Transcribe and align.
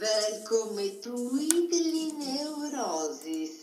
Velkommen 0.00 1.02
to 1.02 1.12
Weekly 1.34 2.12
Neurosis. 2.16 3.59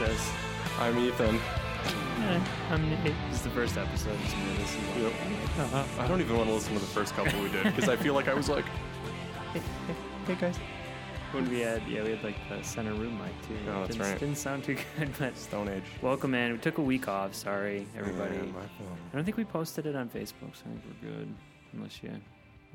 Weekly 0.00 0.06
Neurosis. 0.06 0.32
I'm 0.78 0.98
Ethan. 0.98 1.40
I'm 2.70 2.90
Nate. 2.90 3.14
This 3.30 3.38
is 3.38 3.42
the 3.42 3.50
first 3.50 3.76
episode. 3.76 4.18
So 4.28 4.36
maybe 4.38 4.56
this 4.62 4.74
is 4.74 4.96
Yep. 5.02 5.12
Uh-huh. 5.58 6.02
I 6.02 6.08
don't 6.08 6.20
even 6.20 6.36
want 6.36 6.48
to 6.48 6.54
listen 6.54 6.74
to 6.74 6.80
the 6.80 6.86
first 6.86 7.14
couple 7.14 7.40
we 7.40 7.48
did 7.50 7.64
because 7.64 7.88
I 7.88 7.96
feel 7.96 8.14
like 8.14 8.26
I 8.28 8.34
was 8.34 8.48
like, 8.48 8.64
Hey 10.26 10.34
guys. 10.34 10.56
When 11.32 11.48
we 11.50 11.60
had, 11.60 11.82
yeah, 11.88 12.02
we 12.02 12.10
had 12.10 12.22
like 12.24 12.36
the 12.48 12.62
center 12.62 12.92
room 12.94 13.18
mic 13.18 13.30
too. 13.48 13.56
Oh, 13.68 13.80
that's 13.80 13.96
didn't, 13.96 14.10
right. 14.10 14.18
Didn't 14.20 14.38
sound 14.38 14.64
too 14.64 14.76
good, 14.98 15.10
but 15.18 15.36
Stone 15.36 15.68
Age. 15.68 15.82
welcome 16.02 16.34
in. 16.34 16.52
We 16.52 16.58
took 16.58 16.78
a 16.78 16.82
week 16.82 17.08
off. 17.08 17.34
Sorry, 17.34 17.86
everybody. 17.96 18.36
Yeah, 18.36 18.42
my 18.42 18.52
fault. 18.52 18.98
I 19.12 19.16
don't 19.16 19.24
think 19.24 19.36
we 19.36 19.44
posted 19.44 19.86
it 19.86 19.94
on 19.96 20.08
Facebook, 20.08 20.54
so 20.54 20.62
I 20.66 20.70
think 20.70 20.82
we're 21.02 21.08
good. 21.10 21.34
Unless 21.72 22.02
you 22.02 22.10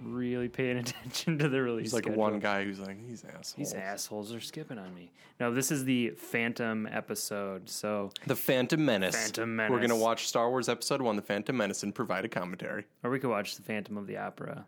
really 0.03 0.49
paying 0.49 0.77
attention 0.83 1.37
to 1.39 1.49
the 1.49 1.61
release. 1.61 1.91
There's 1.91 1.93
like 1.93 2.03
schedule. 2.03 2.21
one 2.21 2.39
guy 2.39 2.63
who's 2.63 2.79
like, 2.79 3.05
these 3.07 3.23
assholes. 3.23 3.53
These 3.57 3.73
assholes 3.73 4.33
are 4.33 4.39
skipping 4.39 4.77
on 4.77 4.93
me. 4.93 5.11
No, 5.39 5.53
this 5.53 5.71
is 5.71 5.85
the 5.85 6.09
Phantom 6.11 6.87
episode. 6.91 7.69
So, 7.69 8.11
The 8.27 8.35
Phantom 8.35 8.83
Menace. 8.83 9.15
Phantom 9.15 9.55
Menace. 9.55 9.71
We're 9.71 9.77
going 9.77 9.89
to 9.89 9.95
watch 9.95 10.27
Star 10.27 10.49
Wars 10.49 10.69
Episode 10.69 11.01
1, 11.01 11.15
The 11.15 11.21
Phantom 11.21 11.55
Menace, 11.55 11.83
and 11.83 11.93
provide 11.95 12.25
a 12.25 12.29
commentary. 12.29 12.85
or 13.03 13.09
we 13.09 13.19
could 13.19 13.29
watch 13.29 13.55
the 13.55 13.61
Phantom 13.63 13.97
of 13.97 14.07
the 14.07 14.17
Opera. 14.17 14.65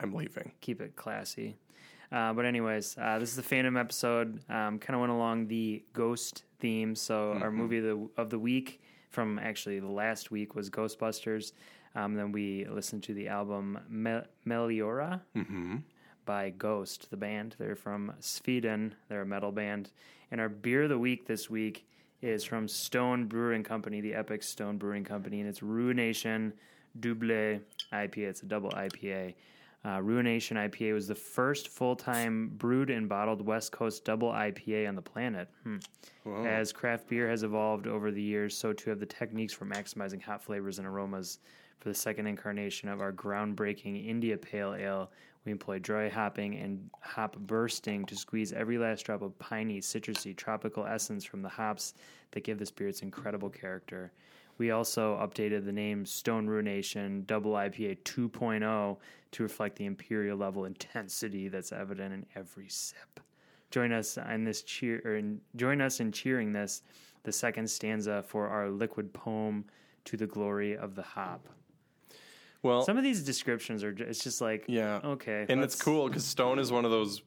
I'm 0.00 0.12
leaving. 0.12 0.52
keep 0.60 0.80
it 0.80 0.96
classy. 0.96 1.56
Uh, 2.10 2.32
but 2.32 2.44
anyways, 2.44 2.96
uh, 3.00 3.18
this 3.18 3.30
is 3.30 3.36
the 3.36 3.42
Phantom 3.42 3.76
episode. 3.76 4.40
Um, 4.50 4.78
kind 4.78 4.94
of 4.94 5.00
went 5.00 5.12
along 5.12 5.48
the 5.48 5.84
ghost 5.92 6.44
theme. 6.60 6.94
So 6.94 7.32
our 7.40 7.50
movie 7.50 7.78
of 7.78 7.84
the, 7.84 8.08
of 8.16 8.30
the 8.30 8.38
week 8.38 8.80
from 9.10 9.38
actually 9.38 9.78
the 9.80 9.90
last 9.90 10.30
week 10.30 10.54
was 10.54 10.70
Ghostbusters. 10.70 11.52
Um, 11.94 12.14
then 12.14 12.32
we 12.32 12.66
listened 12.66 13.02
to 13.04 13.14
the 13.14 13.28
album 13.28 13.78
Me- 13.88 14.22
Meliora 14.46 15.20
by 16.26 16.50
Ghost, 16.50 17.10
the 17.10 17.16
band. 17.16 17.54
They're 17.58 17.76
from 17.76 18.12
Sweden. 18.20 18.94
They're 19.08 19.22
a 19.22 19.26
metal 19.26 19.52
band. 19.52 19.90
And 20.30 20.40
our 20.40 20.48
beer 20.48 20.84
of 20.84 20.88
the 20.88 20.98
week 20.98 21.26
this 21.26 21.48
week 21.48 21.86
is 22.22 22.42
from 22.44 22.66
Stone 22.66 23.26
Brewing 23.26 23.62
Company, 23.62 24.00
the 24.00 24.14
Epic 24.14 24.42
Stone 24.42 24.78
Brewing 24.78 25.04
Company, 25.04 25.40
and 25.40 25.48
it's 25.48 25.62
Ruination 25.62 26.52
Double 26.98 27.60
IPA. 27.92 28.18
It's 28.18 28.42
a 28.42 28.46
double 28.46 28.70
IPA. 28.70 29.34
Uh, 29.86 30.00
Ruination 30.00 30.56
IPA 30.56 30.94
was 30.94 31.06
the 31.06 31.14
first 31.14 31.68
full 31.68 31.94
time 31.94 32.50
brewed 32.56 32.88
and 32.88 33.06
bottled 33.08 33.44
West 33.44 33.70
Coast 33.72 34.04
double 34.04 34.30
IPA 34.30 34.88
on 34.88 34.94
the 34.94 35.02
planet. 35.02 35.48
Hmm. 35.62 35.76
As 36.46 36.72
craft 36.72 37.08
beer 37.08 37.28
has 37.28 37.42
evolved 37.42 37.86
over 37.86 38.10
the 38.10 38.22
years, 38.22 38.56
so 38.56 38.72
too 38.72 38.88
have 38.90 38.98
the 39.00 39.04
techniques 39.06 39.52
for 39.52 39.66
maximizing 39.66 40.22
hop 40.22 40.42
flavors 40.42 40.78
and 40.78 40.88
aromas. 40.88 41.38
For 41.80 41.90
the 41.90 41.94
second 41.94 42.26
incarnation 42.26 42.88
of 42.88 43.00
our 43.00 43.12
groundbreaking 43.12 44.08
India 44.08 44.36
Pale 44.36 44.76
Ale, 44.76 45.10
we 45.44 45.52
employ 45.52 45.78
dry 45.78 46.08
hopping 46.08 46.56
and 46.56 46.88
hop 47.00 47.36
bursting 47.36 48.06
to 48.06 48.16
squeeze 48.16 48.52
every 48.52 48.78
last 48.78 49.04
drop 49.04 49.20
of 49.20 49.38
piney, 49.38 49.80
citrusy, 49.80 50.34
tropical 50.34 50.86
essence 50.86 51.24
from 51.24 51.42
the 51.42 51.48
hops 51.48 51.94
that 52.30 52.44
give 52.44 52.58
this 52.58 52.70
beer 52.70 52.88
its 52.88 53.02
incredible 53.02 53.50
character. 53.50 54.12
We 54.56 54.70
also 54.70 55.16
updated 55.16 55.64
the 55.64 55.72
name 55.72 56.06
Stone 56.06 56.46
Ruination 56.46 57.24
Double 57.26 57.52
IPA 57.52 57.98
2.0 58.04 58.96
to 59.32 59.42
reflect 59.42 59.76
the 59.76 59.84
imperial 59.84 60.38
level 60.38 60.64
intensity 60.64 61.48
that's 61.48 61.72
evident 61.72 62.14
in 62.14 62.26
every 62.36 62.68
sip. 62.68 63.20
Join 63.70 63.92
us 63.92 64.16
in 64.16 64.44
this 64.44 64.62
cheer 64.62 65.02
or 65.04 65.16
in, 65.16 65.40
join 65.56 65.80
us 65.80 65.98
in 65.98 66.12
cheering 66.12 66.52
this, 66.52 66.82
the 67.24 67.32
second 67.32 67.68
stanza 67.68 68.22
for 68.22 68.48
our 68.48 68.70
liquid 68.70 69.12
poem 69.12 69.64
to 70.04 70.16
the 70.16 70.26
glory 70.26 70.76
of 70.76 70.94
the 70.94 71.02
hop. 71.02 71.48
Well, 72.64 72.82
Some 72.82 72.96
of 72.96 73.04
these 73.04 73.22
descriptions 73.22 73.84
are 73.84 73.92
ju- 73.92 74.04
it's 74.08 74.24
just 74.24 74.40
like 74.40 74.64
yeah. 74.68 75.00
okay, 75.04 75.44
And 75.48 75.62
it's 75.62 75.80
cool 75.80 76.08
because 76.08 76.24
Stone 76.24 76.58
is 76.58 76.72
one 76.72 76.84
of 76.86 76.90
those 76.90 77.22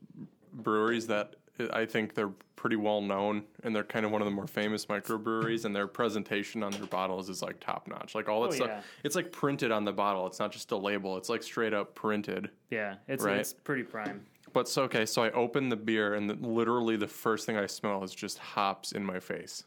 breweries 0.51 1.07
that 1.07 1.35
I 1.71 1.85
think 1.85 2.15
they're 2.15 2.31
pretty 2.55 2.75
well 2.75 3.01
known 3.01 3.43
and 3.63 3.75
they're 3.75 3.83
kind 3.83 4.03
of 4.03 4.11
one 4.11 4.19
of 4.21 4.25
the 4.25 4.31
more 4.31 4.47
famous 4.47 4.87
microbreweries 4.87 5.63
and 5.65 5.75
their 5.75 5.85
presentation 5.87 6.63
on 6.63 6.71
their 6.71 6.87
bottles 6.87 7.29
is 7.29 7.43
like 7.43 7.59
top 7.59 7.87
notch. 7.87 8.15
Like 8.15 8.27
all 8.27 8.41
that 8.41 8.47
Oh, 8.47 8.55
stuff, 8.55 8.67
yeah. 8.67 8.81
it's 9.03 9.15
like 9.15 9.31
printed 9.31 9.71
on 9.71 9.85
the 9.85 9.91
bottle. 9.93 10.25
It's 10.25 10.39
not 10.39 10.51
just 10.51 10.71
a 10.71 10.77
label. 10.77 11.17
It's 11.17 11.29
like 11.29 11.43
straight 11.43 11.73
up 11.73 11.93
printed. 11.93 12.49
Yeah, 12.71 12.95
it's 13.07 13.23
Right. 13.23 13.37
it's 13.37 13.53
pretty 13.53 13.83
prime. 13.83 14.25
But 14.53 14.67
so 14.67 14.83
okay, 14.83 15.05
so 15.05 15.23
I 15.23 15.29
open 15.31 15.69
the 15.69 15.75
beer 15.75 16.15
and 16.15 16.27
the, 16.27 16.33
literally 16.35 16.95
the 16.97 17.07
first 17.07 17.45
thing 17.45 17.57
I 17.57 17.67
smell 17.67 18.03
is 18.03 18.11
just 18.15 18.39
hops 18.39 18.91
in 18.93 19.03
my 19.03 19.19
face, 19.19 19.63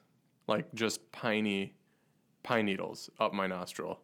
like 0.48 0.72
just 0.74 1.12
piney 1.12 1.74
pine 2.42 2.64
needles 2.66 3.08
up 3.20 3.32
my 3.32 3.46
nostril. 3.46 4.00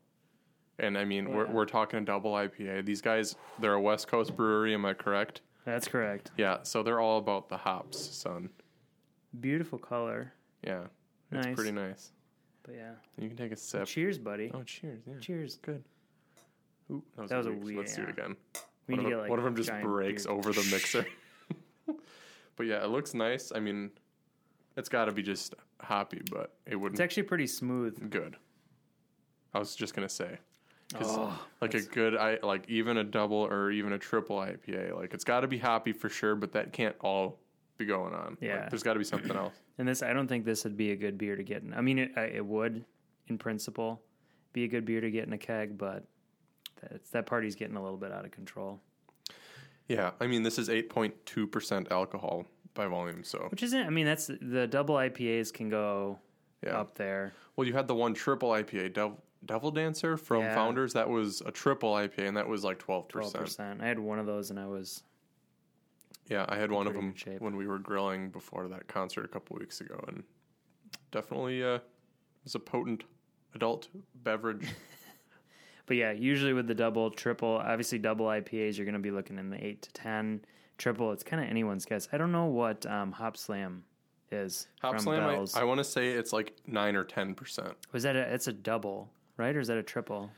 And 0.78 0.98
I 0.98 1.04
mean, 1.04 1.30
we're 1.32 1.46
we're 1.46 1.64
talking 1.64 1.98
a 2.00 2.02
double 2.02 2.32
IPA. 2.32 2.84
These 2.84 3.00
guys, 3.00 3.34
they're 3.60 3.72
a 3.74 3.80
West 3.80 4.08
Coast 4.08 4.36
brewery. 4.36 4.74
Am 4.74 4.84
I 4.84 4.92
correct? 4.94 5.40
That's 5.64 5.88
correct. 5.88 6.30
Yeah. 6.36 6.58
So 6.62 6.82
they're 6.82 7.00
all 7.00 7.18
about 7.18 7.48
the 7.48 7.56
hops, 7.56 7.98
son. 7.98 8.50
Beautiful 9.40 9.78
color. 9.78 10.32
Yeah, 10.62 10.84
it's 11.32 11.46
Nice. 11.46 11.54
pretty 11.54 11.72
nice. 11.72 12.12
But 12.62 12.74
yeah. 12.74 12.92
You 13.18 13.28
can 13.28 13.36
take 13.36 13.52
a 13.52 13.56
sip. 13.56 13.86
Cheers, 13.86 14.18
buddy. 14.18 14.50
Oh, 14.52 14.62
cheers! 14.64 15.00
Yeah, 15.06 15.14
Cheers. 15.20 15.58
good. 15.62 15.82
Ooh, 16.90 17.02
that 17.16 17.22
was, 17.22 17.30
That 17.30 17.36
was 17.38 17.46
a 17.46 17.52
weird- 17.52 17.78
Let's 17.78 17.96
do 17.96 18.02
it 18.02 18.10
again. 18.10 18.36
We 18.86 18.94
What 18.94 18.96
need 18.96 18.98
if, 18.98 19.04
to 19.04 19.10
get 19.10 19.20
like 19.22 19.30
what 19.30 19.38
if 19.40 19.44
I'm 19.44 19.56
just 19.56 19.72
breaks 19.82 20.26
beer- 20.26 20.34
over 20.34 20.52
the 20.52 20.62
mixer? 20.70 21.06
but 22.56 22.66
yeah, 22.66 22.84
it 22.84 22.88
looks 22.90 23.14
nice. 23.14 23.50
I 23.54 23.60
mean, 23.60 23.90
it's 24.76 24.88
got 24.88 25.06
to 25.06 25.12
be 25.12 25.22
just 25.22 25.54
hoppy, 25.80 26.22
but 26.30 26.54
it 26.66 26.76
wouldn't 26.76 26.94
It's 26.94 27.00
actually 27.04 27.24
pretty 27.24 27.46
smooth. 27.46 28.10
good. 28.10 28.36
I 29.54 29.58
was 29.58 29.74
just 29.74 29.94
gonna 29.94 30.08
say, 30.08 30.38
Oh, 30.94 31.44
like 31.60 31.74
a 31.74 31.80
good, 31.82 32.16
I 32.16 32.38
like 32.42 32.68
even 32.68 32.96
a 32.98 33.04
double 33.04 33.38
or 33.38 33.70
even 33.70 33.92
a 33.92 33.98
triple 33.98 34.36
IPA. 34.36 34.94
Like 34.94 35.14
it's 35.14 35.24
got 35.24 35.40
to 35.40 35.48
be 35.48 35.58
hoppy 35.58 35.92
for 35.92 36.08
sure, 36.08 36.36
but 36.36 36.52
that 36.52 36.72
can't 36.72 36.94
all 37.00 37.38
be 37.76 37.84
going 37.84 38.14
on. 38.14 38.30
Like, 38.30 38.38
Yeah. 38.40 38.68
there's 38.68 38.82
got 38.82 38.92
to 38.92 38.98
be 38.98 39.04
something 39.04 39.36
else. 39.36 39.54
And 39.78 39.86
this, 39.86 40.02
I 40.02 40.14
don't 40.14 40.26
think 40.26 40.46
this 40.46 40.64
would 40.64 40.78
be 40.78 40.92
a 40.92 40.96
good 40.96 41.18
beer 41.18 41.36
to 41.36 41.42
get 41.42 41.62
in. 41.62 41.74
I 41.74 41.82
mean, 41.82 41.98
it, 41.98 42.12
it 42.16 42.46
would, 42.46 42.82
in 43.28 43.36
principle, 43.36 44.00
be 44.54 44.64
a 44.64 44.68
good 44.68 44.86
beer 44.86 45.02
to 45.02 45.10
get 45.10 45.26
in 45.26 45.34
a 45.34 45.38
keg, 45.38 45.76
but 45.76 46.02
that's, 46.80 47.10
that 47.10 47.26
party's 47.26 47.54
getting 47.54 47.76
a 47.76 47.82
little 47.82 47.98
bit 47.98 48.10
out 48.10 48.24
of 48.24 48.30
control. 48.30 48.80
Yeah, 49.86 50.12
I 50.18 50.28
mean 50.28 50.42
this 50.42 50.58
is 50.58 50.70
8.2 50.70 51.52
percent 51.52 51.88
alcohol 51.92 52.46
by 52.72 52.86
volume, 52.86 53.22
so 53.22 53.48
Which 53.50 53.62
isn't, 53.62 53.86
I 53.86 53.90
mean, 53.90 54.06
that's 54.06 54.30
the 54.40 54.66
double 54.66 54.94
IPAs 54.94 55.52
can 55.52 55.68
go 55.68 56.18
yeah. 56.64 56.78
up 56.80 56.94
there. 56.94 57.34
Well, 57.56 57.66
you 57.66 57.74
had 57.74 57.86
the 57.86 57.94
one 57.94 58.14
triple 58.14 58.48
IPA, 58.50 58.94
Devil 59.46 59.70
Dancer 59.70 60.16
from 60.16 60.42
Yeah. 60.42 60.54
Founders. 60.54 60.92
That 60.92 61.08
was 61.08 61.40
a 61.44 61.50
triple 61.50 61.92
IPA, 61.92 62.28
and 62.28 62.36
that 62.36 62.48
was 62.48 62.64
like 62.64 62.78
12 62.78 63.08
12%. 63.08 63.80
I 63.80 63.86
had 63.86 63.98
one 63.98 64.18
of 64.18 64.26
those 64.26 64.50
and 64.50 64.58
I 64.58 64.66
was, 64.66 65.02
Yeah, 66.28 66.44
I 66.48 66.56
had 66.56 66.70
one 66.70 66.86
of 66.86 66.94
them 66.94 67.14
when 67.38 67.56
we 67.56 67.66
were 67.66 67.78
grilling 67.78 68.30
before 68.30 68.68
that 68.68 68.88
concert 68.88 69.24
a 69.24 69.28
couple 69.28 69.56
weeks 69.56 69.80
ago, 69.80 70.02
and 70.08 70.24
definitely 71.12 71.62
uh, 71.62 71.78
was 72.44 72.54
a 72.54 72.60
potent 72.60 73.04
adult 73.54 73.88
beverage. 74.22 74.66
but 75.86 75.96
yeah, 75.96 76.12
usually 76.12 76.52
with 76.52 76.66
the 76.66 76.74
double, 76.74 77.10
triple, 77.10 77.56
obviously 77.56 77.98
double 77.98 78.26
IPAs, 78.26 78.76
you're 78.76 78.84
going 78.86 78.94
to 78.94 78.98
be 78.98 79.10
looking 79.12 79.38
in 79.38 79.50
the 79.50 79.64
8 79.64 79.82
to 79.82 79.92
10. 79.92 80.44
Triple, 80.78 81.12
it's 81.12 81.22
kind 81.24 81.42
of 81.42 81.48
anyone's 81.48 81.86
guess. 81.86 82.08
I 82.12 82.18
don't 82.18 82.32
know 82.32 82.46
what 82.46 82.84
um, 82.86 83.12
Hop 83.12 83.36
Slam 83.36 83.84
is. 84.30 84.66
Hop 84.82 84.94
from 84.94 85.00
Slam. 85.00 85.46
I, 85.54 85.60
I 85.60 85.64
want 85.64 85.78
to 85.78 85.84
say 85.84 86.08
it's 86.08 86.32
like 86.32 86.54
nine 86.66 86.96
or 86.96 87.04
ten 87.04 87.34
percent. 87.34 87.74
Was 87.92 88.02
that 88.02 88.16
a, 88.16 88.32
it's 88.34 88.46
a 88.46 88.52
double, 88.52 89.10
right? 89.36 89.54
Or 89.54 89.60
is 89.60 89.68
that 89.68 89.76
a 89.78 89.82
triple? 89.82 90.30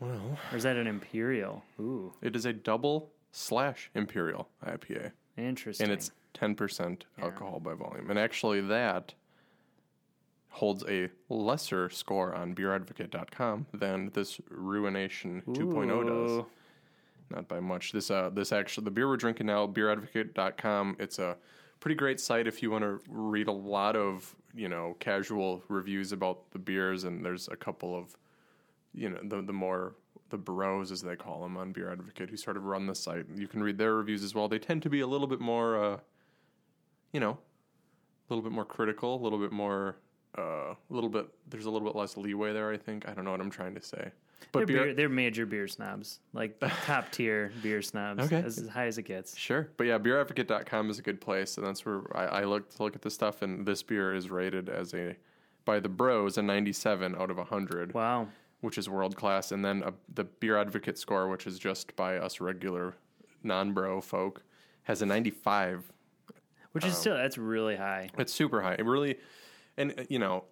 Well, 0.00 0.38
Or 0.52 0.56
is 0.56 0.62
that 0.64 0.76
an 0.76 0.86
imperial? 0.86 1.62
Ooh, 1.80 2.12
it 2.22 2.36
is 2.36 2.44
a 2.44 2.52
double 2.52 3.10
slash 3.32 3.90
imperial 3.94 4.48
IPA, 4.66 5.12
interesting. 5.36 5.84
and 5.84 5.92
it's 5.92 6.10
10% 6.34 7.02
alcohol 7.22 7.60
by 7.60 7.72
volume. 7.74 8.10
And 8.10 8.18
actually, 8.18 8.60
that 8.62 9.14
holds 10.50 10.84
a 10.88 11.08
lesser 11.28 11.88
score 11.90 12.34
on 12.34 12.54
beeradvocate.com 12.54 13.66
than 13.74 14.10
this 14.14 14.40
Ruination 14.50 15.42
2.0 15.48 16.06
does. 16.06 16.44
Not 17.30 17.48
by 17.48 17.58
much. 17.60 17.92
This 17.92 18.10
uh 18.10 18.30
this 18.32 18.52
actually 18.52 18.84
the 18.84 18.90
beer 18.92 19.08
we're 19.08 19.16
drinking 19.16 19.46
now, 19.46 19.66
beeradvocate.com, 19.66 20.96
it's 21.00 21.18
a 21.18 21.36
pretty 21.80 21.94
great 21.94 22.20
site 22.20 22.46
if 22.46 22.62
you 22.62 22.70
want 22.70 22.82
to 22.82 23.00
read 23.08 23.48
a 23.48 23.52
lot 23.52 23.96
of, 23.96 24.34
you 24.54 24.68
know, 24.68 24.96
casual 24.98 25.62
reviews 25.68 26.12
about 26.12 26.50
the 26.50 26.58
beers 26.58 27.04
and 27.04 27.24
there's 27.24 27.48
a 27.48 27.56
couple 27.56 27.96
of 27.96 28.16
you 28.94 29.10
know, 29.10 29.18
the 29.22 29.42
the 29.42 29.52
more 29.52 29.94
the 30.30 30.38
bros 30.38 30.90
as 30.90 31.02
they 31.02 31.14
call 31.14 31.42
them 31.42 31.56
on 31.56 31.72
Beer 31.72 31.92
Advocate 31.92 32.30
who 32.30 32.36
sort 32.36 32.56
of 32.56 32.64
run 32.64 32.86
the 32.86 32.94
site. 32.94 33.26
You 33.34 33.46
can 33.46 33.62
read 33.62 33.78
their 33.78 33.94
reviews 33.94 34.24
as 34.24 34.34
well. 34.34 34.48
They 34.48 34.58
tend 34.58 34.82
to 34.82 34.90
be 34.90 35.00
a 35.00 35.06
little 35.06 35.26
bit 35.26 35.40
more 35.40 35.82
uh 35.82 35.98
you 37.12 37.20
know, 37.20 37.38
a 38.28 38.34
little 38.34 38.42
bit 38.42 38.52
more 38.52 38.64
critical, 38.64 39.14
a 39.14 39.22
little 39.22 39.38
bit 39.38 39.52
more 39.52 39.96
uh, 40.38 40.74
a 40.74 40.76
little 40.90 41.08
bit 41.08 41.26
there's 41.48 41.66
a 41.66 41.70
little 41.70 41.86
bit 41.86 41.96
less 41.96 42.16
leeway 42.16 42.52
there, 42.52 42.70
I 42.72 42.76
think. 42.76 43.08
I 43.08 43.14
don't 43.14 43.24
know 43.24 43.30
what 43.30 43.40
I'm 43.40 43.50
trying 43.50 43.74
to 43.74 43.82
say. 43.82 44.10
But 44.52 44.60
They're, 44.60 44.66
beer, 44.66 44.84
beer, 44.84 44.94
they're 44.94 45.08
major 45.08 45.44
beer 45.46 45.66
snobs, 45.68 46.20
like 46.32 46.58
top 46.84 47.10
tier 47.10 47.52
beer 47.62 47.82
snobs, 47.82 48.24
Okay. 48.24 48.36
as, 48.44 48.58
as 48.58 48.68
high 48.68 48.86
as 48.86 48.96
it 48.98 49.02
gets. 49.02 49.36
Sure. 49.36 49.68
But 49.76 49.86
yeah, 49.86 49.98
beeradvocate.com 49.98 50.88
is 50.90 50.98
a 50.98 51.02
good 51.02 51.20
place, 51.20 51.56
and 51.58 51.66
that's 51.66 51.84
where 51.84 52.02
I, 52.16 52.40
I 52.40 52.44
look 52.44 52.70
to 52.76 52.82
look 52.82 52.94
at 52.94 53.02
this 53.02 53.14
stuff. 53.14 53.42
And 53.42 53.66
this 53.66 53.82
beer 53.82 54.14
is 54.14 54.30
rated 54.30 54.68
as 54.68 54.94
a 54.94 55.16
by 55.64 55.80
the 55.80 55.88
Bros 55.88 56.38
a 56.38 56.42
97 56.42 57.16
out 57.16 57.30
of 57.30 57.36
100, 57.38 57.92
Wow. 57.92 58.28
which 58.60 58.78
is 58.78 58.88
world 58.88 59.16
class. 59.16 59.50
And 59.52 59.64
then 59.64 59.82
a, 59.84 59.92
the 60.14 60.24
Beer 60.24 60.56
Advocate 60.56 60.96
score, 60.96 61.28
which 61.28 61.46
is 61.46 61.58
just 61.58 61.94
by 61.96 62.16
us 62.18 62.40
regular 62.40 62.94
non-bro 63.42 64.00
folk, 64.00 64.42
has 64.84 65.02
a 65.02 65.06
95. 65.06 65.92
Which 66.72 66.84
is 66.84 66.96
still 66.96 67.16
that's 67.16 67.36
really 67.38 67.76
high. 67.76 68.10
It's 68.18 68.32
super 68.32 68.60
high. 68.60 68.74
It 68.74 68.84
really, 68.84 69.16
and 69.78 69.94
uh, 69.98 70.04
you 70.10 70.18
know, 70.18 70.44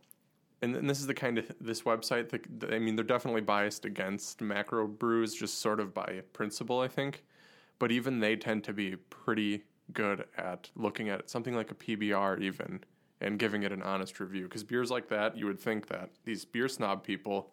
and, 0.65 0.75
and 0.75 0.91
this 0.91 0.99
is 0.99 1.07
the 1.07 1.15
kind 1.15 1.39
of 1.39 1.53
this 1.61 1.83
website. 1.83 2.31
That, 2.31 2.73
I 2.73 2.79
mean, 2.79 2.97
they're 2.97 3.05
definitely 3.05 3.43
biased 3.43 3.85
against 3.85 4.41
macro 4.41 4.87
brews, 4.87 5.35
just 5.35 5.61
sort 5.61 5.79
of 5.79 5.95
by 5.95 6.23
principle, 6.33 6.81
I 6.81 6.89
think. 6.89 7.25
But 7.79 7.93
even 7.93 8.21
they 8.21 8.37
tend 8.37 8.65
to 8.65 8.73
be 8.73 8.97
pretty 8.97 9.65
good 9.93 10.25
at 10.39 10.71
looking 10.75 11.11
at 11.11 11.29
something 11.29 11.55
like 11.55 11.71
a 11.71 11.75
PBR, 11.75 12.41
even 12.41 12.81
and 13.21 13.39
giving 13.39 13.63
it 13.63 13.73
an 13.73 13.83
honest 13.83 14.19
review. 14.21 14.45
Because 14.45 14.65
beers 14.65 14.91
like 14.91 15.09
that, 15.09 15.37
you 15.37 15.47
would 15.47 15.61
think 15.61 15.87
that 15.89 16.11
these 16.25 16.45
beer 16.45 16.69
snob 16.69 17.05
people 17.05 17.53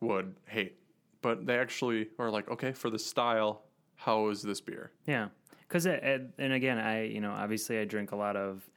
would 0.00 0.34
hate, 0.46 0.78
but 1.20 1.46
they 1.46 1.58
actually 1.58 2.08
are 2.18 2.30
like, 2.30 2.50
okay, 2.50 2.72
for 2.72 2.90
the 2.90 2.98
style, 2.98 3.62
how 3.94 4.28
is 4.28 4.42
this 4.42 4.60
beer? 4.60 4.90
Yeah, 5.06 5.28
because 5.60 5.86
uh, 5.86 6.18
and 6.38 6.52
again, 6.52 6.78
I 6.78 7.04
you 7.04 7.20
know 7.20 7.32
obviously 7.32 7.78
I 7.78 7.84
drink 7.84 8.12
a 8.12 8.16
lot 8.16 8.36
of 8.36 8.68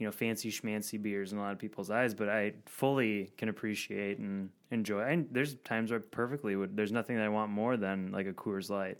you 0.00 0.06
know 0.06 0.10
fancy 0.12 0.50
schmancy 0.50 1.00
beers 1.00 1.32
in 1.32 1.38
a 1.38 1.40
lot 1.42 1.52
of 1.52 1.58
people's 1.58 1.90
eyes, 1.90 2.14
but 2.14 2.28
I 2.28 2.54
fully 2.66 3.30
can 3.36 3.48
appreciate 3.48 4.18
and 4.18 4.48
enjoy. 4.72 5.02
And 5.02 5.28
there's 5.30 5.54
times 5.56 5.90
where 5.92 6.00
I 6.00 6.02
perfectly 6.10 6.56
would. 6.56 6.76
There's 6.76 6.90
nothing 6.90 7.16
that 7.16 7.24
I 7.24 7.28
want 7.28 7.52
more 7.52 7.76
than 7.76 8.10
like 8.10 8.26
a 8.26 8.32
Coors 8.32 8.70
Light. 8.70 8.98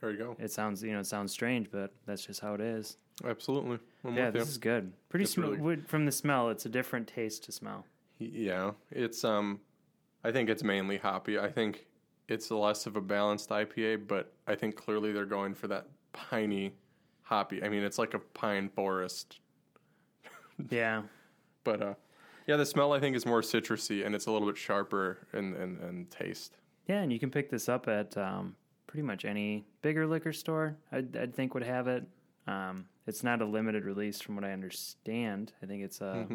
There 0.00 0.10
you 0.10 0.16
go. 0.18 0.36
It 0.40 0.50
sounds 0.50 0.82
you 0.82 0.92
know 0.92 1.00
it 1.00 1.06
sounds 1.06 1.30
strange, 1.32 1.70
but 1.70 1.92
that's 2.06 2.24
just 2.24 2.40
how 2.40 2.54
it 2.54 2.60
is. 2.60 2.96
Absolutely. 3.24 3.78
I'm 4.04 4.14
yeah, 4.16 4.26
with 4.26 4.34
you. 4.36 4.40
this 4.40 4.48
is 4.50 4.58
good. 4.58 4.92
Pretty 5.08 5.24
It's 5.24 5.32
sm- 5.34 5.42
really- 5.42 5.82
from 5.86 6.06
the 6.06 6.12
smell. 6.12 6.50
It's 6.50 6.66
a 6.66 6.68
different 6.68 7.06
taste 7.08 7.44
to 7.44 7.52
smell. 7.52 7.84
Yeah, 8.18 8.72
it's 8.90 9.22
um, 9.24 9.60
I 10.24 10.32
think 10.32 10.48
it's 10.48 10.62
mainly 10.64 10.96
hoppy. 10.98 11.38
I 11.38 11.50
think 11.50 11.86
it's 12.28 12.50
less 12.50 12.86
of 12.86 12.96
a 12.96 13.00
balanced 13.00 13.50
IPA, 13.50 14.06
but 14.08 14.32
I 14.46 14.54
think 14.54 14.76
clearly 14.76 15.12
they're 15.12 15.24
going 15.26 15.54
for 15.54 15.66
that 15.68 15.86
piney 16.12 16.74
hoppy. 17.22 17.62
I 17.62 17.68
mean, 17.68 17.82
it's 17.82 17.98
like 17.98 18.14
a 18.14 18.18
pine 18.18 18.68
forest, 18.68 19.40
Yeah, 20.70 21.02
but 21.64 21.82
uh, 21.82 21.94
yeah, 22.46 22.56
the 22.56 22.66
smell 22.66 22.92
I 22.92 23.00
think 23.00 23.14
is 23.16 23.24
more 23.26 23.42
citrusy 23.42 24.04
and 24.04 24.14
it's 24.14 24.26
a 24.26 24.32
little 24.32 24.48
bit 24.48 24.56
sharper 24.58 25.26
in 25.32 25.54
in, 25.54 25.78
in 25.88 26.06
taste. 26.10 26.54
yeah, 26.86 27.00
and 27.02 27.12
you 27.12 27.18
can 27.18 27.30
pick 27.30 27.50
this 27.50 27.68
up 27.68 27.88
at 27.88 28.16
um, 28.16 28.56
pretty 28.86 29.02
much 29.02 29.24
any 29.24 29.64
bigger 29.82 30.06
liquor 30.06 30.32
store. 30.32 30.76
I'd, 30.92 31.16
I'd 31.16 31.34
think 31.34 31.54
would 31.54 31.62
have 31.62 31.86
it. 31.88 32.04
Um, 32.46 32.86
it's 33.06 33.22
not 33.22 33.42
a 33.42 33.44
limited 33.44 33.84
release, 33.84 34.20
from 34.20 34.34
what 34.36 34.44
I 34.44 34.52
understand. 34.52 35.52
I 35.62 35.66
think 35.66 35.82
it's 35.82 36.00
a 36.00 36.26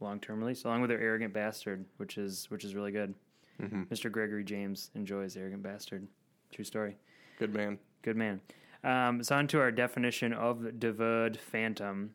long-term 0.00 0.38
release, 0.40 0.64
along 0.64 0.80
with 0.80 0.90
their 0.90 1.00
Arrogant 1.00 1.32
Bastard, 1.34 1.84
which 1.96 2.18
is 2.18 2.46
which 2.50 2.64
is 2.64 2.74
really 2.74 2.92
good. 2.92 3.14
Mr. 3.60 4.10
Gregory 4.12 4.44
James 4.44 4.90
enjoys 4.94 5.36
Arrogant 5.36 5.62
Bastard. 5.62 6.06
True 6.52 6.64
story. 6.64 6.96
Good 7.38 7.54
man. 7.54 7.78
Good 8.02 8.16
man. 8.16 8.40
Um, 8.84 9.22
so 9.22 9.34
on 9.36 9.46
to 9.48 9.58
our 9.60 9.72
definition 9.72 10.32
of 10.32 10.58
deverd 10.78 11.36
phantom. 11.38 12.10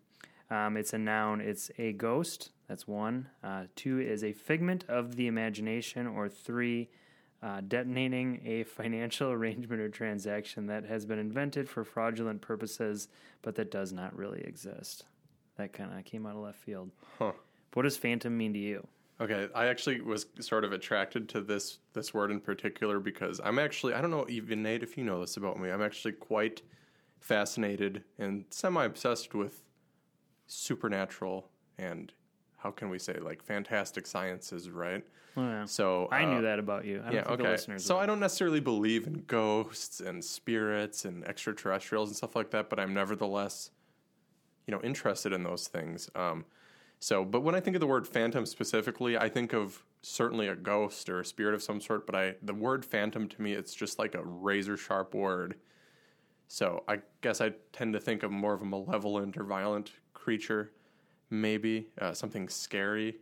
Um, 0.51 0.75
it's 0.75 0.91
a 0.91 0.97
noun. 0.97 1.39
It's 1.39 1.71
a 1.77 1.93
ghost. 1.93 2.51
That's 2.67 2.87
one. 2.87 3.29
Uh, 3.41 3.63
two 3.75 3.99
is 3.99 4.23
a 4.23 4.33
figment 4.33 4.83
of 4.89 5.15
the 5.15 5.27
imagination. 5.27 6.05
Or 6.05 6.27
three, 6.27 6.89
uh, 7.41 7.61
detonating 7.65 8.41
a 8.45 8.63
financial 8.65 9.31
arrangement 9.31 9.81
or 9.81 9.89
transaction 9.89 10.67
that 10.67 10.85
has 10.85 11.05
been 11.05 11.19
invented 11.19 11.69
for 11.69 11.85
fraudulent 11.85 12.41
purposes, 12.41 13.07
but 13.41 13.55
that 13.55 13.71
does 13.71 13.93
not 13.93 14.15
really 14.15 14.41
exist. 14.41 15.05
That 15.55 15.71
kind 15.71 15.97
of 15.97 16.03
came 16.03 16.25
out 16.25 16.35
of 16.35 16.41
left 16.41 16.59
field. 16.59 16.91
Huh. 17.17 17.31
What 17.73 17.83
does 17.83 17.95
phantom 17.95 18.37
mean 18.37 18.51
to 18.53 18.59
you? 18.59 18.85
Okay, 19.21 19.47
I 19.55 19.67
actually 19.67 20.01
was 20.01 20.25
sort 20.39 20.65
of 20.65 20.73
attracted 20.73 21.29
to 21.29 21.41
this 21.41 21.77
this 21.93 22.11
word 22.11 22.31
in 22.31 22.39
particular 22.39 22.99
because 22.99 23.39
I'm 23.43 23.59
actually 23.59 23.93
I 23.93 24.01
don't 24.01 24.09
know 24.09 24.25
even 24.27 24.63
Nate 24.63 24.81
if 24.81 24.97
you 24.97 25.03
know 25.03 25.21
this 25.21 25.37
about 25.37 25.59
me. 25.59 25.69
I'm 25.69 25.81
actually 25.81 26.13
quite 26.13 26.63
fascinated 27.19 28.03
and 28.17 28.45
semi 28.49 28.83
obsessed 28.83 29.35
with 29.35 29.61
supernatural 30.51 31.49
and 31.77 32.11
how 32.57 32.71
can 32.71 32.89
we 32.89 32.99
say 32.99 33.13
like 33.13 33.41
fantastic 33.41 34.05
sciences, 34.05 34.69
right? 34.69 35.03
Oh, 35.37 35.41
yeah. 35.41 35.65
So 35.65 36.09
I 36.11 36.23
uh, 36.23 36.33
knew 36.33 36.41
that 36.41 36.59
about 36.59 36.83
you. 36.83 36.99
I 36.99 37.05
don't 37.05 37.13
yeah, 37.13 37.47
okay. 37.49 37.77
So. 37.77 37.97
I 37.97 38.05
don't 38.05 38.19
necessarily 38.19 38.59
believe 38.59 39.07
in 39.07 39.23
ghosts 39.27 40.01
and 40.01 40.23
spirits 40.23 41.05
and 41.05 41.23
extraterrestrials 41.25 42.09
and 42.09 42.17
stuff 42.17 42.35
like 42.35 42.51
that, 42.51 42.69
but 42.69 42.79
I'm 42.79 42.93
nevertheless, 42.93 43.71
you 44.67 44.73
know, 44.73 44.81
interested 44.81 45.31
in 45.31 45.43
those 45.43 45.69
things. 45.69 46.09
Um, 46.15 46.43
so, 46.99 47.23
but 47.23 47.41
when 47.41 47.55
I 47.55 47.61
think 47.61 47.77
of 47.77 47.79
the 47.79 47.87
word 47.87 48.05
phantom 48.05 48.45
specifically, 48.45 49.17
I 49.17 49.29
think 49.29 49.53
of 49.53 49.83
certainly 50.01 50.49
a 50.49 50.55
ghost 50.55 51.09
or 51.09 51.21
a 51.21 51.25
spirit 51.25 51.55
of 51.55 51.63
some 51.63 51.79
sort. 51.79 52.05
But 52.05 52.15
I, 52.15 52.35
the 52.43 52.53
word 52.53 52.83
phantom 52.83 53.29
to 53.29 53.41
me, 53.41 53.53
it's 53.53 53.73
just 53.73 53.97
like 53.97 54.15
a 54.15 54.23
razor 54.23 54.75
sharp 54.75 55.15
word. 55.15 55.55
So 56.49 56.83
I 56.89 56.99
guess 57.21 57.39
I 57.39 57.53
tend 57.71 57.93
to 57.93 58.01
think 58.01 58.23
of 58.23 58.31
more 58.31 58.53
of 58.53 58.61
a 58.61 58.65
malevolent 58.65 59.37
or 59.37 59.45
violent 59.45 59.91
creature, 60.21 60.71
maybe 61.29 61.87
uh, 61.99 62.13
something 62.13 62.47
scary, 62.47 63.15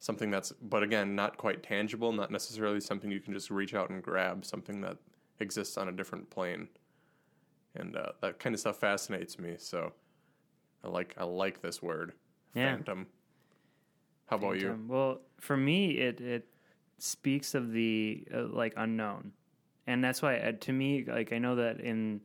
something 0.00 0.30
that's, 0.30 0.52
but 0.60 0.82
again, 0.82 1.14
not 1.14 1.36
quite 1.36 1.62
tangible, 1.62 2.12
not 2.12 2.30
necessarily 2.30 2.80
something 2.80 3.10
you 3.10 3.20
can 3.20 3.32
just 3.32 3.50
reach 3.50 3.72
out 3.74 3.90
and 3.90 4.02
grab, 4.02 4.44
something 4.44 4.80
that 4.80 4.96
exists 5.38 5.78
on 5.78 5.88
a 5.88 5.92
different 5.92 6.28
plane, 6.28 6.68
and 7.76 7.96
uh, 7.96 8.10
that 8.20 8.38
kind 8.38 8.54
of 8.54 8.60
stuff 8.60 8.78
fascinates 8.78 9.38
me. 9.38 9.54
So 9.58 9.92
I 10.84 10.88
like 10.88 11.14
I 11.16 11.24
like 11.24 11.62
this 11.62 11.80
word, 11.80 12.12
Yeah. 12.54 12.74
phantom. 12.74 13.06
How 14.26 14.36
about 14.36 14.60
you? 14.60 14.70
Um, 14.70 14.88
well, 14.88 15.20
for 15.40 15.56
me, 15.56 15.98
it 15.98 16.20
it 16.20 16.46
speaks 16.98 17.54
of 17.54 17.72
the 17.72 18.26
uh, 18.34 18.46
like 18.48 18.74
unknown, 18.76 19.32
and 19.86 20.02
that's 20.02 20.20
why 20.22 20.38
uh, 20.38 20.52
to 20.60 20.72
me, 20.72 21.04
like 21.06 21.32
I 21.32 21.38
know 21.38 21.56
that 21.56 21.80
in 21.80 22.22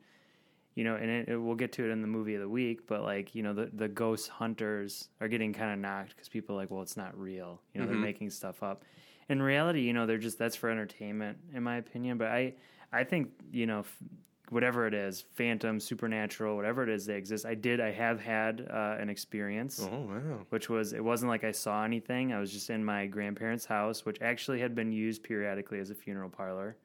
you 0.76 0.84
know, 0.84 0.96
and 0.96 1.10
it, 1.10 1.30
it, 1.30 1.38
we'll 1.38 1.56
get 1.56 1.72
to 1.74 1.86
it 1.86 1.90
in 1.92 2.02
the 2.02 2.08
movie 2.08 2.36
of 2.36 2.42
the 2.42 2.50
week, 2.50 2.86
but 2.86 3.02
like 3.02 3.34
you 3.34 3.42
know, 3.44 3.54
the 3.54 3.70
the 3.74 3.88
ghost 3.88 4.28
hunters 4.30 5.10
are 5.22 5.28
getting 5.28 5.54
kind 5.54 5.72
of 5.74 5.80
knocked 5.80 6.10
because 6.16 6.30
people 6.30 6.56
are 6.56 6.60
like, 6.60 6.70
well, 6.70 6.82
it's 6.82 6.98
not 6.98 7.18
real. 7.18 7.62
You 7.74 7.82
know, 7.82 7.88
they're 7.88 7.96
making 7.96 8.30
stuff 8.30 8.62
up. 8.62 8.84
In 9.30 9.42
reality, 9.42 9.82
you 9.82 9.94
know, 9.94 10.06
they're 10.06 10.18
just 10.20 10.38
that's 10.38 10.56
for 10.56 10.70
entertainment, 10.70 11.38
in 11.54 11.64
my 11.64 11.78
opinion. 11.78 12.18
But 12.18 12.28
I 12.28 12.54
I 12.94 13.04
think 13.04 13.32
you 13.52 13.66
know. 13.66 13.80
F- 13.80 13.98
Whatever 14.52 14.86
it 14.86 14.94
is, 14.94 15.26
phantom, 15.34 15.80
supernatural, 15.80 16.56
whatever 16.56 16.84
it 16.84 16.90
is, 16.90 17.08
they 17.08 17.16
exist. 17.16 17.48
I 17.48 17.56
did. 17.56 17.82
I 17.82 17.92
have 17.92 18.22
had 18.22 18.68
uh, 18.70 18.96
an 19.00 19.10
experience 19.10 19.82
Oh 19.82 20.02
wow! 20.02 20.46
which 20.50 20.70
was 20.70 20.94
it 20.94 21.04
wasn't 21.04 21.30
like 21.32 21.44
I 21.44 21.52
saw 21.52 21.84
anything. 21.84 22.32
I 22.32 22.40
was 22.40 22.52
just 22.52 22.70
in 22.70 22.86
my 22.86 23.08
grandparents' 23.08 23.66
house, 23.66 24.06
which 24.06 24.22
actually 24.22 24.60
had 24.60 24.76
been 24.76 24.92
used 24.92 25.24
periodically 25.24 25.80
as 25.80 25.90
a 25.90 25.96
funeral 25.96 26.30
parlor. 26.30 26.78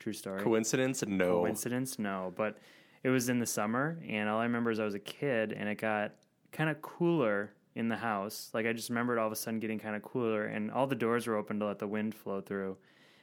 True 0.00 0.12
story. 0.12 0.42
Coincidence? 0.42 1.04
No. 1.06 1.38
Coincidence? 1.42 1.96
No, 2.00 2.32
but 2.36 2.58
it 3.06 3.10
was 3.10 3.28
in 3.28 3.38
the 3.38 3.46
summer, 3.46 3.98
and 4.08 4.28
all 4.28 4.40
I 4.40 4.42
remember 4.42 4.72
is 4.72 4.80
I 4.80 4.84
was 4.84 4.94
a 4.96 4.98
kid, 4.98 5.52
and 5.52 5.68
it 5.68 5.76
got 5.76 6.12
kind 6.50 6.68
of 6.68 6.82
cooler 6.82 7.52
in 7.76 7.88
the 7.88 7.96
house. 7.96 8.50
Like 8.52 8.66
I 8.66 8.72
just 8.72 8.88
remembered 8.88 9.18
all 9.18 9.26
of 9.28 9.32
a 9.32 9.36
sudden 9.36 9.60
getting 9.60 9.78
kind 9.78 9.94
of 9.94 10.02
cooler, 10.02 10.46
and 10.46 10.72
all 10.72 10.88
the 10.88 10.96
doors 10.96 11.28
were 11.28 11.36
open 11.36 11.60
to 11.60 11.66
let 11.66 11.78
the 11.78 11.86
wind 11.86 12.16
flow 12.16 12.40
through, 12.40 12.76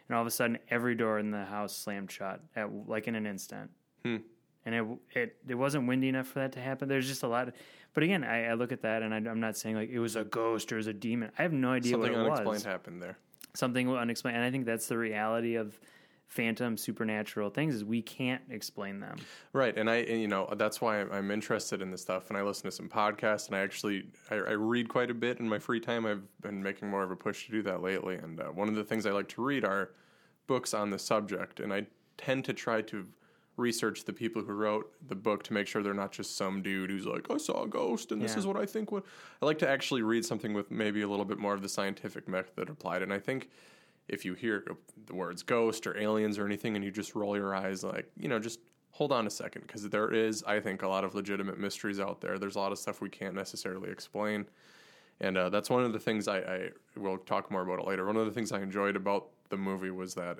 and 0.08 0.16
all 0.16 0.22
of 0.22 0.28
a 0.28 0.32
sudden 0.32 0.58
every 0.70 0.96
door 0.96 1.20
in 1.20 1.32
the 1.32 1.44
house 1.44 1.76
slammed 1.76 2.10
shut 2.10 2.40
at 2.56 2.70
like 2.88 3.10
in 3.10 3.16
an 3.16 3.26
instant. 3.26 3.70
Hmm. 4.06 4.18
And 4.66 4.76
it, 4.76 4.86
it 5.20 5.36
it 5.50 5.56
wasn't 5.56 5.88
windy 5.88 6.08
enough 6.08 6.28
for 6.28 6.40
that 6.40 6.54
to 6.54 6.62
happen. 6.62 6.88
There's 6.88 7.10
just 7.10 7.24
a 7.24 7.28
lot. 7.28 7.50
Of, 7.50 7.54
but 7.94 8.04
again, 8.04 8.24
I, 8.24 8.46
I 8.46 8.54
look 8.54 8.72
at 8.72 8.84
that, 8.84 9.04
and 9.04 9.14
I, 9.14 9.18
I'm 9.18 9.42
not 9.42 9.58
saying 9.58 9.76
like 9.76 9.90
it 9.90 10.00
was 10.00 10.16
a 10.16 10.24
ghost 10.24 10.72
or 10.72 10.76
it 10.76 10.78
was 10.78 10.88
a 10.88 10.94
demon. 10.94 11.30
I 11.38 11.42
have 11.42 11.52
no 11.52 11.72
idea 11.72 11.92
Something 11.92 12.12
what 12.14 12.18
it 12.18 12.24
unexplained 12.24 12.48
was 12.50 12.64
happened 12.64 13.02
there. 13.02 13.18
something 13.54 13.90
unexplained. 13.94 14.38
And 14.38 14.46
I 14.46 14.52
think 14.52 14.66
that's 14.66 14.88
the 14.88 14.98
reality 14.98 15.56
of 15.56 15.78
phantom 16.34 16.76
supernatural 16.76 17.52
things 17.52 17.76
is 17.76 17.84
we 17.84 18.02
can't 18.02 18.42
explain 18.50 19.00
them. 19.00 19.18
Right, 19.54 19.78
and 19.78 19.88
I, 19.88 19.98
and, 19.98 20.20
you 20.20 20.28
know, 20.28 20.52
that's 20.58 20.82
why 20.82 21.02
I'm, 21.02 21.30
interested 21.30 21.82
in 21.82 21.92
this 21.92 22.02
stuff. 22.02 22.30
And 22.30 22.38
I 22.38 22.42
listen 22.42 22.66
to 22.66 22.72
some 22.72 22.90
podcasts, 22.90 23.48
and 23.48 23.56
I 23.56 23.60
actually 23.60 24.08
I, 24.32 24.36
I 24.36 24.52
read 24.52 24.90
quite 24.90 25.12
a 25.12 25.14
bit 25.14 25.40
in 25.40 25.48
my 25.48 25.60
free 25.60 25.80
time. 25.80 26.06
I've 26.06 26.24
been 26.42 26.62
making 26.62 26.90
more 26.90 27.04
of 27.04 27.12
a 27.12 27.16
push 27.16 27.46
to 27.46 27.52
do 27.52 27.62
that 27.64 27.82
lately. 27.82 28.16
And 28.16 28.40
uh, 28.40 28.46
one 28.46 28.68
of 28.68 28.76
the 28.76 28.84
things 28.84 29.06
I 29.06 29.12
like 29.12 29.30
to 29.30 29.44
read 29.44 29.64
are 29.64 29.92
books 30.48 30.74
on 30.74 30.90
the 30.90 31.00
subject, 31.00 31.60
and 31.60 31.72
I 31.72 31.86
tend 32.18 32.46
to 32.46 32.54
try 32.54 32.82
to 32.82 33.06
research 33.56 34.06
the 34.06 34.14
people 34.14 34.42
who 34.42 34.54
wrote 34.54 34.92
the 35.08 35.16
book 35.16 35.44
to 35.44 35.54
make 35.54 35.68
sure 35.68 35.84
they're 35.84 35.94
not 35.94 36.12
just 36.12 36.36
some 36.36 36.64
dude 36.64 36.90
who's 36.90 37.06
like, 37.06 37.28
I 37.30 37.38
saw 37.38 37.64
a 37.64 37.68
ghost, 37.68 38.12
and 38.12 38.20
this 38.22 38.36
is 38.36 38.48
what 38.48 38.58
I 38.58 38.66
think. 38.66 38.92
Would 38.92 39.04
I 39.42 39.46
like 39.46 39.60
to 39.60 39.70
actually 39.70 40.02
read 40.02 40.26
something 40.26 40.54
with 40.54 40.72
maybe 40.72 41.04
a 41.04 41.08
little 41.08 41.26
bit 41.26 41.38
more 41.38 41.54
of 41.54 41.62
the 41.62 41.70
scientific 41.70 42.28
method 42.28 42.70
applied? 42.70 43.04
And 43.04 43.14
I 43.14 43.20
think 43.20 43.50
if 44.08 44.26
you 44.26 44.34
hear 44.34 44.66
the 45.06 45.16
words 45.16 45.44
ghost 45.44 45.88
or 45.88 45.98
aliens 45.98 46.38
or 46.38 46.46
anything 46.46 46.76
and 46.76 46.84
you 46.84 46.92
just 46.92 47.16
roll 47.16 47.36
your 47.38 47.56
eyes 47.56 47.84
like 47.84 48.10
you 48.18 48.28
know 48.28 48.40
just 48.40 48.60
hold 48.92 49.12
on 49.12 49.26
a 49.26 49.30
second 49.30 49.62
because 49.66 49.88
there 49.90 50.14
is 50.14 50.44
i 50.44 50.60
think 50.60 50.82
a 50.84 50.88
lot 50.88 51.04
of 51.04 51.16
legitimate 51.16 51.58
mysteries 51.58 52.00
out 52.00 52.22
there. 52.22 52.38
There's 52.38 52.56
a 52.56 52.60
lot 52.60 52.72
of 52.72 52.78
stuff 52.80 53.02
we 53.02 53.10
can't 53.10 53.34
necessarily 53.36 53.90
explain. 53.90 54.46
And 55.22 55.38
uh, 55.38 55.50
that's 55.50 55.70
one 55.70 55.84
of 55.84 55.94
the 55.94 56.00
things 56.00 56.28
I, 56.28 56.38
I 56.40 56.70
will 56.98 57.18
talk 57.20 57.50
more 57.52 57.62
about 57.62 57.80
it 57.80 57.88
later. 57.88 58.06
One 58.06 58.18
of 58.18 58.26
the 58.26 58.32
things 58.32 58.52
i 58.52 58.60
enjoyed 58.62 58.96
about 58.96 59.30
the 59.50 59.58
movie 59.58 59.92
was 59.92 60.14
that 60.16 60.40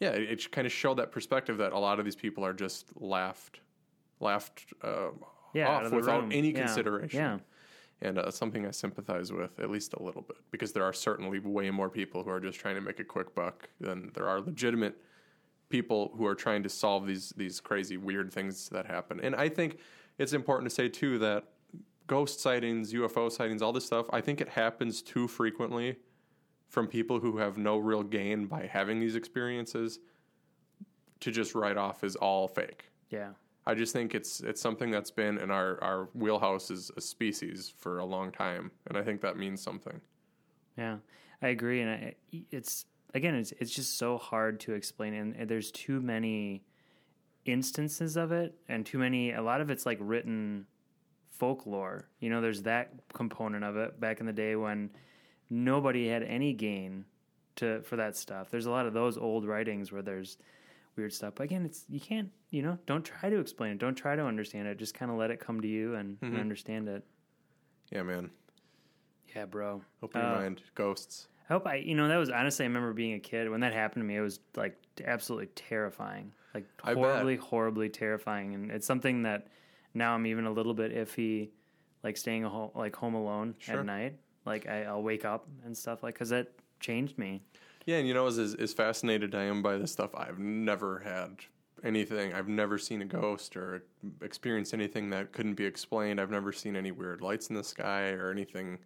yeah 0.00 0.10
it, 0.10 0.22
it 0.30 0.52
kind 0.52 0.66
of 0.66 0.72
showed 0.72 0.98
that 0.98 1.10
perspective 1.12 1.56
that 1.58 1.72
a 1.72 1.78
lot 1.78 1.98
of 1.98 2.04
these 2.04 2.16
people 2.16 2.44
are 2.44 2.52
just 2.52 2.86
laughed 3.00 3.60
laughed 4.20 4.64
uh, 4.82 5.08
Yeah, 5.54 5.68
off 5.68 5.84
of 5.86 5.92
without 5.92 6.20
room. 6.22 6.32
any 6.32 6.50
Yeah, 6.50 6.58
consideration. 6.66 7.18
Yeah. 7.18 7.38
And 8.02 8.18
uh, 8.18 8.30
something 8.30 8.66
I 8.66 8.72
sympathize 8.72 9.32
with 9.32 9.58
at 9.60 9.70
least 9.70 9.94
a 9.94 10.02
little 10.02 10.22
bit 10.22 10.36
because 10.50 10.72
there 10.72 10.84
are 10.84 10.92
certainly 10.92 11.38
way 11.38 11.70
more 11.70 11.88
people 11.88 12.22
who 12.22 12.30
are 12.30 12.40
just 12.40 12.58
trying 12.58 12.74
to 12.74 12.80
make 12.80 13.00
a 13.00 13.04
quick 13.04 13.34
buck 13.34 13.70
than 13.80 14.10
there 14.14 14.28
are 14.28 14.40
legitimate 14.40 15.00
people 15.70 16.12
who 16.16 16.26
are 16.26 16.34
trying 16.34 16.62
to 16.64 16.68
solve 16.68 17.06
these 17.06 17.30
these 17.36 17.60
crazy 17.60 17.96
weird 17.96 18.32
things 18.32 18.68
that 18.68 18.86
happen. 18.86 19.20
And 19.20 19.34
I 19.34 19.48
think 19.48 19.78
it's 20.18 20.32
important 20.32 20.68
to 20.68 20.74
say 20.74 20.88
too 20.88 21.18
that 21.20 21.44
ghost 22.06 22.40
sightings, 22.40 22.92
UFO 22.92 23.30
sightings, 23.30 23.62
all 23.62 23.72
this 23.72 23.86
stuff, 23.86 24.06
I 24.12 24.20
think 24.20 24.40
it 24.40 24.48
happens 24.48 25.00
too 25.00 25.28
frequently 25.28 25.96
from 26.68 26.86
people 26.86 27.20
who 27.20 27.38
have 27.38 27.56
no 27.56 27.78
real 27.78 28.02
gain 28.02 28.46
by 28.46 28.66
having 28.66 28.98
these 28.98 29.14
experiences 29.14 29.98
to 31.20 31.30
just 31.30 31.54
write 31.54 31.76
off 31.76 32.02
as 32.02 32.16
all 32.16 32.48
fake. 32.48 32.90
Yeah. 33.08 33.30
I 33.66 33.74
just 33.74 33.92
think 33.92 34.14
it's 34.14 34.40
it's 34.40 34.60
something 34.60 34.90
that's 34.90 35.10
been 35.10 35.38
in 35.38 35.50
our, 35.50 35.82
our 35.82 36.08
wheelhouse 36.14 36.70
as 36.70 36.90
a 36.96 37.00
species 37.00 37.72
for 37.78 37.98
a 37.98 38.04
long 38.04 38.32
time, 38.32 38.72
and 38.88 38.98
I 38.98 39.02
think 39.02 39.20
that 39.20 39.36
means 39.36 39.62
something. 39.62 40.00
Yeah, 40.76 40.96
I 41.40 41.48
agree, 41.48 41.80
and 41.80 41.90
I, 41.90 42.14
it's 42.50 42.86
again, 43.14 43.34
it's 43.34 43.52
it's 43.52 43.70
just 43.72 43.98
so 43.98 44.18
hard 44.18 44.58
to 44.60 44.72
explain, 44.72 45.14
and, 45.14 45.48
there's 45.48 45.70
too 45.70 46.00
many 46.00 46.64
instances 47.44 48.16
of 48.16 48.32
it, 48.32 48.54
and 48.68 48.84
too 48.84 48.98
many. 48.98 49.32
A 49.32 49.42
lot 49.42 49.60
of 49.60 49.70
it's 49.70 49.86
like 49.86 49.98
written 50.00 50.66
folklore. 51.30 52.08
You 52.18 52.30
know, 52.30 52.40
there's 52.40 52.62
that 52.62 52.92
component 53.12 53.64
of 53.64 53.76
it 53.76 54.00
back 54.00 54.18
in 54.18 54.26
the 54.26 54.32
day 54.32 54.56
when 54.56 54.90
nobody 55.50 56.08
had 56.08 56.24
any 56.24 56.52
gain 56.52 57.04
to 57.56 57.82
for 57.82 57.96
that 57.96 58.16
stuff. 58.16 58.50
There's 58.50 58.66
a 58.66 58.70
lot 58.70 58.86
of 58.86 58.92
those 58.92 59.16
old 59.16 59.46
writings 59.46 59.92
where 59.92 60.02
there's 60.02 60.38
weird 60.96 61.12
stuff. 61.12 61.34
But 61.36 61.44
again, 61.44 61.64
it's 61.64 61.84
you 61.88 62.00
can't. 62.00 62.30
You 62.50 62.62
know, 62.62 62.78
don't 62.86 63.04
try 63.04 63.30
to 63.30 63.38
explain 63.38 63.72
it. 63.72 63.78
Don't 63.78 63.94
try 63.94 64.14
to 64.16 64.24
understand 64.24 64.68
it. 64.68 64.78
Just 64.78 64.94
kind 64.94 65.10
of 65.10 65.16
let 65.16 65.30
it 65.30 65.40
come 65.40 65.60
to 65.62 65.68
you 65.68 65.94
and, 65.94 66.18
and 66.20 66.36
understand 66.36 66.88
it. 66.88 67.02
Yeah, 67.90 68.02
man. 68.02 68.30
Yeah, 69.34 69.46
bro. 69.46 69.82
Open 70.02 70.20
your 70.20 70.30
Uh, 70.30 70.40
mind. 70.40 70.62
Ghosts. 70.74 71.28
I 71.48 71.52
hope 71.54 71.66
I, 71.66 71.76
you 71.76 71.94
know, 71.94 72.08
that 72.08 72.16
was 72.16 72.30
honestly, 72.30 72.64
I 72.64 72.68
remember 72.68 72.92
being 72.92 73.14
a 73.14 73.18
kid 73.18 73.48
when 73.50 73.60
that 73.60 73.72
happened 73.72 74.02
to 74.02 74.06
me. 74.06 74.16
It 74.16 74.20
was 74.20 74.40
like 74.56 74.76
absolutely 75.04 75.46
terrifying, 75.54 76.32
like 76.54 76.66
horribly, 76.82 77.36
horribly 77.36 77.88
terrifying. 77.88 78.54
And 78.54 78.70
it's 78.70 78.86
something 78.86 79.22
that 79.22 79.48
now 79.94 80.14
I'm 80.14 80.26
even 80.26 80.44
a 80.46 80.50
little 80.52 80.74
bit 80.74 80.94
iffy, 80.94 81.48
like 82.02 82.16
staying 82.16 82.44
a 82.44 82.48
home, 82.50 82.70
like 82.74 82.94
home 82.94 83.14
alone 83.14 83.54
Sure. 83.58 83.80
at 83.80 83.86
night. 83.86 84.16
Like 84.44 84.68
I, 84.68 84.84
I'll 84.84 85.02
wake 85.02 85.24
up 85.24 85.46
and 85.64 85.76
stuff 85.76 86.02
like 86.02 86.14
because 86.14 86.28
that 86.30 86.48
changed 86.80 87.16
me. 87.18 87.42
Yeah, 87.86 87.96
and 87.96 88.06
you 88.06 88.14
know, 88.14 88.26
as, 88.26 88.38
as 88.38 88.54
as 88.54 88.72
fascinated 88.72 89.34
I 89.34 89.44
am 89.44 89.62
by 89.62 89.76
this 89.76 89.92
stuff, 89.92 90.14
I've 90.14 90.38
never 90.38 91.00
had 91.00 91.38
anything. 91.84 92.32
I've 92.32 92.48
never 92.48 92.78
seen 92.78 93.02
a 93.02 93.04
ghost 93.04 93.56
or 93.56 93.84
experienced 94.20 94.72
anything 94.72 95.10
that 95.10 95.32
couldn't 95.32 95.54
be 95.54 95.64
explained. 95.64 96.20
I've 96.20 96.30
never 96.30 96.52
seen 96.52 96.76
any 96.76 96.92
weird 96.92 97.20
lights 97.20 97.48
in 97.48 97.56
the 97.56 97.64
sky 97.64 98.10
or 98.10 98.30
anything 98.30 98.78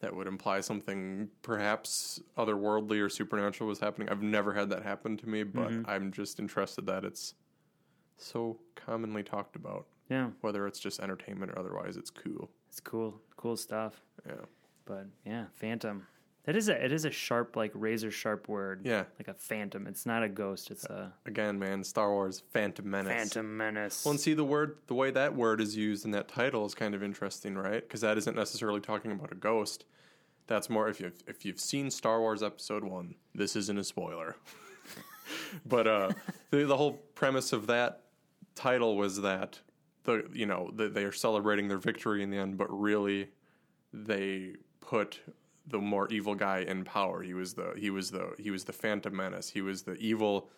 that 0.00 0.14
would 0.14 0.26
imply 0.26 0.60
something 0.60 1.28
perhaps 1.42 2.20
otherworldly 2.36 3.04
or 3.04 3.08
supernatural 3.08 3.68
was 3.68 3.80
happening. 3.80 4.08
I've 4.08 4.22
never 4.22 4.52
had 4.52 4.70
that 4.70 4.82
happen 4.82 5.16
to 5.18 5.28
me, 5.28 5.42
but 5.42 5.70
mm-hmm. 5.70 5.90
I'm 5.90 6.12
just 6.12 6.38
interested 6.38 6.86
that 6.86 7.04
it's 7.04 7.34
so 8.16 8.58
commonly 8.76 9.22
talked 9.22 9.56
about. 9.56 9.86
Yeah, 10.08 10.28
Whether 10.40 10.66
it's 10.66 10.78
just 10.78 11.00
entertainment 11.00 11.52
or 11.52 11.58
otherwise, 11.58 11.96
it's 11.96 12.10
cool. 12.10 12.48
it's 12.68 12.80
cool, 12.80 13.20
cool 13.36 13.56
stuff. 13.56 14.00
Yeah. 14.26 14.44
But 14.86 15.06
yeah, 15.26 15.46
phantom. 15.54 16.06
It 16.48 16.56
is 16.56 16.70
a 16.70 16.82
it 16.82 16.92
is 16.92 17.04
a 17.04 17.10
sharp 17.10 17.56
like 17.56 17.72
razor 17.74 18.10
sharp 18.10 18.48
word. 18.48 18.80
Yeah. 18.82 19.04
like 19.18 19.28
a 19.28 19.34
phantom. 19.34 19.86
It's 19.86 20.06
not 20.06 20.22
a 20.22 20.30
ghost. 20.30 20.70
It's 20.70 20.86
a 20.86 21.12
Again, 21.26 21.58
man, 21.58 21.84
Star 21.84 22.10
Wars 22.10 22.42
Phantom 22.54 22.88
Menace. 22.88 23.12
phantom 23.12 23.54
menace. 23.54 24.02
Well, 24.02 24.12
and 24.12 24.20
see 24.20 24.32
the 24.32 24.44
word, 24.44 24.78
the 24.86 24.94
way 24.94 25.10
that 25.10 25.36
word 25.36 25.60
is 25.60 25.76
used 25.76 26.06
in 26.06 26.10
that 26.12 26.26
title 26.26 26.64
is 26.64 26.74
kind 26.74 26.94
of 26.94 27.02
interesting, 27.02 27.54
right? 27.54 27.82
Because 27.82 28.00
that 28.00 28.16
isn't 28.16 28.34
necessarily 28.34 28.80
talking 28.80 29.12
about 29.12 29.30
a 29.30 29.34
ghost. 29.34 29.84
That's 30.46 30.70
more 30.70 30.88
if 30.88 31.00
you've 31.00 31.22
if 31.26 31.44
you've 31.44 31.60
seen 31.60 31.90
Star 31.90 32.18
Wars 32.18 32.42
Episode 32.42 32.82
One. 32.82 33.16
This 33.34 33.54
isn't 33.54 33.78
a 33.78 33.84
spoiler, 33.84 34.34
but 35.66 35.86
uh, 35.86 36.10
the 36.50 36.64
the 36.64 36.78
whole 36.78 36.92
premise 37.14 37.52
of 37.52 37.66
that 37.66 38.04
title 38.54 38.96
was 38.96 39.20
that 39.20 39.60
the 40.04 40.26
you 40.32 40.46
know 40.46 40.70
the, 40.74 40.88
they 40.88 41.04
are 41.04 41.12
celebrating 41.12 41.68
their 41.68 41.76
victory 41.76 42.22
in 42.22 42.30
the 42.30 42.38
end, 42.38 42.56
but 42.56 42.68
really 42.70 43.28
they 43.92 44.54
put 44.80 45.20
the 45.68 45.78
more 45.78 46.08
evil 46.08 46.34
guy 46.34 46.60
in 46.60 46.84
power. 46.84 47.22
He 47.22 47.34
was 47.34 47.54
the 47.54 47.74
he 47.76 47.90
was 47.90 48.10
the 48.10 48.34
he 48.38 48.50
was 48.50 48.64
the 48.64 48.72
Phantom 48.72 49.14
Menace. 49.14 49.50
He 49.50 49.60
was 49.60 49.82
the 49.82 49.94
evil 49.94 50.50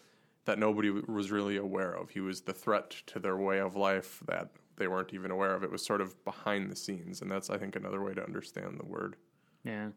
that 0.44 0.58
nobody 0.58 0.90
was 0.90 1.30
really 1.30 1.56
aware 1.56 1.92
of. 1.92 2.10
He 2.10 2.20
was 2.20 2.42
the 2.42 2.52
threat 2.52 2.90
to 3.06 3.18
their 3.18 3.36
way 3.36 3.58
of 3.58 3.76
life 3.76 4.22
that 4.26 4.50
they 4.76 4.88
weren't 4.88 5.12
even 5.12 5.30
aware 5.30 5.54
of. 5.54 5.62
It 5.62 5.70
was 5.70 5.84
sort 5.84 6.00
of 6.00 6.22
behind 6.24 6.70
the 6.70 6.76
scenes, 6.76 7.20
and 7.20 7.30
that's 7.30 7.50
I 7.50 7.58
think 7.58 7.76
another 7.76 8.02
way 8.02 8.14
to 8.14 8.24
understand 8.24 8.78
the 8.78 8.86
word. 8.86 9.16
Yeah. 9.64 9.88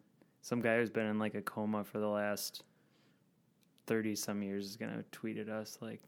Some 0.42 0.62
guy 0.62 0.78
who's 0.78 0.90
been 0.90 1.06
in 1.06 1.20
like 1.20 1.36
a 1.36 1.42
coma 1.42 1.86
for 1.86 2.00
the 2.00 2.08
last 2.08 2.64
30 3.88 4.16
some 4.16 4.44
years 4.44 4.66
is 4.66 4.76
to 4.78 5.06
tweet 5.12 5.38
at 5.38 5.50
us 5.50 5.78
like, 5.82 6.02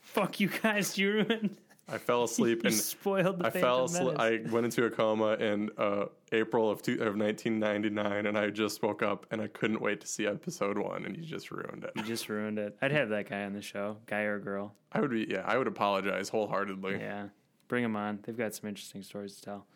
fuck 0.00 0.40
you 0.40 0.48
guys, 0.62 0.98
you 0.98 1.12
ruined. 1.12 1.56
I 1.92 1.98
fell 1.98 2.24
asleep 2.24 2.62
you 2.64 2.68
and 2.68 2.76
spoiled 2.76 3.38
the 3.38 3.46
I 3.46 3.50
fell 3.50 3.84
asleep. 3.84 4.18
I 4.18 4.40
went 4.50 4.64
into 4.64 4.84
a 4.84 4.90
coma 4.90 5.34
in 5.34 5.70
uh, 5.76 6.06
April 6.32 6.70
of, 6.70 6.82
two, 6.82 6.94
of 6.94 7.16
1999, 7.16 8.26
and 8.26 8.38
I 8.38 8.50
just 8.50 8.82
woke 8.82 9.02
up 9.02 9.26
and 9.30 9.40
I 9.40 9.48
couldn't 9.48 9.80
wait 9.80 10.00
to 10.00 10.06
see 10.06 10.26
episode 10.26 10.78
one, 10.78 11.04
and 11.04 11.16
you 11.16 11.22
just 11.22 11.50
ruined 11.50 11.84
it. 11.84 11.92
You 11.94 12.02
just 12.02 12.28
ruined 12.28 12.58
it. 12.58 12.76
I'd 12.80 12.92
have 12.92 13.10
that 13.10 13.28
guy 13.28 13.44
on 13.44 13.52
the 13.52 13.62
show, 13.62 13.98
guy 14.06 14.20
or 14.22 14.38
girl. 14.38 14.74
I 14.92 15.00
would 15.00 15.10
be, 15.10 15.26
yeah, 15.28 15.42
I 15.44 15.58
would 15.58 15.66
apologize 15.66 16.28
wholeheartedly. 16.28 16.98
Yeah. 16.98 17.28
Bring 17.68 17.82
them 17.82 17.96
on. 17.96 18.20
They've 18.22 18.36
got 18.36 18.54
some 18.54 18.68
interesting 18.68 19.02
stories 19.02 19.36
to 19.36 19.42
tell. 19.42 19.66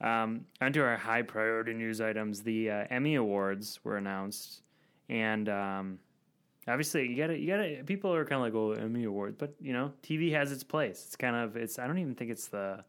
Um, 0.00 0.46
onto 0.60 0.82
our 0.82 0.96
high 0.96 1.22
priority 1.22 1.74
news 1.74 2.00
items. 2.00 2.42
The 2.42 2.70
uh, 2.70 2.84
Emmy 2.90 3.16
Awards 3.16 3.80
were 3.84 3.98
announced, 3.98 4.62
and 5.08 5.48
um, 5.48 5.98
obviously 6.68 7.06
you 7.08 7.16
gotta 7.16 7.38
you 7.38 7.46
gotta 7.46 7.82
people 7.84 8.12
are 8.14 8.24
kind 8.24 8.36
of 8.36 8.42
like 8.42 8.54
oh 8.54 8.72
Emmy 8.82 9.04
Awards, 9.04 9.36
but 9.38 9.54
you 9.60 9.72
know 9.72 9.92
TV 10.02 10.32
has 10.32 10.52
its 10.52 10.64
place. 10.64 11.04
It's 11.06 11.16
kind 11.16 11.36
of 11.36 11.56
it's 11.56 11.78
I 11.78 11.86
don't 11.86 11.98
even 11.98 12.14
think 12.14 12.30
it's 12.30 12.48
the 12.48 12.84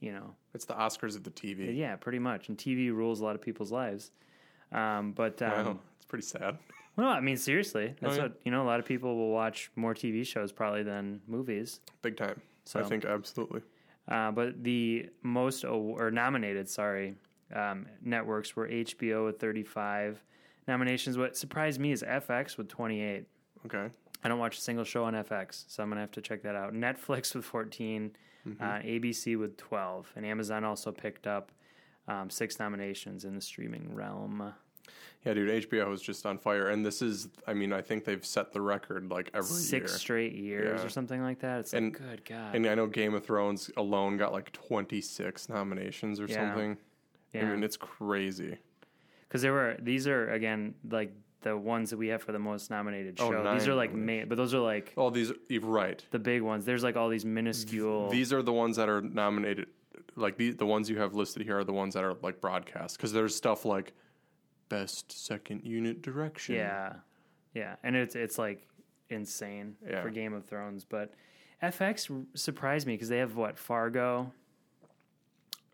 you 0.00 0.12
know 0.12 0.34
It's 0.54 0.64
the 0.64 0.74
Oscars 0.74 1.16
of 1.16 1.24
the 1.24 1.30
TV. 1.30 1.76
yeah 1.76 1.96
pretty 1.96 2.18
much, 2.18 2.48
and 2.48 2.56
TV 2.58 2.92
rules 2.92 3.20
a 3.20 3.24
lot 3.24 3.34
of 3.34 3.42
people's 3.42 3.72
lives. 3.72 4.10
Um, 4.72 5.12
but 5.12 5.40
um, 5.42 5.66
Wow, 5.66 5.78
it's 5.96 6.06
pretty 6.06 6.24
sad. 6.24 6.58
well, 6.96 7.08
I 7.08 7.20
mean 7.20 7.36
seriously, 7.36 7.94
that's 8.00 8.16
yeah. 8.16 8.22
what 8.24 8.40
you 8.44 8.50
know. 8.50 8.62
A 8.62 8.68
lot 8.68 8.80
of 8.80 8.86
people 8.86 9.16
will 9.16 9.30
watch 9.30 9.70
more 9.76 9.94
TV 9.94 10.26
shows 10.26 10.52
probably 10.52 10.82
than 10.82 11.20
movies. 11.26 11.80
Big 12.02 12.16
time. 12.16 12.40
So- 12.64 12.80
I 12.80 12.84
think 12.84 13.04
absolutely. 13.04 13.62
Uh, 14.08 14.30
but 14.32 14.64
the 14.64 15.08
most 15.22 15.64
or 15.64 16.10
nominated, 16.10 16.68
sorry, 16.68 17.14
um, 17.54 17.86
networks 18.02 18.56
were 18.56 18.66
HBO 18.68 19.26
with 19.26 19.38
35 19.38 20.20
nominations. 20.74 21.18
What 21.18 21.36
surprised 21.36 21.80
me 21.80 21.92
is 21.92 22.02
FX 22.02 22.56
with 22.56 22.68
28. 22.68 23.24
Okay. 23.66 23.88
I 24.22 24.28
don't 24.28 24.38
watch 24.38 24.56
a 24.58 24.60
single 24.60 24.84
show 24.84 25.04
on 25.04 25.14
FX, 25.14 25.64
so 25.68 25.82
I'm 25.82 25.88
gonna 25.88 26.00
have 26.00 26.12
to 26.12 26.20
check 26.22 26.42
that 26.44 26.54
out. 26.54 26.72
Netflix 26.74 27.34
with 27.34 27.44
14, 27.44 28.12
Mm-hmm. 28.48 28.62
uh, 28.64 28.78
ABC 28.78 29.38
with 29.38 29.58
12, 29.58 30.14
and 30.16 30.24
Amazon 30.24 30.64
also 30.64 30.90
picked 30.90 31.26
up 31.26 31.52
um, 32.08 32.30
six 32.30 32.58
nominations 32.58 33.26
in 33.26 33.34
the 33.34 33.40
streaming 33.42 33.94
realm. 33.94 34.54
Yeah, 35.26 35.34
dude, 35.34 35.68
HBO 35.68 35.92
is 35.92 36.00
just 36.00 36.24
on 36.24 36.38
fire, 36.38 36.68
and 36.70 36.84
this 36.84 37.02
is, 37.02 37.28
I 37.46 37.52
mean, 37.52 37.70
I 37.74 37.82
think 37.82 38.06
they've 38.06 38.24
set 38.24 38.54
the 38.54 38.62
record 38.62 39.10
like 39.10 39.28
every 39.34 39.44
Six 39.46 39.90
year. 39.90 39.98
straight 39.98 40.32
years 40.32 40.80
Yeah. 40.80 40.86
or 40.86 40.88
something 40.88 41.22
like 41.22 41.40
that. 41.40 41.60
It's 41.60 41.74
And- 41.74 41.92
like, 41.92 41.98
good 41.98 42.24
God. 42.24 42.54
And 42.54 42.66
I 42.66 42.74
know 42.74 42.86
Game 42.86 43.12
of 43.12 43.22
Thrones 43.26 43.70
alone 43.76 44.16
got 44.16 44.32
like 44.32 44.52
26 44.52 45.50
nominations 45.50 46.18
or 46.18 46.24
Yeah. 46.24 46.36
something. 46.36 46.78
I 47.34 47.42
mean, 47.44 47.62
it's 47.62 47.76
crazy. 47.76 48.56
Because 49.30 49.42
there 49.42 49.52
were 49.52 49.76
these 49.80 50.06
are 50.08 50.30
again 50.32 50.74
like 50.90 51.12
the 51.42 51.56
ones 51.56 51.88
that 51.88 51.96
we 51.96 52.08
have 52.08 52.20
for 52.22 52.32
the 52.32 52.38
most 52.38 52.68
nominated 52.70 53.16
Oh, 53.18 53.30
show. 53.30 53.54
These 53.54 53.66
are 53.68 53.74
like 53.74 53.94
main, 53.94 54.28
but 54.28 54.36
those 54.36 54.52
are 54.52 54.58
like 54.58 54.92
Oh, 54.98 55.08
these 55.08 55.32
you're 55.48 55.62
right. 55.62 56.04
the 56.10 56.18
big 56.18 56.42
ones. 56.42 56.64
There's 56.66 56.82
like 56.82 56.96
all 56.96 57.08
these 57.08 57.24
minuscule. 57.24 58.10
These 58.10 58.32
are 58.32 58.42
the 58.42 58.52
ones 58.52 58.76
that 58.76 58.88
are 58.90 59.00
nominated. 59.00 59.68
Like 60.16 60.36
the 60.36 60.50
the 60.50 60.66
ones 60.66 60.90
you 60.90 60.98
have 60.98 61.14
listed 61.14 61.42
here 61.42 61.58
are 61.58 61.64
the 61.64 61.72
ones 61.72 61.94
that 61.94 62.04
are 62.04 62.14
like 62.22 62.40
broadcast 62.42 62.96
because 62.96 63.12
there's 63.12 63.34
stuff 63.34 63.64
like 63.64 63.92
best 64.68 65.10
second 65.26 65.64
unit 65.64 66.02
direction. 66.02 66.56
yeah, 66.56 66.94
yeah, 67.54 67.76
and 67.84 67.96
it's 67.96 68.14
it's 68.16 68.36
like 68.38 68.66
insane 69.08 69.76
Yeah. 69.88 70.02
for 70.02 70.10
Game 70.10 70.34
of 70.34 70.44
Thrones. 70.46 70.84
But 70.84 71.14
FX 71.62 72.26
surprised 72.34 72.86
me 72.86 72.94
because 72.94 73.08
they 73.08 73.18
have 73.18 73.36
what 73.36 73.56
Fargo. 73.58 74.32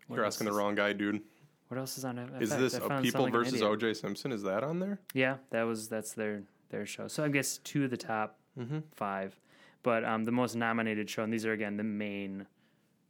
What 0.07 0.15
you're 0.15 0.25
asking 0.25 0.45
the 0.45 0.53
wrong 0.53 0.75
guy, 0.75 0.93
dude. 0.93 1.21
What 1.69 1.77
else 1.77 1.97
is 1.97 2.05
on 2.05 2.15
FX? 2.17 2.41
Is 2.41 2.49
this 2.55 2.73
a 2.75 2.99
People 3.01 3.23
Like 3.23 3.33
versus 3.33 3.61
O.J. 3.61 3.93
Simpson? 3.95 4.31
Is 4.31 4.43
that 4.43 4.63
on 4.63 4.79
there? 4.79 4.99
Yeah, 5.13 5.37
that 5.49 5.63
was 5.63 5.89
that's 5.89 6.13
their 6.13 6.43
their 6.69 6.85
show. 6.85 7.07
So 7.07 7.23
I 7.23 7.29
guess 7.29 7.57
two 7.59 7.83
of 7.85 7.89
the 7.89 7.97
top 7.97 8.37
Mm-hmm. 8.59 8.79
five, 8.95 9.39
but 9.83 10.03
um, 10.03 10.23
the 10.23 10.31
most 10.31 10.55
nominated 10.55 11.07
show, 11.09 11.21
and 11.21 11.31
these 11.31 11.45
are 11.45 11.51
again 11.53 11.77
the 11.77 11.83
main 11.83 12.47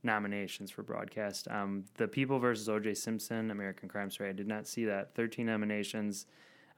nominations 0.03 0.71
for 0.71 0.83
broadcast. 0.83 1.47
Um, 1.49 1.85
the 1.95 2.07
People 2.07 2.37
versus 2.39 2.67
O.J. 2.67 2.93
Simpson, 2.95 3.49
American 3.51 3.87
Crime 3.87 4.09
Story. 4.11 4.29
I 4.29 4.33
did 4.33 4.47
not 4.47 4.67
see 4.67 4.85
that. 4.85 5.15
Thirteen 5.15 5.45
nominations. 5.45 6.25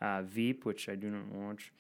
Uh, 0.02 0.22
Veep, 0.22 0.66
which 0.66 0.88
I 0.88 0.96
do 0.96 1.10
not 1.10 1.26
watch. 1.32 1.74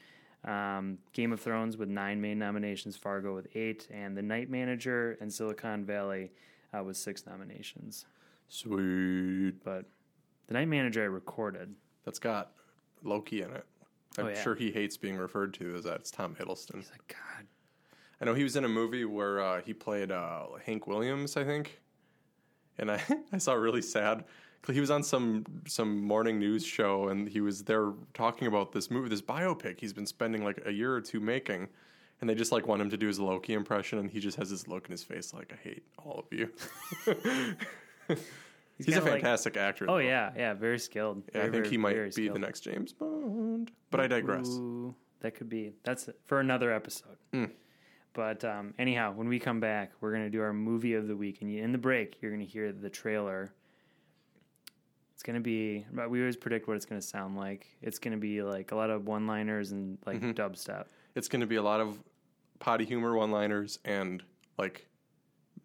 Um, 0.45 0.97
Game 1.13 1.31
of 1.31 1.39
Thrones 1.39 1.77
with 1.77 1.89
nine 1.89 2.19
main 2.21 2.39
nominations. 2.39 2.97
Fargo 2.97 3.35
with 3.35 3.47
eight, 3.55 3.87
and 3.91 4.17
The 4.17 4.21
Night 4.21 4.49
Manager 4.49 5.17
and 5.21 5.31
Silicon 5.31 5.85
Valley 5.85 6.31
uh, 6.77 6.83
with 6.83 6.97
six 6.97 7.25
nominations. 7.25 8.05
Sweet. 8.49 9.53
But 9.63 9.85
The 10.47 10.53
Night 10.53 10.67
Manager 10.67 11.01
I 11.03 11.05
recorded. 11.05 11.73
That's 12.05 12.19
got 12.19 12.51
Loki 13.03 13.41
in 13.41 13.51
it. 13.51 13.65
I'm 14.17 14.25
Oh, 14.25 14.29
yeah. 14.29 14.41
sure 14.41 14.55
he 14.55 14.71
hates 14.71 14.97
being 14.97 15.15
referred 15.17 15.53
to 15.55 15.75
as 15.75 15.83
that. 15.85 15.97
It's 16.01 16.11
Tom 16.11 16.35
Hiddleston. 16.35 16.79
It's 16.79 16.89
like 16.91 17.07
God. 17.07 17.45
I 18.19 18.25
know 18.25 18.33
he 18.33 18.43
was 18.43 18.55
in 18.57 18.65
a 18.65 18.69
movie 18.69 19.05
where 19.05 19.39
uh, 19.39 19.61
he 19.61 19.73
played 19.73 20.11
uh, 20.11 20.47
Hank 20.65 20.87
Williams, 20.87 21.37
I 21.37 21.43
think, 21.45 21.79
and 22.77 22.91
I 22.91 23.01
I 23.31 23.37
saw 23.37 23.53
really 23.53 23.81
sad. 23.81 24.25
He 24.69 24.81
was 24.81 24.91
on 24.91 25.03
some 25.03 25.45
some 25.67 26.01
morning 26.01 26.37
news 26.37 26.65
show, 26.65 27.07
and 27.09 27.29
he 27.29 27.39
was 27.39 27.63
there 27.63 27.93
talking 28.13 28.47
about 28.47 28.73
this 28.73 28.91
movie, 28.91 29.07
this 29.07 29.21
biopic 29.21 29.79
he's 29.79 29.93
been 29.93 30.05
spending 30.07 30.43
like 30.43 30.61
a 30.65 30.71
year 30.73 30.93
or 30.93 30.99
two 30.99 31.21
making, 31.21 31.69
and 32.19 32.29
they 32.29 32.35
just 32.35 32.51
like 32.51 32.67
want 32.67 32.81
him 32.81 32.89
to 32.89 32.97
do 32.97 33.07
his 33.07 33.19
Loki 33.21 33.53
impression, 33.53 33.99
and 33.99 34.11
he 34.11 34.19
just 34.19 34.37
has 34.37 34.49
this 34.49 34.67
look 34.67 34.85
in 34.87 34.91
his 34.91 35.03
face 35.03 35.33
like 35.33 35.53
I 35.53 35.57
hate 35.63 35.83
all 35.97 36.19
of 36.19 36.37
you. 36.37 36.49
He's, 38.77 38.87
a 38.87 38.91
kinda 38.91 39.01
like- 39.01 39.11
fantastic 39.21 39.57
actor. 39.57 39.85
Oh 39.89 39.93
though. 39.93 39.97
yeah, 39.99 40.31
yeah, 40.37 40.53
very 40.53 40.79
skilled. 40.79 41.23
Yeah, 41.33 41.39
I 41.39 41.43
think 41.43 41.53
very, 41.53 41.69
he 41.69 41.77
might 41.77 41.95
be 42.05 42.11
skilled. 42.11 42.35
the 42.35 42.39
next 42.39 42.61
James 42.61 42.93
Bond. 42.93 43.71
But 43.91 43.99
I 43.99 44.07
digress. 44.07 44.47
Ooh, 44.47 44.95
that 45.21 45.35
could 45.35 45.49
be. 45.49 45.73
That's 45.83 46.09
for 46.25 46.39
another 46.39 46.71
episode. 46.71 47.17
Mm. 47.33 47.51
But 48.13 48.43
um, 48.45 48.73
anyhow, 48.79 49.11
when 49.13 49.27
we 49.27 49.37
come 49.39 49.59
back, 49.59 49.91
we're 50.01 50.11
gonna 50.13 50.29
do 50.29 50.41
our 50.41 50.53
movie 50.53 50.93
of 50.93 51.07
the 51.07 51.15
week, 51.15 51.41
and 51.41 51.53
in 51.53 51.71
the 51.71 51.77
break, 51.77 52.17
you're 52.21 52.31
gonna 52.31 52.43
hear 52.45 52.71
the 52.71 52.89
trailer. 52.89 53.51
It's 55.13 55.23
gonna 55.23 55.41
be. 55.41 55.85
But 55.91 56.09
we 56.09 56.19
always 56.21 56.37
predict 56.37 56.67
what 56.67 56.77
it's 56.77 56.85
gonna 56.85 57.01
sound 57.01 57.35
like. 57.37 57.67
It's 57.81 57.99
gonna 57.99 58.17
be 58.17 58.41
like 58.41 58.71
a 58.71 58.75
lot 58.75 58.89
of 58.89 59.05
one-liners 59.05 59.71
and 59.73 59.97
like 60.05 60.17
Mm-hmm. 60.21 60.31
dubstep. 60.31 60.85
It's 61.15 61.27
going 61.27 61.41
to 61.41 61.47
be 61.47 61.55
a 61.57 61.61
lot 61.61 61.81
of 61.81 61.99
potty 62.59 62.85
humor 62.85 63.13
one-liners 63.15 63.79
and 63.83 64.23
like 64.57 64.87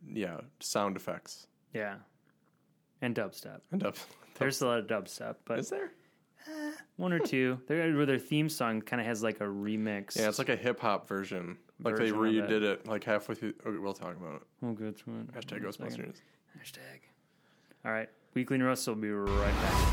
yeah, 0.08 0.40
sound 0.58 0.96
effects. 0.96 1.46
Yeah, 1.72 1.96
and 3.04 3.14
dubstep. 3.14 3.61
And 3.70 3.84
up. 3.84 3.96
There's 4.38 4.62
a 4.62 4.66
lot 4.66 4.78
of 4.78 4.87
dubstep, 4.87 5.37
but 5.44 5.58
Is 5.58 5.70
there? 5.70 5.92
Eh. 6.49 6.73
one 6.96 7.12
or 7.12 7.18
two. 7.18 7.61
Their 7.68 7.94
where 7.94 8.06
their 8.06 8.18
theme 8.18 8.49
song 8.49 8.80
kind 8.80 9.00
of 9.00 9.06
has 9.06 9.23
like 9.23 9.40
a 9.40 9.44
remix. 9.44 10.16
Yeah, 10.16 10.28
it's 10.28 10.38
like 10.38 10.49
a 10.49 10.56
hip 10.56 10.80
hop 10.80 11.08
version. 11.08 11.58
Like 11.82 11.96
Version 11.96 12.20
they 12.20 12.38
of 12.38 12.50
redid 12.50 12.62
it. 12.62 12.87
like 12.87 13.04
halfway 13.04 13.34
through. 13.34 13.54
Okay, 13.66 13.78
we'll 13.78 13.94
talk 13.94 14.16
about 14.16 14.37
it. 14.37 14.42
We'll 14.61 14.75
go 14.75 14.92
through 14.92 15.20
it. 15.20 15.32
Hashtag 15.34 15.58
in. 15.58 15.62
Ghostbusters. 15.64 16.16
Hashtag. 16.58 17.00
All 17.84 17.92
right. 17.92 18.08
Weekly 18.34 18.56
and 18.56 18.64
News 18.64 18.87
will 18.87 18.94
be 18.94 19.10
right 19.10 19.54
back. 19.54 19.88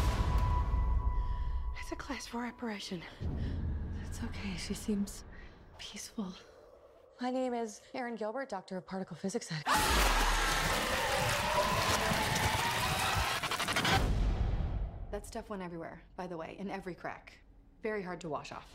It's 1.81 1.91
a 1.91 1.95
class 1.95 2.27
four 2.27 2.45
operation. 2.45 3.01
That's 4.03 4.19
okay. 4.23 4.55
She 4.57 4.73
seems 4.73 5.23
peaceful. 5.77 6.33
My 7.19 7.29
name 7.29 7.53
is 7.53 7.81
Erin 7.93 8.15
Gilbert, 8.15 8.49
doctor 8.49 8.77
of 8.77 8.85
particle 8.85 9.15
physics 9.15 9.49
at. 9.51 9.63
That 15.11 15.27
stuff 15.27 15.49
went 15.49 15.61
everywhere, 15.61 16.01
by 16.15 16.25
the 16.25 16.37
way, 16.37 16.55
in 16.57 16.69
every 16.69 16.93
crack. 16.93 17.33
Very 17.83 18.01
hard 18.01 18.21
to 18.21 18.29
wash 18.29 18.53
off. 18.53 18.65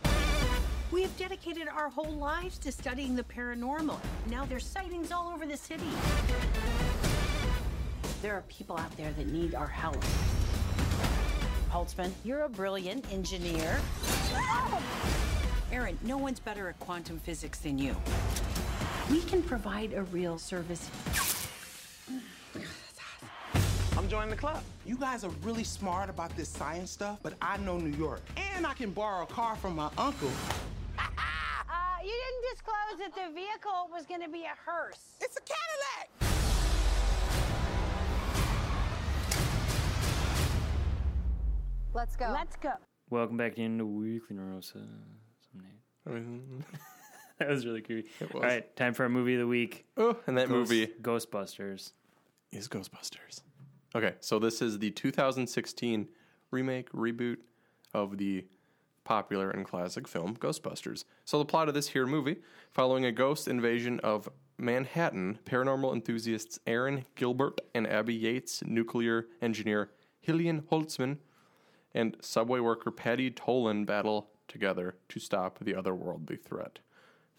We 0.93 1.01
have 1.01 1.17
dedicated 1.17 1.67
our 1.67 1.89
whole 1.89 2.13
lives 2.13 2.59
to 2.59 2.71
studying 2.71 3.17
the 3.17 3.23
paranormal. 3.23 3.99
Now 4.29 4.45
there's 4.45 4.67
sightings 4.67 5.13
all 5.13 5.33
over 5.33 5.47
the 5.47 5.57
city. 5.57 5.89
There 8.21 8.35
are 8.35 8.43
people 8.49 8.77
out 8.77 8.95
there 8.99 9.13
that 9.13 9.29
need 9.29 9.55
our 9.55 9.67
help. 9.67 10.05
Holtzman, 11.71 12.11
you're 12.23 12.43
a 12.43 12.51
brilliant 12.51 13.11
engineer. 13.11 13.81
Erin, 15.73 15.99
no 16.03 16.19
one's 16.19 16.39
better 16.39 16.69
at 16.69 16.79
quantum 16.81 17.19
physics 17.19 17.61
than 17.61 17.79
you. 17.79 17.97
We 19.11 19.23
can 19.23 19.43
provide 19.43 19.95
a 19.95 20.03
real 20.03 20.37
service. 20.37 20.91
I'm 24.07 24.11
joining 24.11 24.31
the 24.31 24.37
club. 24.37 24.63
You 24.87 24.97
guys 24.97 25.25
are 25.25 25.33
really 25.43 25.65
smart 25.65 26.09
about 26.09 26.31
this 26.37 26.49
science 26.49 26.93
stuff, 26.93 27.19
but 27.25 27.33
I 27.43 27.57
know 27.57 27.77
New 27.77 27.91
York. 27.99 28.21
And 28.55 28.65
I 28.65 28.73
can 28.73 28.93
borrow 28.93 29.25
a 29.25 29.27
car 29.27 29.57
from 29.57 29.75
my 29.75 29.91
uncle. 29.99 30.31
Uh, 30.99 32.03
you 32.05 32.13
didn't 32.13 32.55
disclose 32.55 32.99
that 33.01 33.15
the 33.17 33.35
vehicle 33.35 33.89
was 33.91 34.07
going 34.07 34.21
to 34.21 34.29
be 34.29 34.45
a 34.45 34.55
hearse. 34.65 35.17
It's 35.21 35.37
a 35.37 35.41
Cadillac! 35.41 36.09
Let's 41.93 42.15
go. 42.15 42.31
Let's 42.33 42.55
go. 42.57 42.73
Welcome 43.11 43.37
back 43.37 43.59
into 43.59 43.85
Weekly 43.87 44.37
News. 44.37 44.73
Some 44.73 45.61
name. 46.07 46.63
I 46.63 46.65
That 47.41 47.49
was 47.49 47.67
really 47.67 47.83
creepy. 47.83 48.09
was. 48.21 48.31
All 48.35 48.41
right, 48.43 48.75
time 48.77 48.95
for 48.95 49.03
our 49.03 49.09
movie 49.09 49.35
of 49.35 49.41
the 49.41 49.47
week. 49.49 49.85
oh, 49.97 50.17
and 50.29 50.39
that 50.39 50.49
Ghost- 50.49 50.71
movie 50.71 50.87
Ghostbusters. 51.03 51.91
is 52.53 52.69
Ghostbusters. 52.69 53.41
Okay, 53.97 54.13
so 54.21 54.39
this 54.39 54.61
is 54.61 54.79
the 54.79 54.91
2016 54.91 56.09
remake 56.51 56.93
reboot 56.93 57.39
of 57.95 58.19
the 58.19 58.45
popular 59.05 59.51
and 59.51 59.65
classic 59.65 60.07
film 60.07 60.37
Ghostbusters. 60.37 61.05
So 61.25 61.39
the 61.39 61.47
plot 61.47 61.69
of 61.69 61.73
this 61.73 61.89
here 61.89 62.05
movie, 62.05 62.37
following 62.71 63.07
a 63.07 63.11
ghost 63.13 63.49
invasion 63.49 63.99
of 64.01 64.29
Manhattan, 64.59 65.39
paranormal 65.47 65.95
enthusiasts 65.95 66.59
Erin 66.67 67.07
Gilbert 67.15 67.59
and 67.75 67.87
Abby 67.87 68.15
Yates, 68.15 68.63
nuclear 68.67 69.29
engineer 69.41 69.93
Jillian 70.27 70.65
Holtzman, 70.65 71.17
and 71.95 72.19
subway 72.21 72.61
worker 72.61 72.91
Patty 72.91 73.31
Tolan 73.31 73.87
battle 73.87 74.29
together 74.47 74.97
to 75.09 75.19
stop 75.19 75.59
the 75.61 75.73
otherworldly 75.73 76.39
threat. 76.39 76.81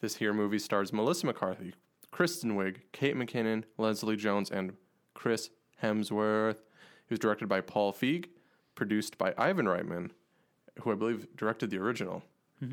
This 0.01 0.15
here 0.15 0.33
movie 0.33 0.57
stars 0.57 0.91
Melissa 0.91 1.27
McCarthy, 1.27 1.75
Kristen 2.09 2.57
Wiig, 2.57 2.77
Kate 2.93 3.15
McKinnon, 3.15 3.65
Leslie 3.77 4.15
Jones, 4.15 4.49
and 4.49 4.73
Chris 5.13 5.51
Hemsworth. 5.83 6.57
It 6.57 7.09
was 7.11 7.19
directed 7.19 7.47
by 7.47 7.61
Paul 7.61 7.93
Feig, 7.93 8.25
produced 8.75 9.17
by 9.17 9.33
Ivan 9.37 9.65
Reitman, 9.65 10.11
who 10.81 10.91
I 10.91 10.95
believe 10.95 11.27
directed 11.35 11.69
the 11.69 11.77
original 11.77 12.23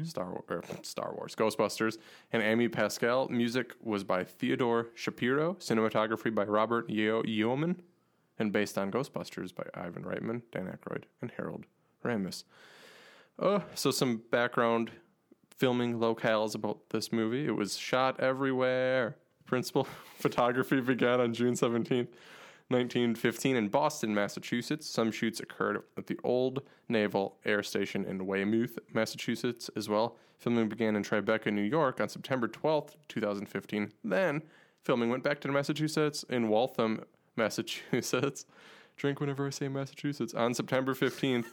Star 0.04 0.30
Wars, 0.30 0.64
Star 0.82 1.14
Wars 1.14 1.34
Ghostbusters, 1.36 1.98
and 2.32 2.42
Amy 2.42 2.68
Pascal. 2.68 3.28
Music 3.28 3.74
was 3.82 4.02
by 4.02 4.24
Theodore 4.24 4.88
Shapiro, 4.94 5.54
cinematography 5.54 6.34
by 6.34 6.44
Robert 6.44 6.88
Yeo- 6.88 7.22
Yeoman, 7.24 7.82
and 8.38 8.50
based 8.52 8.78
on 8.78 8.90
Ghostbusters 8.90 9.54
by 9.54 9.64
Ivan 9.74 10.02
Reitman, 10.04 10.42
Dan 10.52 10.66
Aykroyd, 10.66 11.04
and 11.20 11.30
Harold 11.36 11.64
Ramis. 12.02 12.44
Uh, 13.38 13.60
so 13.74 13.90
some 13.90 14.22
background 14.30 14.90
filming 15.56 15.98
locales 15.98 16.54
about 16.54 16.78
this 16.90 17.12
movie. 17.12 17.46
It 17.46 17.54
was 17.54 17.76
shot 17.76 18.18
everywhere. 18.20 19.16
Principal 19.44 19.86
photography 20.18 20.80
began 20.80 21.20
on 21.20 21.34
June 21.34 21.54
17th, 21.54 22.08
1915 22.74 23.56
in 23.56 23.68
Boston, 23.68 24.14
Massachusetts. 24.14 24.88
Some 24.88 25.12
shoots 25.12 25.40
occurred 25.40 25.82
at 25.96 26.06
the 26.06 26.18
old 26.24 26.62
Naval 26.88 27.37
Air 27.44 27.62
Station 27.62 28.04
in 28.04 28.26
Weymouth, 28.26 28.78
Massachusetts 28.92 29.70
as 29.76 29.88
well. 29.88 30.16
Filming 30.38 30.68
began 30.68 30.96
in 30.96 31.02
Tribeca, 31.02 31.52
New 31.52 31.62
York 31.62 32.00
on 32.00 32.08
September 32.08 32.48
12th, 32.48 32.96
2015. 33.08 33.92
Then 34.02 34.42
filming 34.82 35.08
went 35.08 35.22
back 35.22 35.40
to 35.40 35.48
Massachusetts 35.48 36.24
in 36.28 36.48
Waltham, 36.48 37.04
Massachusetts. 37.37 38.44
Drink 38.96 39.20
whenever 39.20 39.46
I 39.46 39.50
say 39.50 39.68
Massachusetts. 39.68 40.34
On 40.34 40.54
September 40.54 40.94
15th, 40.94 41.46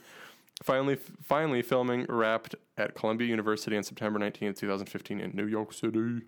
Finally, 0.64 0.96
finally, 1.24 1.62
filming 1.64 2.06
wrapped 2.08 2.54
at 2.78 2.94
Columbia 2.94 3.28
University 3.28 3.76
on 3.76 3.84
September 3.84 4.20
19th, 4.20 4.58
2015, 4.58 5.20
in 5.20 5.32
New 5.34 5.48
York 5.48 5.74
City. 5.74 6.22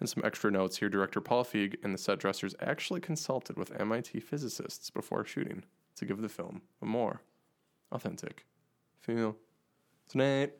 And 0.00 0.08
some 0.08 0.22
extra 0.24 0.50
notes 0.50 0.78
here 0.78 0.88
director 0.88 1.20
Paul 1.20 1.44
Feig 1.44 1.76
and 1.84 1.92
the 1.94 1.98
set 1.98 2.18
dressers 2.18 2.54
actually 2.60 3.00
consulted 3.00 3.56
with 3.58 3.78
MIT 3.78 4.20
physicists 4.20 4.90
before 4.90 5.24
shooting 5.24 5.62
to 5.96 6.06
give 6.06 6.22
the 6.22 6.28
film 6.28 6.62
a 6.80 6.86
more 6.86 7.20
authentic 7.92 8.46
feel. 9.00 9.36
Tonight, 10.08 10.54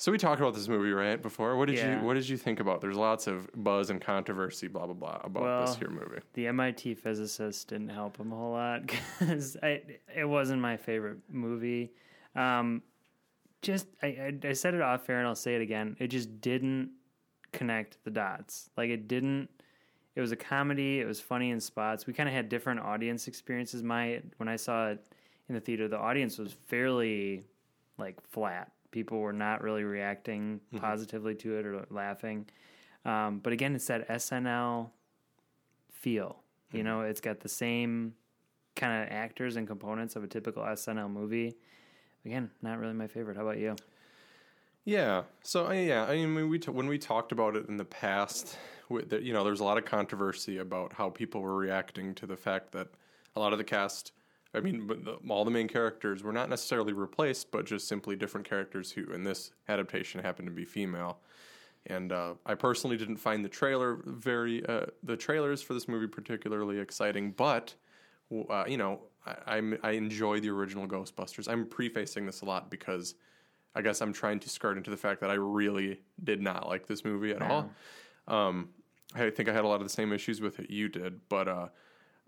So 0.00 0.12
we 0.12 0.18
talked 0.18 0.40
about 0.40 0.54
this 0.54 0.68
movie 0.68 0.92
right 0.92 1.20
before. 1.20 1.56
What 1.56 1.66
did 1.66 1.76
Yeah. 1.76 1.98
you 2.00 2.06
What 2.06 2.14
did 2.14 2.28
you 2.28 2.36
think 2.36 2.60
about? 2.60 2.80
There's 2.80 2.96
lots 2.96 3.26
of 3.26 3.50
buzz 3.56 3.90
and 3.90 4.00
controversy, 4.00 4.68
blah 4.68 4.86
blah 4.86 4.94
blah, 4.94 5.20
about 5.24 5.66
this 5.66 5.70
Well, 5.70 5.74
here 5.74 5.90
movie. 5.90 6.20
The 6.34 6.46
MIT 6.46 6.94
physicist 6.94 7.66
didn't 7.68 7.88
help 7.88 8.16
him 8.16 8.30
a 8.32 8.36
whole 8.36 8.52
lot 8.52 8.86
because 9.18 9.56
it 9.62 10.28
wasn't 10.28 10.62
my 10.62 10.76
favorite 10.76 11.18
movie. 11.28 11.90
Um, 12.36 12.82
just 13.60 13.88
I, 14.00 14.06
I 14.06 14.48
I 14.50 14.52
said 14.52 14.74
it 14.74 14.80
off 14.80 15.10
air 15.10 15.18
and 15.18 15.26
I'll 15.26 15.34
say 15.34 15.56
it 15.56 15.62
again. 15.62 15.96
It 15.98 16.06
just 16.08 16.40
didn't 16.40 16.92
connect 17.52 18.02
the 18.04 18.10
dots. 18.10 18.70
Like 18.76 18.90
it 18.90 19.08
didn't. 19.08 19.48
It 20.14 20.20
was 20.20 20.32
a 20.32 20.36
comedy. 20.36 21.00
It 21.00 21.06
was 21.06 21.20
funny 21.20 21.50
in 21.50 21.60
spots. 21.60 22.06
We 22.06 22.12
kind 22.12 22.28
of 22.28 22.34
had 22.34 22.48
different 22.48 22.80
audience 22.80 23.28
experiences. 23.28 23.82
My 23.82 24.20
when 24.38 24.48
I 24.48 24.56
saw 24.56 24.88
it 24.88 25.04
in 25.48 25.54
the 25.54 25.60
theater, 25.60 25.88
the 25.88 25.98
audience 25.98 26.38
was 26.38 26.52
fairly 26.66 27.44
like 27.98 28.20
flat. 28.28 28.72
People 28.90 29.20
were 29.20 29.32
not 29.32 29.62
really 29.62 29.84
reacting 29.84 30.60
positively 30.80 31.34
to 31.36 31.56
it 31.58 31.66
or 31.66 31.86
laughing. 31.90 32.46
Um, 33.04 33.38
but 33.38 33.52
again, 33.52 33.74
it's 33.74 33.86
that 33.86 34.08
SNL 34.08 34.90
feel. 35.92 36.40
You 36.72 36.82
know, 36.82 37.00
it's 37.02 37.20
got 37.20 37.40
the 37.40 37.48
same 37.48 38.14
kind 38.76 39.02
of 39.02 39.08
actors 39.10 39.56
and 39.56 39.66
components 39.66 40.16
of 40.16 40.24
a 40.24 40.26
typical 40.26 40.62
SNL 40.62 41.10
movie. 41.10 41.56
Again, 42.24 42.50
not 42.62 42.78
really 42.78 42.92
my 42.92 43.06
favorite. 43.06 43.36
How 43.36 43.42
about 43.42 43.58
you? 43.58 43.76
Yeah. 44.88 45.24
So 45.42 45.70
yeah, 45.70 46.06
I 46.06 46.14
mean, 46.24 46.48
we 46.48 46.58
t- 46.58 46.70
when 46.70 46.86
we 46.86 46.96
talked 46.96 47.30
about 47.30 47.56
it 47.56 47.68
in 47.68 47.76
the 47.76 47.84
past, 47.84 48.56
there, 48.88 49.20
you 49.20 49.34
know, 49.34 49.44
there's 49.44 49.60
a 49.60 49.64
lot 49.64 49.76
of 49.76 49.84
controversy 49.84 50.56
about 50.56 50.94
how 50.94 51.10
people 51.10 51.42
were 51.42 51.56
reacting 51.56 52.14
to 52.14 52.26
the 52.26 52.38
fact 52.38 52.72
that 52.72 52.88
a 53.36 53.38
lot 53.38 53.52
of 53.52 53.58
the 53.58 53.64
cast, 53.64 54.12
I 54.54 54.60
mean, 54.60 54.86
the, 54.86 55.18
all 55.28 55.44
the 55.44 55.50
main 55.50 55.68
characters 55.68 56.22
were 56.22 56.32
not 56.32 56.48
necessarily 56.48 56.94
replaced, 56.94 57.50
but 57.50 57.66
just 57.66 57.86
simply 57.86 58.16
different 58.16 58.48
characters 58.48 58.90
who, 58.90 59.12
in 59.12 59.24
this 59.24 59.50
adaptation, 59.68 60.22
happened 60.22 60.48
to 60.48 60.54
be 60.54 60.64
female. 60.64 61.18
And 61.84 62.10
uh, 62.10 62.36
I 62.46 62.54
personally 62.54 62.96
didn't 62.96 63.18
find 63.18 63.44
the 63.44 63.50
trailer 63.50 64.00
very, 64.06 64.64
uh, 64.64 64.86
the 65.02 65.18
trailers 65.18 65.60
for 65.60 65.74
this 65.74 65.86
movie 65.86 66.06
particularly 66.06 66.78
exciting, 66.78 67.32
but 67.32 67.74
uh, 68.48 68.64
you 68.66 68.78
know, 68.78 69.00
I, 69.26 69.58
I'm, 69.58 69.78
I 69.82 69.90
enjoy 69.90 70.40
the 70.40 70.48
original 70.48 70.88
Ghostbusters. 70.88 71.46
I'm 71.46 71.66
prefacing 71.66 72.24
this 72.24 72.40
a 72.40 72.46
lot 72.46 72.70
because 72.70 73.16
I 73.78 73.80
guess 73.80 74.00
I'm 74.00 74.12
trying 74.12 74.40
to 74.40 74.48
skirt 74.48 74.76
into 74.76 74.90
the 74.90 74.96
fact 74.96 75.20
that 75.20 75.30
I 75.30 75.34
really 75.34 76.00
did 76.24 76.42
not 76.42 76.66
like 76.66 76.88
this 76.88 77.04
movie 77.04 77.30
at 77.30 77.40
all. 77.40 77.70
Um, 78.26 78.70
I 79.14 79.30
think 79.30 79.48
I 79.48 79.52
had 79.52 79.64
a 79.64 79.68
lot 79.68 79.76
of 79.76 79.84
the 79.84 79.88
same 79.88 80.12
issues 80.12 80.40
with 80.40 80.58
it 80.58 80.68
you 80.68 80.88
did, 80.88 81.20
but 81.28 81.46
uh, 81.46 81.68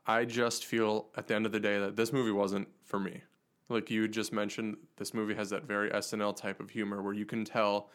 I 0.07 0.25
just 0.25 0.65
feel 0.65 1.09
at 1.17 1.27
the 1.27 1.35
end 1.35 1.47
of 1.47 1.53
the 1.53 1.59
day 1.59 1.79
that 1.81 1.97
this 1.97 2.13
movie 2.13 2.31
wasn't 2.31 2.69
for 2.85 3.01
me. 3.01 3.21
Like 3.69 3.91
you 3.91 4.07
just 4.07 4.33
mentioned, 4.33 4.77
this 4.97 5.13
movie 5.13 5.35
has 5.35 5.51
that 5.51 5.65
very 5.65 5.91
SNL 5.91 6.37
type 6.37 6.61
of 6.61 6.71
humor 6.71 7.03
where 7.03 7.15
you 7.15 7.27
can 7.27 7.45
tell 7.45 7.91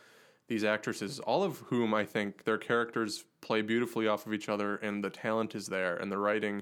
these 0.48 0.64
actresses, 0.66 1.20
all 1.20 1.42
of 1.42 1.58
whom 1.60 1.94
I 1.94 2.06
think 2.06 2.44
their 2.44 2.58
characters 2.58 3.24
play 3.42 3.62
beautifully 3.62 4.08
off 4.08 4.28
of 4.28 4.34
each 4.34 4.50
other, 4.50 4.76
and 4.78 5.04
the 5.04 5.10
talent 5.10 5.56
is 5.56 5.66
there, 5.68 5.96
and 5.96 6.12
the 6.12 6.18
writing 6.18 6.62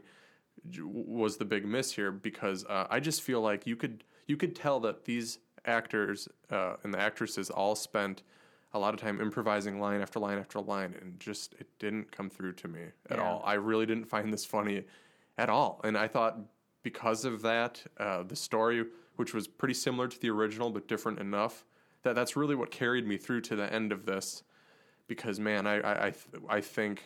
was 0.80 1.38
the 1.38 1.46
big 1.46 1.66
miss 1.66 1.92
here 1.92 2.12
because 2.12 2.66
uh, 2.66 2.88
I 2.90 3.00
just 3.00 3.24
feel 3.24 3.42
like 3.42 3.68
you 3.68 3.76
could 3.76 4.04
you 4.28 4.38
could 4.38 4.56
tell 4.56 4.80
that 4.82 5.04
these 5.06 5.40
actors 5.66 6.28
uh, 6.52 6.76
and 6.84 6.94
the 6.94 7.00
actresses 7.00 7.50
all 7.50 7.76
spent 7.76 8.24
a 8.74 8.80
lot 8.80 8.94
of 8.94 9.00
time 9.00 9.22
improvising 9.22 9.80
line 9.80 10.02
after 10.02 10.20
line 10.20 10.38
after 10.40 10.60
line, 10.60 10.96
and 11.02 11.20
just 11.20 11.54
it 11.60 11.68
didn't 11.80 12.12
come 12.12 12.30
through 12.30 12.54
to 12.54 12.68
me 12.68 12.82
at 13.10 13.18
Yeah. 13.18 13.24
all. 13.24 13.44
I 13.46 13.54
really 13.54 13.86
didn't 13.86 14.06
find 14.06 14.34
this 14.34 14.46
funny 14.46 14.84
at 15.38 15.50
all, 15.50 15.80
and 15.84 15.98
I 15.98 16.08
thought 16.08 16.38
because 16.82 17.24
of 17.24 17.42
that, 17.44 17.84
uh, 17.98 18.24
the 18.24 18.36
story, 18.36 18.86
which 19.16 19.34
was 19.34 19.48
pretty 19.48 19.74
similar 19.76 20.08
to 20.08 20.20
the 20.20 20.30
original 20.30 20.70
but 20.72 20.88
different 20.88 21.20
enough, 21.20 21.66
that 22.02 22.14
that's 22.16 22.36
really 22.36 22.56
what 22.56 22.72
carried 22.72 23.08
me 23.08 23.16
through 23.16 23.42
to 23.42 23.56
the 23.56 23.72
end 23.72 23.92
of 23.92 24.06
this. 24.06 24.44
Because 25.08 25.40
man, 25.40 25.68
I 25.68 25.80
I 25.82 26.06
I, 26.08 26.10
th- 26.12 26.44
I 26.50 26.60
think 26.62 27.04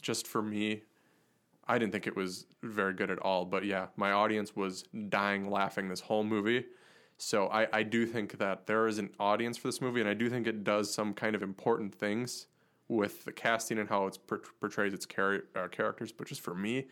just 0.00 0.26
for 0.26 0.40
me, 0.40 0.82
I 1.68 1.78
didn't 1.78 1.92
think 1.92 2.06
it 2.06 2.16
was 2.16 2.46
very 2.62 2.94
good 2.94 3.10
at 3.10 3.18
all. 3.18 3.44
But 3.44 3.64
yeah, 3.64 3.88
my 3.96 4.12
audience 4.12 4.56
was 4.56 4.84
dying 5.10 5.50
laughing 5.50 5.88
this 5.88 6.00
whole 6.00 6.24
movie. 6.24 6.64
So 7.22 7.48
I, 7.48 7.66
I 7.70 7.82
do 7.82 8.06
think 8.06 8.38
that 8.38 8.66
there 8.66 8.86
is 8.86 8.96
an 8.96 9.10
audience 9.20 9.58
for 9.58 9.68
this 9.68 9.82
movie, 9.82 10.00
and 10.00 10.08
I 10.08 10.14
do 10.14 10.30
think 10.30 10.46
it 10.46 10.64
does 10.64 10.92
some 10.92 11.12
kind 11.12 11.34
of 11.36 11.42
important 11.42 11.94
things 11.94 12.46
with 12.88 13.26
the 13.26 13.32
casting 13.32 13.78
and 13.78 13.90
how 13.90 14.06
it 14.06 14.18
per- 14.26 14.40
portrays 14.58 14.94
its 14.94 15.04
char- 15.04 15.42
uh, 15.54 15.68
characters. 15.68 16.12
But 16.12 16.28
just 16.28 16.40
for 16.40 16.54
me, 16.54 16.86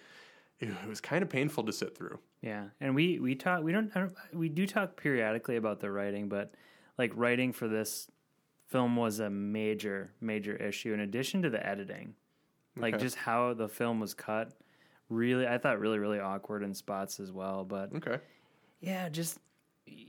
it, 0.61 0.69
it 0.69 0.87
was 0.87 1.01
kind 1.01 1.23
of 1.23 1.31
painful 1.31 1.65
to 1.65 1.73
sit 1.73 1.97
through. 1.97 2.19
Yeah, 2.43 2.65
and 2.79 2.95
we 2.95 3.19
we 3.19 3.35
talk 3.37 3.63
we 3.63 3.73
don't, 3.73 3.91
I 3.97 4.01
don't 4.01 4.15
we 4.35 4.51
do 4.51 4.67
talk 4.67 4.97
periodically 5.01 5.57
about 5.57 5.81
the 5.81 5.91
writing, 5.91 6.29
but 6.29 6.53
like 6.99 7.11
writing 7.15 7.55
for 7.55 7.67
this 7.67 8.11
film 8.67 8.97
was 8.97 9.21
a 9.21 9.31
major 9.31 10.13
major 10.21 10.55
issue. 10.57 10.93
In 10.93 11.01
addition 11.01 11.41
to 11.41 11.49
the 11.49 11.67
editing, 11.67 12.15
like 12.77 12.95
Okay. 12.97 13.03
just 13.03 13.17
how 13.17 13.55
the 13.55 13.67
film 13.67 13.99
was 13.99 14.13
cut, 14.13 14.53
really 15.09 15.47
I 15.49 15.57
thought 15.57 15.81
really 15.81 15.99
really 15.99 16.21
awkward 16.21 16.63
in 16.63 16.75
spots 16.75 17.19
as 17.19 17.33
well. 17.33 17.65
But 17.65 17.95
Okay. 17.97 18.19
yeah, 18.81 19.09
just 19.09 19.39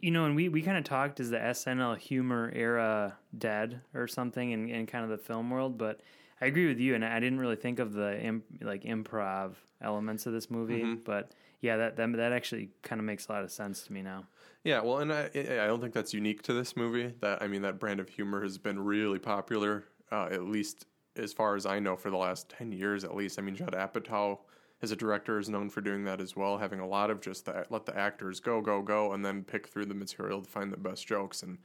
you 0.02 0.12
know, 0.12 0.26
and 0.26 0.36
we, 0.36 0.50
we 0.50 0.62
kind 0.62 0.78
of 0.78 0.84
talked 0.84 1.20
is 1.20 1.30
the 1.30 1.38
SNL 1.38 1.98
humor 1.98 2.52
era 2.56 3.18
dead 3.38 3.82
or 3.94 4.08
something 4.08 4.52
in, 4.52 4.70
in 4.70 4.86
kind 4.86 5.04
of 5.04 5.10
the 5.10 5.18
film 5.18 5.50
world, 5.50 5.78
but 5.78 6.02
I 6.42 6.46
agree 6.46 6.68
with 6.68 6.80
you, 6.80 6.96
and 6.96 7.04
I 7.04 7.20
didn't 7.20 7.40
really 7.40 7.56
think 7.56 7.80
of 7.80 7.94
the 7.94 8.20
imp, 8.22 8.46
like 8.62 8.84
improv 8.84 9.56
elements 9.82 10.26
of 10.26 10.34
this 10.34 10.50
movie, 10.50 10.96
but 11.06 11.32
yeah, 11.62 11.78
that, 11.78 11.98
that 11.98 12.12
that 12.14 12.32
actually 12.32 12.70
kind 12.82 13.00
of 13.00 13.06
makes 13.06 13.28
a 13.28 13.32
lot 13.32 13.44
of 13.44 13.52
sense 13.52 13.84
to 13.84 13.94
me 13.94 14.02
now. 14.02 14.26
Yeah, 14.64 14.82
well, 14.82 15.00
and 15.00 15.12
I, 15.12 15.30
I 15.34 15.68
don't 15.68 15.82
think 15.82 15.94
that's 15.94 16.14
unique 16.14 16.42
to 16.44 16.54
this 16.54 16.76
movie. 16.76 17.14
That 17.22 17.42
I 17.42 17.48
mean, 17.48 17.62
that 17.64 17.80
brand 17.80 18.00
of 18.00 18.10
humor 18.10 18.42
has 18.44 18.58
been 18.58 18.80
really 18.80 19.20
popular, 19.20 19.86
uh, 20.12 20.28
at 20.32 20.44
least 20.44 20.86
as 21.16 21.34
far 21.34 21.56
as 21.56 21.66
I 21.66 21.80
know, 21.80 21.96
for 21.96 22.10
the 22.10 22.18
last 22.18 22.50
ten 22.50 22.72
years 22.72 23.04
at 23.04 23.16
least. 23.16 23.40
I 23.40 23.42
mean, 23.42 23.56
Judd 23.56 23.74
Apatow, 23.74 24.40
as 24.82 24.92
a 24.92 24.96
director, 24.96 25.40
is 25.40 25.50
known 25.50 25.70
for 25.70 25.82
doing 25.82 26.06
that 26.06 26.22
as 26.22 26.36
well, 26.36 26.58
having 26.58 26.80
a 26.80 26.88
lot 26.88 27.10
of 27.10 27.22
just 27.22 27.46
the, 27.46 27.66
let 27.70 27.86
the 27.86 27.98
actors 27.98 28.40
go, 28.40 28.62
go, 28.62 28.82
go, 28.82 29.14
and 29.14 29.26
then 29.26 29.44
pick 29.44 29.68
through 29.68 29.86
the 29.86 29.94
material 29.94 30.42
to 30.42 30.50
find 30.50 30.72
the 30.72 30.78
best 30.78 31.06
jokes. 31.06 31.44
And 31.44 31.58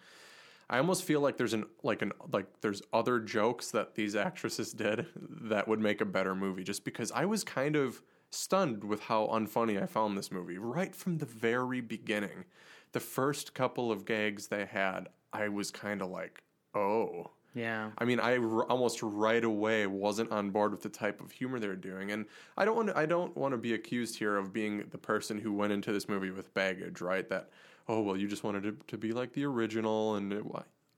I 0.69 0.79
almost 0.79 1.05
feel 1.05 1.21
like 1.21 1.37
there's 1.37 1.53
an 1.53 1.67
like 1.83 2.03
an 2.03 2.13
like 2.33 2.47
there's 2.61 2.83
other 2.93 3.21
jokes 3.21 3.71
that 3.73 3.95
these 3.95 4.17
actresses 4.17 4.73
did 4.73 5.07
that 5.43 5.69
would 5.69 5.81
make 5.81 6.01
a 6.01 6.07
better 6.07 6.35
movie. 6.35 6.65
Just 6.65 6.85
because 6.85 7.13
I 7.13 7.27
was 7.27 7.45
kind 7.45 7.77
of 7.77 8.03
stunned 8.31 8.83
with 8.83 9.01
how 9.01 9.27
unfunny 9.29 9.81
I 9.81 9.87
found 9.87 10.17
this 10.17 10.33
movie 10.33 10.59
right 10.59 10.95
from 10.95 11.19
the 11.19 11.27
very 11.27 11.81
beginning. 11.81 12.45
The 12.93 13.01
first 13.01 13.55
couple 13.55 13.93
of 13.93 14.05
gags 14.05 14.49
they 14.49 14.65
had, 14.65 15.09
I 15.33 15.49
was 15.49 15.71
kind 15.71 16.01
of 16.03 16.11
like, 16.11 16.43
oh. 16.75 17.31
Yeah. 17.55 17.91
I 17.99 18.05
mean, 18.05 18.19
I 18.19 18.37
r- 18.37 18.65
almost 18.65 19.01
right 19.03 19.43
away 19.43 19.87
wasn't 19.87 20.33
on 20.33 20.51
board 20.51 20.73
with 20.73 20.83
the 20.83 20.89
type 20.89 21.21
of 21.21 21.31
humor 21.31 21.61
they're 21.61 21.77
doing, 21.77 22.11
and 22.11 22.27
I 22.57 22.65
don't 22.65 22.75
want 22.75 22.89
to. 22.89 22.99
I 22.99 23.07
don't 23.07 23.35
want 23.37 23.53
to 23.53 23.59
be 23.59 23.75
accused 23.75 24.19
here 24.19 24.37
of 24.37 24.53
being 24.53 24.85
the 24.91 24.99
person 24.99 25.39
who 25.39 25.53
went 25.53 25.73
into 25.73 25.93
this 25.93 26.09
movie 26.09 26.33
with 26.33 26.53
baggage, 26.53 27.01
right? 27.01 27.29
That 27.29 27.51
oh 27.89 28.03
well, 28.03 28.17
you 28.17 28.27
just 28.27 28.43
wanted 28.43 28.67
it 28.67 28.89
to 28.89 28.99
be 28.99 29.13
like 29.13 29.33
the 29.33 29.45
original, 29.45 30.17
and 30.17 30.33
it, 30.33 30.45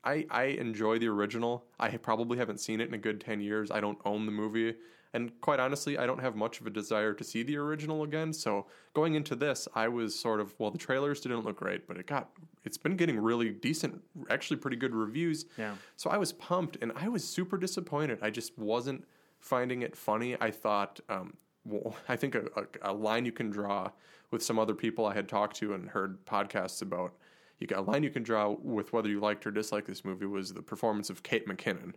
I 0.03 0.27
I 0.31 0.45
enjoy 0.45 0.99
the 0.99 1.09
original. 1.09 1.67
I 1.79 1.91
probably 1.99 2.39
haven't 2.39 2.61
seen 2.61 2.81
it 2.81 2.89
in 2.89 2.95
a 2.95 2.99
good 2.99 3.21
ten 3.21 3.41
years. 3.43 3.71
I 3.71 3.81
don't 3.81 3.99
own 4.07 4.25
the 4.25 4.33
movie, 4.33 4.77
and 5.17 5.33
quite 5.41 5.59
honestly, 5.59 5.97
I 5.97 6.05
don't 6.05 6.21
have 6.21 6.37
much 6.37 6.61
of 6.61 6.67
a 6.67 6.71
desire 6.71 7.15
to 7.15 7.25
see 7.25 7.43
the 7.43 7.57
original 7.57 8.03
again. 8.03 8.35
So 8.35 8.67
going 8.93 9.15
into 9.15 9.35
this, 9.35 9.67
I 9.75 9.89
was 9.89 10.17
sort 10.17 10.41
of 10.41 10.55
well, 10.59 10.71
the 10.71 10.77
trailers 10.77 11.21
didn't 11.21 11.41
look 11.41 11.57
great, 11.57 11.89
but 11.89 11.97
it 11.97 12.07
got 12.07 12.29
it's 12.65 12.77
been 12.77 12.97
getting 12.97 13.19
really 13.19 13.49
decent, 13.51 14.03
actually 14.29 14.59
pretty 14.59 14.77
good 14.77 14.95
reviews. 14.95 15.47
Yeah. 15.57 15.75
So 15.97 16.11
I 16.11 16.19
was 16.19 16.33
pumped 16.35 16.77
and 16.83 16.93
I 16.95 17.09
was 17.09 17.27
super 17.27 17.57
disappointed. 17.57 18.19
I 18.21 18.29
just 18.29 18.59
wasn't 18.59 19.07
finding 19.39 19.81
it 19.81 19.97
funny. 19.97 20.37
I 20.39 20.51
thought, 20.51 21.01
um, 21.09 21.33
well, 21.65 21.97
I 22.11 22.17
think 22.17 22.35
a, 22.35 22.45
a, 22.55 22.91
a 22.91 22.93
line 22.93 23.25
you 23.25 23.33
can 23.33 23.49
draw 23.49 23.91
with 24.31 24.43
some 24.43 24.59
other 24.59 24.75
people 24.75 25.07
I 25.07 25.15
had 25.15 25.31
talked 25.31 25.57
to 25.57 25.73
and 25.73 25.89
heard 25.89 26.25
podcasts 26.27 26.83
about. 26.83 27.15
You 27.59 27.67
got 27.67 27.79
a 27.79 27.91
line 27.91 28.03
you 28.03 28.11
can 28.11 28.23
draw 28.23 28.55
with 28.63 28.93
whether 28.93 29.09
you 29.09 29.19
liked 29.19 29.47
or 29.47 29.51
disliked 29.51 29.87
this 29.87 30.05
movie 30.05 30.27
was 30.27 30.53
the 30.53 30.61
performance 30.61 31.09
of 31.09 31.23
Kate 31.23 31.49
McKinnon, 31.49 31.95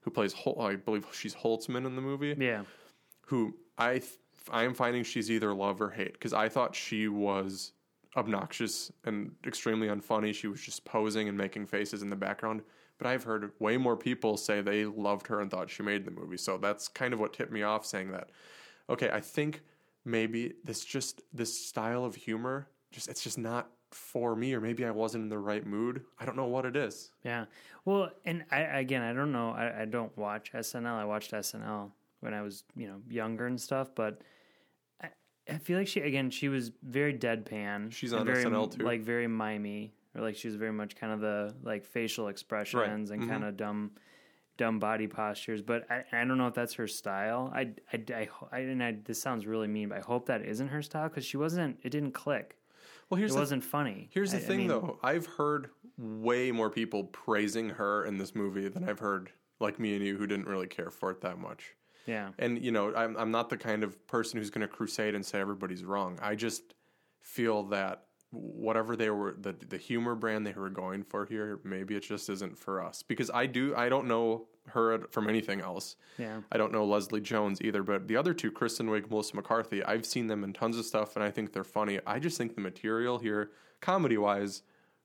who 0.00 0.10
plays 0.10 0.32
Hol- 0.32 0.60
I 0.60 0.76
believe 0.76 1.06
she's 1.12 1.34
Holtzman 1.34 1.86
in 1.86 1.94
the 1.96 2.02
movie 2.02 2.34
Yeah. 2.38 2.64
who 3.26 3.54
I 3.76 3.98
th- 3.98 4.18
I 4.50 4.64
am 4.64 4.72
finding 4.74 5.04
she's 5.04 5.30
either 5.30 5.52
love 5.52 5.80
or 5.82 5.90
hate 5.90 6.14
because 6.14 6.32
I 6.32 6.48
thought 6.48 6.74
she 6.74 7.08
was 7.08 7.72
obnoxious 8.16 8.90
and 9.04 9.32
extremely 9.46 9.88
unfunny. 9.88 10.34
She 10.34 10.46
was 10.48 10.60
just 10.60 10.84
posing 10.84 11.28
and 11.28 11.36
making 11.36 11.66
faces 11.66 12.02
in 12.02 12.10
the 12.10 12.16
background. 12.16 12.62
But 12.96 13.06
I've 13.06 13.22
heard 13.22 13.52
way 13.60 13.76
more 13.76 13.96
people 13.96 14.36
say 14.36 14.60
they 14.60 14.84
loved 14.86 15.26
her 15.28 15.40
and 15.40 15.50
thought 15.50 15.70
she 15.70 15.82
made 15.82 16.04
the 16.04 16.10
movie. 16.10 16.36
So 16.38 16.56
that's 16.58 16.88
kind 16.88 17.12
of 17.14 17.20
what 17.20 17.32
tipped 17.32 17.52
me 17.52 17.62
off 17.62 17.86
saying 17.86 18.10
that. 18.12 18.30
Okay, 18.90 19.10
I 19.10 19.20
think 19.20 19.60
maybe 20.04 20.54
this 20.64 20.84
just 20.84 21.20
this 21.32 21.66
style 21.66 22.04
of 22.04 22.14
humor 22.14 22.68
just 22.90 23.08
it's 23.08 23.22
just 23.22 23.36
not 23.38 23.70
for 23.90 24.36
me 24.36 24.52
or 24.54 24.60
maybe 24.60 24.84
I 24.84 24.90
wasn't 24.90 25.24
in 25.24 25.28
the 25.28 25.38
right 25.38 25.66
mood. 25.66 26.02
I 26.18 26.24
don't 26.24 26.36
know 26.36 26.46
what 26.46 26.64
it 26.66 26.76
is. 26.76 27.10
Yeah. 27.24 27.46
Well, 27.84 28.10
and 28.24 28.44
I 28.50 28.60
again, 28.60 29.02
I 29.02 29.12
don't 29.12 29.32
know. 29.32 29.50
I, 29.50 29.82
I 29.82 29.84
don't 29.84 30.16
watch 30.16 30.52
SNL. 30.52 30.86
I 30.86 31.04
watched 31.04 31.32
SNL 31.32 31.90
when 32.20 32.34
I 32.34 32.42
was, 32.42 32.64
you 32.76 32.86
know, 32.88 33.00
younger 33.08 33.46
and 33.46 33.60
stuff. 33.60 33.94
But 33.94 34.20
I, 35.02 35.08
I 35.48 35.58
feel 35.58 35.78
like 35.78 35.88
she 35.88 36.00
again, 36.00 36.30
she 36.30 36.48
was 36.48 36.70
very 36.82 37.14
deadpan. 37.14 37.92
She's 37.92 38.12
on 38.12 38.26
very, 38.26 38.44
SNL 38.44 38.76
too. 38.76 38.84
Like 38.84 39.00
very 39.02 39.26
mimey 39.26 39.94
or 40.14 40.22
like 40.22 40.36
she 40.36 40.48
was 40.48 40.56
very 40.56 40.72
much 40.72 40.96
kind 40.96 41.12
of 41.12 41.20
the 41.20 41.54
like 41.62 41.84
facial 41.84 42.28
expressions 42.28 43.10
and 43.10 43.22
Mhm. 43.22 43.28
kind 43.28 43.44
of 43.44 43.56
dumb 43.56 43.92
dumb 44.56 44.80
body 44.80 45.06
postures 45.06 45.62
but 45.62 45.88
I, 45.88 46.02
I 46.10 46.24
don't 46.24 46.36
know 46.36 46.48
if 46.48 46.54
that's 46.54 46.74
her 46.74 46.88
style 46.88 47.52
I, 47.54 47.70
I, 47.92 48.02
I, 48.12 48.28
I 48.50 48.58
and 48.58 48.82
I, 48.82 48.96
this 49.04 49.22
sounds 49.22 49.46
really 49.46 49.68
mean 49.68 49.90
but 49.90 49.98
I 49.98 50.00
hope 50.00 50.26
that 50.26 50.42
isn't 50.42 50.66
her 50.66 50.82
style 50.82 51.08
because 51.08 51.24
she 51.24 51.36
wasn't 51.36 51.78
it 51.84 51.90
didn't 51.90 52.10
click 52.10 52.56
Well, 53.10 53.18
here's 53.18 53.30
it 53.32 53.34
the, 53.34 53.40
wasn't 53.40 53.64
funny 53.64 54.08
here's 54.12 54.32
the 54.32 54.38
I- 54.38 54.40
I 54.40 54.44
thing 54.44 54.58
mean, 54.58 54.68
though. 54.68 54.98
I've 55.02 55.26
heard 55.26 55.70
way 55.96 56.50
more 56.52 56.70
people 56.70 57.04
praising 57.04 57.70
her 57.70 58.04
in 58.04 58.18
this 58.18 58.34
movie 58.34 58.68
than 58.68 58.88
I've 58.88 58.98
heard 59.00 59.30
like 59.60 59.78
me 59.80 59.96
and 59.96 60.04
you 60.04 60.16
who 60.16 60.26
didn't 60.26 60.46
really 60.46 60.66
care 60.68 60.90
for 60.90 61.10
it 61.10 61.20
that 61.22 61.38
much. 61.38 61.74
yeah 62.06 62.30
And 62.38 62.62
you 62.64 62.70
know, 62.70 62.94
I'm 62.94 63.16
I'm 63.16 63.30
not 63.30 63.48
the 63.48 63.56
kind 63.56 63.82
of 63.82 64.06
person 64.06 64.38
who's 64.38 64.50
going 64.50 64.60
to 64.66 64.68
crusade 64.68 65.14
and 65.14 65.24
say 65.24 65.40
everybody's 65.40 65.84
wrong. 65.84 66.18
I 66.22 66.34
just 66.34 66.74
feel 67.20 67.64
that 67.64 68.04
whatever 68.30 68.94
they 68.94 69.08
were 69.10 69.34
the 69.40 69.54
the 69.68 69.78
humor 69.78 70.14
brand 70.14 70.46
they 70.46 70.52
were 70.52 70.70
going 70.70 71.02
for 71.02 71.24
here, 71.26 71.58
maybe 71.64 71.96
it 71.96 72.02
just 72.02 72.28
isn't 72.28 72.56
for 72.58 72.82
us. 72.84 73.02
Because 73.02 73.30
I 73.32 73.46
do 73.46 73.74
I 73.74 73.88
don't 73.88 74.06
know 74.06 74.46
her 74.68 75.00
from 75.10 75.28
anything 75.28 75.60
else. 75.60 75.96
yeah 76.18 76.40
I 76.52 76.58
don't 76.58 76.72
know 76.72 76.84
Leslie 76.84 77.20
Jones 77.20 77.60
either, 77.60 77.82
but 77.82 78.08
the 78.08 78.16
other 78.16 78.34
two, 78.34 78.50
Kristen 78.50 78.88
Wiig, 78.88 79.10
Melissa 79.10 79.36
McCarthy, 79.36 79.82
I've 79.84 80.06
seen 80.06 80.26
them 80.26 80.44
in 80.44 80.52
tons 80.52 80.78
of 80.78 80.84
stuff, 80.84 81.16
and 81.16 81.24
I 81.24 81.30
think 81.30 81.52
they're 81.52 81.64
funny. 81.64 82.00
I 82.06 82.18
just 82.18 82.38
think 82.38 82.54
the 82.54 82.60
material 82.60 83.18
here, 83.18 83.50
comedy 83.80 84.18
wise, 84.18 84.62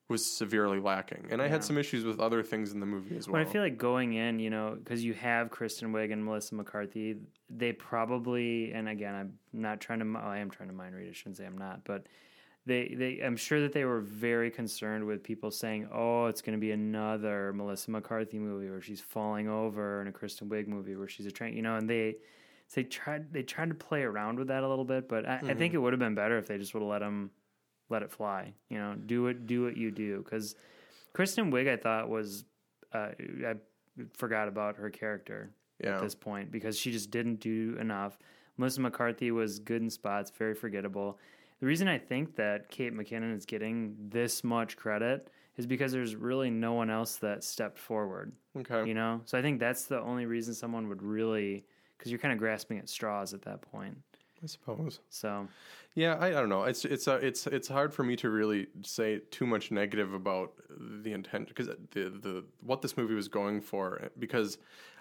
was 0.10 0.26
severely 0.26 0.80
lacking, 0.80 1.28
and 1.32 1.42
I 1.42 1.48
had 1.48 1.64
some 1.64 1.78
issues 1.78 2.04
with 2.04 2.20
other 2.20 2.44
things 2.44 2.74
in 2.74 2.80
the 2.80 2.86
movie 2.86 3.16
as 3.18 3.28
well. 3.28 3.42
But 3.42 3.48
I 3.48 3.52
feel 3.52 3.62
like 3.62 3.78
going 3.78 4.14
in, 4.14 4.38
you 4.40 4.50
know, 4.50 4.76
because 4.78 5.04
you 5.04 5.14
have 5.14 5.50
Kristen 5.50 5.94
Wiig 5.94 6.12
and 6.12 6.24
Melissa 6.24 6.56
McCarthy, 6.56 7.16
they 7.50 7.72
probably, 7.72 8.74
and 8.74 8.90
again, 8.90 9.16
I'm 9.16 9.34
not 9.54 9.80
trying 9.80 10.00
to, 10.00 10.20
I 10.20 10.40
am 10.40 10.50
trying 10.50 10.70
to 10.70 10.76
mind 10.76 10.94
read. 10.94 11.10
I 11.10 11.14
shouldn't 11.14 11.38
say 11.38 11.46
I'm 11.46 11.58
not, 11.58 11.86
but 11.86 12.08
they, 12.66 12.96
they, 12.98 13.20
I'm 13.24 13.36
sure 13.36 13.62
that 13.62 13.74
they 13.74 13.84
were 13.86 14.00
very 14.00 14.50
concerned 14.50 15.06
with 15.06 15.22
people 15.24 15.52
saying, 15.52 15.90
"Oh, 15.94 16.28
it's 16.28 16.42
going 16.42 16.58
to 16.58 16.62
be 16.62 16.72
another 16.72 17.52
Melissa 17.54 17.92
McCarthy 17.92 18.40
movie 18.40 18.70
where 18.70 18.82
she's 18.82 19.02
falling 19.02 19.50
over, 19.50 20.00
and 20.00 20.08
a 20.10 20.12
Kristen 20.12 20.50
Wiig 20.50 20.68
movie 20.68 20.96
where 20.96 21.08
she's 21.08 21.26
a 21.26 21.32
train," 21.32 21.56
you 21.56 21.62
know, 21.62 21.76
and 21.76 21.90
they. 21.90 22.16
So 22.70 22.82
they 22.82 22.86
tried. 22.86 23.34
They 23.34 23.44
tried 23.44 23.70
to 23.70 23.76
play 23.76 24.04
around 24.04 24.40
with 24.40 24.48
that 24.48 24.64
a 24.64 24.68
little 24.70 24.86
bit, 24.86 25.10
but 25.10 25.28
I, 25.28 25.42
I 25.44 25.54
think 25.54 25.74
it 25.74 25.78
would 25.78 25.92
have 25.94 26.00
been 26.00 26.16
better 26.16 26.38
if 26.38 26.48
they 26.48 26.58
just 26.58 26.74
would 26.74 26.80
have 26.82 26.90
let 26.90 27.00
them 27.00 27.30
let 27.90 28.02
it 28.02 28.12
fly. 28.12 28.54
You 28.70 28.78
know, 28.80 28.96
do 28.96 29.28
it, 29.28 29.46
do 29.46 29.64
what 29.66 29.76
you 29.76 29.92
do. 29.92 30.20
Because 30.24 30.56
Kristen 31.14 31.52
Wiig, 31.52 31.70
I 31.70 31.76
thought 31.78 32.08
was, 32.10 32.46
uh, 32.94 33.10
I 33.46 33.56
forgot 34.14 34.48
about 34.48 34.78
her 34.78 34.90
character 34.90 35.52
Yeah. 35.84 35.98
at 35.98 36.02
this 36.02 36.16
point 36.16 36.52
because 36.52 36.80
she 36.80 36.92
just 36.92 37.12
didn't 37.12 37.42
do 37.42 37.78
enough. 37.80 38.18
Melissa 38.58 38.82
McCarthy 38.82 39.32
was 39.32 39.60
good 39.60 39.82
in 39.82 39.90
spots, 39.90 40.32
very 40.32 40.56
forgettable. 40.56 41.20
The 41.64 41.68
reason 41.68 41.88
I 41.88 41.98
think 41.98 42.36
that 42.36 42.70
Kate 42.70 42.94
McKinnon 42.94 43.34
is 43.34 43.46
getting 43.46 43.96
this 44.10 44.44
much 44.44 44.76
credit 44.76 45.30
is 45.56 45.66
because 45.66 45.94
there's 45.94 46.14
really 46.14 46.50
no 46.50 46.74
one 46.74 46.90
else 46.90 47.16
that 47.20 47.42
stepped 47.42 47.80
forward. 47.80 48.34
okay, 48.60 48.86
You 48.86 48.94
know, 48.94 49.22
so 49.24 49.38
I 49.38 49.42
think 49.42 49.62
that's 49.62 49.86
the 49.86 50.02
only 50.02 50.26
reason 50.26 50.54
someone 50.54 50.90
would 50.90 51.02
really, 51.02 51.64
because 51.98 52.12
you're 52.12 52.20
kind 52.20 52.34
of 52.34 52.38
grasping 52.38 52.80
at 52.80 52.90
straws 52.90 53.34
at 53.34 53.44
that 53.44 53.62
point. 53.62 53.98
I 54.44 54.46
suppose. 54.46 55.00
So 55.08 55.48
Yeah, 55.96 56.16
I, 56.16 56.28
I 56.28 56.32
don't 56.32 56.50
know. 56.50 56.64
It's 56.64 56.84
it's 56.84 57.08
uh, 57.08 57.20
it's 57.22 57.48
it's 57.48 57.70
hard 57.70 57.94
for 57.94 58.04
me 58.04 58.18
to 58.18 58.30
really 58.30 58.68
say 58.82 59.22
too 59.32 59.46
much 59.46 59.72
negative 59.72 60.14
about 60.14 60.52
the 60.70 61.14
intent 61.14 61.48
because 61.48 61.68
the 61.68 62.10
the 62.10 62.44
what 62.60 62.82
this 62.82 62.98
movie 62.98 63.16
was 63.16 63.30
going 63.30 63.62
for. 63.62 64.10
Because 64.20 64.58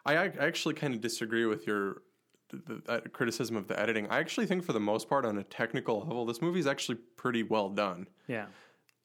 I, 0.07 0.17
I 0.17 0.27
actually 0.39 0.75
kind 0.75 0.95
of 0.95 1.01
disagree 1.01 1.45
with 1.45 1.67
your 1.67 2.03
the, 2.53 2.75
the 2.85 2.93
uh, 2.93 3.01
criticism 3.13 3.57
of 3.57 3.67
the 3.69 3.79
editing. 3.79 4.07
I 4.09 4.19
actually 4.19 4.47
think 4.47 4.65
for 4.65 4.73
the 4.73 4.81
most 4.81 5.09
part, 5.09 5.25
on 5.25 5.39
a 5.39 5.43
technical 5.45 6.01
level, 6.01 6.25
this 6.27 6.41
movie 6.43 6.61
is 6.61 6.67
actually 6.67 6.99
pretty 7.17 7.43
well 7.43 7.69
done. 7.71 8.07
yeah, 8.29 8.47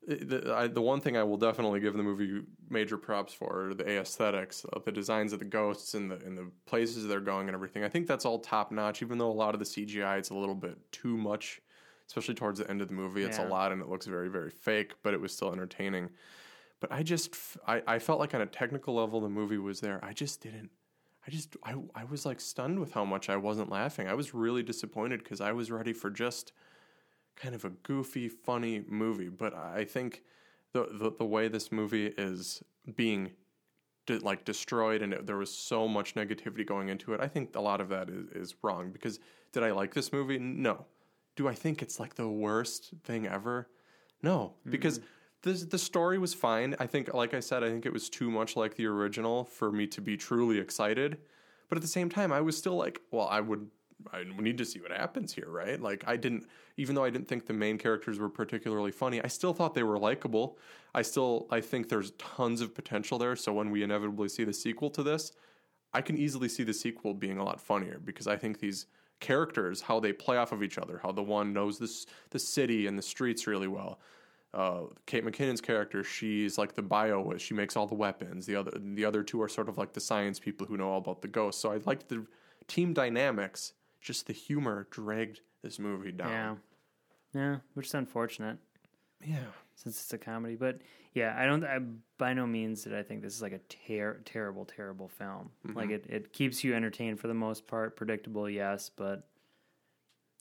The, 0.08 0.54
I, 0.56 0.68
the 0.68 0.82
one 0.82 1.02
thing 1.02 1.18
I 1.18 1.24
will 1.24 1.38
definitely 1.38 1.80
give 1.80 1.94
the 1.96 2.04
movie 2.04 2.42
major 2.70 2.98
props 2.98 3.34
for 3.34 3.70
are 3.70 3.74
the 3.74 3.88
aesthetics, 4.00 4.66
the 4.86 4.92
designs 4.92 5.34
of 5.34 5.40
the 5.40 5.46
ghosts 5.46 5.94
and 5.96 6.10
the 6.12 6.16
and 6.26 6.38
the 6.38 6.50
places 6.66 7.08
they're 7.08 7.20
going 7.20 7.48
and 7.48 7.56
everything. 7.56 7.84
I 7.84 7.90
think 7.90 8.08
that's 8.08 8.26
all 8.26 8.40
top 8.40 8.72
notch. 8.72 9.02
Even 9.02 9.18
though 9.18 9.32
a 9.32 9.40
lot 9.44 9.54
of 9.54 9.60
the 9.60 9.66
CGI 9.66 10.18
it's 10.20 10.30
a 10.30 10.36
little 10.36 10.56
bit 10.56 10.78
too 10.92 11.18
much, 11.18 11.62
especially 12.08 12.36
towards 12.36 12.60
the 12.60 12.70
end 12.70 12.82
of 12.82 12.88
the 12.88 12.94
movie. 12.94 13.24
It's 13.24 13.38
Yeah. 13.38 13.48
a 13.48 13.50
lot 13.50 13.72
and 13.74 13.82
it 13.82 13.90
looks 13.90 14.06
very 14.06 14.30
very 14.30 14.50
fake, 14.52 14.94
but 15.04 15.14
it 15.14 15.20
was 15.22 15.34
still 15.34 15.52
entertaining. 15.52 16.10
But 16.80 16.92
I 16.92 17.04
just 17.04 17.36
I 17.66 18.00
felt 18.00 18.20
like 18.20 18.34
on 18.36 18.42
a 18.42 18.46
technical 18.46 18.94
level 18.96 19.20
the 19.20 19.30
movie 19.30 19.58
was 19.58 19.80
there. 19.82 20.00
I 20.04 20.14
just 20.14 20.42
didn't. 20.42 20.70
I 21.28 21.32
just 21.32 21.58
I 21.64 21.76
I 21.94 22.06
was 22.06 22.26
like 22.26 22.40
stunned 22.40 22.80
with 22.80 22.94
how 22.94 23.04
much 23.04 23.30
I 23.30 23.36
wasn't 23.36 23.70
laughing. 23.70 24.08
I 24.08 24.14
was 24.14 24.34
really 24.34 24.64
disappointed 24.64 25.24
because 25.24 25.42
I 25.42 25.52
was 25.52 25.70
ready 25.70 25.94
for 25.94 26.10
just 26.10 26.54
kind 27.36 27.54
of 27.54 27.66
a 27.66 27.70
goofy, 27.70 28.30
funny 28.30 28.84
movie. 28.88 29.30
But 29.30 29.54
I 29.54 29.84
think 29.84 30.24
the 30.74 30.88
the, 30.92 31.12
the 31.12 31.26
way 31.26 31.48
this 31.48 31.72
movie 31.72 32.14
is 32.18 32.64
being 32.96 33.32
de- 34.08 34.20
like 34.20 34.46
destroyed 34.46 35.04
and 35.04 35.14
it, 35.14 35.28
there 35.28 35.38
was 35.38 35.54
so 35.54 35.88
much 35.88 36.16
negativity 36.16 36.66
going 36.66 36.90
into 36.90 37.14
it, 37.14 37.20
I 37.22 37.28
think 37.28 37.56
a 37.56 37.62
lot 37.62 37.80
of 37.80 37.90
that 37.90 38.10
is, 38.10 38.30
is 38.30 38.56
wrong. 38.64 38.90
Because 38.92 39.20
did 39.52 39.62
I 39.62 39.72
like 39.72 39.94
this 39.94 40.12
movie? 40.12 40.40
No. 40.40 40.86
Do 41.36 41.48
I 41.48 41.54
think 41.54 41.84
it's 41.84 42.00
like 42.00 42.16
the 42.16 42.28
worst 42.28 42.94
thing 43.04 43.28
ever? 43.28 43.68
No, 44.24 44.56
because 44.68 44.98
mm-hmm. 44.98 45.08
The 45.48 45.66
the 45.66 45.78
story 45.78 46.18
was 46.18 46.34
fine. 46.34 46.76
I 46.80 46.88
think, 46.88 47.14
like 47.14 47.34
I 47.34 47.40
said, 47.40 47.64
I 47.64 47.70
think 47.70 47.86
it 47.86 47.94
was 47.94 48.10
too 48.10 48.30
much 48.30 48.56
like 48.56 48.76
the 48.76 48.86
original 48.86 49.46
for 49.46 49.72
me 49.72 49.88
to 49.88 50.02
be 50.02 50.18
truly 50.18 50.60
excited. 50.60 51.18
But 51.70 51.78
at 51.78 51.82
the 51.82 51.88
same 51.88 52.10
time, 52.10 52.32
I 52.32 52.42
was 52.42 52.58
still 52.58 52.76
like, 52.76 53.02
well, 53.12 53.28
I 53.28 53.42
would, 53.42 53.70
I 54.14 54.24
need 54.40 54.58
to 54.60 54.66
see 54.66 54.80
what 54.80 54.92
happens 54.92 55.34
here, 55.34 55.50
right? 55.50 55.82
Like, 55.82 56.04
I 56.08 56.16
didn't, 56.16 56.48
even 56.78 56.96
though 56.96 57.04
I 57.04 57.10
didn't 57.10 57.28
think 57.28 57.46
the 57.46 57.54
main 57.54 57.78
characters 57.78 58.20
were 58.20 58.30
particularly 58.30 58.92
funny, 58.92 59.22
I 59.22 59.28
still 59.28 59.54
thought 59.54 59.74
they 59.74 59.84
were 59.84 60.00
likable. 60.00 60.58
I 60.96 61.02
still, 61.02 61.48
I 61.52 61.60
think 61.60 61.90
there's 61.90 62.12
tons 62.12 62.62
of 62.62 62.74
potential 62.74 63.18
there. 63.18 63.36
So 63.36 63.52
when 63.52 63.70
we 63.70 63.84
inevitably 63.84 64.30
see 64.30 64.46
the 64.46 64.54
sequel 64.54 64.90
to 64.92 65.04
this, 65.04 65.34
I 65.94 66.02
can 66.02 66.18
easily 66.18 66.48
see 66.48 66.64
the 66.64 66.74
sequel 66.74 67.14
being 67.14 67.38
a 67.38 67.44
lot 67.44 67.60
funnier 67.60 68.00
because 68.04 68.28
I 68.28 68.38
think 68.38 68.60
these 68.60 68.86
characters, 69.20 69.82
how 69.82 70.00
they 70.00 70.14
play 70.14 70.38
off 70.38 70.52
of 70.52 70.64
each 70.64 70.78
other, 70.78 71.00
how 71.02 71.12
the 71.12 71.24
one 71.24 71.54
knows 71.54 71.80
this 71.80 72.06
the 72.30 72.40
city 72.40 72.88
and 72.88 72.98
the 72.98 73.02
streets 73.02 73.48
really 73.48 73.68
well. 73.68 74.00
Uh, 74.54 74.84
Kate 75.06 75.26
McKinnon's 75.26 75.62
character, 75.62 76.04
she's 76.04 76.58
like 76.58 76.74
the 76.74 76.82
bio, 76.82 77.38
she 77.38 77.54
makes 77.54 77.76
all 77.76 77.86
the 77.86 77.96
weapons. 77.96 78.46
The 78.46 78.56
other 78.56 78.72
the 78.80 79.06
other 79.06 79.22
two 79.24 79.42
are 79.42 79.50
sort 79.50 79.70
of 79.70 79.78
like 79.78 79.94
the 79.94 80.00
science 80.00 80.40
people 80.40 80.66
who 80.66 80.78
know 80.78 80.90
all 80.90 81.00
about 81.00 81.22
the 81.22 81.28
ghosts. 81.28 81.62
So 81.62 81.72
I 81.72 81.80
liked 81.86 82.08
the 82.10 82.26
team 82.68 82.94
dynamics. 82.94 83.74
Just 84.02 84.28
the 84.28 84.34
humor 84.34 84.88
dragged 84.90 85.42
this 85.64 85.80
movie 85.80 86.12
down. 86.12 86.60
yeah, 87.34 87.42
yeah, 87.42 87.58
which 87.74 87.88
is 87.88 87.94
unfortunate. 87.94 88.58
Yeah. 89.26 89.40
since 89.76 90.00
it's 90.00 90.14
a 90.14 90.18
comedy. 90.18 90.56
But 90.56 90.82
yeah, 91.14 91.36
I 91.38 91.46
don't. 91.46 91.64
I, 91.64 91.80
by 92.18 92.34
no 92.34 92.46
means 92.48 92.84
did 92.84 92.94
I 92.94 93.04
think 93.04 93.22
this 93.24 93.36
is 93.36 93.42
like 93.42 93.52
a 93.54 93.60
ter- 93.60 94.22
terrible, 94.26 94.66
terrible 94.66 95.08
film. 95.08 95.50
Like 95.74 95.90
it, 95.90 96.06
it 96.08 96.32
keeps 96.34 96.64
you 96.64 96.74
entertained 96.76 97.20
for 97.20 97.28
the 97.28 97.34
most 97.34 97.68
part. 97.68 97.96
Predictable, 97.96 98.50
yes, 98.50 98.90
but 98.96 99.28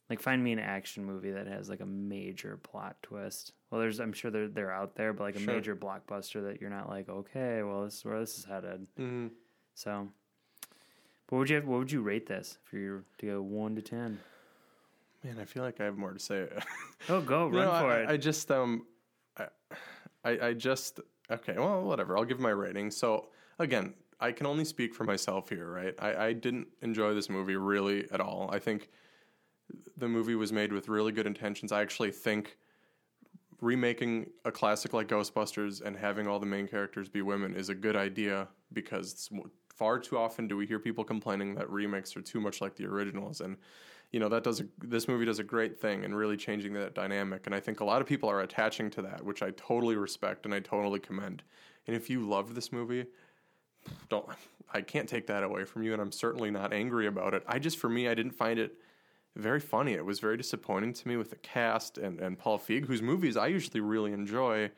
like 0.08 0.20
find 0.20 0.42
me 0.42 0.52
an 0.52 0.58
action 0.58 1.04
movie 1.04 1.32
that 1.32 1.46
has 1.46 1.68
like 1.68 1.80
a 1.80 1.86
major 1.86 2.56
plot 2.62 2.96
twist. 3.02 3.52
Well, 3.70 3.80
there's 3.80 3.98
I'm 4.00 4.12
sure 4.12 4.30
they're 4.30 4.48
they're 4.48 4.72
out 4.72 4.94
there, 4.96 5.12
but 5.12 5.24
like 5.24 5.36
a 5.36 5.40
Sure. 5.40 5.54
major 5.54 5.74
blockbuster 5.76 6.44
that 6.48 6.60
you're 6.60 6.70
not 6.70 6.88
like, 6.88 7.08
okay, 7.08 7.62
well 7.62 7.84
this 7.84 7.94
is 7.96 8.04
where 8.04 8.20
this 8.20 8.38
is 8.38 8.44
headed. 8.44 8.86
Mhm. 8.98 9.30
So, 9.74 10.08
what 11.28 11.38
would 11.38 11.50
you 11.50 11.56
have, 11.56 11.66
what 11.66 11.78
would 11.80 11.92
you 11.92 12.00
rate 12.02 12.26
this 12.26 12.58
if 12.66 12.72
you 12.72 12.90
were 12.92 13.04
to 13.18 13.26
go 13.26 13.42
one 13.42 13.74
to 13.76 13.82
ten? 13.82 14.18
Man, 15.24 15.38
I 15.40 15.44
feel 15.44 15.62
like 15.64 15.80
I 15.80 15.84
have 15.84 15.96
more 15.98 16.12
to 16.12 16.18
say. 16.20 16.48
Oh, 17.08 17.20
go 17.20 17.46
run 17.48 17.52
know, 17.66 17.70
for 17.80 17.90
I, 17.92 17.98
it. 18.02 18.08
I 18.08 18.16
just 18.16 18.50
um, 18.50 18.84
I, 19.36 19.46
I 20.24 20.38
I 20.48 20.52
just 20.54 20.98
okay. 21.30 21.54
Well, 21.56 21.82
whatever. 21.82 22.16
I'll 22.16 22.24
give 22.24 22.40
my 22.40 22.50
rating. 22.50 22.90
So 22.90 23.28
again, 23.60 23.94
I 24.18 24.32
can 24.32 24.46
only 24.46 24.64
speak 24.64 24.92
for 24.94 25.04
myself 25.04 25.48
here, 25.50 25.70
right? 25.70 25.94
I, 26.00 26.16
I 26.28 26.32
didn't 26.32 26.66
enjoy 26.82 27.14
this 27.14 27.28
movie 27.28 27.54
really 27.56 28.10
at 28.10 28.20
all. 28.20 28.48
I 28.52 28.58
think 28.58 28.88
the 29.96 30.08
movie 30.08 30.34
was 30.34 30.52
made 30.52 30.72
with 30.72 30.88
really 30.88 31.12
good 31.12 31.26
intentions. 31.26 31.72
I 31.72 31.82
actually 31.82 32.10
think 32.10 32.56
remaking 33.60 34.30
a 34.44 34.52
classic 34.52 34.92
like 34.92 35.08
Ghostbusters 35.08 35.80
and 35.80 35.96
having 35.96 36.26
all 36.26 36.38
the 36.38 36.46
main 36.46 36.68
characters 36.68 37.08
be 37.08 37.22
women 37.22 37.54
is 37.54 37.68
a 37.68 37.74
good 37.74 37.96
idea 37.96 38.48
because 38.72 39.30
far 39.74 39.98
too 39.98 40.18
often 40.18 40.46
do 40.46 40.56
we 40.56 40.66
hear 40.66 40.78
people 40.78 41.04
complaining 41.04 41.54
that 41.54 41.70
remakes 41.70 42.16
are 42.16 42.22
too 42.22 42.40
much 42.40 42.60
like 42.60 42.76
the 42.76 42.84
originals. 42.84 43.40
And 43.40 43.56
you 44.12 44.20
know 44.20 44.28
that 44.28 44.44
does 44.44 44.60
a, 44.60 44.66
this 44.78 45.08
movie 45.08 45.24
does 45.24 45.38
a 45.38 45.44
great 45.44 45.80
thing 45.80 46.04
in 46.04 46.14
really 46.14 46.36
changing 46.36 46.74
that 46.74 46.94
dynamic. 46.94 47.46
And 47.46 47.54
I 47.54 47.60
think 47.60 47.80
a 47.80 47.84
lot 47.84 48.00
of 48.00 48.06
people 48.06 48.28
are 48.30 48.40
attaching 48.40 48.90
to 48.90 49.02
that 49.02 49.24
which 49.24 49.42
I 49.42 49.50
totally 49.52 49.96
respect 49.96 50.44
and 50.44 50.54
I 50.54 50.60
totally 50.60 51.00
commend. 51.00 51.42
And 51.86 51.96
if 51.96 52.10
you 52.10 52.28
love 52.28 52.54
this 52.54 52.72
movie 52.72 53.06
don't 54.08 54.26
I 54.72 54.80
can't 54.80 55.08
take 55.08 55.26
that 55.28 55.42
away 55.42 55.64
from 55.64 55.82
you 55.82 55.92
and 55.92 56.02
I'm 56.02 56.12
certainly 56.12 56.50
not 56.50 56.72
angry 56.72 57.06
about 57.06 57.34
it. 57.34 57.42
I 57.46 57.58
just 57.58 57.78
for 57.78 57.88
me 57.88 58.08
I 58.08 58.14
didn't 58.14 58.32
find 58.32 58.58
it 58.58 58.76
very 59.36 59.60
funny. 59.60 59.92
It 59.92 60.04
was 60.04 60.20
very 60.20 60.36
disappointing 60.36 60.92
to 60.94 61.08
me 61.08 61.16
with 61.16 61.30
the 61.30 61.36
cast 61.36 61.98
and, 61.98 62.20
and 62.20 62.38
Paul 62.38 62.58
Feig, 62.58 62.86
whose 62.86 63.02
movies 63.02 63.36
I 63.36 63.46
usually 63.48 63.80
really 63.80 64.12
enjoy. 64.12 64.70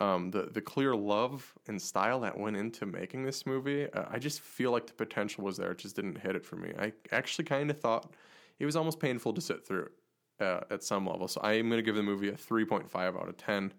Um, 0.00 0.30
the 0.30 0.42
the 0.52 0.60
clear 0.62 0.94
love 0.94 1.52
and 1.66 1.82
style 1.82 2.20
that 2.20 2.38
went 2.38 2.56
into 2.56 2.86
making 2.86 3.24
this 3.24 3.44
movie, 3.44 3.90
uh, 3.92 4.04
I 4.08 4.18
just 4.18 4.40
feel 4.40 4.70
like 4.70 4.86
the 4.86 4.92
potential 4.94 5.44
was 5.44 5.56
there. 5.56 5.72
It 5.72 5.78
just 5.78 5.96
didn't 5.96 6.18
hit 6.18 6.36
it 6.36 6.44
for 6.44 6.56
me. 6.56 6.72
I 6.78 6.92
actually 7.10 7.46
kind 7.46 7.70
of 7.70 7.80
thought 7.80 8.14
it 8.58 8.66
was 8.66 8.76
almost 8.76 9.00
painful 9.00 9.32
to 9.34 9.40
sit 9.40 9.66
through 9.66 9.90
uh, 10.38 10.60
at 10.70 10.84
some 10.84 11.06
level. 11.06 11.26
So 11.28 11.40
I 11.42 11.54
am 11.54 11.68
going 11.68 11.78
to 11.78 11.82
give 11.82 11.96
the 11.96 12.02
movie 12.04 12.28
a 12.28 12.36
three 12.36 12.64
point 12.64 12.88
five 12.88 13.16
out 13.16 13.28
of 13.28 13.36
ten. 13.36 13.72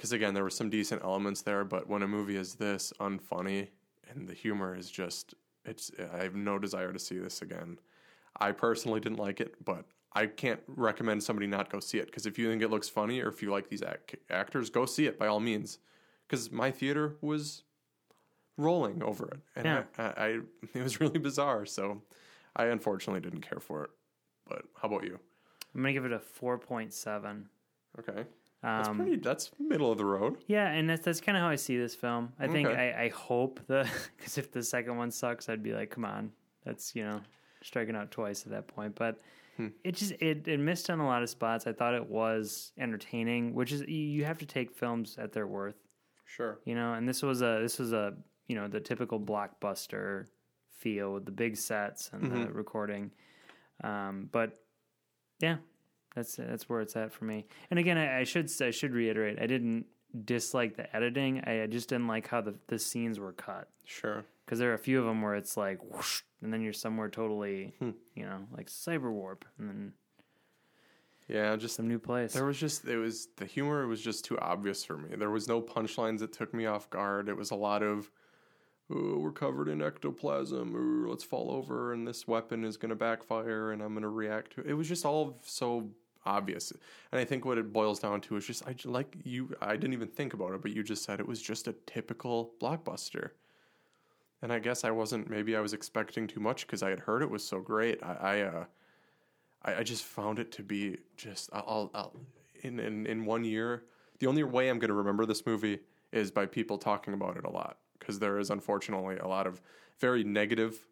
because 0.00 0.12
again, 0.12 0.32
there 0.32 0.42
were 0.42 0.48
some 0.48 0.70
decent 0.70 1.02
elements 1.04 1.42
there, 1.42 1.62
but 1.62 1.86
when 1.86 2.02
a 2.02 2.08
movie 2.08 2.36
is 2.36 2.54
this 2.54 2.90
unfunny 3.00 3.68
and 4.08 4.26
the 4.26 4.32
humor 4.32 4.74
is 4.74 4.90
just, 4.90 5.34
it's, 5.66 5.90
I 6.14 6.22
have 6.22 6.34
no 6.34 6.58
desire 6.58 6.90
to 6.90 6.98
see 6.98 7.18
this 7.18 7.42
again. 7.42 7.78
I 8.36 8.52
personally 8.52 9.00
didn't 9.00 9.18
like 9.18 9.40
it, 9.40 9.54
but 9.64 9.84
I 10.12 10.26
can't 10.26 10.60
recommend 10.66 11.22
somebody 11.22 11.46
not 11.46 11.70
go 11.70 11.80
see 11.80 11.98
it 11.98 12.06
because 12.06 12.26
if 12.26 12.38
you 12.38 12.48
think 12.48 12.62
it 12.62 12.68
looks 12.70 12.88
funny 12.88 13.20
or 13.20 13.28
if 13.28 13.42
you 13.42 13.50
like 13.50 13.68
these 13.68 13.82
ac- 13.82 14.18
actors, 14.28 14.70
go 14.70 14.86
see 14.86 15.06
it 15.06 15.18
by 15.18 15.26
all 15.26 15.40
means. 15.40 15.78
Because 16.26 16.50
my 16.50 16.70
theater 16.70 17.16
was 17.20 17.64
rolling 18.56 19.02
over 19.02 19.26
it, 19.28 19.40
and 19.56 19.64
Yeah. 19.64 19.82
I, 19.98 20.02
I, 20.02 20.08
I, 20.26 20.38
it 20.74 20.82
was 20.82 21.00
really 21.00 21.18
bizarre. 21.18 21.66
So 21.66 22.02
I 22.56 22.66
unfortunately 22.66 23.20
didn't 23.20 23.42
care 23.42 23.60
for 23.60 23.84
it. 23.84 23.90
But 24.48 24.62
how 24.80 24.88
about 24.88 25.04
you? 25.04 25.18
I'm 25.74 25.82
gonna 25.82 25.92
give 25.92 26.04
it 26.04 26.12
a 26.12 26.18
four 26.18 26.58
point 26.58 26.92
seven. 26.92 27.48
Okay, 27.98 28.24
that's 28.62 28.88
Um, 28.88 28.96
pretty. 28.96 29.16
That's 29.16 29.50
middle 29.58 29.90
of 29.92 29.98
the 29.98 30.04
road. 30.04 30.38
Yeah, 30.46 30.68
and 30.70 30.88
that's 30.90 31.04
that's 31.04 31.20
kind 31.20 31.36
of 31.36 31.42
how 31.42 31.48
I 31.48 31.56
see 31.56 31.76
this 31.76 31.94
film. 31.94 32.32
I 32.38 32.46
think 32.48 32.68
Okay. 32.68 32.94
I, 32.96 33.04
I 33.04 33.08
hope 33.10 33.60
the 33.66 33.88
because 34.16 34.38
if 34.38 34.50
the 34.50 34.62
second 34.62 34.96
one 34.96 35.10
sucks, 35.10 35.48
I'd 35.48 35.62
be 35.62 35.72
like, 35.72 35.90
come 35.90 36.04
on, 36.04 36.32
that's 36.64 36.94
you 36.96 37.04
know 37.04 37.20
striking 37.62 37.96
out 37.96 38.10
twice 38.10 38.44
at 38.44 38.50
that 38.52 38.66
point. 38.68 38.94
But 38.94 39.20
Hmm. 39.56 39.68
it 39.84 39.92
just 39.96 40.12
it 40.12 40.46
it 40.48 40.58
missed 40.60 40.88
on 40.90 41.00
a 41.00 41.06
lot 41.06 41.22
of 41.22 41.28
spots. 41.28 41.66
I 41.66 41.72
thought 41.72 41.94
it 41.94 42.06
was 42.08 42.72
entertaining, 42.78 43.54
which 43.54 43.72
is 43.72 43.82
you- 43.82 44.24
have 44.24 44.38
to 44.38 44.46
take 44.46 44.70
films 44.72 45.16
at 45.18 45.32
their 45.32 45.46
worth, 45.46 45.76
Sure. 46.24 46.58
you 46.64 46.74
know. 46.74 46.94
And 46.94 47.08
this 47.08 47.22
was 47.22 47.42
a 47.42 47.58
this 47.60 47.78
was 47.78 47.92
a 47.92 48.16
you 48.46 48.54
know 48.56 48.68
the 48.68 48.80
typical 48.80 49.20
blockbuster 49.20 50.26
feel 50.78 51.12
with 51.14 51.24
the 51.26 51.32
big 51.32 51.56
sets 51.56 52.10
and 52.12 52.22
Mm-hmm. 52.24 52.42
the 52.44 52.52
recording. 52.52 53.10
Um, 53.82 54.28
but 54.32 54.56
yeah, 55.40 55.56
that's 56.14 56.36
that's 56.36 56.68
where 56.68 56.80
it's 56.80 56.96
at 56.96 57.12
for 57.12 57.24
me. 57.24 57.46
And 57.70 57.78
again, 57.78 57.98
I, 57.98 58.20
I 58.20 58.24
should 58.24 58.50
I 58.62 58.70
should 58.70 58.92
reiterate, 58.94 59.40
I 59.40 59.46
didn't 59.46 59.86
dislike 60.24 60.76
the 60.76 60.94
editing. 60.94 61.40
I, 61.46 61.62
I 61.64 61.66
just 61.66 61.88
didn't 61.88 62.06
like 62.06 62.28
how 62.28 62.40
the 62.40 62.54
the 62.68 62.78
scenes 62.78 63.18
were 63.20 63.32
cut 63.32 63.68
Sure. 63.84 64.24
Because 64.50 64.58
there 64.58 64.72
are 64.72 64.74
a 64.74 64.78
few 64.78 64.98
of 64.98 65.04
them 65.04 65.22
where 65.22 65.36
it's 65.36 65.56
like, 65.56 65.78
whoosh, 65.84 66.22
and 66.42 66.52
then 66.52 66.60
you're 66.60 66.72
somewhere 66.72 67.08
totally, 67.08 67.72
Hmm. 67.78 67.90
you 68.16 68.24
know, 68.24 68.48
like 68.50 68.66
cyber 68.68 69.12
warp, 69.12 69.44
and 69.56 69.68
then 69.68 69.92
Yeah, 71.28 71.54
just 71.54 71.76
some 71.76 71.86
new 71.86 72.00
place. 72.00 72.32
There 72.32 72.44
was 72.44 72.58
just 72.58 72.84
it 72.84 72.96
was 72.96 73.28
the 73.36 73.44
humor 73.44 73.86
was 73.86 74.02
just 74.02 74.24
too 74.24 74.36
obvious 74.40 74.84
for 74.84 74.98
me. 74.98 75.14
There 75.14 75.30
was 75.30 75.46
no 75.46 75.62
punchlines 75.62 76.18
that 76.18 76.32
took 76.32 76.52
me 76.52 76.66
off 76.66 76.90
guard. 76.90 77.28
It 77.28 77.36
was 77.36 77.52
a 77.52 77.54
lot 77.54 77.84
of 77.84 78.10
oh, 78.92 79.18
we're 79.18 79.30
covered 79.30 79.68
in 79.68 79.80
ectoplasm. 79.80 80.74
Ooh, 80.74 81.08
let's 81.08 81.22
fall 81.22 81.52
over 81.52 81.92
and 81.92 82.08
this 82.08 82.26
weapon 82.26 82.64
is 82.64 82.76
going 82.76 82.90
to 82.90 82.96
backfire 82.96 83.70
and 83.70 83.80
I'm 83.80 83.92
going 83.92 84.02
to 84.02 84.08
react 84.08 84.54
to 84.54 84.62
it. 84.62 84.66
It 84.66 84.74
was 84.74 84.88
just 84.88 85.06
all 85.06 85.38
so 85.44 85.90
obvious. 86.26 86.72
And 87.12 87.20
I 87.20 87.24
think 87.24 87.44
what 87.44 87.56
it 87.56 87.72
boils 87.72 88.00
down 88.00 88.20
to 88.22 88.36
is 88.36 88.44
just 88.44 88.66
I 88.66 88.74
like 88.84 89.16
you 89.22 89.54
I 89.62 89.76
didn't 89.76 89.92
even 89.94 90.08
think 90.08 90.34
about 90.34 90.54
it, 90.54 90.62
but 90.62 90.72
you 90.72 90.82
just 90.82 91.04
said 91.04 91.20
it 91.20 91.28
was 91.28 91.40
just 91.40 91.68
a 91.68 91.74
typical 91.86 92.54
blockbuster. 92.60 93.30
And 94.42 94.52
I 94.52 94.58
guess 94.58 94.84
I 94.84 94.90
wasn't 94.90 95.28
maybe 95.28 95.56
I 95.56 95.60
was 95.60 95.72
expecting 95.72 96.26
too 96.26 96.40
much 96.40 96.66
because 96.66 96.82
I 96.82 96.90
had 96.90 97.00
heard 97.00 97.22
it 97.22 97.30
was 97.30 97.46
so 97.46 97.60
great. 97.60 98.02
I, 98.02 98.12
I 98.12 98.40
uh 98.42 98.64
I, 99.62 99.74
I 99.76 99.82
just 99.82 100.04
found 100.04 100.38
it 100.38 100.50
to 100.52 100.62
be 100.62 100.98
just 101.16 101.50
I'll, 101.52 101.90
I'll 101.94 102.16
in, 102.62 102.78
in 102.80 103.06
in 103.06 103.24
one 103.24 103.44
year. 103.44 103.84
The 104.18 104.26
only 104.26 104.42
way 104.42 104.68
I'm 104.68 104.78
going 104.78 104.88
to 104.88 104.94
remember 104.94 105.24
this 105.24 105.46
movie 105.46 105.80
is 106.12 106.30
by 106.30 106.46
people 106.46 106.76
talking 106.76 107.14
about 107.14 107.36
it 107.36 107.44
a 107.44 107.50
lot 107.50 107.78
because 107.98 108.18
there 108.18 108.38
is 108.38 108.50
unfortunately 108.50 109.16
a 109.18 109.26
lot 109.26 109.46
of 109.46 109.60
very 109.98 110.24
negative 110.24 110.86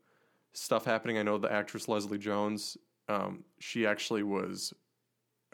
stuff 0.53 0.85
happening. 0.85 1.19
I 1.19 1.23
know 1.23 1.39
the 1.39 1.53
actress 1.53 1.89
Leslie 1.89 2.19
Jones. 2.19 2.77
Um, 3.09 3.45
she 3.59 3.87
actually 3.87 4.23
was 4.23 4.73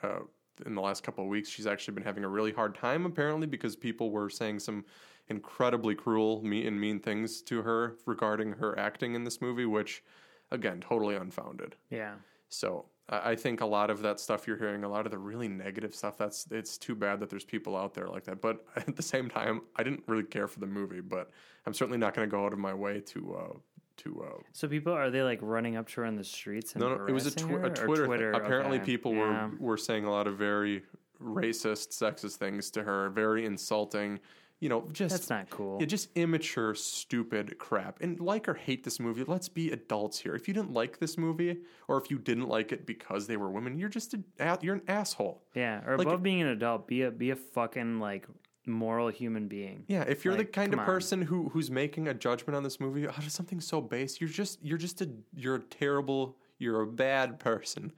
uh, 0.03 0.21
in 0.67 0.75
the 0.75 0.81
last 0.81 1.03
couple 1.03 1.25
of 1.25 1.31
weeks. 1.31 1.49
She's 1.49 1.67
actually 1.67 1.95
been 1.95 2.05
having 2.05 2.25
a 2.25 2.29
really 2.29 2.53
hard 2.53 2.75
time 2.75 3.07
apparently 3.07 3.47
because 3.47 3.77
people 3.77 4.11
were 4.11 4.29
saying 4.29 4.61
some 4.61 4.85
incredibly 5.29 5.95
cruel, 5.95 6.43
mean 6.43 6.67
and 6.67 6.81
mean 6.81 7.01
things 7.01 7.43
to 7.43 7.63
her 7.63 7.97
regarding 8.07 8.53
her 8.53 8.79
acting 8.79 9.15
in 9.15 9.25
this 9.25 9.41
movie, 9.41 9.67
which 9.67 10.03
again 10.51 10.81
totally 10.81 11.17
unfounded. 11.17 11.77
yeah, 11.91 12.15
So 12.49 12.87
I 13.09 13.35
think 13.35 13.61
a 13.61 13.67
lot 13.67 13.91
of 13.91 14.01
that 14.03 14.19
stuff 14.21 14.47
you're 14.47 14.57
hearing, 14.57 14.83
a 14.85 14.89
lot 14.89 15.05
of 15.05 15.13
the 15.13 15.19
really 15.19 15.49
negative 15.49 15.95
stuff. 15.95 16.17
That's 16.17 16.47
it's 16.51 16.79
too 16.79 16.95
bad 16.95 17.21
that 17.21 17.29
there's 17.31 17.45
people 17.45 17.77
out 17.77 17.93
there 17.95 18.09
like 18.09 18.25
that. 18.25 18.41
But 18.41 18.65
at 18.77 18.97
the 18.97 19.03
same 19.03 19.29
time, 19.29 19.63
I 19.77 19.83
didn't 19.83 20.05
really 20.07 20.25
care 20.25 20.49
for 20.49 20.61
the 20.61 20.67
movie. 20.67 21.01
But 21.01 21.31
I'm 21.67 21.75
certainly 21.75 21.99
not 21.99 22.15
going 22.15 22.29
to 22.29 22.31
go 22.31 22.45
out 22.47 22.53
of 22.53 22.59
my 22.59 22.73
way 22.75 23.01
to 23.01 23.35
uh, 23.35 23.59
to. 23.99 24.25
Uh, 24.25 24.43
so 24.53 24.69
people 24.69 24.93
are 24.93 25.11
they 25.11 25.23
like 25.23 25.39
running 25.43 25.77
up 25.77 25.89
to 25.89 26.01
her 26.03 26.07
in 26.07 26.17
the 26.17 26.25
streets? 26.25 26.73
And 26.75 26.81
no, 26.83 26.95
no, 26.97 27.07
it 27.07 27.13
was 27.13 27.27
a, 27.27 27.31
tw- 27.31 27.43
a 27.43 27.71
Twitter. 27.71 28.07
Twitter. 28.07 28.33
thing. 28.33 28.43
Apparently, 28.43 28.77
okay. 28.79 28.87
people 28.87 29.13
Yeah. 29.15 29.49
were 29.59 29.67
were 29.73 29.77
saying 29.77 30.05
a 30.05 30.11
lot 30.11 30.27
of 30.27 30.39
very 30.39 30.83
racist, 31.23 31.89
sexist 31.91 32.37
things 32.37 32.71
to 32.73 32.83
her, 32.85 33.11
very 33.11 33.45
insulting. 33.47 34.19
You 34.65 34.71
know, 34.71 34.89
just 34.95 35.15
That's 35.15 35.29
not 35.29 35.51
cool. 35.51 35.77
Yeah, 35.79 35.85
just 35.85 36.09
immature, 36.15 36.75
stupid 36.75 37.59
crap. 37.59 38.01
And 38.01 38.19
like 38.19 38.49
or 38.49 38.55
hate 38.55 38.83
this 38.83 38.99
movie, 38.99 39.23
let's 39.27 39.47
be 39.47 39.71
adults 39.71 40.19
here. 40.19 40.35
If 40.35 40.49
you 40.49 40.55
didn't 40.55 40.73
like 40.73 41.01
this 41.01 41.19
movie, 41.19 41.59
or 41.87 41.99
if 41.99 42.11
you 42.11 42.17
didn't 42.19 42.49
like 42.49 42.73
it 42.73 42.87
because 42.87 43.27
they 43.27 43.37
were 43.37 43.51
women, 43.51 43.79
you're 43.79 43.91
just 43.91 44.15
a, 44.15 44.59
you're 44.63 44.77
an 44.77 44.83
asshole. 44.89 45.43
Yeah, 45.55 45.87
or 45.87 45.99
Like- 45.99 46.07
above 46.07 46.23
being 46.23 46.41
an 46.41 46.49
adult, 46.49 46.89
be 46.89 47.03
a 47.03 47.11
be 47.11 47.29
a 47.29 47.37
fucking 47.37 48.01
like 48.01 48.27
moral 48.65 49.09
human 49.09 49.49
being. 49.49 49.85
Yeah, 49.87 50.05
if 50.05 50.25
you're 50.25 50.33
Like, 50.35 50.47
the 50.47 50.53
kind 50.53 50.73
of 50.73 50.81
on. 50.81 50.87
person 50.87 51.21
who 51.21 51.51
who's 51.51 51.71
making 51.71 52.09
a 52.09 52.15
judgment 52.15 52.57
on 52.57 52.63
this 52.63 52.81
movie 52.81 53.07
oh, 53.07 53.11
out 53.11 53.19
of 53.19 53.33
something 53.33 53.61
so 53.61 53.83
base, 53.83 54.19
you're 54.19 54.31
just 54.31 54.65
you're 54.65 54.79
just 54.79 55.03
a 55.03 55.11
you're 55.35 55.57
a 55.57 55.63
terrible 55.63 56.39
you're 56.59 56.81
a 56.81 56.87
bad 56.87 57.39
person. 57.39 57.93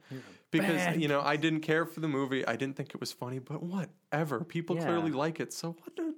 Because 0.51 0.75
bad 0.75 1.01
you 1.01 1.07
know, 1.07 1.21
I 1.21 1.37
didn't 1.37 1.61
care 1.61 1.85
for 1.85 2.01
the 2.01 2.09
movie. 2.09 2.45
I 2.45 2.57
didn't 2.57 2.75
think 2.75 2.89
it 2.89 2.99
was 2.99 3.13
funny, 3.13 3.39
but 3.39 3.63
whatever. 4.11 4.43
People 4.43 4.75
Yeah. 4.75 4.85
clearly 4.85 5.11
like 5.11 5.39
it. 5.39 5.53
So 5.53 5.75
what 5.83 5.95
the, 5.95 6.13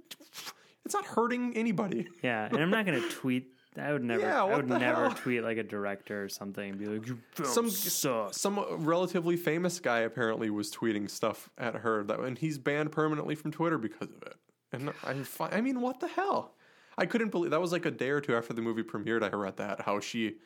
it's 0.85 0.93
not 0.93 1.05
hurting 1.05 1.55
anybody. 1.55 2.07
Yeah, 2.23 2.45
and 2.45 2.57
I'm 2.57 2.69
not 2.69 2.85
gonna 2.85 3.07
tweet. 3.09 3.53
I 3.77 3.93
would 3.93 4.03
never. 4.03 4.21
Yeah, 4.21 4.43
I 4.43 4.55
would 4.55 4.67
never 4.67 5.07
hell? 5.09 5.11
tweet 5.11 5.43
like 5.43 5.57
a 5.57 5.63
director 5.63 6.23
or 6.23 6.27
something 6.29 6.71
and 6.71 6.79
be 6.79 6.85
like, 6.87 7.07
"You 7.07 7.19
film 7.31 7.47
Some 7.49 7.69
sucks." 7.69 8.41
some 8.41 8.59
relatively 8.83 9.37
famous 9.37 9.79
guy 9.79 9.99
apparently 9.99 10.49
was 10.49 10.71
tweeting 10.71 11.09
stuff 11.09 11.49
at 11.57 11.75
her 11.75 12.03
that 12.05 12.19
and 12.19 12.37
he's 12.37 12.57
banned 12.57 12.91
permanently 12.91 13.35
from 13.35 13.51
Twitter 13.51 13.77
because 13.77 14.09
of 14.09 14.21
it. 14.23 14.35
And 14.73 14.91
I 15.03 15.23
I 15.55 15.61
mean, 15.61 15.81
what 15.81 15.99
the 15.99 16.07
hell? 16.07 16.55
I 16.97 17.05
couldn't 17.05 17.29
believe 17.29 17.51
that 17.51 17.61
was 17.61 17.71
like 17.71 17.85
a 17.85 17.91
day 17.91 18.09
or 18.09 18.19
two 18.19 18.35
after 18.35 18.53
the 18.53 18.61
movie 18.61 18.83
premiered. 18.83 19.23
I 19.23 19.29
read 19.35 19.57
that 19.57 19.81
how 19.81 19.99
she 20.01 20.37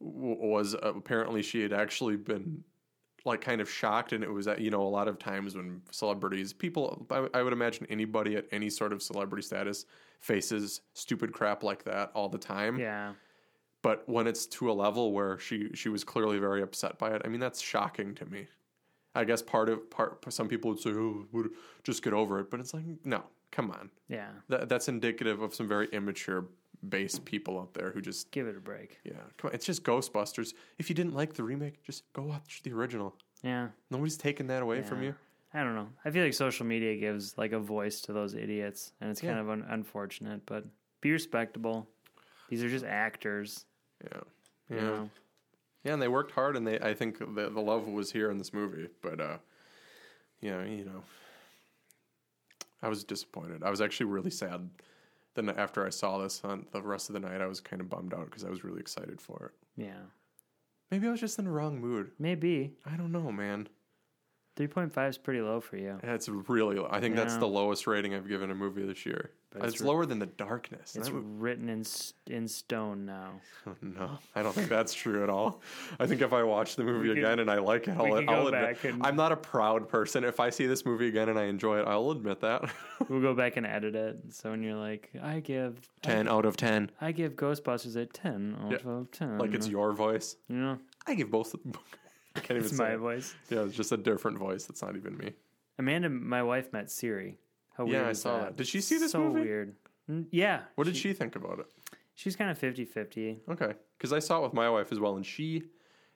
w- 0.00 0.36
was 0.38 0.74
uh, 0.74 0.92
apparently 0.94 1.42
she 1.42 1.62
had 1.62 1.72
actually 1.72 2.16
been 2.16 2.64
like 3.24 3.40
kind 3.40 3.60
of 3.60 3.70
shocked, 3.70 4.12
and 4.12 4.24
it 4.24 4.30
was 4.32 4.48
at 4.48 4.60
you 4.60 4.70
know 4.70 4.82
a 4.82 4.88
lot 4.88 5.08
of 5.08 5.18
times 5.18 5.54
when 5.56 5.82
celebrities, 5.90 6.52
people, 6.52 7.06
I, 7.10 7.28
I 7.34 7.42
would 7.42 7.52
imagine 7.52 7.86
anybody 7.90 8.36
at 8.36 8.46
any 8.50 8.68
sort 8.70 8.92
of 8.92 9.02
celebrity 9.02 9.42
status 9.42 9.86
faces 10.20 10.80
stupid 10.94 11.32
crap 11.32 11.62
like 11.62 11.84
that 11.84 12.10
all 12.14 12.28
the 12.28 12.38
time 12.38 12.78
Yeah, 12.78 13.14
but 13.82 14.08
when 14.08 14.26
it's 14.26 14.46
to 14.46 14.70
a 14.70 14.74
level 14.74 15.12
where 15.12 15.38
she 15.38 15.70
she 15.74 15.88
was 15.88 16.04
clearly 16.04 16.38
very 16.38 16.62
upset 16.62 16.98
by 16.98 17.10
it, 17.14 17.22
I 17.24 17.28
mean 17.28 17.40
that's 17.40 17.60
shocking 17.60 18.14
to 18.16 18.26
me. 18.26 18.46
I 19.14 19.24
guess 19.24 19.42
part 19.42 19.68
of 19.68 19.90
part 19.90 20.24
some 20.32 20.48
people 20.48 20.70
would 20.70 20.80
say, 20.80 20.90
"Oh, 20.90 21.26
would- 21.32 21.50
just 21.84 22.02
get 22.02 22.12
over 22.12 22.38
it," 22.40 22.50
but 22.50 22.60
it's 22.60 22.72
like, 22.72 22.84
no, 23.04 23.24
come 23.50 23.70
on. 23.70 23.90
yeah. 24.08 24.28
That 24.48 24.68
that's 24.68 24.88
indicative 24.88 25.42
of 25.42 25.54
some 25.54 25.68
very 25.68 25.88
immature 25.92 26.46
base 26.88 27.18
people 27.18 27.58
out 27.60 27.74
there 27.74 27.90
who 27.92 28.00
just 28.00 28.30
Give 28.30 28.46
it 28.46 28.56
a 28.56 28.60
break. 28.60 28.98
yeah, 29.04 29.12
come 29.38 29.48
on. 29.48 29.54
It's 29.54 29.66
just 29.66 29.84
Ghostbusters. 29.84 30.54
If 30.78 30.88
you 30.88 30.94
didn't 30.96 31.14
like 31.14 31.34
the 31.34 31.42
remake, 31.44 31.82
just 31.84 32.10
go 32.12 32.22
watch 32.22 32.60
the 32.64 32.72
original. 32.72 33.14
Yeah. 33.42 33.68
Nobody's 33.90 34.16
taking 34.16 34.46
that 34.48 34.62
away 34.62 34.82
from 34.82 35.02
you. 35.02 35.14
I 35.54 35.62
don't 35.62 35.74
know. 35.74 35.88
I 36.04 36.10
feel 36.10 36.24
like 36.24 36.32
social 36.34 36.64
media 36.66 36.96
gives 36.96 37.36
like 37.36 37.52
a 37.52 37.58
voice 37.58 38.00
to 38.02 38.12
those 38.12 38.34
idiots, 38.34 38.92
and 39.00 39.10
it's 39.10 39.20
kind 39.20 39.38
of 39.38 39.50
un- 39.50 39.66
unfortunate. 39.68 40.40
But 40.46 40.64
be 41.00 41.12
respectable. 41.12 41.86
These 42.48 42.62
are 42.64 42.68
just 42.70 42.84
actors. 42.84 43.64
Yeah, 44.04 44.20
You 44.70 44.76
yeah, 44.76 44.82
know? 44.82 45.10
yeah. 45.84 45.92
And 45.92 46.00
they 46.02 46.08
worked 46.08 46.32
hard, 46.32 46.56
and 46.56 46.66
they 46.66 46.78
I 46.80 46.94
think 46.94 47.18
the 47.18 47.50
the 47.50 47.60
love 47.60 47.86
was 47.86 48.10
here 48.12 48.30
in 48.30 48.38
this 48.38 48.52
movie, 48.54 48.88
but 49.02 49.20
uh, 49.20 49.36
yeah, 50.40 50.64
you 50.64 50.84
know, 50.84 51.02
I 52.82 52.88
was 52.88 53.04
disappointed. 53.04 53.62
I 53.62 53.70
was 53.70 53.80
actually 53.80 54.06
really 54.06 54.30
sad. 54.30 54.68
Then 55.34 55.48
after 55.50 55.86
I 55.86 55.90
saw 55.90 56.18
this 56.18 56.42
on 56.44 56.66
the 56.72 56.82
rest 56.82 57.08
of 57.08 57.14
the 57.14 57.20
night, 57.20 57.40
I 57.40 57.46
was 57.46 57.60
kind 57.60 57.80
of 57.80 57.88
bummed 57.88 58.12
out 58.12 58.26
because 58.26 58.44
I 58.44 58.50
was 58.50 58.64
really 58.64 58.80
excited 58.80 59.20
for 59.20 59.52
it. 59.52 59.82
Yeah. 59.82 60.02
Maybe 60.90 61.08
I 61.08 61.10
was 61.10 61.20
just 61.20 61.38
in 61.38 61.46
the 61.46 61.50
wrong 61.50 61.80
mood. 61.80 62.10
Maybe 62.18 62.74
I 62.84 62.96
don't 62.96 63.12
know, 63.12 63.32
man. 63.32 63.68
Three 64.56 64.66
point 64.66 64.92
five 64.92 65.10
is 65.10 65.18
pretty 65.18 65.40
low 65.40 65.60
for 65.60 65.76
you. 65.76 65.98
It's 66.02 66.28
really. 66.28 66.76
low. 66.76 66.88
I 66.90 67.00
think 67.00 67.16
that's 67.16 67.34
Yeah. 67.34 67.40
the 67.40 67.48
lowest 67.48 67.86
rating 67.86 68.14
I've 68.14 68.28
given 68.28 68.50
a 68.50 68.54
movie 68.54 68.84
this 68.84 69.04
year. 69.06 69.30
But 69.50 69.64
it's 69.64 69.74
it's 69.74 69.82
re- 69.82 69.88
lower 69.88 70.06
than 70.06 70.18
The 70.18 70.24
Darkness. 70.26 70.96
It's 70.96 71.08
That 71.10 71.14
written 71.14 71.68
in 71.68 71.80
s- 71.80 72.14
in 72.26 72.48
stone 72.48 73.04
now. 73.04 73.32
no, 73.82 74.18
I 74.34 74.42
don't 74.42 74.54
think 74.54 74.70
that's 74.70 74.94
true 74.94 75.22
at 75.22 75.28
all. 75.28 75.60
I 76.00 76.06
think 76.06 76.22
if 76.22 76.32
I 76.32 76.42
watch 76.42 76.76
the 76.76 76.84
movie 76.84 77.10
again 77.12 77.38
and 77.38 77.50
I 77.50 77.58
like 77.58 77.86
it, 77.86 77.90
I'll, 77.98 78.14
I'll 78.30 78.46
admit. 78.46 78.52
back 78.52 78.84
and- 78.84 79.04
I'm 79.04 79.14
not 79.14 79.30
a 79.30 79.36
proud 79.36 79.90
person. 79.90 80.24
If 80.24 80.40
I 80.40 80.48
see 80.48 80.64
this 80.66 80.86
movie 80.86 81.08
again 81.08 81.28
and 81.28 81.38
I 81.38 81.44
enjoy 81.44 81.80
it, 81.80 81.86
I'll 81.86 82.10
admit 82.12 82.40
that. 82.40 82.70
We'll 83.10 83.20
go 83.20 83.34
back 83.34 83.56
and 83.58 83.66
edit 83.66 83.94
it. 83.96 84.16
So 84.32 84.52
when 84.52 84.62
you're 84.62 84.76
like, 84.76 85.10
I 85.22 85.40
give 85.40 85.76
ten 86.02 86.28
out 86.28 86.46
of 86.46 86.56
ten. 86.56 86.90
I 87.00 87.12
give 87.12 87.34
Ghostbusters 87.34 87.96
a 87.96 88.06
ten 88.06 88.56
out 88.64 88.70
Yeah. 88.70 88.90
of 88.90 89.10
ten. 89.10 89.36
Like 89.38 89.52
it's 89.52 89.68
your 89.68 89.92
voice. 89.92 90.36
you 90.48 90.56
know, 90.56 90.78
I 91.06 91.14
give 91.14 91.30
both. 91.30 91.54
I 92.36 92.40
can't 92.40 92.50
even 92.58 92.62
it's 92.68 92.76
say. 92.76 92.82
my 92.84 92.92
it. 92.94 92.98
voice. 92.98 93.34
Yeah, 93.50 93.60
it's 93.62 93.74
just 93.76 93.92
a 93.92 93.96
different 93.96 94.38
voice. 94.38 94.64
That's 94.64 94.82
not 94.82 94.96
even 94.96 95.16
me. 95.16 95.32
Amanda, 95.78 96.08
my 96.10 96.42
wife 96.42 96.72
met 96.72 96.90
Siri, 96.90 97.38
How 97.76 97.86
Yeah, 97.86 98.08
I 98.08 98.12
saw 98.12 98.40
that. 98.40 98.56
Did 98.56 98.66
she 98.66 98.80
see 98.80 98.98
this 98.98 99.12
so 99.12 99.18
movie? 99.20 99.40
weird. 99.40 99.74
Yeah. 100.30 100.62
What 100.74 100.84
did 100.84 100.96
she 100.96 101.12
think 101.12 101.36
about 101.36 101.58
it? 101.60 101.66
She's 102.14 102.36
kind 102.36 102.50
of 102.50 102.58
50-50. 102.58 103.38
Okay, 103.50 103.72
because 103.96 104.12
I 104.12 104.18
saw 104.18 104.40
it 104.40 104.42
with 104.42 104.52
my 104.52 104.68
wife 104.68 104.92
as 104.92 105.00
well, 105.00 105.16
and 105.16 105.24
she 105.24 105.62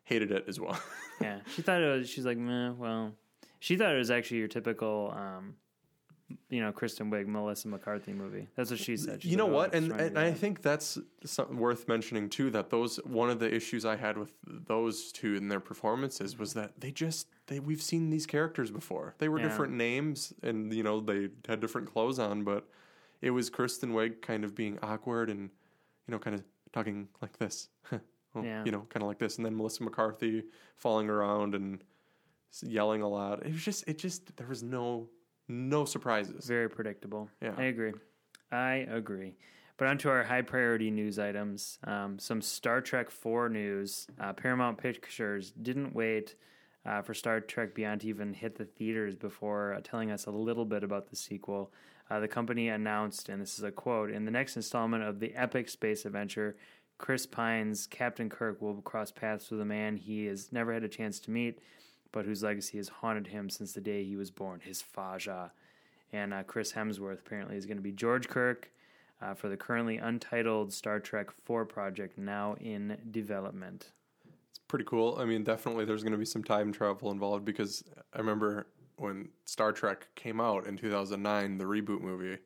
hated 0.04 0.30
it 0.30 0.44
as 0.48 0.60
well. 0.60 0.78
Yeah. 1.20 1.40
She 1.54 1.62
thought 1.62 1.80
it 1.80 1.86
was 1.98 2.10
she's 2.10 2.26
like, 2.26 2.36
meh, 2.36 2.72
well. 2.72 3.12
She 3.58 3.78
thought 3.78 3.94
it 3.94 3.96
was 3.96 4.10
actually 4.10 4.36
your 4.36 4.48
typical 4.48 5.14
um 5.16 5.54
you 6.49 6.61
know, 6.61 6.72
Kristen 6.72 7.11
Wiig, 7.11 7.27
Melissa 7.27 7.68
McCarthy 7.68 8.12
movie. 8.12 8.49
That's 8.57 8.70
what 8.70 8.81
she 8.81 8.97
said. 8.97 9.22
She's 9.22 9.31
you 9.31 9.37
know 9.37 9.49
oh, 9.49 9.55
what, 9.55 9.74
and, 9.74 9.93
and 9.93 10.18
I 10.18 10.33
think 10.33 10.61
that's 10.62 10.99
something 11.24 11.57
worth 11.57 11.87
mentioning 11.89 12.29
too. 12.29 12.51
That 12.51 12.70
those 12.70 12.97
one 13.05 13.31
of 13.31 13.39
the 13.39 13.53
issues 13.55 13.85
I 13.85 13.97
had 13.97 14.18
with 14.18 14.33
those 14.45 15.12
two 15.12 15.35
in 15.37 15.49
their 15.49 15.61
performances 15.61 16.39
was 16.39 16.55
that 16.55 16.81
they 16.81 16.91
just 16.91 17.29
they 17.47 17.61
we've 17.61 17.83
seen 17.83 18.11
these 18.11 18.27
characters 18.27 18.70
before. 18.70 19.14
They 19.18 19.29
were 19.29 19.39
Yeah. 19.39 19.49
different 19.49 19.74
names, 19.74 20.33
and 20.43 20.72
you 20.72 20.83
know 20.83 21.01
they 21.01 21.29
had 21.49 21.61
different 21.61 21.93
clothes 21.93 22.18
on, 22.18 22.43
but 22.43 22.68
it 23.22 23.31
was 23.31 23.49
Kristen 23.49 23.93
Wiig 23.93 24.20
kind 24.22 24.45
of 24.45 24.55
being 24.55 24.79
awkward 24.83 25.31
and 25.31 25.51
you 26.07 26.12
know 26.12 26.18
kind 26.18 26.35
of 26.35 26.43
talking 26.72 27.09
like 27.22 27.39
this, 27.39 27.68
Well, 28.35 28.45
Yeah. 28.45 28.64
you 28.64 28.72
know, 28.72 28.87
kind 28.91 29.03
of 29.03 29.07
like 29.09 29.18
this, 29.18 29.37
and 29.37 29.47
then 29.47 29.57
Melissa 29.57 29.83
McCarthy 29.85 30.43
falling 30.77 31.09
around 31.09 31.55
and 31.55 31.83
yelling 32.62 33.03
a 33.03 33.09
lot. 33.09 33.45
It 33.47 33.53
was 33.53 33.64
just 33.64 33.89
it 33.89 33.99
just 33.99 34.37
there 34.37 34.47
was 34.49 34.62
no 34.62 35.09
no 35.49 35.84
surprises. 35.84 36.47
Very 36.47 36.68
predictable. 36.68 37.28
Yeah. 37.40 37.53
I 37.57 37.64
agree. 37.64 37.92
I 38.51 38.86
agree. 38.90 39.34
But 39.76 39.88
onto 39.88 40.09
our 40.09 40.24
high 40.24 40.42
priority 40.42 40.90
news 40.90 41.18
items. 41.18 41.78
Um, 41.84 42.18
some 42.18 42.40
Star 42.40 42.80
Trek 42.80 43.11
4 43.11 43.49
news. 43.49 44.07
Uh, 44.18 44.32
Paramount 44.32 44.78
Pictures 44.78 45.51
didn't 45.51 45.94
wait 45.94 46.34
uh, 46.86 47.03
for 47.03 47.14
Star 47.14 47.40
Trek 47.40 47.74
Beyond 47.74 48.03
to 48.03 48.09
even 48.09 48.32
hit 48.32 48.57
the 48.57 48.64
theaters 48.64 49.16
before 49.16 49.74
uh, 49.74 49.80
telling 49.82 50.11
us 50.11 50.26
a 50.26 50.30
little 50.30 50.64
bit 50.64 50.82
about 50.82 51.11
the 51.11 51.16
sequel. 51.16 51.72
Uh, 52.09 52.20
the 52.20 52.28
company 52.28 52.68
announced, 52.68 53.28
and 53.28 53.42
this 53.42 53.59
is 53.59 53.64
a 53.64 53.72
quote 53.72 54.11
In 54.11 54.24
the 54.24 54.30
next 54.30 54.57
installment 54.57 55.03
of 55.03 55.18
the 55.18 55.34
epic 55.34 55.68
space 55.68 56.07
adventure, 56.07 56.57
Chris 56.99 57.26
Pine's 57.26 57.86
Captain 57.86 58.30
Kirk 58.30 58.62
will 58.62 58.80
cross 58.82 59.11
paths 59.11 59.51
with 59.51 59.61
a 59.61 59.64
man 59.64 59.97
he 59.97 60.26
has 60.26 60.53
never 60.53 60.72
had 60.72 60.84
a 60.84 60.88
chance 60.88 61.18
to 61.20 61.30
meet, 61.30 61.59
but 62.16 62.24
whose 62.24 62.42
legacy 62.42 62.78
has 62.78 62.88
haunted 62.88 63.26
him 63.26 63.50
since 63.50 63.74
the 63.74 63.80
day 63.82 64.02
he 64.02 64.16
was 64.16 64.30
born, 64.30 64.58
his 64.64 64.80
Faja. 64.80 65.52
And 66.14 66.32
uh, 66.32 66.44
Chris 66.44 66.72
Hemsworth 66.72 67.18
apparently 67.18 67.58
is 67.58 67.66
going 67.66 67.76
to 67.76 67.82
be 67.82 67.92
George 67.92 68.26
Kirk 68.26 68.70
uh, 69.20 69.34
for 69.34 69.50
the 69.50 69.56
currently 69.58 69.98
untitled 69.98 70.72
Star 70.72 70.98
Trek 70.98 71.30
4 71.44 71.66
project 71.66 72.16
now 72.16 72.56
in 72.58 72.96
development. 73.10 73.90
It's 74.48 74.58
pretty 74.66 74.86
cool. 74.86 75.18
I 75.20 75.26
mean, 75.26 75.44
definitely 75.44 75.84
there's 75.84 76.02
going 76.02 76.14
to 76.14 76.18
be 76.18 76.24
some 76.24 76.42
time 76.42 76.72
travel 76.72 77.10
involved 77.10 77.44
because 77.44 77.84
I 78.14 78.18
remember 78.18 78.68
when 78.96 79.28
Star 79.44 79.72
Trek 79.72 80.08
came 80.14 80.40
out 80.40 80.66
in 80.66 80.78
2009, 80.78 81.58
the 81.58 81.64
reboot 81.64 82.00
movie. 82.00 82.38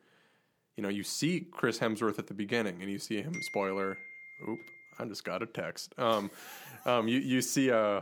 You 0.75 0.83
know, 0.83 0.89
you 0.89 1.05
see 1.05 1.47
Chris 1.49 1.79
Hemsworth 1.79 2.19
at 2.19 2.27
the 2.27 2.35
beginning, 2.35 2.83
and 2.83 2.91
you 2.91 2.99
see 2.99 3.23
him. 3.23 3.35
Spoiler. 3.41 3.99
Oop! 4.49 4.59
I 4.99 5.05
just 5.05 5.23
got 5.23 5.45
a 5.45 5.47
text. 5.47 5.95
Um, 5.97 6.29
um, 6.87 7.07
you 7.07 7.21
you 7.21 7.41
see 7.41 7.71
uh 7.71 8.01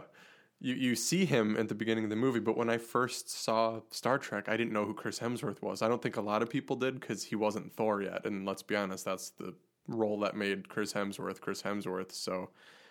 you 0.60 0.74
you 0.74 0.94
see 0.96 1.24
him 1.24 1.56
at 1.56 1.68
the 1.68 1.74
beginning 1.74 2.04
of 2.04 2.10
the 2.10 2.16
movie, 2.16 2.40
but 2.40 2.56
when 2.56 2.68
I 2.70 2.78
first 2.78 3.30
saw 3.30 3.80
Star 3.90 4.18
Trek, 4.18 4.48
I 4.48 4.56
didn't 4.56 4.72
know 4.72 4.84
who 4.84 4.94
Chris 4.94 5.18
Hemsworth 5.20 5.62
was. 5.62 5.82
I 5.82 5.88
don't 5.88 6.02
think 6.02 6.16
a 6.16 6.20
lot 6.20 6.42
of 6.42 6.50
people 6.50 6.76
did 6.76 7.00
because 7.00 7.24
he 7.24 7.36
wasn't 7.36 7.72
Thor 7.72 8.02
yet, 8.02 8.24
and 8.26 8.44
let's 8.44 8.62
be 8.62 8.76
honest, 8.76 9.04
that's 9.04 9.30
the 9.30 9.54
role 9.86 10.18
that 10.20 10.36
made 10.36 10.68
Chris 10.68 10.92
Hemsworth 10.92 11.40
Chris 11.40 11.62
Hemsworth. 11.62 12.12
So 12.12 12.50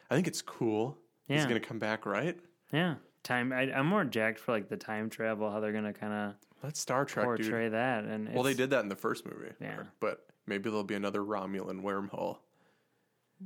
I 0.10 0.16
think 0.16 0.28
it's 0.28 0.42
cool. 0.42 0.98
He's 1.28 1.46
gonna 1.46 1.60
come 1.60 1.80
back, 1.80 2.06
right? 2.06 2.38
Yeah. 2.72 2.96
Time. 3.24 3.52
I, 3.52 3.72
I'm 3.74 3.88
more 3.88 4.06
jacked 4.06 4.40
for 4.40 4.54
like 4.54 4.70
the 4.70 4.78
time 4.78 5.10
travel, 5.10 5.52
how 5.52 5.60
they're 5.60 5.74
going 5.74 5.84
to 5.84 5.92
kind 5.92 6.14
of 6.14 6.36
That's 6.64 6.80
Star 6.80 7.04
Trek, 7.04 7.26
portray 7.26 7.66
dude. 7.66 7.74
that. 7.74 8.06
And 8.06 8.34
Well, 8.34 8.44
they 8.44 8.54
did 8.54 8.70
that 8.70 8.82
in 8.84 8.90
the 8.90 8.96
first 8.96 9.26
movie. 9.26 9.52
Yeah. 9.60 9.84
But 10.00 10.26
maybe 10.46 10.70
there'll 10.70 10.86
be 10.86 10.96
another 10.96 11.22
Romulan 11.22 11.82
wormhole. 11.82 12.38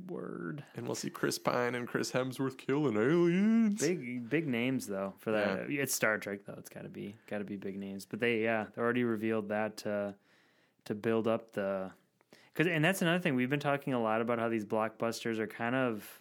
Word. 0.08 0.64
And 0.74 0.86
we'll 0.86 0.94
see 0.94 1.10
Chris 1.10 1.38
Pine 1.38 1.74
and 1.74 1.86
Chris 1.86 2.12
Hemsworth 2.12 2.56
killing 2.56 2.96
aliens. 2.96 3.80
Big 3.80 4.28
big 4.28 4.46
names 4.46 4.86
though 4.86 5.14
for 5.18 5.32
that. 5.32 5.66
It's 5.68 5.94
Star 5.94 6.18
Trek 6.18 6.40
though. 6.46 6.54
It's 6.58 6.70
got 6.70 6.82
to 6.82 6.88
be 6.88 7.16
got 7.28 7.38
to 7.38 7.44
be 7.44 7.56
big 7.56 7.78
names. 7.78 8.06
But 8.06 8.20
they 8.20 8.42
yeah 8.42 8.66
they 8.74 8.80
already 8.80 9.04
revealed 9.04 9.50
that 9.50 9.76
to 9.78 10.14
to 10.86 10.94
build 10.94 11.28
up 11.28 11.52
the 11.52 11.90
because 12.52 12.72
and 12.72 12.84
that's 12.84 13.02
another 13.02 13.18
thing 13.18 13.34
we've 13.34 13.50
been 13.50 13.60
talking 13.60 13.92
a 13.92 14.02
lot 14.02 14.20
about 14.20 14.38
how 14.38 14.48
these 14.48 14.64
blockbusters 14.64 15.38
are 15.38 15.46
kind 15.46 15.74
of 15.74 16.20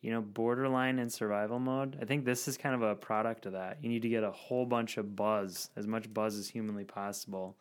you 0.00 0.10
know 0.10 0.20
borderline 0.20 0.98
in 0.98 1.10
survival 1.10 1.58
mode. 1.58 1.96
I 2.00 2.04
think 2.04 2.24
this 2.24 2.48
is 2.48 2.56
kind 2.56 2.74
of 2.74 2.82
a 2.82 2.94
product 2.94 3.46
of 3.46 3.52
that. 3.52 3.78
You 3.82 3.88
need 3.88 4.02
to 4.02 4.08
get 4.08 4.24
a 4.24 4.30
whole 4.30 4.66
bunch 4.66 4.96
of 4.96 5.14
buzz, 5.14 5.70
as 5.76 5.86
much 5.86 6.12
buzz 6.12 6.36
as 6.36 6.48
humanly 6.48 6.84
possible. 6.84 7.56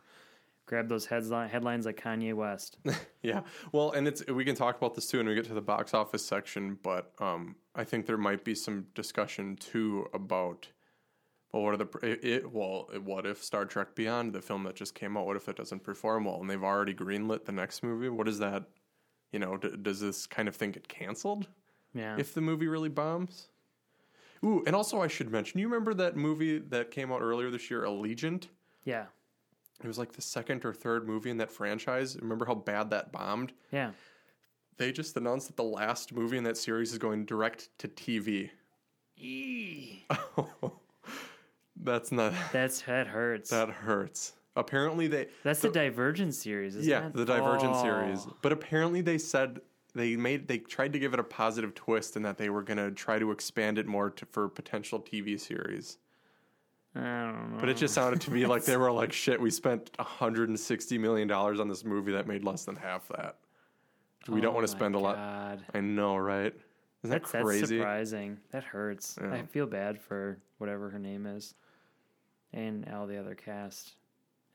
Grab 0.69 0.87
those 0.87 1.07
headline 1.07 1.49
headlines 1.49 1.87
like 1.87 1.99
Kanye 1.99 2.35
West. 2.35 2.77
Yeah. 3.23 3.41
Well, 3.73 3.91
and 3.91 4.07
it's 4.07 4.25
we 4.27 4.45
can 4.45 4.55
talk 4.55 4.77
about 4.77 4.93
this 4.95 5.07
too 5.07 5.17
when 5.17 5.27
we 5.27 5.33
get 5.35 5.43
to 5.45 5.53
the 5.55 5.59
box 5.61 5.93
office 5.95 6.23
section, 6.23 6.77
but 6.83 7.11
um, 7.19 7.55
I 7.75 7.83
think 7.83 8.05
there 8.05 8.17
might 8.19 8.45
be 8.45 8.53
some 8.55 8.85
discussion 8.95 9.55
too 9.57 10.07
about 10.13 10.67
well, 11.51 11.63
what 11.63 11.73
are 11.73 11.77
the 11.77 11.87
it, 12.03 12.23
it 12.23 12.51
well, 12.53 12.87
what 13.03 13.25
if 13.25 13.43
Star 13.43 13.65
Trek 13.65 13.95
Beyond, 13.95 14.31
the 14.31 14.41
film 14.41 14.63
that 14.65 14.75
just 14.75 14.93
came 14.93 15.17
out, 15.17 15.25
what 15.25 15.35
if 15.35 15.49
it 15.49 15.55
doesn't 15.57 15.83
perform 15.83 16.25
well 16.25 16.39
and 16.39 16.47
they've 16.49 16.63
already 16.63 16.93
greenlit 16.93 17.43
the 17.45 17.51
next 17.51 17.81
movie? 17.83 18.07
What 18.07 18.27
is 18.27 18.37
that? 18.39 18.63
You 19.33 19.39
know, 19.39 19.57
d- 19.57 19.75
does 19.81 19.99
this 19.99 20.27
kind 20.27 20.47
of 20.47 20.55
thing 20.55 20.71
get 20.71 20.87
canceled 20.87 21.47
Yeah. 21.95 22.15
if 22.17 22.33
the 22.35 22.41
movie 22.41 22.67
really 22.67 22.89
bombs? 22.89 23.47
Ooh, 24.45 24.63
and 24.67 24.75
also 24.75 25.01
I 25.01 25.07
should 25.07 25.29
mention, 25.31 25.59
you 25.59 25.67
remember 25.67 25.93
that 25.95 26.15
movie 26.15 26.59
that 26.59 26.91
came 26.91 27.11
out 27.11 27.21
earlier 27.21 27.49
this 27.51 27.69
year, 27.71 27.81
Allegiant? 27.83 28.47
yeah. 28.85 29.05
It 29.83 29.87
was 29.87 29.97
like 29.97 30.11
the 30.13 30.21
second 30.21 30.65
or 30.65 30.73
third 30.73 31.07
movie 31.07 31.29
in 31.29 31.37
that 31.37 31.51
franchise. 31.51 32.17
Remember 32.21 32.45
how 32.45 32.55
bad 32.55 32.89
that 32.89 33.11
bombed? 33.11 33.53
Yeah. 33.71 33.91
They 34.77 34.91
just 34.91 35.15
announced 35.17 35.47
that 35.47 35.57
the 35.57 35.63
last 35.63 36.13
movie 36.13 36.37
in 36.37 36.43
that 36.45 36.57
series 36.57 36.91
is 36.91 36.97
going 36.97 37.25
direct 37.25 37.69
to 37.79 37.87
TV. 37.87 38.49
Eee. 39.17 40.05
That's 41.81 42.11
not 42.11 42.33
That's 42.51 42.81
that 42.83 43.07
hurts. 43.07 43.49
that 43.51 43.69
hurts. 43.69 44.33
Apparently 44.55 45.07
they 45.07 45.27
That's 45.43 45.61
the 45.61 45.69
Divergent 45.69 46.33
series, 46.35 46.75
isn't 46.75 46.89
yeah 46.89 47.07
it? 47.07 47.13
the 47.13 47.25
Divergent 47.25 47.73
Oh. 47.75 47.81
series. 47.81 48.27
But 48.41 48.51
apparently 48.51 49.01
they 49.01 49.17
said 49.17 49.61
they 49.95 50.15
made 50.15 50.47
they 50.47 50.57
tried 50.57 50.93
to 50.93 50.99
give 50.99 51.13
it 51.13 51.19
a 51.19 51.23
positive 51.23 51.73
twist 51.75 52.15
and 52.15 52.25
that 52.25 52.37
they 52.37 52.49
were 52.49 52.63
going 52.63 52.77
to 52.77 52.91
try 52.91 53.19
to 53.19 53.31
expand 53.31 53.77
it 53.77 53.85
more 53.87 54.09
to, 54.11 54.25
for 54.25 54.49
potential 54.49 54.99
TV 54.99 55.39
series. 55.39 55.97
I 56.95 56.99
don't 56.99 57.51
know. 57.53 57.57
But 57.59 57.69
it 57.69 57.77
just 57.77 57.93
sounded 57.93 58.19
to 58.21 58.31
me 58.31 58.45
like 58.45 58.63
they 58.65 58.77
were 58.77 58.91
like 58.91 59.11
shit. 59.13 59.39
We 59.39 59.51
spent 59.51 59.91
160 59.97 60.97
million 60.97 61.27
dollars 61.27 61.59
on 61.59 61.67
this 61.67 61.83
movie 61.85 62.11
that 62.13 62.27
made 62.27 62.43
less 62.43 62.65
than 62.65 62.75
half 62.75 63.07
that. 63.09 63.35
We 64.27 64.41
don't 64.41 64.51
Oh 64.51 64.55
want 64.55 64.65
to 64.67 64.71
spend 64.71 64.95
a 64.95 64.99
lot. 64.99 65.15
God. 65.15 65.63
I 65.73 65.79
know, 65.81 66.17
right? 66.17 66.53
Isn't 67.03 67.11
that 67.11 67.21
That's, 67.21 67.31
that's 67.31 67.45
crazy? 67.45 67.77
surprising. 67.77 68.37
That 68.51 68.63
hurts. 68.63 69.17
Yeah. 69.21 69.31
I 69.33 69.43
feel 69.43 69.65
bad 69.65 69.99
for 70.01 70.39
whatever 70.57 70.89
her 70.89 70.99
name 70.99 71.25
is, 71.25 71.53
and 72.53 72.87
all 72.93 73.07
the 73.07 73.17
other 73.17 73.35
cast. 73.35 73.93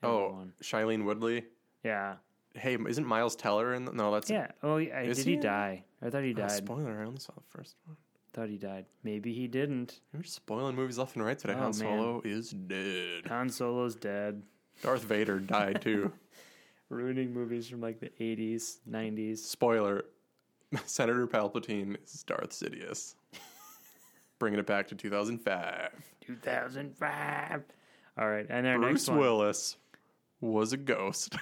Oh, 0.03 0.25
Everyone. 0.25 0.53
Shailene 0.61 1.03
Woodley. 1.05 1.45
yeah, 1.83 2.15
Hey, 2.53 2.77
isn't 2.87 3.05
Miles 3.07 3.35
Teller 3.35 3.73
in? 3.73 3.85
The, 3.85 3.91
no, 3.93 4.11
that's 4.13 4.29
yeah. 4.29 4.51
Oh, 4.61 4.77
yeah. 4.77 5.01
Did 5.03 5.17
he 5.17 5.31
he 5.31 5.37
die? 5.37 5.83
I 6.01 6.09
thought 6.11 6.23
he 6.23 6.29
Oh, 6.31 6.33
died. 6.33 6.51
spoiler. 6.51 7.01
I 7.01 7.05
only 7.05 7.19
saw 7.19 7.33
the 7.33 7.57
first 7.57 7.75
one. 7.85 7.97
Thought 8.35 8.49
he 8.49 8.57
died. 8.57 8.85
Maybe 9.03 9.33
he 9.33 9.47
didn't. 9.47 10.01
You're 10.13 10.23
spoiling 10.23 10.75
movies 10.75 10.97
left 10.97 11.15
and 11.15 11.25
right 11.25 11.39
today. 11.39 11.53
Oh, 11.53 11.57
Han 11.57 11.63
man. 11.65 11.73
Solo 11.73 12.21
is 12.25 12.49
dead. 12.49 13.27
Han 13.27 13.49
Solo's 13.49 13.95
dead. 13.95 14.43
Darth 14.83 15.03
Vader 15.03 15.39
died 15.39 15.81
too. 15.81 16.11
Ruining 16.89 17.33
movies 17.33 17.67
from 17.67 17.81
like 17.81 17.99
the 17.99 18.11
eighties, 18.21 18.79
nineties. 18.85 19.43
Spoiler: 19.43 20.03
Senator 20.85 21.25
Palpatine 21.27 21.97
is 22.05 22.23
Darth 22.23 22.51
Sidious. 22.51 23.15
Bringing 24.39 24.59
it 24.59 24.67
back 24.67 24.89
to 24.89 24.95
2005. 24.95 25.91
Two 26.19 26.35
thousand 26.35 26.95
five. 26.97 27.63
All 28.17 28.29
right, 28.29 28.45
and 28.49 28.67
our 28.67 28.77
Bruce 28.77 29.07
next 29.07 29.09
one. 29.09 29.19
Willis 29.19 29.77
was 30.41 30.73
a 30.73 30.77
ghost. 30.77 31.35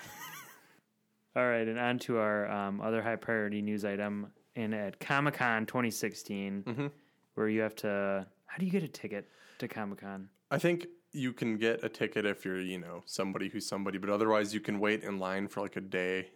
All 1.36 1.48
right, 1.48 1.68
and 1.68 1.80
on 1.80 1.98
to 2.00 2.18
our 2.18 2.50
um, 2.50 2.80
other 2.80 3.02
high 3.02 3.16
priority 3.16 3.62
news 3.64 3.84
item. 3.84 4.28
And 4.56 4.74
at 4.76 5.00
Comic 5.00 5.36
Con 5.36 5.66
2016, 5.66 6.64
Mm-hmm. 6.68 6.88
where 7.36 7.50
you 7.50 7.62
have 7.62 7.76
to, 7.78 8.26
how 8.46 8.58
do 8.58 8.66
you 8.66 8.72
get 8.72 8.84
a 8.84 8.88
ticket 8.88 9.28
to 9.60 9.68
Comic 9.68 10.02
Con? 10.02 10.30
I 10.52 10.60
think 10.60 10.88
you 11.12 11.34
can 11.34 11.58
get 11.58 11.84
a 11.84 11.90
ticket 11.90 12.26
if 12.26 12.46
you're, 12.46 12.62
you 12.62 12.78
know, 12.80 13.02
somebody 13.06 13.50
who's 13.50 13.66
somebody, 13.68 13.98
but 13.98 14.10
otherwise 14.10 14.54
you 14.54 14.60
can 14.60 14.80
wait 14.80 15.04
in 15.04 15.18
line 15.20 15.48
for 15.48 15.62
like 15.62 15.76
a 15.76 15.82
day 15.82 16.30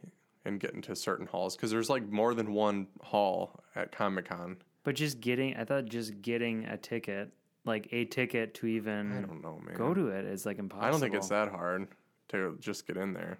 and 0.45 0.59
get 0.59 0.74
into 0.74 0.95
certain 0.95 1.28
halls 1.28 1.55
because 1.55 1.72
there's 1.72 1.89
like 1.89 2.07
more 2.09 2.34
than 2.34 2.53
one 2.53 2.88
hall 3.01 3.59
at 3.76 3.91
Comic 3.91 4.26
Con. 4.30 4.57
But 4.84 4.95
just 4.95 5.20
getting, 5.20 5.55
I 5.55 5.65
thought 5.65 5.86
just 5.86 6.22
getting 6.22 6.65
a 6.65 6.78
ticket, 6.78 7.32
like 7.65 7.88
a 7.91 8.05
ticket 8.05 8.53
to 8.55 8.68
even 8.68 9.11
I 9.18 9.22
don't 9.28 9.41
know, 9.43 9.59
man. 9.63 9.76
go 9.76 9.93
to 9.93 10.07
it 10.07 10.26
is 10.26 10.45
like 10.45 10.57
impossible. 10.57 10.88
I 10.88 10.91
don't 10.91 10.99
think 10.99 11.13
it's 11.15 11.30
that 11.30 11.49
hard 11.49 11.88
to 12.30 12.55
just 12.59 12.88
get 12.88 12.97
in 12.97 13.13
there. 13.13 13.38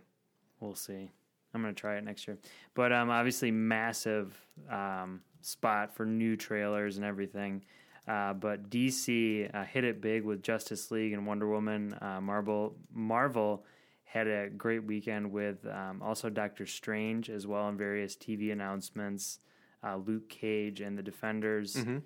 We'll 0.59 0.75
see. 0.75 1.11
I'm 1.53 1.61
gonna 1.61 1.73
try 1.73 1.97
it 1.97 2.03
next 2.03 2.27
year. 2.27 2.37
But 2.73 2.91
um, 2.91 3.09
obviously, 3.09 3.51
massive 3.51 4.37
um, 4.69 5.21
spot 5.41 5.95
for 5.95 6.05
new 6.05 6.35
trailers 6.35 6.97
and 6.97 7.05
everything. 7.05 7.63
Uh, 8.07 8.33
but 8.33 8.69
DC 8.69 9.53
uh, 9.53 9.63
hit 9.65 9.83
it 9.83 9.99
big 10.01 10.23
with 10.23 10.41
Justice 10.41 10.91
League 10.91 11.13
and 11.13 11.25
Wonder 11.27 11.47
Woman. 11.47 11.93
Uh, 12.01 12.21
Marvel 12.21 12.75
Marvel 12.93 13.65
had 14.05 14.27
a 14.27 14.49
great 14.49 14.83
weekend 14.85 15.29
with 15.31 15.65
um, 15.67 16.01
also 16.01 16.29
Doctor 16.29 16.65
Strange 16.65 17.29
as 17.29 17.45
well 17.45 17.67
and 17.67 17.77
various 17.77 18.15
TV 18.15 18.53
announcements, 18.53 19.39
uh, 19.83 19.97
Luke 19.97 20.29
Cage 20.29 20.79
and 20.79 20.97
the 20.97 21.03
Defenders, 21.03 21.75
Mm-hmm. 21.75 21.97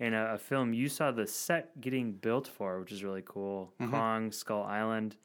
and 0.00 0.14
a, 0.14 0.32
a 0.34 0.38
film 0.38 0.72
you 0.72 0.88
saw 0.88 1.10
the 1.10 1.26
set 1.26 1.78
getting 1.80 2.12
built 2.12 2.48
for, 2.48 2.80
which 2.80 2.90
is 2.92 3.04
really 3.04 3.22
cool. 3.24 3.74
Mm-hmm. 3.80 3.90
Kong, 3.90 4.32
Skull 4.32 4.62
Island, 4.62 5.16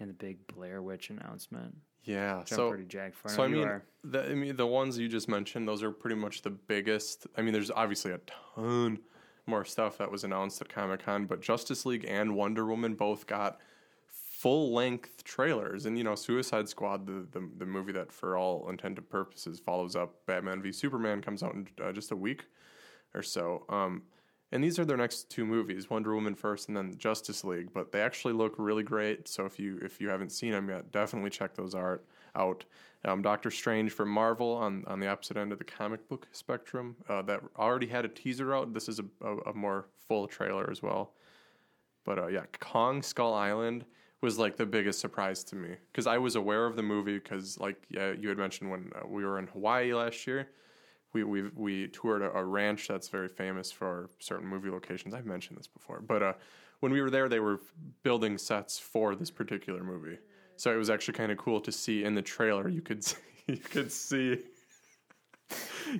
and 0.00 0.10
the 0.10 0.14
big 0.14 0.44
Blair 0.48 0.82
Witch 0.82 1.10
announcement. 1.10 1.76
Yeah. 2.06 2.38
I'm 2.38 2.46
so 2.46 2.70
pretty 2.70 2.84
jacked 2.84 3.16
for. 3.16 3.28
So 3.28 3.42
I 3.42 3.48
mean, 3.48 3.82
the, 4.04 4.30
I 4.30 4.34
mean, 4.34 4.56
the 4.56 4.66
ones 4.66 4.96
you 4.96 5.08
just 5.08 5.28
mentioned, 5.28 5.68
those 5.68 5.82
are 5.82 5.90
pretty 5.90 6.16
much 6.16 6.42
the 6.42 6.50
biggest. 6.50 7.26
I 7.36 7.42
mean, 7.42 7.52
there's 7.52 7.70
obviously 7.70 8.12
a 8.12 8.20
ton 8.54 9.00
more 9.46 9.64
stuff 9.64 9.98
that 9.98 10.10
was 10.10 10.24
announced 10.24 10.60
at 10.60 10.68
Comic 10.68 11.04
Con, 11.04 11.26
but 11.26 11.40
Justice 11.40 11.86
League 11.86 12.04
and 12.08 12.34
Wonder 12.34 12.64
Woman 12.64 12.94
both 12.94 13.26
got 13.26 13.60
full 14.06 14.72
length 14.72 15.24
trailers. 15.24 15.86
And 15.86 15.96
you 15.98 16.04
know, 16.04 16.14
Suicide 16.14 16.68
Squad, 16.68 17.06
the, 17.06 17.26
the 17.30 17.48
the 17.58 17.66
movie 17.66 17.92
that 17.92 18.12
for 18.12 18.36
all 18.36 18.68
intended 18.68 19.08
purposes 19.08 19.58
follows 19.58 19.96
up 19.96 20.24
Batman 20.26 20.62
v 20.62 20.72
Superman, 20.72 21.22
comes 21.22 21.42
out 21.42 21.54
in 21.54 21.68
uh, 21.82 21.92
just 21.92 22.12
a 22.12 22.16
week 22.16 22.44
or 23.14 23.22
so. 23.22 23.64
Um, 23.68 24.02
and 24.52 24.62
these 24.62 24.78
are 24.78 24.84
their 24.84 24.96
next 24.96 25.30
two 25.30 25.44
movies: 25.44 25.90
Wonder 25.90 26.14
Woman 26.14 26.34
first, 26.34 26.68
and 26.68 26.76
then 26.76 26.96
Justice 26.96 27.44
League. 27.44 27.72
But 27.72 27.92
they 27.92 28.00
actually 28.00 28.34
look 28.34 28.54
really 28.58 28.82
great. 28.82 29.28
So 29.28 29.44
if 29.44 29.58
you 29.58 29.78
if 29.82 30.00
you 30.00 30.08
haven't 30.08 30.30
seen 30.30 30.52
them 30.52 30.68
yet, 30.68 30.92
definitely 30.92 31.30
check 31.30 31.54
those 31.54 31.74
art 31.74 32.04
out. 32.34 32.64
Um, 33.04 33.22
Doctor 33.22 33.50
Strange 33.50 33.92
for 33.92 34.06
Marvel 34.06 34.52
on 34.52 34.84
on 34.86 35.00
the 35.00 35.08
opposite 35.08 35.36
end 35.36 35.52
of 35.52 35.58
the 35.58 35.64
comic 35.64 36.08
book 36.08 36.28
spectrum 36.32 36.96
uh, 37.08 37.22
that 37.22 37.40
already 37.56 37.86
had 37.86 38.04
a 38.04 38.08
teaser 38.08 38.54
out. 38.54 38.72
This 38.72 38.88
is 38.88 39.00
a, 39.00 39.04
a, 39.26 39.36
a 39.50 39.54
more 39.54 39.86
full 40.08 40.26
trailer 40.26 40.70
as 40.70 40.82
well. 40.82 41.12
But 42.04 42.18
uh, 42.18 42.26
yeah, 42.28 42.44
Kong 42.60 43.02
Skull 43.02 43.34
Island 43.34 43.84
was 44.22 44.38
like 44.38 44.56
the 44.56 44.66
biggest 44.66 45.00
surprise 45.00 45.44
to 45.44 45.56
me 45.56 45.76
because 45.92 46.06
I 46.06 46.18
was 46.18 46.36
aware 46.36 46.66
of 46.66 46.76
the 46.76 46.82
movie 46.82 47.18
because 47.18 47.58
like 47.58 47.76
yeah, 47.88 48.12
you 48.12 48.28
had 48.28 48.38
mentioned 48.38 48.70
when 48.70 48.90
uh, 48.94 49.06
we 49.06 49.24
were 49.24 49.38
in 49.38 49.48
Hawaii 49.48 49.92
last 49.92 50.26
year, 50.26 50.48
we 51.16 51.42
we 51.42 51.50
we 51.54 51.88
toured 51.88 52.22
a, 52.22 52.30
a 52.36 52.44
ranch 52.44 52.88
that's 52.88 53.08
very 53.08 53.28
famous 53.28 53.70
for 53.72 54.10
certain 54.18 54.46
movie 54.46 54.70
locations. 54.70 55.14
I've 55.14 55.26
mentioned 55.26 55.58
this 55.58 55.66
before, 55.68 56.00
but 56.00 56.22
uh, 56.22 56.32
when 56.80 56.92
we 56.92 57.00
were 57.00 57.10
there, 57.10 57.28
they 57.28 57.40
were 57.40 57.60
building 58.02 58.36
sets 58.38 58.78
for 58.78 59.14
this 59.14 59.30
particular 59.30 59.82
movie. 59.82 60.18
So 60.56 60.72
it 60.72 60.76
was 60.76 60.90
actually 60.90 61.14
kind 61.14 61.32
of 61.32 61.38
cool 61.38 61.60
to 61.60 61.72
see 61.72 62.04
in 62.04 62.14
the 62.14 62.22
trailer. 62.22 62.68
You 62.68 62.82
could 62.82 63.02
see, 63.08 63.16
you 63.46 63.56
could 63.58 63.90
see 63.92 64.38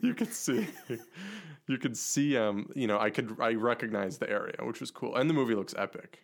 you 0.03 0.15
could 0.15 0.33
see 0.33 0.67
you 1.69 1.79
could 1.79 1.97
see 1.97 2.37
um 2.37 2.69
you 2.75 2.87
know 2.87 2.99
I 2.99 3.11
could 3.11 3.37
I 3.41 3.55
recognize 3.55 4.19
the 4.19 4.29
area, 4.29 4.57
which 4.63 4.81
was 4.81 4.91
cool, 4.91 5.17
and 5.17 5.31
the 5.31 5.35
movie 5.35 5.55
looks 5.55 5.75
epic. 5.79 6.21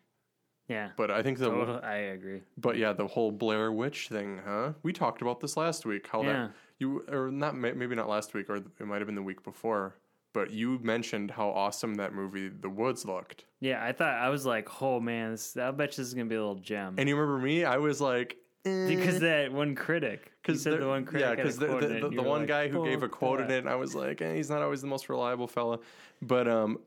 Yeah. 0.68 0.90
But 0.96 1.10
I 1.10 1.22
think 1.22 1.38
the 1.38 1.50
Total- 1.50 1.80
I 1.82 1.96
agree. 2.16 2.40
but 2.56 2.76
yeah, 2.78 2.92
the 2.92 3.06
whole 3.06 3.30
Blair 3.32 3.72
Witch 3.72 4.08
thing, 4.08 4.40
huh? 4.46 4.72
We 4.82 4.92
talked 4.92 5.20
about 5.20 5.40
this 5.40 5.56
last 5.56 5.84
week. 5.84 6.06
How 6.10 6.22
Yeah. 6.22 6.32
that 6.32 6.52
you 6.82 7.04
or 7.08 7.30
not 7.30 7.56
maybe 7.56 7.94
not 7.94 8.08
last 8.08 8.34
week 8.34 8.50
or 8.50 8.56
it 8.56 8.86
might 8.86 8.98
have 8.98 9.06
been 9.06 9.14
the 9.14 9.22
week 9.22 9.42
before. 9.42 9.96
But 10.34 10.50
you 10.50 10.78
mentioned 10.82 11.30
how 11.30 11.50
awesome 11.50 11.94
that 11.96 12.14
movie 12.14 12.48
The 12.48 12.70
Woods 12.70 13.04
looked. 13.04 13.44
Yeah, 13.60 13.84
I 13.84 13.92
thought 13.92 14.14
I 14.14 14.30
was 14.30 14.46
like, 14.46 14.82
oh 14.82 14.98
man, 14.98 15.32
this, 15.32 15.56
I 15.56 15.70
bet 15.70 15.90
this 15.90 15.98
is 15.98 16.14
gonna 16.14 16.26
be 16.26 16.36
a 16.36 16.40
little 16.40 16.54
gem. 16.54 16.94
And 16.98 17.08
you 17.08 17.16
remember 17.16 17.44
me? 17.44 17.64
I 17.64 17.76
was 17.76 18.00
like 18.00 18.38
because 18.64 19.20
that 19.20 19.52
one 19.52 19.74
critic, 19.74 20.32
because 20.40 20.62
the 20.64 20.86
one 20.86 21.04
critic, 21.04 21.28
yeah, 21.28 21.34
because 21.34 21.58
the, 21.58 21.66
the, 21.66 21.86
the, 21.86 22.08
the 22.16 22.22
one 22.22 22.40
like, 22.40 22.48
guy 22.48 22.68
who 22.68 22.84
gave 22.84 23.02
a 23.02 23.08
"Fuck 23.08 23.18
quote 23.18 23.40
in 23.40 23.48
that." 23.48 23.64
it, 23.64 23.66
I 23.66 23.74
was 23.74 23.94
like, 23.94 24.22
eh, 24.22 24.34
he's 24.34 24.50
not 24.50 24.62
always 24.62 24.80
the 24.80 24.86
most 24.86 25.08
reliable 25.08 25.48
fella. 25.48 25.80
But 26.22 26.46
um, 26.48 26.78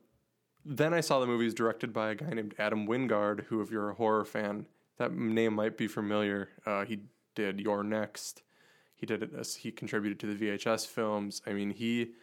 then 0.64 0.94
I 0.94 1.02
saw 1.02 1.20
the 1.20 1.28
movie 1.28 1.46
is 1.46 1.54
directed 1.54 1.92
by 1.92 2.12
a 2.12 2.16
guy 2.16 2.30
named 2.30 2.56
Adam 2.58 2.88
Wingard, 2.88 3.46
who, 3.46 3.62
if 3.62 3.72
you're 3.72 3.90
a 3.90 3.94
horror 3.94 4.26
fan, 4.26 4.68
that 4.98 5.14
name 5.14 5.54
might 5.54 5.78
be 5.78 5.88
familiar. 5.88 6.50
Uh, 6.66 6.86
he 6.86 7.02
did 7.36 7.60
You're 7.60 7.84
Next. 7.84 8.42
He 9.06 9.18
did 9.18 9.22
it. 9.22 9.34
as- 9.38 9.56
He 9.58 9.72
contributed 9.72 10.20
to 10.22 10.26
the 10.28 10.34
VHS 10.36 10.88
films. 10.88 11.42
I 11.46 11.54
mean, 11.54 11.70
he 11.70 12.14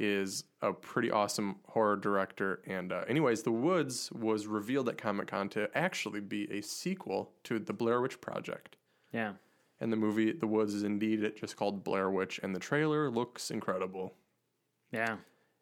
is 0.00 0.42
a 0.60 0.72
pretty 0.72 1.08
awesome 1.08 1.56
horror 1.68 1.94
director. 1.94 2.60
And 2.66 2.92
uh, 2.92 3.04
anyways, 3.06 3.44
The 3.44 3.52
Woods 3.52 4.10
was 4.10 4.48
revealed 4.48 4.88
at 4.88 4.98
Comic 4.98 5.28
Con 5.28 5.48
to 5.50 5.70
actually 5.78 6.18
be 6.20 6.50
a 6.50 6.60
sequel 6.60 7.30
to 7.44 7.60
the 7.60 7.72
Blair 7.72 8.00
Witch 8.00 8.20
Project. 8.20 8.76
Yeah, 9.12 9.34
And 9.80 9.92
the 9.92 9.96
movie 9.96 10.32
The 10.32 10.48
Woods 10.48 10.74
is 10.74 10.82
indeed 10.82 11.22
it 11.22 11.36
just 11.38 11.56
called 11.56 11.84
Blair 11.84 12.10
Witch, 12.10 12.40
and 12.42 12.56
the 12.56 12.58
trailer 12.58 13.08
looks 13.10 13.50
incredible. 13.50 14.14
yeah. 14.90 15.18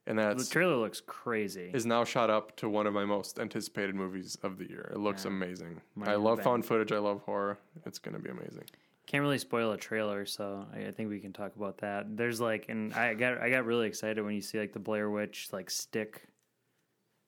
And 0.06 0.18
that 0.18 0.38
The 0.38 0.44
trailer 0.46 0.76
looks 0.76 1.00
crazy. 1.06 1.70
is 1.74 1.84
now 1.84 2.04
shot 2.04 2.30
up 2.30 2.56
to 2.56 2.68
one 2.70 2.86
of 2.86 2.94
my 2.94 3.04
most 3.04 3.38
anticipated 3.38 3.94
movies 3.94 4.36
of 4.42 4.56
the 4.56 4.66
year. 4.68 4.90
It 4.94 4.98
looks 4.98 5.26
amazing. 5.26 5.82
Money 5.94 6.12
I 6.12 6.14
love 6.16 6.42
found 6.42 6.64
footage. 6.64 6.90
I 6.90 6.98
love 6.98 7.20
horror. 7.26 7.58
It's 7.84 7.98
gonna 7.98 8.18
be 8.18 8.30
amazing. 8.30 8.64
Can't 9.10 9.22
really 9.22 9.38
spoil 9.38 9.72
a 9.72 9.76
trailer, 9.76 10.24
so 10.24 10.64
I, 10.72 10.86
I 10.86 10.90
think 10.92 11.08
we 11.08 11.18
can 11.18 11.32
talk 11.32 11.56
about 11.56 11.78
that. 11.78 12.16
There's 12.16 12.40
like, 12.40 12.66
and 12.68 12.94
I 12.94 13.14
got 13.14 13.38
I 13.38 13.50
got 13.50 13.64
really 13.64 13.88
excited 13.88 14.22
when 14.24 14.36
you 14.36 14.40
see 14.40 14.60
like 14.60 14.72
the 14.72 14.78
Blair 14.78 15.10
Witch 15.10 15.48
like 15.52 15.68
stick 15.68 16.28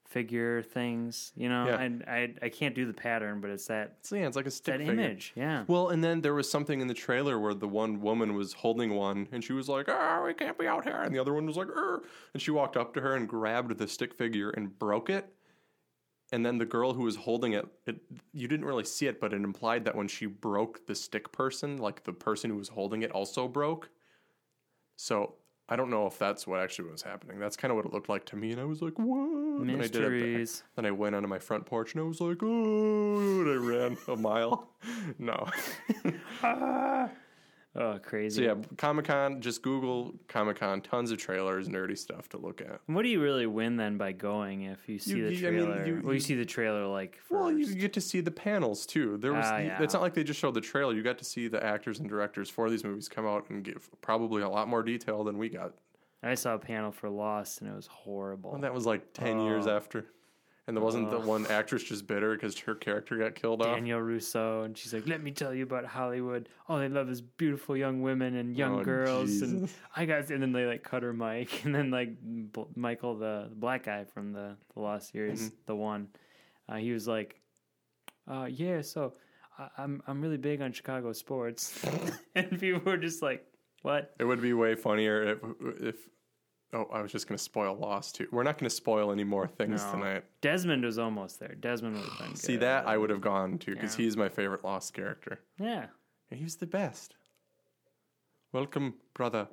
figure 0.07 0.61
things. 0.61 1.33
You 1.35 1.49
know, 1.49 1.65
Yeah. 1.67 1.81
and 1.81 2.03
I 2.07 2.33
I 2.41 2.47
can't 2.47 2.73
do 2.73 2.85
the 2.85 2.93
pattern, 2.93 3.41
but 3.41 3.49
it's 3.49 3.67
that 3.67 3.97
yeah, 4.11 4.27
it's 4.27 4.37
like 4.37 4.45
a 4.45 4.51
stick 4.51 4.75
that 4.77 4.79
figure. 4.85 4.93
image. 4.93 5.33
Yeah, 5.35 5.65
Well, 5.67 5.89
and 5.89 6.01
then 6.01 6.21
there 6.21 6.33
was 6.33 6.49
something 6.49 6.79
in 6.79 6.87
the 6.87 6.93
trailer 6.93 7.37
where 7.37 7.53
the 7.53 7.67
one 7.67 7.99
woman 7.99 8.33
was 8.33 8.53
holding 8.53 8.93
one, 8.93 9.27
and 9.33 9.43
she 9.43 9.51
was 9.51 9.67
like, 9.67 9.87
"Oh, 9.89 10.23
we 10.25 10.33
can't 10.33 10.57
be 10.57 10.67
out 10.67 10.85
here," 10.85 11.01
and 11.01 11.13
the 11.13 11.19
other 11.19 11.33
one 11.33 11.45
was 11.45 11.57
like, 11.57 11.67
"Er," 11.67 12.01
and 12.33 12.41
she 12.41 12.51
walked 12.51 12.77
up 12.77 12.93
to 12.93 13.01
her 13.01 13.15
and 13.17 13.27
grabbed 13.27 13.77
the 13.77 13.89
stick 13.89 14.13
figure 14.13 14.51
and 14.51 14.79
broke 14.79 15.09
it. 15.09 15.33
And 16.33 16.43
then 16.43 16.57
the 16.57 16.65
girl 16.65 16.93
who 16.93 17.03
was 17.03 17.15
holding 17.15 17.53
it, 17.53 17.67
it, 17.85 17.97
you 18.33 18.47
didn't 18.47 18.65
really 18.65 18.85
see 18.85 19.05
it, 19.05 19.21
but 19.21 19.33
it 19.33 19.43
implied 19.43 19.85
that 19.85 19.95
when 19.95 20.07
she 20.07 20.25
broke 20.25 20.87
the 20.87 20.95
stick 20.95 21.31
person, 21.31 21.77
like 21.77 22.05
the 22.05 22.11
person 22.11 22.49
who 22.49 22.57
was 22.57 22.69
holding 22.69 23.03
it 23.03 23.11
also 23.11 23.47
broke. 23.47 23.91
So 24.95 25.35
I 25.69 25.75
don't 25.75 25.91
know 25.91 26.07
if 26.07 26.17
that's 26.17 26.47
what 26.47 26.59
actually 26.59 26.89
was 26.89 27.03
happening. 27.03 27.37
That's 27.37 27.55
kind 27.55 27.71
of 27.71 27.75
what 27.75 27.85
it 27.85 27.93
looked 27.93 28.09
like 28.09 28.25
to 28.25 28.35
me, 28.35 28.51
and 28.51 28.59
I 28.59 28.63
was 28.63 28.81
like, 28.81 28.97
"What?" 28.97 29.61
And 29.61 29.69
I 29.69 29.75
did 29.75 29.95
it. 29.95 30.09
mysteries. 30.09 30.63
Then 30.75 30.87
I 30.87 30.91
went 30.91 31.13
onto 31.13 31.27
my 31.27 31.37
front 31.37 31.67
porch 31.67 31.93
and 31.93 32.03
I 32.03 32.07
was 32.07 32.19
like, 32.19 32.41
"Oh!" 32.41 33.41
And 33.41 33.49
I 33.51 33.55
ran 33.55 33.97
a 34.07 34.15
mile. 34.15 34.69
No. 35.19 35.47
Ah. 36.43 37.09
Oh, 37.75 37.97
crazy. 38.03 38.35
So 38.37 38.41
yeah, 38.43 38.55
Comic 38.77 39.05
Con. 39.05 39.41
Just 39.41 39.63
Google 39.63 40.13
Comic 40.27 40.57
Con. 40.57 40.79
Tons 40.81 41.09
of 41.11 41.17
trailers, 41.17 41.67
nerdy 41.69 41.97
stuff 41.97 42.29
to 42.29 42.37
look 42.37 42.61
at. 42.61 42.79
What 42.85 43.01
do 43.01 43.09
you 43.09 43.19
really 43.19 43.47
win 43.47 43.77
then 43.77 43.97
by 43.97 44.11
going 44.11 44.61
if 44.63 44.87
you 44.87 44.99
see 44.99 45.17
You- 45.17 45.25
the 45.29 45.35
you- 45.35 45.47
I 45.47 45.51
mean, 45.51 45.65
trailer? 45.65 45.85
you- 45.87 45.93
well, 46.03 46.03
you 46.09 46.13
you- 46.13 46.19
see 46.19 46.35
the 46.35 46.45
trailer 46.45 46.85
like 46.85 47.15
first. 47.17 47.31
Well, 47.31 47.51
you 47.51 47.73
get 47.73 47.93
to 47.93 48.01
see 48.01 48.21
the 48.21 48.29
panels 48.31 48.85
too. 48.85 49.17
There 49.17 49.33
was. 49.33 49.45
Ah, 49.47 49.57
yeah. 49.57 49.81
It's 49.81 49.93
not 49.93 50.03
like 50.03 50.13
they 50.13 50.23
just 50.23 50.39
showed 50.39 50.53
the 50.53 50.61
trailer. 50.61 50.93
You 50.93 51.01
got 51.01 51.17
to 51.17 51.25
see 51.25 51.47
the 51.47 51.63
actors 51.63 51.99
and 51.99 52.07
directors 52.07 52.47
for 52.49 52.69
these 52.69 52.83
movies 52.83 53.09
come 53.09 53.25
out 53.25 53.49
and 53.49 53.63
give 53.63 53.89
probably 54.01 54.43
a 54.43 54.49
lot 54.49 54.67
more 54.67 54.83
detail 54.83 55.23
than 55.23 55.39
we 55.39 55.49
got. 55.49 55.73
I 56.21 56.35
saw 56.35 56.53
a 56.53 56.59
panel 56.59 56.91
for 56.91 57.09
Lost 57.09 57.59
and 57.61 57.69
it 57.69 57.75
was 57.75 57.87
horrible. 57.87 58.53
And 58.53 58.63
that 58.63 58.73
was 58.73 58.85
like 58.85 59.13
ten 59.13 59.39
years 59.41 59.65
Oh. 59.67 59.75
after. 59.75 60.05
And 60.65 60.77
there 60.77 60.83
wasn't 60.83 61.09
the 61.09 61.19
one 61.19 61.45
actress 61.47 61.83
just 61.83 62.07
bitter 62.07 62.33
because 62.35 62.57
her 62.59 62.73
character 62.73 63.17
got 63.17 63.35
killed 63.35 63.61
off. 63.61 63.75
Danielle 63.75 63.99
Rousseau, 63.99 64.61
and 64.61 64.77
she's 64.77 64.93
like, 64.93 65.05
"Let 65.05 65.21
me 65.21 65.31
tell 65.31 65.53
you 65.53 65.63
about 65.63 65.83
Hollywood. 65.83 66.47
All 66.69 66.79
they 66.79 66.87
love 66.87 67.09
is 67.09 67.19
beautiful 67.21 67.75
young 67.75 68.01
women 68.01 68.35
and 68.35 68.55
young 68.55 68.79
Oh, 68.79 68.83
girls." 68.83 69.41
And 69.41 69.67
I 69.93 70.05
got, 70.05 70.29
and 70.29 70.41
then 70.41 70.53
they 70.53 70.65
like 70.65 70.81
cut 70.81 71.03
her 71.03 71.11
mic, 71.11 71.65
and 71.65 71.75
then 71.75 71.91
like 71.91 72.15
B- 72.53 72.63
Michael, 72.77 73.15
the, 73.17 73.47
the 73.49 73.55
black 73.55 73.83
guy 73.83 74.05
from 74.05 74.31
the 74.31 74.55
the 74.73 74.79
Lost 74.79 75.11
series, 75.11 75.41
Mm-hmm. 75.41 75.55
the 75.65 75.75
one, 75.75 76.07
uh, 76.69 76.75
he 76.77 76.93
was 76.93 77.09
like, 77.09 77.41
uh, 78.31 78.47
"Yeah, 78.49 78.79
so 78.83 79.15
I, 79.59 79.67
I'm 79.77 80.01
I'm 80.07 80.21
really 80.21 80.37
big 80.37 80.61
on 80.61 80.71
Chicago 80.71 81.11
sports," 81.11 81.77
and 82.35 82.57
people 82.57 82.79
were 82.89 82.95
just 82.97 83.21
like, 83.21 83.45
"What?" 83.81 84.13
It 84.17 84.23
would 84.23 84.41
be 84.41 84.53
way 84.53 84.75
funnier 84.75 85.23
if 85.33 85.39
if. 85.81 85.95
Oh, 86.73 86.87
I 86.91 87.01
was 87.03 87.11
just 87.11 87.27
going 87.27 87.37
to 87.37 87.43
spoil 87.43 87.75
Lost 87.75 88.15
too. 88.15 88.27
We're 88.31 88.41
not 88.43 88.57
going 88.57 88.67
to 88.69 88.75
spoil 88.75 89.11
any 89.11 89.23
more 89.23 89.47
things 89.47 89.83
No. 89.85 89.91
tonight. 89.91 90.23
Desmond 90.41 90.83
was 90.83 90.97
almost 90.97 91.39
there. 91.39 91.53
Desmond 91.59 91.95
would 91.97 92.05
have 92.09 92.17
been 92.27 92.35
See 92.35 92.53
good. 92.53 92.61
that 92.63 92.87
I 92.87 92.97
would 92.97 93.11
have 93.11 93.21
gone 93.21 93.59
to 93.59 93.71
because 93.75 93.97
Yeah. 93.97 94.05
he's 94.05 94.17
my 94.17 94.27
favorite 94.27 94.63
Lost 94.63 94.93
character. 94.93 95.39
Yeah. 95.59 95.87
And 96.31 96.39
he's 96.39 96.55
the 96.55 96.65
best. 96.65 97.15
Welcome, 98.51 98.95
brother. 99.13 99.47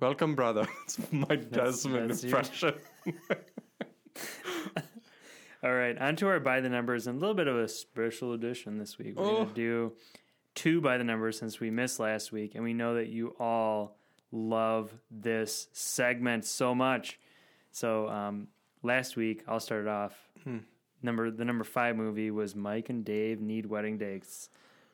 Welcome, 0.00 0.34
brother. 0.34 0.66
It's 0.84 0.98
my 1.12 1.36
Desmond 1.36 2.10
that's 2.10 2.24
impression. 2.24 2.74
All 5.62 5.74
right, 5.74 5.96
on 5.98 6.16
to 6.16 6.28
our 6.28 6.38
by 6.38 6.60
the 6.60 6.68
numbers 6.68 7.06
and 7.06 7.16
a 7.16 7.20
little 7.20 7.34
bit 7.34 7.48
of 7.48 7.56
a 7.56 7.66
special 7.66 8.32
edition 8.34 8.78
this 8.78 8.98
week. 8.98 9.16
We're 9.16 9.24
Oh. 9.24 9.32
going 9.36 9.48
to 9.48 9.54
do 9.54 9.92
two 10.54 10.80
by 10.80 10.96
the 10.96 11.04
numbers 11.04 11.38
since 11.38 11.58
we 11.60 11.70
missed 11.70 11.98
last 11.98 12.30
week, 12.30 12.54
and 12.54 12.62
we 12.62 12.72
know 12.72 12.94
that 12.94 13.08
you 13.08 13.34
all 13.40 13.98
love 14.32 14.92
this 15.10 15.68
segment 15.72 16.44
so 16.44 16.74
much. 16.74 17.18
So 17.72 18.08
um, 18.08 18.48
last 18.82 19.16
week, 19.16 19.42
I'll 19.46 19.60
start 19.60 19.82
it 19.82 19.88
off. 19.88 20.14
Hmm. 20.44 20.58
Number 21.02 21.30
the 21.30 21.44
number 21.44 21.64
five 21.64 21.96
movie 21.96 22.30
was 22.30 22.54
Mike 22.54 22.88
and 22.88 23.04
Dave 23.04 23.40
Need 23.40 23.66
Wedding 23.66 23.98
Dates 23.98 24.48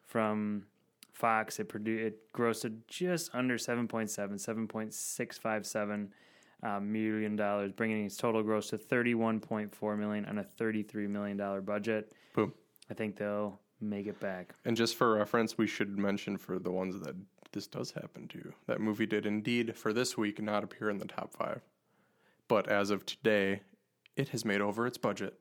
from 0.07 0.67
Fox. 1.13 1.61
It 1.61 1.69
produced 1.69 2.05
it 2.05 2.33
grossed 2.33 2.77
just 2.89 3.31
under 3.35 3.57
7.7, 3.57 4.11
7.657 4.11 6.09
uh, 6.63 6.81
million 6.81 7.37
dollars, 7.37 7.73
bringing 7.73 8.05
its 8.05 8.17
total 8.17 8.43
gross 8.43 8.71
to 8.71 8.79
31.4 8.79 9.99
million 9.99 10.25
on 10.27 10.39
a 10.39 10.45
33 10.45 11.07
million 11.07 11.37
dollar 11.37 11.61
budget. 11.61 12.13
Boom. 12.35 12.53
I 12.91 12.95
think 12.95 13.17
they'll 13.17 13.61
make 13.81 14.07
it 14.07 14.19
back. 14.21 14.55
And 14.65 14.77
just 14.77 14.97
for 14.97 15.15
reference, 15.15 15.59
we 15.59 15.67
should 15.67 15.99
mention 15.99 16.37
for 16.37 16.59
the 16.59 16.71
ones 16.71 17.01
that 17.01 17.17
this 17.53 17.67
does 17.67 17.93
happen 17.93 18.29
to, 18.29 18.39
you. 18.39 18.53
that 18.67 18.81
movie 18.81 19.07
did 19.07 19.27
indeed 19.27 19.77
for 19.77 19.93
this 19.93 20.17
week 20.17 20.41
not 20.43 20.65
appear 20.65 20.89
in 20.91 20.99
the 20.99 21.05
top 21.07 21.33
five. 21.35 21.61
But 22.49 22.69
as 22.69 22.91
of 22.91 23.07
today, 23.07 23.61
it 24.17 24.31
has 24.31 24.45
made 24.45 24.61
over 24.61 24.87
its 24.87 24.99
budget. 24.99 25.39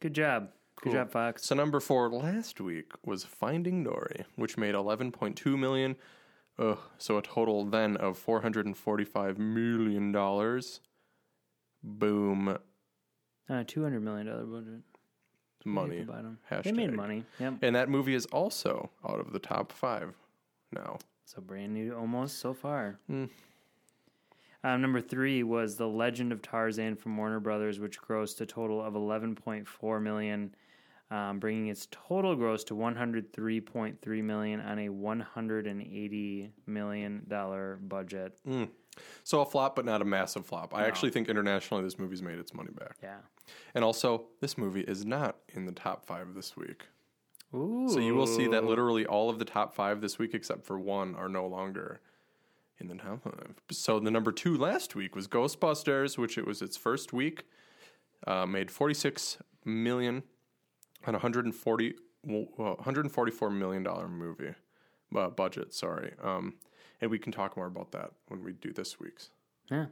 Good 0.00 0.14
job. 0.14 0.50
Good 0.80 0.92
job, 0.92 1.10
Fox. 1.10 1.44
So 1.44 1.54
number 1.56 1.80
four 1.80 2.08
last 2.08 2.60
week 2.60 2.92
was 3.04 3.24
Finding 3.24 3.82
Dory, 3.82 4.24
which 4.36 4.56
made 4.56 4.74
11.2 4.76 5.58
million. 5.58 5.96
Ugh, 6.58 6.78
so 6.98 7.18
a 7.18 7.22
total 7.22 7.64
then 7.64 7.96
of 7.96 8.16
445 8.18 9.38
million 9.38 10.12
dollars. 10.12 10.80
Boom, 11.82 12.58
Uh, 13.48 13.64
two 13.66 13.82
hundred 13.82 14.02
million 14.02 14.26
dollar 14.26 14.44
budget. 14.44 14.82
money. 15.64 16.00
'em. 16.00 16.38
They 16.62 16.72
made 16.72 16.92
money. 16.92 17.24
Yep. 17.38 17.54
And 17.62 17.76
that 17.76 17.88
movie 17.88 18.14
is 18.14 18.26
also 18.26 18.90
out 19.08 19.20
of 19.20 19.32
the 19.32 19.38
top 19.38 19.70
five 19.72 20.14
now. 20.72 20.98
So 21.28 21.42
brand 21.42 21.74
new 21.74 21.94
almost 21.94 22.38
so 22.38 22.54
far. 22.54 22.98
Hmm. 23.06 23.26
Um, 24.64 24.80
number 24.80 25.02
three 25.02 25.42
was 25.42 25.76
The 25.76 25.86
Legend 25.86 26.32
of 26.32 26.40
Tarzan 26.40 26.96
from 26.96 27.18
Warner 27.18 27.38
Brothers, 27.38 27.78
which 27.78 28.00
grossed 28.00 28.40
a 28.40 28.46
total 28.46 28.82
of 28.82 28.94
11.4 28.94 30.02
million, 30.02 30.54
um, 31.10 31.38
bringing 31.38 31.68
its 31.68 31.86
total 31.90 32.34
gross 32.34 32.64
to 32.64 32.74
103.3 32.74 34.24
million 34.24 34.60
on 34.62 34.78
a 34.78 34.88
180 34.88 36.50
million 36.66 37.22
dollar 37.28 37.78
budget. 37.82 38.38
So 39.22 39.42
a 39.42 39.46
flop, 39.46 39.76
but 39.76 39.84
not 39.84 40.00
a 40.00 40.06
massive 40.06 40.46
flop. 40.46 40.74
I 40.74 40.86
actually 40.86 41.10
think 41.10 41.28
internationally 41.28 41.84
this 41.84 41.98
movie's 41.98 42.22
made 42.22 42.38
its 42.38 42.54
money 42.54 42.70
back. 42.72 42.96
Yeah. 43.02 43.18
And 43.74 43.84
also, 43.84 44.28
this 44.40 44.56
movie 44.56 44.80
is 44.80 45.04
not 45.04 45.36
in 45.50 45.66
the 45.66 45.72
top 45.72 46.06
five 46.06 46.32
this 46.34 46.56
week. 46.56 46.86
Ooh. 47.54 47.88
So 47.88 47.98
you 47.98 48.14
will 48.14 48.26
see 48.26 48.46
that 48.48 48.64
literally 48.64 49.06
all 49.06 49.30
of 49.30 49.38
the 49.38 49.44
top 49.44 49.74
five 49.74 50.00
this 50.00 50.18
week, 50.18 50.34
except 50.34 50.64
for 50.64 50.78
one, 50.78 51.14
are 51.14 51.28
no 51.28 51.46
longer 51.46 52.00
in 52.78 52.88
the 52.88 52.94
top 52.94 53.22
five. 53.22 53.54
So 53.70 53.98
the 53.98 54.10
number 54.10 54.32
two 54.32 54.56
last 54.56 54.94
week 54.94 55.16
was 55.16 55.26
Ghostbusters, 55.28 56.18
which 56.18 56.36
it 56.36 56.46
was 56.46 56.60
its 56.60 56.76
first 56.76 57.12
week, 57.12 57.44
uh, 58.26 58.44
made 58.46 58.70
46 58.70 59.38
million 59.64 60.22
on 61.06 61.14
140 61.14 61.94
well, 62.24 62.46
144 62.56 63.50
million 63.50 63.82
dollar 63.82 64.08
movie 64.08 64.54
uh, 65.16 65.28
budget. 65.28 65.72
Sorry, 65.72 66.12
um, 66.22 66.54
and 67.00 67.10
we 67.10 67.18
can 67.18 67.32
talk 67.32 67.56
more 67.56 67.66
about 67.66 67.92
that 67.92 68.10
when 68.26 68.42
we 68.42 68.52
do 68.52 68.72
this 68.72 68.98
week's. 69.00 69.30
Yeah. 69.70 69.86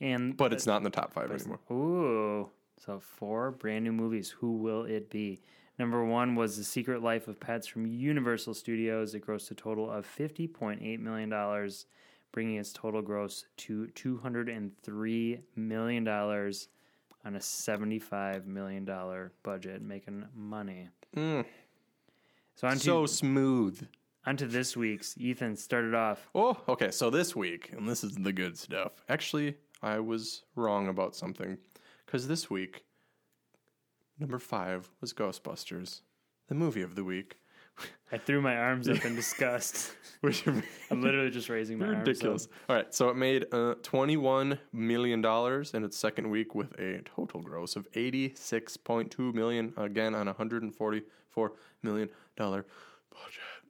And 0.00 0.36
But 0.36 0.52
it's 0.52 0.66
not 0.66 0.78
in 0.78 0.82
the 0.82 0.90
top 0.90 1.12
five 1.12 1.30
anymore. 1.30 1.60
Ooh. 1.70 2.50
So 2.78 3.00
four 3.00 3.52
brand 3.52 3.84
new 3.84 3.92
movies. 3.92 4.30
Who 4.30 4.56
will 4.56 4.84
it 4.84 5.08
be? 5.10 5.40
Number 5.78 6.04
one 6.04 6.34
was 6.34 6.56
The 6.56 6.64
Secret 6.64 7.02
Life 7.02 7.28
of 7.28 7.38
Pets 7.38 7.66
from 7.66 7.86
Universal 7.86 8.54
Studios. 8.54 9.14
It 9.14 9.26
grossed 9.26 9.50
a 9.50 9.54
total 9.54 9.90
of 9.90 10.06
$50.8 10.18 10.98
million, 11.00 11.70
bringing 12.32 12.56
its 12.56 12.72
total 12.72 13.02
gross 13.02 13.44
to 13.58 13.88
$203 13.94 15.40
million 15.54 16.08
on 16.08 17.34
a 17.34 17.38
$75 17.38 18.46
million 18.46 19.30
budget, 19.42 19.82
making 19.82 20.24
money. 20.34 20.88
Mm. 21.14 21.44
So 22.54 22.68
on 22.68 22.74
to, 22.74 22.78
So 22.80 23.06
smooth. 23.06 23.86
on 24.24 24.38
to 24.38 24.46
this 24.46 24.76
week's. 24.78 25.14
Ethan 25.18 25.56
started 25.56 25.94
off. 25.94 26.26
Oh, 26.34 26.56
okay. 26.68 26.90
So 26.90 27.10
this 27.10 27.36
week, 27.36 27.70
and 27.76 27.86
this 27.86 28.02
is 28.02 28.14
the 28.14 28.32
good 28.32 28.56
stuff. 28.56 28.92
Actually, 29.10 29.56
I 29.82 29.98
was 29.98 30.42
wrong 30.54 30.88
about 30.88 31.14
something 31.14 31.58
because 32.06 32.28
this 32.28 32.48
week, 32.48 32.84
number 34.18 34.38
five 34.38 34.90
was 35.00 35.12
Ghostbusters, 35.12 36.00
the 36.48 36.54
movie 36.54 36.82
of 36.82 36.94
the 36.94 37.04
week. 37.04 37.36
I 38.12 38.18
threw 38.18 38.40
my 38.40 38.56
arms 38.56 38.88
up 38.88 39.04
in 39.04 39.14
disgust. 39.14 39.92
Which 40.22 40.46
I'm 40.90 41.02
literally 41.02 41.30
just 41.30 41.48
raising 41.48 41.78
my 41.78 41.88
ridiculous. 41.88 42.46
arms. 42.46 42.48
All 42.68 42.76
right, 42.76 42.94
so 42.94 43.10
it 43.10 43.16
made 43.16 43.44
uh, 43.52 43.74
$21 43.82 44.58
million 44.72 45.24
in 45.74 45.84
its 45.84 45.96
second 45.96 46.30
week 46.30 46.54
with 46.54 46.72
a 46.78 47.02
total 47.04 47.42
gross 47.42 47.76
of 47.76 47.90
86.2 47.92 49.34
million, 49.34 49.72
again 49.76 50.14
on 50.14 50.28
a 50.28 50.34
$144 50.34 51.02
million 51.82 52.08
budget. 52.38 52.64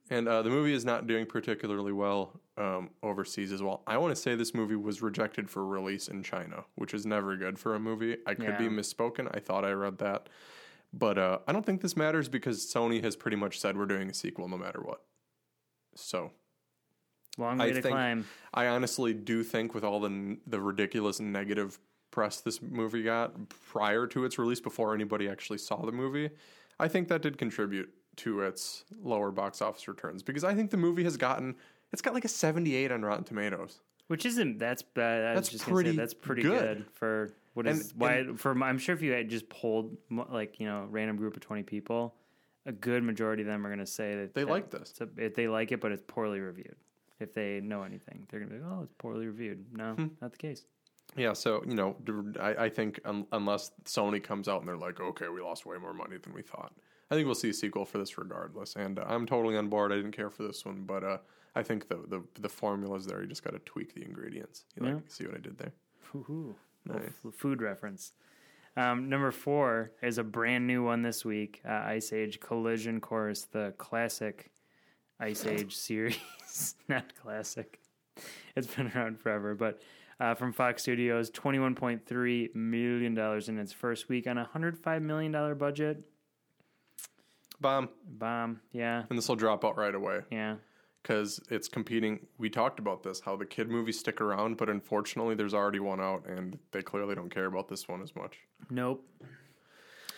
And 0.09 0.27
uh, 0.27 0.41
the 0.41 0.49
movie 0.49 0.73
is 0.73 0.85
not 0.85 1.05
doing 1.05 1.25
particularly 1.25 1.91
well 1.91 2.39
um, 2.57 2.91
overseas 3.03 3.51
as 3.51 3.61
well. 3.61 3.83
I 3.85 3.97
want 3.97 4.15
to 4.15 4.21
say 4.21 4.35
this 4.35 4.53
movie 4.53 4.75
was 4.75 5.01
rejected 5.01 5.49
for 5.49 5.65
release 5.65 6.07
in 6.07 6.23
China, 6.23 6.63
which 6.75 6.93
is 6.93 7.05
never 7.05 7.35
good 7.35 7.59
for 7.59 7.75
a 7.75 7.79
movie. 7.79 8.17
I 8.25 8.33
could 8.33 8.57
be 8.57 8.69
misspoken. 8.69 9.29
I 9.35 9.39
thought 9.39 9.65
I 9.65 9.71
read 9.71 9.97
that. 9.99 10.29
But 10.93 11.17
uh, 11.17 11.39
I 11.47 11.51
don't 11.51 11.65
think 11.65 11.81
this 11.81 11.97
matters 11.97 12.29
because 12.29 12.65
Sony 12.65 13.03
has 13.03 13.15
pretty 13.15 13.35
much 13.35 13.59
said 13.59 13.77
we're 13.77 13.85
doing 13.85 14.09
a 14.09 14.13
sequel 14.13 14.47
no 14.47 14.57
matter 14.57 14.79
what. 14.81 15.01
So 15.95 16.31
Long 17.37 17.57
way 17.57 17.65
I 17.65 17.71
to 17.71 17.81
think 17.81 17.93
climb. 17.93 18.25
I 18.53 18.67
honestly 18.67 19.13
do 19.13 19.43
think 19.43 19.73
with 19.73 19.83
all 19.83 19.99
the 19.99 20.37
the 20.47 20.59
ridiculous 20.59 21.19
negative 21.19 21.79
press 22.11 22.39
this 22.39 22.61
movie 22.61 23.03
got 23.03 23.49
prior 23.49 24.07
to 24.07 24.25
its 24.25 24.39
release, 24.39 24.61
before 24.61 24.95
anybody 24.95 25.27
actually 25.27 25.57
saw 25.57 25.85
the 25.85 25.91
movie, 25.91 26.29
I 26.79 26.87
think 26.87 27.09
that 27.09 27.21
did 27.21 27.37
contribute 27.37 27.93
to 28.17 28.41
its 28.41 28.83
lower 29.01 29.31
box 29.31 29.61
office 29.61 29.87
returns 29.87 30.23
because 30.23 30.43
I 30.43 30.53
think 30.53 30.71
the 30.71 30.77
movie 30.77 31.03
has 31.03 31.17
gotten 31.17 31.55
it's 31.93 32.01
got 32.01 32.13
like 32.13 32.25
a 32.25 32.29
seventy 32.29 32.75
eight 32.75 32.91
on 32.91 33.03
Rotten 33.03 33.23
Tomatoes. 33.23 33.79
Which 34.07 34.25
isn't 34.25 34.57
that's 34.57 34.81
bad. 34.81 35.23
I 35.25 35.29
was 35.31 35.37
That's 35.37 35.49
just 35.49 35.65
gonna 35.65 35.77
say, 35.77 35.83
pretty 35.83 35.97
that's 35.97 36.13
pretty 36.13 36.41
good. 36.41 36.77
good, 36.79 36.85
for 36.93 37.31
what 37.53 37.67
is 37.67 37.91
And- 37.91 37.99
why 38.01 38.25
for 38.35 38.51
I'm 38.63 38.77
sure 38.77 38.95
if 38.95 39.01
you 39.01 39.11
had 39.11 39.29
just 39.29 39.47
polled 39.49 39.97
mo- 40.09 40.27
like 40.31 40.59
you 40.59 40.65
know 40.65 40.87
random 40.89 41.17
group 41.17 41.35
of 41.35 41.41
twenty 41.41 41.63
people, 41.63 42.15
a 42.65 42.71
good 42.71 43.03
majority 43.03 43.43
of 43.43 43.47
them 43.47 43.65
are 43.65 43.69
gonna 43.69 43.85
say 43.85 44.15
that 44.15 44.33
They 44.33 44.43
that 44.43 44.49
like 44.49 44.69
this. 44.69 44.93
if 45.17 45.35
they 45.35 45.47
like 45.47 45.71
it, 45.71 45.79
but 45.81 45.91
it's 45.91 46.03
poorly 46.07 46.39
reviewed. 46.39 46.75
If 47.19 47.33
they 47.33 47.59
know 47.61 47.83
anything, 47.83 48.27
they're 48.29 48.39
gonna 48.39 48.51
be 48.53 48.59
like, 48.59 48.71
oh, 48.71 48.83
it's 48.83 48.93
poorly 48.97 49.25
reviewed. 49.27 49.65
No, 49.75 49.93
Hmm. 49.93 50.07
not 50.21 50.31
the 50.31 50.37
case. 50.37 50.65
Yeah, 51.15 51.33
so 51.33 51.63
you 51.67 51.73
know, 51.75 51.95
I 52.39 52.69
think 52.69 52.99
un, 53.05 53.25
unless 53.31 53.71
Sony 53.85 54.21
comes 54.23 54.47
out 54.47 54.59
and 54.59 54.67
they're 54.69 54.77
like, 54.77 54.99
okay, 54.99 55.27
we 55.29 55.41
lost 55.41 55.65
way 55.65 55.77
more 55.77 55.93
money 55.93 56.17
than 56.17 56.33
we 56.33 56.41
thought. 56.43 56.73
I 57.09 57.15
think 57.15 57.25
we'll 57.25 57.35
see 57.35 57.49
a 57.49 57.53
sequel 57.53 57.85
for 57.85 57.97
this 57.99 58.17
regardless, 58.17 58.75
and 58.75 58.99
uh, 58.99 59.05
I'm 59.07 59.25
totally 59.25 59.55
on 59.57 59.69
board. 59.69 59.91
I 59.93 59.95
didn't 59.95 60.11
care 60.11 60.29
for 60.29 60.43
this 60.43 60.65
one, 60.65 60.83
but 60.85 61.03
uh, 61.03 61.17
I 61.55 61.63
think 61.63 61.87
the 61.87 61.95
the 62.07 62.23
the 62.39 62.49
formula's 62.49 63.05
there. 63.05 63.21
You 63.21 63.27
just 63.27 63.43
got 63.43 63.51
to 63.53 63.59
tweak 63.59 63.93
the 63.95 64.03
ingredients. 64.03 64.65
You 64.75 64.85
like 64.85 65.03
see 65.07 65.25
what 65.25 65.35
I 65.35 65.39
did 65.39 65.57
there? 65.57 65.71
Little 66.85 67.01
f- 67.27 67.33
Food 67.35 67.61
reference. 67.61 68.13
Um, 68.75 69.09
number 69.09 69.31
four 69.31 69.91
is 70.03 70.17
a 70.19 70.23
brand 70.23 70.67
new 70.67 70.83
one 70.83 71.01
this 71.01 71.25
week. 71.25 71.61
Uh, 71.67 71.71
Ice 71.71 72.13
Age 72.13 72.39
Collision 72.39 73.01
Course, 73.01 73.45
the 73.45 73.73
classic 73.77 74.51
Ice 75.19 75.45
Age 75.45 75.75
series. 75.87 76.19
Not 76.87 77.13
classic. 77.15 77.79
It's 78.55 78.67
been 78.67 78.91
around 78.95 79.19
forever, 79.19 79.55
but 79.55 79.81
uh, 80.19 80.35
from 80.35 80.51
Fox 80.53 80.81
Studios, 80.83 81.29
twenty-one 81.29 81.73
point 81.75 82.05
three 82.05 82.49
million 82.53 83.15
dollars 83.15 83.49
in 83.49 83.57
its 83.57 83.71
first 83.73 84.09
week 84.09 84.27
on 84.27 84.37
a 84.37 84.43
hundred 84.45 84.77
five 84.77 85.01
million 85.01 85.31
dollar 85.31 85.55
budget. 85.55 86.03
Bomb, 87.59 87.89
Bomb. 88.05 88.61
Yeah. 88.71 89.03
and 89.09 89.17
this 89.17 89.27
will 89.27 89.35
drop 89.35 89.65
out 89.65 89.77
right 89.77 89.93
away 89.95 90.19
Yeah. 90.31 90.55
because 91.01 91.39
it's 91.49 91.67
competing. 91.67 92.27
We 92.37 92.49
talked 92.49 92.79
about 92.79 93.03
this 93.03 93.19
how 93.19 93.35
the 93.35 93.45
kid 93.45 93.69
movies 93.69 93.99
stick 93.99 94.21
around, 94.21 94.57
but 94.57 94.69
unfortunately, 94.69 95.35
there's 95.35 95.53
already 95.53 95.79
one 95.79 95.99
out, 95.99 96.25
and 96.27 96.57
they 96.71 96.81
clearly 96.81 97.15
don't 97.15 97.29
care 97.33 97.45
about 97.45 97.67
this 97.67 97.87
one 97.87 98.01
as 98.01 98.15
much. 98.15 98.37
Nope. 98.69 99.03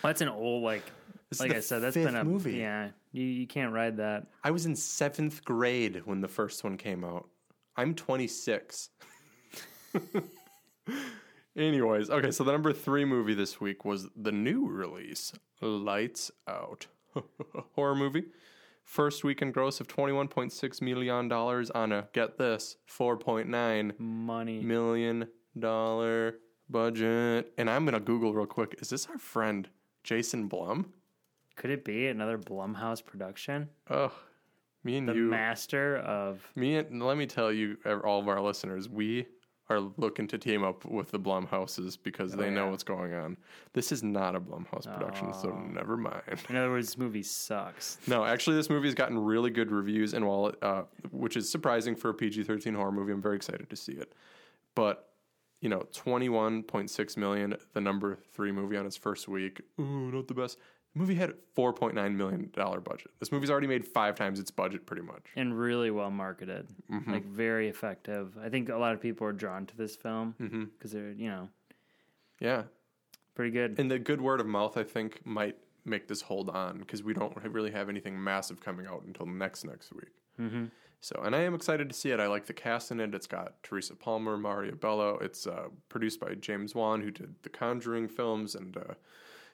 That's 0.03 0.21
an 0.21 0.29
old 0.29 0.63
like. 0.63 0.83
is 1.31 1.39
like 1.39 1.53
I 1.53 1.59
said, 1.59 1.81
that's 1.81 1.95
been 1.95 2.15
a 2.15 2.23
movie. 2.23 2.53
Yeah, 2.53 2.89
you 3.11 3.23
you 3.25 3.47
can't 3.47 3.73
ride 3.73 3.97
that. 3.97 4.27
I 4.43 4.51
was 4.51 4.65
in 4.65 4.75
seventh 4.75 5.43
grade 5.45 6.01
when 6.05 6.21
the 6.21 6.27
first 6.29 6.63
one 6.63 6.77
came 6.77 7.03
out. 7.03 7.27
I'm 7.75 7.93
26. 7.95 8.89
Anyways, 11.57 12.09
okay, 12.09 12.31
so 12.31 12.43
the 12.43 12.51
number 12.51 12.71
three 12.71 13.05
movie 13.05 13.33
this 13.33 13.59
week 13.59 13.83
was 13.83 14.07
the 14.15 14.31
new 14.31 14.67
release, 14.67 15.33
Lights 15.61 16.31
Out. 16.47 16.87
Horror 17.75 17.95
movie. 17.95 18.25
First 18.83 19.23
weekend 19.23 19.53
gross 19.53 19.79
of 19.79 19.87
$21.6 19.87 20.81
million 20.81 21.31
on 21.31 21.91
a, 21.91 22.07
get 22.13 22.37
this, 22.37 22.77
$4.9 22.89 23.99
Money. 23.99 24.61
million 24.61 25.27
dollar 25.57 26.35
budget. 26.69 27.51
And 27.57 27.69
I'm 27.69 27.83
going 27.85 27.93
to 27.93 27.99
Google 27.99 28.33
real 28.33 28.45
quick. 28.47 28.75
Is 28.79 28.89
this 28.89 29.07
our 29.07 29.17
friend 29.17 29.67
Jason 30.03 30.47
Blum? 30.47 30.93
Could 31.55 31.69
it 31.71 31.83
be 31.85 32.07
another 32.07 32.37
Blumhouse 32.37 33.03
production? 33.03 33.69
Oh, 33.89 34.11
me 34.83 34.97
and 34.97 35.07
The 35.09 35.13
you. 35.13 35.29
master 35.29 35.97
of 35.97 36.41
Me 36.55 36.77
and 36.77 37.03
let 37.03 37.17
me 37.17 37.25
tell 37.27 37.51
you, 37.51 37.77
all 38.03 38.19
of 38.19 38.27
our 38.27 38.41
listeners, 38.41 38.87
we 38.87 39.27
are 39.69 39.79
looking 39.97 40.27
to 40.27 40.37
team 40.37 40.63
up 40.63 40.83
with 40.85 41.11
the 41.11 41.19
Blumhouses 41.19 41.97
because 42.01 42.33
they 42.33 42.49
know 42.49 42.65
yeah. 42.65 42.71
what's 42.71 42.83
going 42.83 43.13
on. 43.13 43.37
This 43.73 43.91
is 43.91 44.01
not 44.01 44.35
a 44.35 44.41
Blumhouse 44.41 44.91
production, 44.91 45.33
so 45.33 45.51
never 45.71 45.95
mind. 45.95 46.23
in 46.49 46.55
other 46.55 46.71
words, 46.71 46.87
this 46.87 46.97
movie 46.97 47.21
sucks. 47.21 47.99
No, 48.07 48.25
actually, 48.25 48.55
this 48.55 48.69
movie 48.69 48.87
has 48.87 48.95
gotten 48.95 49.17
really 49.17 49.51
good 49.51 49.71
reviews, 49.71 50.13
and 50.13 50.25
while 50.27 50.47
it, 50.47 50.57
uh, 50.63 50.83
which 51.11 51.37
is 51.37 51.49
surprising 51.49 51.95
for 51.95 52.09
a 52.09 52.13
PG 52.13 52.43
thirteen 52.43 52.73
horror 52.73 52.91
movie, 52.91 53.11
I'm 53.11 53.21
very 53.21 53.35
excited 53.35 53.69
to 53.69 53.75
see 53.75 53.93
it. 53.93 54.13
But 54.75 55.05
you 55.61 55.67
know, 55.67 55.85
21.6 55.91 57.17
million, 57.17 57.53
the 57.73 57.81
number 57.81 58.17
three 58.31 58.51
movie 58.51 58.77
on 58.77 58.85
its 58.85 58.95
first 58.95 59.27
week. 59.27 59.61
Ooh, 59.79 60.09
not 60.11 60.27
the 60.27 60.33
best. 60.33 60.57
The 60.93 60.99
movie 60.99 61.15
had 61.15 61.33
4.9 61.55 62.15
million 62.15 62.49
dollar 62.53 62.81
budget. 62.81 63.11
This 63.19 63.31
movie's 63.31 63.51
already 63.51 63.67
made 63.67 63.85
five 63.87 64.15
times 64.15 64.39
its 64.39 64.49
budget, 64.51 64.85
pretty 64.85 65.03
much. 65.03 65.23
and 65.35 65.57
really 65.57 65.91
well 65.91 66.09
marketed, 66.09 66.67
Mm-hmm. 66.91 67.11
like 67.11 67.25
very 67.25 67.69
effective. 67.69 68.37
I 68.41 68.49
think 68.49 68.69
a 68.69 68.77
lot 68.77 68.93
of 68.93 69.01
people 69.01 69.27
are 69.27 69.33
drawn 69.33 69.65
to 69.67 69.77
this 69.77 69.95
film 69.95 70.35
Mm-hmm. 70.41 70.63
because 70.65 70.91
they're 70.91 71.11
you 71.11 71.29
know 71.29 71.49
Yeah, 72.39 72.63
pretty 73.35 73.51
good. 73.51 73.79
and 73.79 73.89
the 73.91 73.99
good 73.99 74.19
word 74.21 74.39
of 74.41 74.47
mouth, 74.47 74.77
I 74.77 74.83
think, 74.83 75.25
might 75.25 75.57
make 75.85 76.07
this 76.07 76.21
hold 76.21 76.49
on 76.49 76.79
because 76.79 77.03
we 77.03 77.13
don't 77.13 77.35
really 77.43 77.71
have 77.71 77.87
anything 77.89 78.21
massive 78.21 78.59
coming 78.59 78.85
out 78.87 79.03
until 79.05 79.25
next 79.25 79.63
next 79.65 79.93
week. 79.93 80.09
Mm-hmm. 80.39 80.65
So, 81.01 81.21
and 81.23 81.33
I 81.35 81.41
am 81.43 81.53
excited 81.55 81.87
to 81.89 81.95
see 81.95 82.09
it. 82.11 82.19
I 82.19 82.27
like 82.27 82.45
the 82.47 82.53
cast 82.53 82.91
in 82.91 82.99
it. 82.99 83.15
It's 83.15 83.25
got 83.27 83.61
Teresa 83.63 83.95
Palmer, 83.95 84.37
Maria 84.37 84.75
Bello. 84.75 85.17
It's 85.21 85.47
uh, 85.47 85.67
produced 85.87 86.19
by 86.19 86.33
James 86.35 86.75
Wan, 86.75 86.99
who 87.01 87.09
did 87.11 87.35
the 87.43 87.49
Conjuring 87.49 88.09
films 88.09 88.53
and 88.55 88.75
uh, 88.75 88.95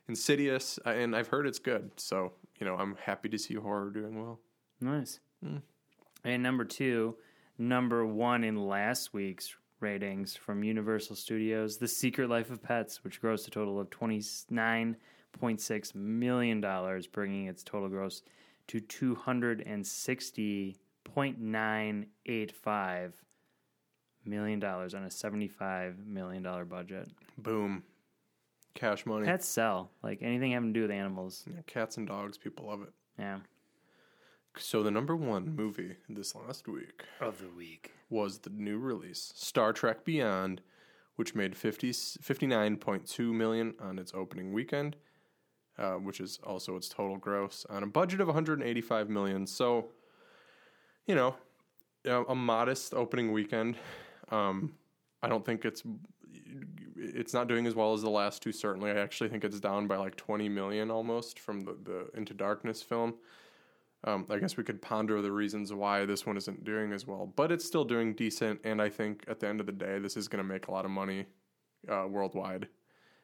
Insidious, 0.08 0.80
uh, 0.86 0.89
and 0.89 1.16
I've 1.16 1.28
heard 1.28 1.47
it's 1.47 1.60
good. 1.60 1.91
So, 1.97 2.34
you 2.60 2.66
know, 2.66 2.76
I'm 2.76 2.95
happy 3.03 3.30
to 3.30 3.38
see 3.38 3.56
horror 3.56 3.89
doing 3.89 4.22
well. 4.22 4.39
Nice. 4.80 5.20
Mm. 5.43 5.62
And 6.24 6.43
number 6.43 6.66
two, 6.66 7.16
number 7.58 8.06
one 8.06 8.43
in 8.43 8.68
last 8.68 9.14
week's 9.14 9.56
ratings 9.80 10.36
from 10.36 10.64
Universal 10.64 11.16
Studios, 11.16 11.78
The 11.78 11.88
Secret 11.88 12.30
Life 12.30 12.49
of 12.49 12.62
Pets, 12.62 13.03
which 13.03 13.22
grossed 13.22 13.47
a 13.47 13.51
total 13.51 13.80
of 13.80 13.89
twenty 13.89 14.22
nine 14.49 14.95
point 15.32 15.60
six 15.60 15.93
million 15.93 16.62
dollars, 16.62 17.08
bringing 17.08 17.47
its 17.47 17.64
total 17.64 17.89
gross 17.89 18.22
to 18.68 18.80
two 18.80 19.16
hundred 19.16 19.64
and 19.66 19.86
sixty 19.86 20.78
point 21.03 21.39
nine 21.39 22.08
eight 22.26 22.51
five 22.51 23.14
million 24.24 24.60
dollars 24.60 24.93
on 24.95 25.03
a 25.03 25.12
seventy 25.12 25.47
five 25.47 25.97
million 26.06 26.41
dollar 26.41 26.66
budget. 26.66 27.10
Boom, 27.38 27.84
cash 28.76 29.05
money. 29.05 29.26
Pets 29.26 29.47
sell 29.47 29.89
like 30.03 30.19
anything 30.21 30.51
having 30.51 30.73
to 30.73 30.80
do 30.80 30.82
with 30.84 30.91
animals. 30.91 31.43
Yeah, 31.47 31.61
cats 31.65 31.97
and 31.97 32.07
dogs, 32.07 32.38
people 32.38 32.67
love 32.67 32.84
it. 32.84 32.93
Yeah. 33.17 33.39
So 34.57 34.84
the 34.84 34.91
number 34.91 35.15
one 35.15 35.53
movie 35.55 35.95
this 36.07 36.34
last 36.36 36.67
week 36.67 37.03
Of 37.19 37.39
the 37.41 37.49
week. 37.49 37.91
was 38.09 38.39
the 38.39 38.49
new 38.51 38.78
release 38.78 39.34
Star 39.36 39.73
Trek 39.73 40.05
Beyond, 40.05 40.61
which 41.17 41.36
made 41.36 41.57
50, 41.57 41.91
59.2 41.91 43.34
million 43.34 43.73
on 43.82 43.99
its 43.99 44.13
opening 44.13 44.53
weekend, 44.53 44.95
uh, 45.78 45.93
which 45.95 46.19
is 46.21 46.39
also 46.43 46.78
its 46.78 46.88
total 46.88 47.17
gross 47.17 47.65
on 47.69 47.84
a 47.84 47.88
budget 47.88 48.21
of 48.21 48.28
185 48.28 49.09
million. 49.09 49.45
So, 49.45 49.89
you 51.05 51.15
know, 51.15 51.36
a, 52.05 52.23
a 52.23 52.36
modest 52.36 52.93
opening 52.93 53.32
weekend. 53.34 53.76
Um, 54.32 54.73
I 55.21 55.28
don't 55.28 55.45
think 55.45 55.65
it's 55.65 55.84
it's 56.95 57.34
not 57.34 57.47
doing 57.47 57.68
as 57.68 57.76
well 57.76 57.93
as 57.93 58.01
the 58.01 58.10
last 58.10 58.41
two. 58.41 58.51
Certainly, 58.51 58.91
I 58.91 58.95
actually 58.95 59.30
think 59.30 59.43
it's 59.43 59.60
down 59.60 59.88
by 59.88 59.97
like 59.97 60.16
20 60.16 60.49
million 60.49 60.91
almost 60.91 61.39
from 61.39 61.62
the, 61.62 61.78
the 61.84 62.18
Into 62.18 62.34
Darkness 62.34 62.82
film. 62.82 63.16
Um, 64.03 64.26
I 64.30 64.38
guess 64.38 64.56
we 64.56 64.64
could 64.64 64.82
ponder 64.82 65.22
the 65.22 65.32
reasons 65.32 65.74
why 65.74 66.06
this 66.06 66.26
one 66.26 66.38
isn't 66.38 66.64
doing 66.64 66.93
as 66.93 67.08
well, 67.08 67.32
but 67.36 67.51
it's 67.51 67.66
still 67.66 67.84
doing 67.84 68.14
decent. 68.14 68.60
And 68.64 68.80
I 68.80 68.88
think 68.88 69.24
at 69.28 69.39
the 69.39 69.47
end 69.47 69.60
of 69.60 69.66
the 69.66 69.72
day, 69.72 69.97
this 69.97 70.16
is 70.16 70.28
going 70.28 70.43
to 70.43 70.47
make 70.47 70.68
a 70.68 70.72
lot 70.72 70.86
of 70.86 70.91
money 70.91 71.26
uh, 71.89 72.06
worldwide. 72.08 72.68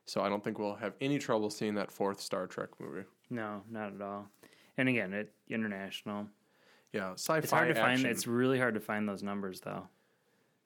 So 0.06 0.22
I 0.22 0.30
don't 0.30 0.44
think 0.44 0.58
we'll 0.58 0.76
have 0.76 0.94
any 1.00 1.20
trouble 1.20 1.52
seeing 1.52 1.76
that 1.76 1.92
fourth 1.92 2.20
Star 2.20 2.48
Trek 2.48 2.70
movie. 2.80 3.06
No, 3.30 3.62
not 3.70 3.94
at 3.94 4.02
all. 4.02 4.28
And 4.78 4.90
again, 4.90 5.14
it 5.14 5.32
international. 5.50 6.28
Yeah, 6.92 7.14
sci-fi. 7.14 7.38
It's 7.38 7.52
hard 7.52 7.68
to 7.70 7.76
find. 7.76 8.06
It's 8.06 8.26
really 8.28 8.58
hard 8.58 8.74
to 8.74 8.80
find 8.80 9.08
those 9.08 9.22
numbers, 9.24 9.62
though. 9.62 9.88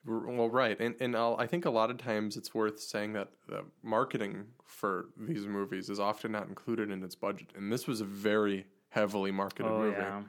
Well, 0.06 0.50
right, 0.50 0.80
and 0.80 0.96
and 1.00 1.16
I'll, 1.16 1.36
I 1.40 1.48
think 1.48 1.66
a 1.66 1.70
lot 1.70 1.90
of 1.90 1.98
times 1.98 2.38
it's 2.38 2.54
worth 2.54 2.80
saying 2.80 3.14
that 3.14 3.30
the 3.48 3.64
marketing 3.84 4.46
for 4.66 5.06
these 5.18 5.48
movies 5.48 5.90
is 5.90 6.00
often 6.00 6.32
not 6.32 6.48
included 6.48 6.92
in 6.92 7.04
its 7.04 7.16
budget, 7.16 7.50
and 7.56 7.72
this 7.72 7.88
was 7.88 8.02
a 8.02 8.06
very 8.06 8.66
heavily 8.90 9.32
marketed 9.32 9.72
Oh 9.72 9.80
movie. 9.80 9.98
yeah, 9.98 10.22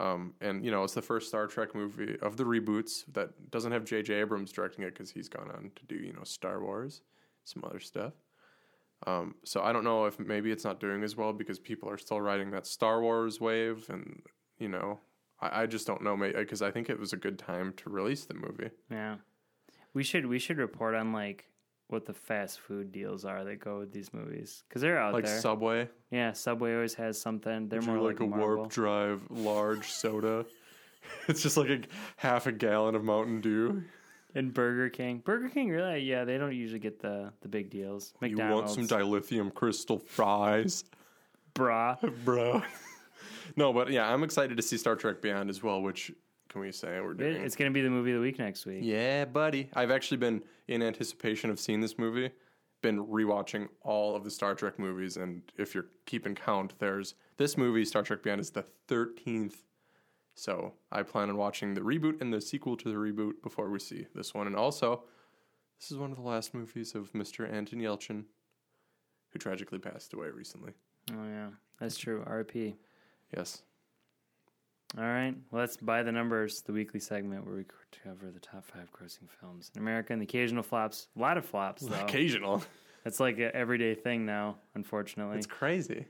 Um, 0.00 0.34
and 0.40 0.64
you 0.64 0.70
know, 0.70 0.84
it's 0.84 0.94
the 0.94 1.02
first 1.02 1.28
Star 1.28 1.46
Trek 1.46 1.74
movie 1.74 2.16
of 2.20 2.36
the 2.36 2.44
reboots 2.44 3.04
that 3.12 3.50
doesn't 3.50 3.72
have 3.72 3.84
J.J. 3.84 4.14
Abrams 4.14 4.52
directing 4.52 4.84
it 4.84 4.92
because 4.94 5.10
he's 5.10 5.28
gone 5.28 5.50
on 5.50 5.70
to 5.76 5.84
do 5.86 5.96
you 5.96 6.12
know 6.12 6.24
Star 6.24 6.60
Wars, 6.62 7.02
some 7.44 7.64
other 7.64 7.80
stuff. 7.80 8.12
Um, 9.06 9.34
so 9.44 9.60
I 9.62 9.72
don't 9.72 9.84
know 9.84 10.06
if 10.06 10.18
maybe 10.18 10.50
it's 10.50 10.64
not 10.64 10.80
doing 10.80 11.02
as 11.02 11.14
well 11.16 11.32
because 11.32 11.58
people 11.58 11.90
are 11.90 11.98
still 11.98 12.20
riding 12.20 12.50
that 12.52 12.66
Star 12.66 13.02
Wars 13.02 13.40
wave, 13.40 13.86
and 13.90 14.22
you 14.58 14.68
know, 14.68 15.00
I, 15.44 15.62
I 15.62 15.66
just 15.66 15.86
don't 15.86 16.02
know 16.02 16.16
because 16.16 16.62
I 16.62 16.70
think 16.70 16.88
it 16.88 16.98
was 16.98 17.12
a 17.12 17.16
good 17.16 17.38
time 17.38 17.72
to 17.78 17.90
release 17.90 18.24
the 18.24 18.34
movie. 18.34 18.70
yeah. 18.90 19.16
We 19.92 20.02
should 20.02 20.26
we 20.26 20.40
should 20.40 20.58
report 20.58 20.96
on 20.96 21.12
like 21.12 21.46
what 21.88 22.06
the 22.06 22.14
fast 22.14 22.58
food 22.58 22.90
deals 22.90 23.24
are 23.24 23.44
that 23.44 23.60
go 23.60 23.78
with 23.78 23.92
these 23.92 24.12
movies 24.12 24.64
because 24.68 24.82
they're 24.82 24.98
out 24.98 25.12
there. 25.12 25.14
Like 25.14 25.24
there. 25.26 25.40
Subway, 25.40 25.88
yeah, 26.10 26.32
Subway 26.32 26.74
always 26.74 26.94
has 26.94 27.20
something. 27.20 27.68
They're 27.68 27.78
Would 27.80 27.88
more 27.88 27.98
like, 27.98 28.18
like, 28.18 28.26
a 28.26 28.30
Marvel. 28.30 28.56
warp 28.56 28.70
drive 28.70 29.22
large 29.30 29.88
soda. 29.90 30.46
It's 31.28 31.42
just 31.42 31.58
like 31.58 31.68
a 31.68 31.80
half 32.16 32.46
a 32.46 32.52
gallon 32.52 32.94
of 32.94 33.04
Mountain 33.04 33.42
Dew. 33.42 33.84
And 34.34 34.54
Burger 34.54 34.88
King, 34.88 35.18
Burger 35.18 35.50
King, 35.50 35.68
really? 35.68 36.00
Yeah, 36.00 36.24
they 36.24 36.38
don't 36.38 36.56
usually 36.56 36.80
get 36.80 36.98
the 36.98 37.30
the 37.42 37.48
big 37.48 37.68
deals. 37.68 38.14
McDonald's. 38.22 38.74
You 38.74 38.80
want 38.80 38.88
some 38.88 38.98
dilithium 38.98 39.52
crystal 39.52 39.98
fries? 39.98 40.82
bra. 41.52 41.96
bro. 42.24 42.62
No, 43.56 43.72
but 43.72 43.90
yeah, 43.90 44.12
I'm 44.12 44.22
excited 44.22 44.56
to 44.56 44.62
see 44.62 44.76
Star 44.76 44.96
Trek 44.96 45.20
Beyond 45.22 45.50
as 45.50 45.62
well. 45.62 45.80
Which 45.82 46.12
can 46.48 46.60
we 46.60 46.72
say 46.72 47.00
we're 47.00 47.14
doing? 47.14 47.36
It's 47.42 47.56
gonna 47.56 47.70
be 47.70 47.82
the 47.82 47.90
movie 47.90 48.12
of 48.12 48.16
the 48.16 48.22
week 48.22 48.38
next 48.38 48.66
week. 48.66 48.80
yeah, 48.82 49.24
buddy. 49.24 49.70
I've 49.74 49.90
actually 49.90 50.18
been 50.18 50.42
in 50.68 50.82
anticipation 50.82 51.50
of 51.50 51.58
seeing 51.58 51.80
this 51.80 51.98
movie. 51.98 52.30
Been 52.82 53.04
rewatching 53.06 53.68
all 53.80 54.14
of 54.14 54.24
the 54.24 54.30
Star 54.30 54.54
Trek 54.54 54.78
movies, 54.78 55.16
and 55.16 55.42
if 55.56 55.74
you're 55.74 55.86
keeping 56.04 56.34
count, 56.34 56.74
there's 56.78 57.14
this 57.38 57.56
movie, 57.56 57.84
Star 57.84 58.02
Trek 58.02 58.22
Beyond, 58.22 58.40
is 58.40 58.50
the 58.50 58.64
thirteenth. 58.88 59.62
So 60.34 60.74
I 60.90 61.02
plan 61.02 61.30
on 61.30 61.36
watching 61.36 61.74
the 61.74 61.80
reboot 61.80 62.20
and 62.20 62.32
the 62.32 62.40
sequel 62.40 62.76
to 62.78 62.88
the 62.88 62.96
reboot 62.96 63.40
before 63.42 63.70
we 63.70 63.78
see 63.78 64.06
this 64.14 64.34
one. 64.34 64.46
And 64.48 64.56
also, 64.56 65.04
this 65.80 65.90
is 65.92 65.96
one 65.96 66.10
of 66.10 66.16
the 66.16 66.24
last 66.24 66.52
movies 66.54 66.94
of 66.96 67.12
Mr. 67.12 67.50
Anton 67.50 67.78
Yelchin, 67.78 68.24
who 69.30 69.38
tragically 69.38 69.78
passed 69.78 70.12
away 70.12 70.28
recently. 70.30 70.72
Oh 71.12 71.24
yeah, 71.28 71.48
that's 71.80 71.96
true. 71.96 72.24
RP. 72.28 72.74
Yes. 73.36 73.62
All 74.96 75.02
right, 75.04 75.34
well, 75.50 75.62
let's 75.62 75.76
by 75.76 76.04
the 76.04 76.12
numbers. 76.12 76.62
The 76.62 76.72
weekly 76.72 77.00
segment 77.00 77.44
where 77.44 77.56
we 77.56 77.64
cover 78.04 78.30
the 78.30 78.38
top 78.38 78.64
five 78.64 78.88
grossing 78.92 79.28
films 79.40 79.72
in 79.74 79.82
America 79.82 80.12
and 80.12 80.22
the 80.22 80.24
occasional 80.24 80.62
flops. 80.62 81.08
A 81.16 81.20
lot 81.20 81.36
of 81.36 81.44
flops, 81.44 81.82
though. 81.86 82.00
Occasional. 82.00 82.62
That's 83.02 83.18
like 83.18 83.38
an 83.38 83.50
everyday 83.54 83.94
thing 83.96 84.24
now. 84.24 84.56
Unfortunately, 84.74 85.36
It's 85.36 85.46
crazy. 85.48 86.06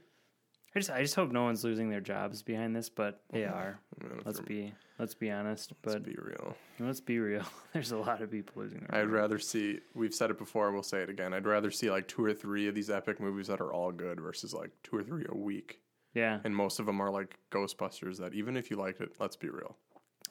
I 0.76 0.78
just 0.80 0.90
I 0.90 1.00
just 1.00 1.14
hope 1.14 1.30
no 1.32 1.44
one's 1.44 1.64
losing 1.64 1.88
their 1.88 2.00
jobs 2.02 2.42
behind 2.42 2.76
this, 2.76 2.88
but 2.90 3.22
they 3.30 3.44
are. 3.44 3.78
Man, 4.02 4.20
Let's 4.24 4.40
be 4.40 4.74
let's 4.98 5.14
be 5.14 5.30
honest. 5.30 5.72
Let's 5.84 5.94
But 5.94 6.04
be 6.04 6.16
real. 6.20 6.54
let's 6.78 7.00
be 7.00 7.18
real. 7.20 7.44
There's 7.72 7.92
a 7.92 7.96
lot 7.96 8.20
of 8.20 8.30
people 8.30 8.60
losing 8.62 8.80
their. 8.80 8.88
I'd 8.98 9.02
jobs. 9.04 9.12
rather 9.12 9.38
see. 9.38 9.78
We've 9.94 10.12
said 10.12 10.30
it 10.30 10.38
before. 10.38 10.72
We'll 10.72 10.82
say 10.82 10.98
it 11.00 11.08
again. 11.08 11.32
I'd 11.32 11.46
rather 11.46 11.70
see 11.70 11.90
like 11.90 12.06
two 12.08 12.22
or 12.24 12.34
three 12.34 12.68
of 12.68 12.74
these 12.74 12.90
epic 12.90 13.18
movies 13.18 13.46
that 13.46 13.60
are 13.62 13.72
all 13.72 13.92
good 13.92 14.20
versus 14.20 14.52
like 14.52 14.72
two 14.82 14.96
or 14.96 15.02
three 15.04 15.24
a 15.28 15.34
week, 15.36 15.78
Yeah, 16.14 16.38
and 16.44 16.54
most 16.54 16.78
of 16.78 16.86
them 16.86 17.00
are 17.00 17.10
like 17.10 17.36
Ghostbusters. 17.50 18.18
That 18.18 18.34
even 18.34 18.56
if 18.56 18.70
you 18.70 18.76
liked 18.76 19.00
it, 19.00 19.12
let's 19.18 19.36
be 19.36 19.48
real. 19.48 19.76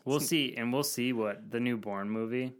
we'll 0.06 0.20
see, 0.20 0.56
and 0.56 0.72
we'll 0.72 0.84
see 0.84 1.14
what 1.14 1.52
the 1.52 1.60
new 1.60 1.78
Bourne 1.78 2.10
movie. 2.10 2.54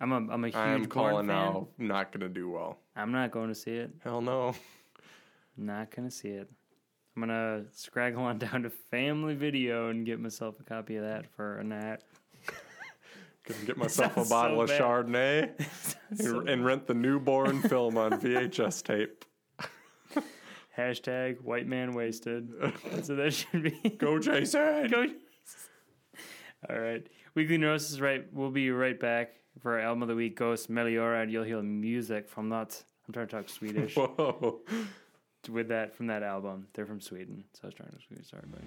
I'm 0.00 0.12
a 0.12 0.16
I'm 0.16 0.44
a 0.44 0.48
huge 0.48 0.56
I'm 0.56 0.82
Bourne 0.82 0.88
calling 0.88 1.26
fan. 1.26 1.36
now. 1.36 1.68
Not 1.78 2.12
gonna 2.12 2.28
do 2.28 2.50
well. 2.50 2.78
I'm 2.94 3.12
not 3.12 3.30
going 3.30 3.48
to 3.48 3.54
see 3.54 3.72
it. 3.72 3.90
Hell 4.02 4.20
no. 4.20 4.54
Not 5.56 5.90
gonna 5.94 6.10
see 6.10 6.28
it. 6.28 6.50
I'm 7.16 7.22
gonna 7.22 7.64
scraggle 7.74 8.18
on 8.18 8.38
down 8.46 8.62
to 8.62 8.70
Family 8.70 9.34
Video 9.34 9.88
and 9.88 10.04
get 10.04 10.20
myself 10.20 10.60
a 10.60 10.62
copy 10.62 10.96
of 10.96 11.04
that 11.04 11.26
for 11.34 11.58
a 11.58 11.64
night. 11.64 12.00
Gonna 13.46 13.64
get 13.64 13.76
myself 13.76 14.16
a 14.16 14.24
bottle 14.24 14.66
so 14.66 14.74
of. 14.74 14.80
Chardonnay 14.80 15.50
and, 16.18 16.48
and 16.48 16.64
rent 16.64 16.88
the 16.88 16.94
newborn 16.94 17.62
film 17.62 17.96
on 17.96 18.20
VHS 18.20 18.82
tape. 18.82 19.24
Hashtag 20.76 21.40
white 21.40 21.66
man 21.66 21.92
wasted. 21.92 22.50
so 23.02 23.16
that 23.16 23.32
should 23.32 23.62
be. 23.62 23.70
Go 23.98 24.18
Jason. 24.18 24.88
Go. 24.88 25.06
All 26.68 26.78
right. 26.78 27.06
Weekly 27.34 27.58
Neurosis, 27.58 28.00
right? 28.00 28.26
We'll 28.32 28.50
be 28.50 28.70
right 28.70 28.98
back 28.98 29.30
for 29.60 29.74
our 29.74 29.80
album 29.80 30.02
of 30.02 30.08
the 30.08 30.14
week, 30.14 30.36
Ghost 30.36 30.70
Meliora, 30.70 31.22
and 31.22 31.30
you'll 31.32 31.44
hear 31.44 31.62
music 31.62 32.28
from 32.28 32.48
that. 32.50 32.82
I'm 33.06 33.14
trying 33.14 33.28
to 33.28 33.36
talk 33.36 33.48
Swedish 33.48 33.94
Whoa. 33.96 34.60
with 35.48 35.68
that 35.68 35.94
from 35.94 36.08
that 36.08 36.22
album. 36.22 36.66
They're 36.74 36.86
from 36.86 37.00
Sweden, 37.00 37.44
so 37.52 37.60
I 37.64 37.66
was 37.68 37.74
trying 37.74 37.90
to 37.90 37.98
Swedish. 38.06 38.30
Sorry, 38.30 38.44
buddy. 38.50 38.64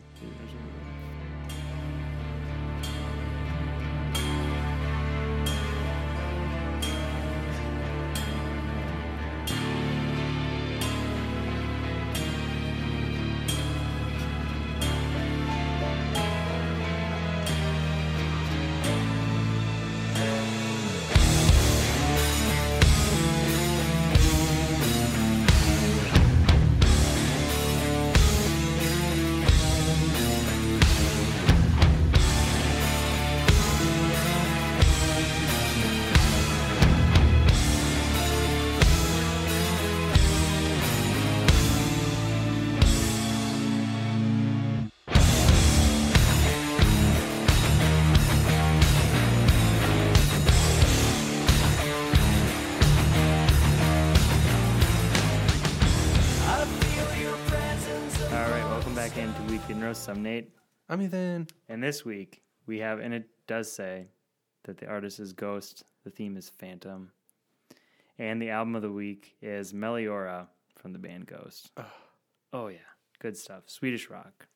Weekly 59.90 60.04
I'm 60.08 60.22
Nate. 60.22 60.52
I'm 60.88 61.02
Ethan. 61.02 61.48
And 61.68 61.82
this 61.82 62.06
week 62.06 62.44
we 62.68 62.78
have, 62.78 63.00
and 63.00 63.12
it 63.12 63.28
does 63.48 63.72
say 63.72 64.06
that 64.66 64.78
the 64.78 64.86
artist 64.86 65.20
is 65.20 65.34
Ghost, 65.34 65.84
the 66.04 66.12
theme 66.12 66.38
is 66.38 66.48
Phantom, 66.48 67.12
and 68.20 68.40
the 68.40 68.52
album 68.52 68.76
of 68.76 68.84
the 68.84 68.92
week 68.92 69.36
is 69.42 69.74
Meliora 69.74 70.46
from 70.76 70.94
the 70.94 71.00
band 71.00 71.26
Ghost. 71.26 71.72
Oh 72.54 72.68
yeah, 72.68 72.78
good 73.18 73.36
stuff. 73.36 73.64
Swedish 73.66 74.12
rock, 74.12 74.48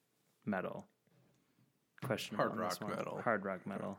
metal. 0.45 0.86
Question 2.03 2.38
Hard 2.38 2.55
rock 2.55 2.88
metal. 2.88 3.19
Hard 3.23 3.43
rock 3.43 3.65
metal. 3.65 3.97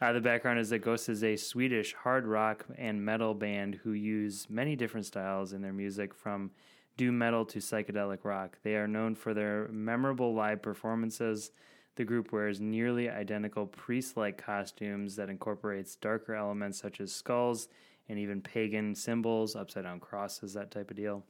Uh, 0.00 0.12
the 0.12 0.20
background 0.20 0.58
is 0.58 0.70
that 0.70 0.80
Ghost 0.80 1.08
is 1.08 1.22
a 1.22 1.36
Swedish 1.36 1.94
hard 1.94 2.26
rock 2.26 2.66
and 2.76 3.04
metal 3.04 3.34
band 3.34 3.76
who 3.84 3.92
use 3.92 4.48
many 4.50 4.74
different 4.74 5.06
styles 5.06 5.52
in 5.52 5.62
their 5.62 5.72
music, 5.72 6.12
from 6.12 6.50
doom 6.96 7.18
metal 7.18 7.44
to 7.46 7.58
psychedelic 7.58 8.24
rock. 8.24 8.58
They 8.62 8.76
are 8.76 8.88
known 8.88 9.14
for 9.14 9.34
their 9.34 9.68
memorable 9.68 10.34
live 10.34 10.62
performances. 10.62 11.50
The 11.96 12.04
group 12.04 12.32
wears 12.32 12.60
nearly 12.60 13.08
identical 13.08 13.66
priest-like 13.66 14.38
costumes 14.38 15.16
that 15.16 15.30
incorporates 15.30 15.96
darker 15.96 16.34
elements 16.34 16.78
such 16.78 17.00
as 17.00 17.12
skulls 17.12 17.68
and 18.08 18.18
even 18.18 18.40
pagan 18.40 18.94
symbols, 18.94 19.56
upside-down 19.56 20.00
crosses, 20.00 20.54
that 20.54 20.70
type 20.70 20.90
of 20.90 20.96
deal. 20.96 21.24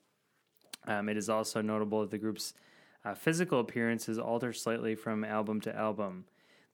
Um, 0.86 1.08
it 1.08 1.16
is 1.16 1.28
also 1.28 1.60
notable 1.60 2.00
that 2.00 2.10
the 2.10 2.18
group's 2.18 2.54
uh, 3.04 3.14
physical 3.14 3.60
appearances 3.60 4.18
alter 4.18 4.52
slightly 4.52 4.94
from 4.94 5.24
album 5.24 5.60
to 5.62 5.74
album. 5.74 6.24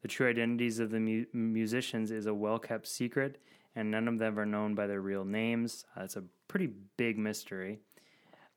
The 0.02 0.08
true 0.08 0.28
identities 0.28 0.78
of 0.78 0.90
the 0.90 1.00
mu- 1.00 1.26
musicians 1.32 2.10
is 2.10 2.26
a 2.26 2.34
well 2.34 2.58
kept 2.58 2.86
secret, 2.86 3.38
and 3.76 3.90
none 3.90 4.08
of 4.08 4.18
them 4.18 4.38
are 4.38 4.46
known 4.46 4.74
by 4.74 4.86
their 4.86 5.00
real 5.00 5.24
names. 5.24 5.84
Uh, 5.96 6.04
it's 6.04 6.16
a 6.16 6.24
pretty 6.48 6.70
big 6.96 7.18
mystery. 7.18 7.80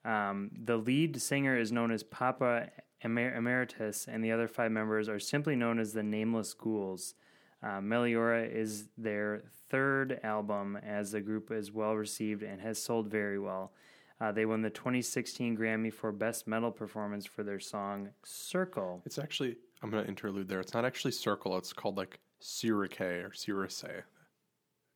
Um, 0.06 0.52
the 0.64 0.78
lead 0.78 1.22
singer 1.22 1.58
is 1.58 1.72
known 1.72 1.92
as 1.92 2.04
Papa 2.04 2.70
Emer- 3.04 3.36
Emeritus, 3.36 4.08
and 4.08 4.24
the 4.24 4.32
other 4.32 4.48
five 4.48 4.72
members 4.72 5.08
are 5.10 5.20
simply 5.20 5.56
known 5.56 5.80
as 5.80 5.94
the 5.94 6.04
Nameless 6.04 6.54
Ghouls. 6.54 7.16
Uh, 7.62 7.80
Meliora 7.80 8.50
is 8.54 8.88
their 8.98 9.44
third 9.70 10.20
album, 10.24 10.78
as 10.78 11.12
the 11.12 11.22
group 11.22 11.52
is 11.52 11.72
well 11.72 11.96
received 11.96 12.44
and 12.44 12.62
has 12.62 12.82
sold 12.82 13.08
very 13.08 13.40
well. 13.40 13.72
Uh, 14.20 14.32
they 14.32 14.46
won 14.46 14.62
the 14.62 14.70
2016 14.70 15.58
Grammy 15.58 15.92
for 15.92 16.12
Best 16.12 16.48
Metal 16.48 16.72
Performance 16.72 17.26
for 17.26 17.44
their 17.44 17.60
song 17.60 18.10
Circle. 18.24 19.02
It's 19.06 19.18
actually 19.18 19.58
I'm 19.82 19.90
gonna 19.90 20.08
interlude 20.08 20.48
there. 20.48 20.62
It's 20.62 20.74
not 20.74 20.86
actually 20.86 21.12
circle. 21.12 21.58
It's 21.58 21.74
called 21.74 21.98
like 21.98 22.20
Syrake 22.42 23.02
or 23.02 23.30
Syrase. 23.32 24.04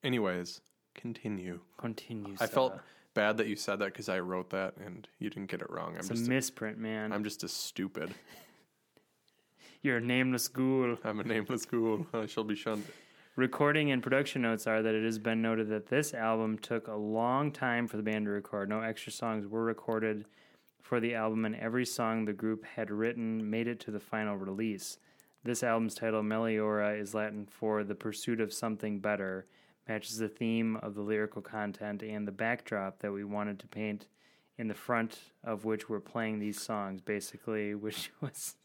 Anyways, 0.04 0.62
continue. 0.96 1.60
Continues. 1.78 2.42
I 2.42 2.48
felt 2.48 2.80
bad 3.18 3.38
that 3.38 3.48
you 3.48 3.56
said 3.56 3.80
that 3.80 3.86
because 3.86 4.10
I 4.10 4.20
wrote 4.20 4.52
that 4.52 4.76
and 4.78 5.08
you 5.18 5.32
didn't 5.32 5.50
get 5.50 5.62
it 5.62 5.72
wrong. 5.72 5.94
I'm 5.94 6.02
it's 6.02 6.10
just 6.10 6.28
a 6.28 6.30
misprint, 6.30 6.78
man. 6.78 7.12
I'm 7.12 7.24
just 7.24 7.44
a 7.44 7.48
stupid. 7.48 8.14
You're 9.82 9.98
a 9.98 10.02
nameless 10.02 10.48
ghoul. 10.48 10.98
I'm 11.04 11.20
a 11.20 11.24
nameless 11.24 11.66
ghoul. 11.66 12.06
I 12.14 12.28
shall 12.28 12.44
be 12.44 12.54
shunned. 12.54 12.86
Recording 13.36 13.90
and 13.90 14.04
production 14.04 14.44
notes 14.44 14.68
are 14.68 14.84
that 14.84 14.94
it 14.94 15.04
has 15.04 15.18
been 15.18 15.42
noted 15.42 15.68
that 15.70 15.88
this 15.88 16.14
album 16.14 16.60
took 16.60 16.88
a 16.88 16.94
long 16.94 17.52
time 17.52 17.88
for 17.88 17.98
the 17.98 18.04
band 18.04 18.26
to 18.26 18.32
record. 18.32 18.70
No 18.70 18.82
extra 18.82 19.12
songs 19.12 19.48
were 19.48 19.64
recorded 19.64 20.26
for 20.84 21.00
the 21.00 21.16
album, 21.16 21.44
and 21.44 21.56
every 21.56 21.88
song 21.88 22.26
the 22.26 22.34
group 22.34 22.66
had 22.66 22.92
written 22.92 23.50
made 23.50 23.68
it 23.68 23.80
to 23.80 23.92
the 23.92 24.00
final 24.00 24.38
release. 24.38 25.00
This 25.44 25.64
album's 25.64 25.96
title, 25.96 26.22
Meliora, 26.22 27.00
is 27.00 27.16
Latin 27.16 27.48
for 27.48 27.84
the 27.84 27.96
pursuit 27.96 28.40
of 28.40 28.54
something 28.54 29.00
better, 29.00 29.48
matches 29.88 30.18
the 30.18 30.28
theme 30.30 30.76
of 30.78 30.96
the 30.96 31.02
lyrical 31.02 31.42
content 31.42 32.02
and 32.02 32.28
the 32.28 32.32
backdrop 32.32 33.00
that 33.00 33.12
we 33.12 33.24
wanted 33.24 33.60
to 33.60 33.68
paint 33.68 34.08
in 34.58 34.68
the 34.68 34.74
front 34.74 35.20
of 35.44 35.66
which 35.66 35.88
we're 35.88 36.00
playing 36.00 36.40
these 36.40 36.62
songs, 36.62 37.02
basically, 37.02 37.76
which 37.86 38.12
was 38.22 38.56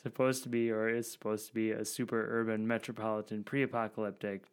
supposed 0.00 0.42
to 0.42 0.48
be 0.48 0.70
or 0.70 0.88
is 0.88 1.10
supposed 1.10 1.48
to 1.48 1.54
be 1.54 1.70
a 1.70 1.84
super 1.84 2.26
urban, 2.30 2.66
metropolitan, 2.66 3.42
pre 3.42 3.62
apocalyptic, 3.62 4.44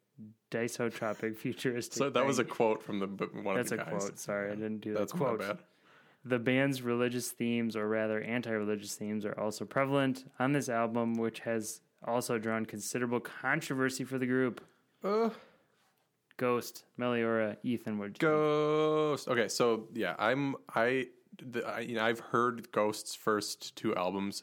disotropic, 0.50 1.38
futuristic. 1.38 1.98
So 1.98 2.10
that 2.10 2.26
was 2.26 2.40
a 2.40 2.44
quote 2.44 2.82
from 2.84 3.00
the 3.00 3.08
one 3.42 3.56
That's 3.56 3.72
of 3.72 3.80
a 3.80 3.84
the 3.86 3.92
guys. 3.92 4.02
quote. 4.04 4.20
Sorry, 4.20 4.52
I 4.52 4.56
didn't 4.56 4.80
do 4.80 4.94
that 4.94 5.00
That's 5.00 5.14
quote. 5.14 5.40
my 5.40 5.48
bad. 5.48 5.58
The 6.24 6.38
band's 6.38 6.84
religious 6.84 7.30
themes, 7.32 7.76
or 7.76 7.88
rather 7.88 8.22
anti 8.22 8.52
religious 8.52 8.94
themes, 8.96 9.26
are 9.26 9.38
also 9.40 9.66
prevalent 9.66 10.30
on 10.40 10.52
this 10.54 10.70
album, 10.70 11.16
which 11.16 11.40
has 11.40 11.82
also 12.06 12.38
drawn 12.38 12.66
considerable 12.66 13.20
controversy 13.20 14.04
for 14.04 14.20
the 14.20 14.28
group. 14.28 14.62
Uh, 15.04 15.30
Ghost, 16.42 16.86
Meliora, 16.98 17.56
Ethan 17.62 18.00
Wood. 18.00 18.18
Ghost. 18.18 19.28
Okay, 19.28 19.48
so 19.48 19.88
yeah, 19.94 20.16
I'm 20.18 20.56
I, 20.74 21.06
the, 21.40 21.64
I 21.64 21.82
you 21.82 21.94
know 21.94 22.04
I've 22.04 22.20
heard 22.20 22.72
Ghost's 22.72 23.14
first 23.14 23.76
two 23.76 23.96
albums 23.96 24.42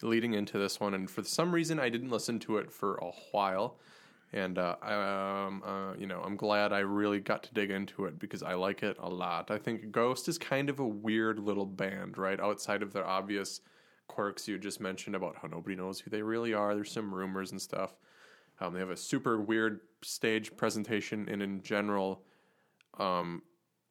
leading 0.00 0.32
into 0.32 0.58
this 0.58 0.80
one, 0.80 0.94
and 0.94 1.10
for 1.10 1.22
some 1.24 1.52
reason 1.52 1.78
I 1.78 1.90
didn't 1.90 2.08
listen 2.08 2.38
to 2.40 2.56
it 2.56 2.72
for 2.72 2.96
a 2.96 3.10
while, 3.32 3.76
and 4.32 4.56
uh, 4.56 4.76
um, 4.80 5.62
uh, 5.62 5.92
you 5.98 6.06
know 6.06 6.22
I'm 6.24 6.36
glad 6.36 6.72
I 6.72 6.78
really 6.78 7.20
got 7.20 7.42
to 7.42 7.52
dig 7.52 7.70
into 7.70 8.06
it 8.06 8.18
because 8.18 8.42
I 8.42 8.54
like 8.54 8.82
it 8.82 8.96
a 8.98 9.10
lot. 9.10 9.50
I 9.50 9.58
think 9.58 9.92
Ghost 9.92 10.28
is 10.28 10.38
kind 10.38 10.70
of 10.70 10.80
a 10.80 10.88
weird 10.88 11.38
little 11.38 11.66
band, 11.66 12.16
right? 12.16 12.40
Outside 12.40 12.82
of 12.82 12.94
their 12.94 13.06
obvious 13.06 13.60
quirks 14.08 14.48
you 14.48 14.56
just 14.58 14.80
mentioned 14.80 15.14
about 15.14 15.36
how 15.36 15.48
nobody 15.48 15.76
knows 15.76 16.00
who 16.00 16.08
they 16.08 16.22
really 16.22 16.54
are. 16.54 16.74
There's 16.74 16.92
some 16.92 17.14
rumors 17.14 17.50
and 17.50 17.60
stuff. 17.60 17.94
Um, 18.60 18.72
they 18.72 18.80
have 18.80 18.90
a 18.90 18.96
super 18.96 19.40
weird 19.40 19.80
stage 20.02 20.56
presentation, 20.56 21.28
and 21.28 21.42
in 21.42 21.62
general, 21.62 22.22
um, 22.98 23.42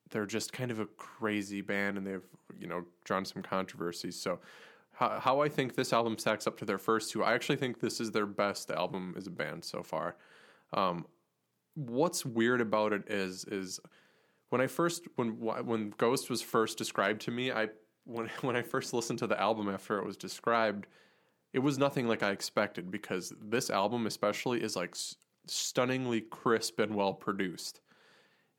they're 0.09 0.25
just 0.25 0.53
kind 0.53 0.71
of 0.71 0.79
a 0.79 0.85
crazy 0.85 1.61
band, 1.61 1.97
and 1.97 2.05
they've 2.05 2.25
you 2.57 2.67
know 2.67 2.83
drawn 3.03 3.25
some 3.25 3.41
controversies. 3.41 4.19
So, 4.19 4.39
how, 4.93 5.19
how 5.19 5.41
I 5.41 5.49
think 5.49 5.75
this 5.75 5.93
album 5.93 6.17
stacks 6.17 6.47
up 6.47 6.57
to 6.59 6.65
their 6.65 6.77
first 6.77 7.11
two, 7.11 7.23
I 7.23 7.33
actually 7.33 7.57
think 7.57 7.79
this 7.79 7.99
is 7.99 8.11
their 8.11 8.25
best 8.25 8.71
album 8.71 9.13
as 9.17 9.27
a 9.27 9.31
band 9.31 9.63
so 9.63 9.83
far. 9.83 10.15
Um, 10.73 11.05
what's 11.75 12.25
weird 12.25 12.61
about 12.61 12.93
it 12.93 13.03
is 13.07 13.45
is 13.45 13.79
when 14.49 14.61
I 14.61 14.67
first 14.67 15.07
when 15.15 15.39
when 15.39 15.93
Ghost 15.97 16.29
was 16.29 16.41
first 16.41 16.77
described 16.77 17.21
to 17.21 17.31
me, 17.31 17.51
I 17.51 17.69
when 18.05 18.29
when 18.41 18.55
I 18.55 18.61
first 18.61 18.93
listened 18.93 19.19
to 19.19 19.27
the 19.27 19.39
album 19.39 19.69
after 19.69 19.99
it 19.99 20.05
was 20.05 20.17
described, 20.17 20.87
it 21.55 21.63
was 21.63 21.77
nothing 21.77 22.05
like 22.05 22.21
I 22.21 22.31
expected 22.31 22.91
because 22.91 23.31
this 23.41 23.69
album 23.69 24.07
especially 24.07 24.61
is 24.61 24.75
like 24.75 24.91
s- 24.91 25.15
stunningly 25.47 26.19
crisp 26.19 26.81
and 26.81 26.93
well 26.93 27.13
produced. 27.13 27.79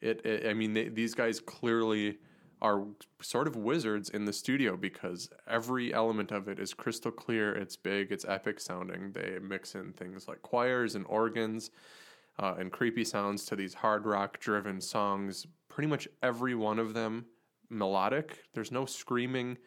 It, 0.01 0.25
it 0.25 0.49
I 0.49 0.55
mean 0.55 0.73
they, 0.73 0.89
these 0.89 1.13
guys 1.13 1.39
clearly 1.39 2.17
are 2.63 2.85
sort 3.21 3.49
of 3.49 3.55
wizards 3.55 4.09
in 4.09 4.25
the 4.25 4.33
studio 4.33 4.79
because 4.79 5.29
every 5.47 5.93
element 5.93 6.33
of 6.33 6.49
it 6.49 6.59
is 6.59 6.73
crystal 6.73 7.11
clear, 7.11 7.55
it's 7.55 7.77
big, 7.77 8.11
it's 8.11 8.25
epic 8.25 8.61
sounding. 8.61 9.13
They 9.13 9.39
mix 9.43 9.75
in 9.75 9.93
things 9.93 10.27
like 10.27 10.41
choirs 10.41 10.95
and 10.95 11.05
organs 11.07 11.71
uh, 12.39 12.55
and 12.59 12.73
creepy 12.73 13.05
sounds 13.05 13.45
to 13.45 13.57
these 13.57 13.75
hard 13.75 14.07
rock 14.07 14.41
driven 14.41 14.81
songs. 14.81 15.47
Pretty 15.69 15.89
much 15.89 16.09
every 16.23 16.55
one 16.55 16.79
of 16.79 16.95
them 16.95 17.27
melodic. 17.69 18.45
There's 18.55 18.73
no 18.73 18.87
screaming. 18.87 19.59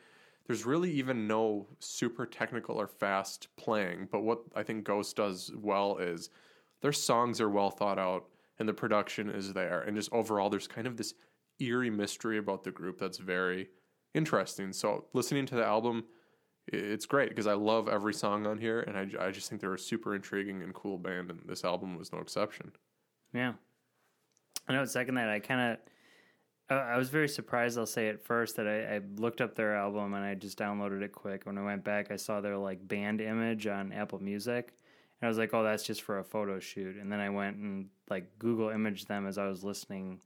There's 0.49 0.65
really 0.65 0.89
even 0.89 1.27
no 1.27 1.67
super 1.77 2.25
technical 2.25 2.81
or 2.81 2.87
fast 2.87 3.49
playing. 3.55 4.07
But 4.11 4.21
what 4.21 4.39
I 4.55 4.63
think 4.63 4.83
Ghost 4.83 5.15
does 5.15 5.51
well 5.55 5.99
is 5.99 6.31
their 6.81 6.91
songs 6.91 7.39
are 7.39 7.51
well 7.51 7.69
thought 7.69 7.99
out 7.99 8.25
and 8.57 8.67
the 8.67 8.73
production 8.73 9.29
is 9.29 9.53
there. 9.53 9.81
And 9.81 9.95
just 9.95 10.11
overall, 10.11 10.49
there's 10.49 10.67
kind 10.67 10.87
of 10.87 10.97
this 10.97 11.13
eerie 11.59 11.91
mystery 11.91 12.39
about 12.39 12.63
the 12.63 12.71
group 12.71 12.97
that's 12.97 13.19
very 13.19 13.67
interesting. 14.15 14.73
So 14.73 15.05
listening 15.13 15.45
to 15.45 15.55
the 15.55 15.63
album, 15.63 16.05
it's 16.65 17.05
great 17.05 17.29
because 17.29 17.45
I 17.45 17.53
love 17.53 17.87
every 17.87 18.15
song 18.15 18.47
on 18.47 18.57
here, 18.57 18.79
and 18.79 18.97
I, 18.97 19.27
I 19.27 19.29
just 19.29 19.49
think 19.49 19.61
they're 19.61 19.75
a 19.75 19.77
super 19.77 20.15
intriguing 20.15 20.63
and 20.63 20.73
cool 20.73 20.97
band, 20.97 21.29
and 21.29 21.41
this 21.45 21.63
album 21.63 21.95
was 21.95 22.11
no 22.11 22.21
exception. 22.21 22.71
Yeah. 23.35 23.53
I 24.67 24.73
know, 24.73 24.83
second 24.85 25.13
that, 25.13 25.29
I 25.29 25.41
kind 25.41 25.73
of. 25.73 25.77
I 26.69 26.97
was 26.97 27.09
very 27.09 27.27
surprised. 27.27 27.77
I'll 27.77 27.85
say 27.85 28.09
at 28.09 28.23
first 28.23 28.55
that 28.57 28.67
I, 28.67 28.95
I 28.95 29.01
looked 29.17 29.41
up 29.41 29.55
their 29.55 29.75
album 29.75 30.13
and 30.13 30.23
I 30.23 30.35
just 30.35 30.57
downloaded 30.57 31.01
it 31.01 31.11
quick. 31.11 31.45
When 31.45 31.57
I 31.57 31.63
went 31.63 31.83
back, 31.83 32.11
I 32.11 32.15
saw 32.15 32.41
their 32.41 32.57
like 32.57 32.87
band 32.87 33.21
image 33.21 33.65
on 33.65 33.91
Apple 33.91 34.21
Music, 34.21 34.73
and 35.19 35.27
I 35.27 35.29
was 35.29 35.37
like, 35.37 35.53
"Oh, 35.53 35.63
that's 35.63 35.83
just 35.83 36.03
for 36.03 36.19
a 36.19 36.23
photo 36.23 36.59
shoot." 36.59 36.97
And 36.97 37.11
then 37.11 37.19
I 37.19 37.29
went 37.29 37.57
and 37.57 37.87
like 38.09 38.37
Google 38.37 38.69
imaged 38.69 39.07
them 39.07 39.25
as 39.25 39.37
I 39.37 39.47
was 39.47 39.63
listening 39.63 40.21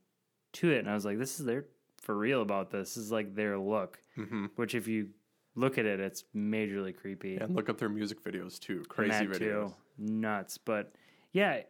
to 0.54 0.70
it, 0.70 0.80
and 0.80 0.90
I 0.90 0.94
was 0.94 1.04
like, 1.04 1.18
"This 1.18 1.40
is 1.40 1.46
their 1.46 1.64
for 2.00 2.14
real 2.16 2.42
about 2.42 2.70
this. 2.70 2.94
This 2.94 3.04
is 3.04 3.12
like 3.12 3.34
their 3.34 3.58
look." 3.58 3.98
Mm-hmm. 4.18 4.46
Which, 4.56 4.74
if 4.74 4.86
you 4.86 5.08
look 5.54 5.78
at 5.78 5.86
it, 5.86 5.98
it's 5.98 6.24
majorly 6.36 6.94
creepy. 6.94 7.36
And 7.36 7.54
look 7.54 7.68
up 7.68 7.78
their 7.78 7.88
music 7.88 8.22
videos 8.22 8.58
too. 8.58 8.84
Crazy 8.88 9.26
videos. 9.26 9.38
too. 9.38 9.74
nuts. 9.98 10.58
But 10.58 10.92
yeah, 11.32 11.62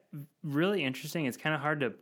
really 0.42 0.84
interesting. 0.84 1.26
It's 1.26 1.36
kind 1.36 1.54
of 1.54 1.60
hard 1.60 1.80
to 1.80 1.94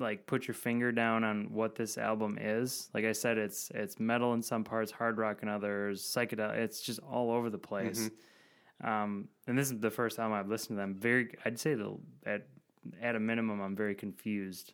like 0.00 0.26
put 0.26 0.48
your 0.48 0.54
finger 0.54 0.90
down 0.92 1.22
on 1.24 1.52
what 1.52 1.74
this 1.76 1.98
album 1.98 2.38
is. 2.40 2.88
Like 2.94 3.04
I 3.04 3.12
said, 3.12 3.38
it's 3.38 3.70
it's 3.74 4.00
metal 4.00 4.32
in 4.34 4.42
some 4.42 4.64
parts, 4.64 4.90
hard 4.90 5.18
rock 5.18 5.42
in 5.42 5.48
others, 5.48 6.02
psychedelic. 6.02 6.56
It's 6.56 6.80
just 6.80 6.98
all 7.00 7.30
over 7.30 7.50
the 7.50 7.58
place. 7.58 8.10
Um, 8.82 9.28
and 9.46 9.58
this 9.58 9.70
is 9.70 9.78
the 9.78 9.90
first 9.90 10.16
time 10.16 10.32
I've 10.32 10.48
listened 10.48 10.76
to 10.78 10.80
them. 10.80 10.94
Very, 10.94 11.34
I'd 11.44 11.58
say 11.60 11.74
the 11.74 11.96
at 12.24 12.46
at 13.02 13.14
a 13.14 13.20
minimum, 13.20 13.60
I'm 13.60 13.76
very 13.76 13.94
confused. 13.94 14.72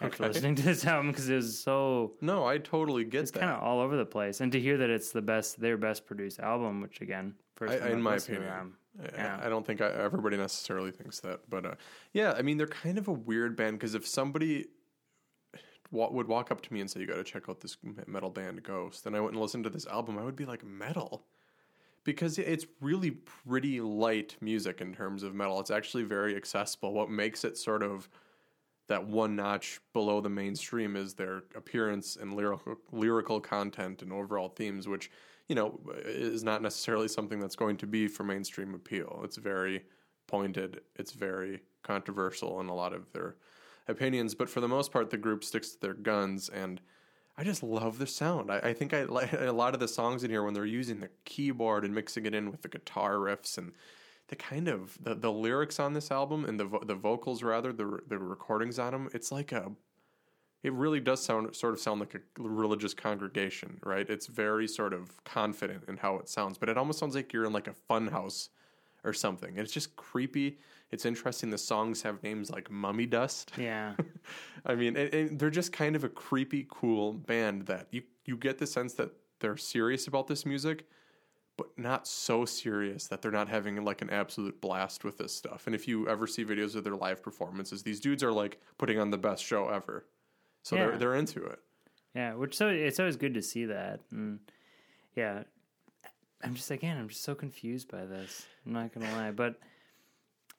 after 0.00 0.06
Okay. 0.22 0.28
listening 0.32 0.54
to 0.54 0.62
this 0.62 0.86
album 0.86 1.08
because 1.10 1.28
it 1.28 1.34
was 1.34 1.58
so 1.58 2.12
No, 2.20 2.44
I 2.46 2.58
totally 2.58 3.02
get 3.04 3.10
that. 3.12 3.18
it's 3.22 3.30
that. 3.32 3.40
kind 3.40 3.52
of 3.52 3.60
all 3.60 3.80
over 3.80 3.96
the 3.96 4.06
place, 4.06 4.40
and 4.40 4.52
to 4.52 4.60
hear 4.60 4.76
that 4.78 4.88
it's 4.88 5.10
the 5.10 5.20
best, 5.22 5.60
their 5.60 5.76
best 5.76 6.06
produced 6.06 6.38
album, 6.38 6.80
which 6.80 7.00
again, 7.00 7.34
first 7.56 7.82
I, 7.82 7.88
in 7.90 8.00
my 8.00 8.14
opinion, 8.16 8.74
Yeah. 9.14 9.40
I, 9.42 9.48
don't 9.48 9.66
think 9.66 9.80
I, 9.80 9.88
everybody 9.88 10.36
necessarily 10.36 10.90
thinks 10.90 11.20
that, 11.20 11.40
but 11.48 11.64
uh, 11.64 11.74
yeah, 12.12 12.32
I 12.32 12.42
mean 12.42 12.56
they're 12.58 12.66
kind 12.66 12.98
of 12.98 13.08
a 13.08 13.12
weird 13.12 13.56
band 13.56 13.78
because 13.78 13.94
if 13.94 14.06
somebody 14.06 14.66
wa- 15.90 16.10
would 16.10 16.28
walk 16.28 16.50
up 16.50 16.60
to 16.62 16.72
me 16.72 16.80
and 16.80 16.90
say, 16.90 17.00
"You 17.00 17.06
got 17.06 17.16
to 17.16 17.24
check 17.24 17.48
out 17.48 17.60
this 17.60 17.76
metal 18.06 18.30
band 18.30 18.62
Ghost," 18.62 19.06
and 19.06 19.16
I 19.16 19.20
went 19.20 19.34
and 19.34 19.40
listened 19.40 19.64
to 19.64 19.70
this 19.70 19.86
album, 19.86 20.18
I 20.18 20.24
would 20.24 20.36
be 20.36 20.44
like, 20.44 20.64
"Metal," 20.64 21.24
because 22.04 22.38
it's 22.38 22.66
really 22.80 23.12
pretty 23.12 23.80
light 23.80 24.36
music 24.40 24.80
in 24.80 24.94
terms 24.94 25.22
of 25.22 25.34
metal. 25.34 25.60
It's 25.60 25.70
actually 25.70 26.04
very 26.04 26.36
accessible. 26.36 26.92
What 26.92 27.10
makes 27.10 27.44
it 27.44 27.56
sort 27.56 27.82
of 27.82 28.08
that 28.88 29.06
one 29.06 29.36
notch 29.36 29.80
below 29.92 30.20
the 30.20 30.28
mainstream 30.28 30.96
is 30.96 31.14
their 31.14 31.44
appearance 31.54 32.16
and 32.16 32.34
lyrical 32.34 32.76
lyrical 32.90 33.40
content 33.40 34.02
and 34.02 34.12
overall 34.12 34.48
themes, 34.48 34.88
which 34.88 35.10
you 35.50 35.56
know 35.56 35.80
is 36.04 36.44
not 36.44 36.62
necessarily 36.62 37.08
something 37.08 37.40
that's 37.40 37.56
going 37.56 37.76
to 37.78 37.86
be 37.86 38.06
for 38.06 38.22
mainstream 38.22 38.72
appeal. 38.72 39.20
It's 39.24 39.36
very 39.36 39.82
pointed. 40.28 40.80
It's 40.94 41.10
very 41.10 41.60
controversial 41.82 42.60
in 42.60 42.68
a 42.68 42.74
lot 42.74 42.92
of 42.92 43.12
their 43.12 43.34
opinions, 43.88 44.32
but 44.36 44.48
for 44.48 44.60
the 44.60 44.68
most 44.68 44.92
part, 44.92 45.10
the 45.10 45.16
group 45.16 45.42
sticks 45.42 45.72
to 45.72 45.80
their 45.80 45.94
guns 45.94 46.48
and. 46.48 46.80
I 47.38 47.44
just 47.44 47.62
love 47.62 47.96
the 47.96 48.06
sound. 48.06 48.52
I, 48.52 48.58
I 48.58 48.72
think 48.74 48.92
I 48.92 49.04
like 49.04 49.32
a 49.40 49.50
lot 49.50 49.72
of 49.72 49.80
the 49.80 49.88
songs 49.88 50.24
in 50.24 50.30
here 50.30 50.42
when 50.42 50.52
they're 50.52 50.66
using 50.66 51.00
the 51.00 51.08
keyboard 51.24 51.86
and 51.86 51.94
mixing 51.94 52.26
it 52.26 52.34
in 52.34 52.50
with 52.50 52.60
the 52.60 52.68
guitar 52.68 53.14
riffs 53.14 53.56
and 53.56 53.72
the 54.28 54.36
kind 54.36 54.68
of 54.68 54.98
the, 55.02 55.14
the 55.14 55.32
lyrics 55.32 55.80
on 55.80 55.94
this 55.94 56.10
album 56.10 56.44
and 56.44 56.60
the 56.60 56.68
the 56.84 56.94
vocals 56.94 57.42
rather 57.42 57.72
the 57.72 58.00
the 58.08 58.18
recordings 58.18 58.78
on 58.78 58.92
them. 58.92 59.08
It's 59.14 59.32
like 59.32 59.52
a 59.52 59.72
it 60.62 60.72
really 60.72 61.00
does 61.00 61.22
sound 61.22 61.54
sort 61.56 61.72
of 61.72 61.80
sound 61.80 62.00
like 62.00 62.14
a 62.14 62.20
religious 62.38 62.94
congregation, 62.94 63.80
right? 63.84 64.08
It's 64.08 64.26
very 64.26 64.68
sort 64.68 64.92
of 64.92 65.22
confident 65.24 65.84
in 65.88 65.96
how 65.96 66.16
it 66.16 66.28
sounds, 66.28 66.58
but 66.58 66.68
it 66.68 66.76
almost 66.76 66.98
sounds 66.98 67.14
like 67.14 67.32
you're 67.32 67.46
in 67.46 67.52
like 67.52 67.68
a 67.68 67.72
fun 67.72 68.08
house 68.08 68.50
or 69.04 69.12
something. 69.12 69.56
It's 69.56 69.72
just 69.72 69.96
creepy. 69.96 70.58
It's 70.90 71.06
interesting. 71.06 71.50
The 71.50 71.58
songs 71.58 72.02
have 72.02 72.22
names 72.22 72.50
like 72.50 72.70
Mummy 72.70 73.06
Dust. 73.06 73.52
Yeah, 73.58 73.94
I 74.66 74.74
mean, 74.74 74.96
and, 74.96 75.14
and 75.14 75.38
they're 75.38 75.50
just 75.50 75.72
kind 75.72 75.96
of 75.96 76.04
a 76.04 76.08
creepy, 76.08 76.66
cool 76.68 77.14
band 77.14 77.66
that 77.66 77.88
you 77.90 78.02
you 78.26 78.36
get 78.36 78.58
the 78.58 78.66
sense 78.66 78.94
that 78.94 79.10
they're 79.40 79.56
serious 79.56 80.06
about 80.06 80.26
this 80.26 80.44
music, 80.44 80.86
but 81.56 81.68
not 81.78 82.06
so 82.06 82.44
serious 82.44 83.06
that 83.06 83.22
they're 83.22 83.30
not 83.30 83.48
having 83.48 83.82
like 83.84 84.02
an 84.02 84.10
absolute 84.10 84.60
blast 84.60 85.04
with 85.04 85.16
this 85.18 85.34
stuff. 85.34 85.66
And 85.66 85.74
if 85.74 85.88
you 85.88 86.08
ever 86.08 86.26
see 86.26 86.44
videos 86.44 86.74
of 86.74 86.84
their 86.84 86.96
live 86.96 87.22
performances, 87.22 87.82
these 87.82 88.00
dudes 88.00 88.22
are 88.22 88.32
like 88.32 88.60
putting 88.76 88.98
on 88.98 89.10
the 89.10 89.18
best 89.18 89.44
show 89.44 89.68
ever. 89.68 90.04
So 90.62 90.76
Yeah. 90.76 90.86
they're 90.88 90.98
they're 90.98 91.14
into 91.14 91.44
it. 91.44 91.58
yeah. 92.14 92.34
Which 92.34 92.56
so 92.56 92.68
it's 92.68 92.98
always 93.00 93.16
good 93.16 93.34
to 93.34 93.42
see 93.42 93.64
that, 93.66 94.00
and 94.10 94.38
yeah, 95.16 95.42
I'm 96.42 96.54
just 96.54 96.70
again, 96.70 96.96
I'm 96.98 97.08
just 97.08 97.22
so 97.22 97.34
confused 97.34 97.90
by 97.90 98.04
this. 98.06 98.46
I'm 98.66 98.72
not 98.72 98.92
gonna 98.94 99.10
lie, 99.12 99.30
but. 99.32 99.58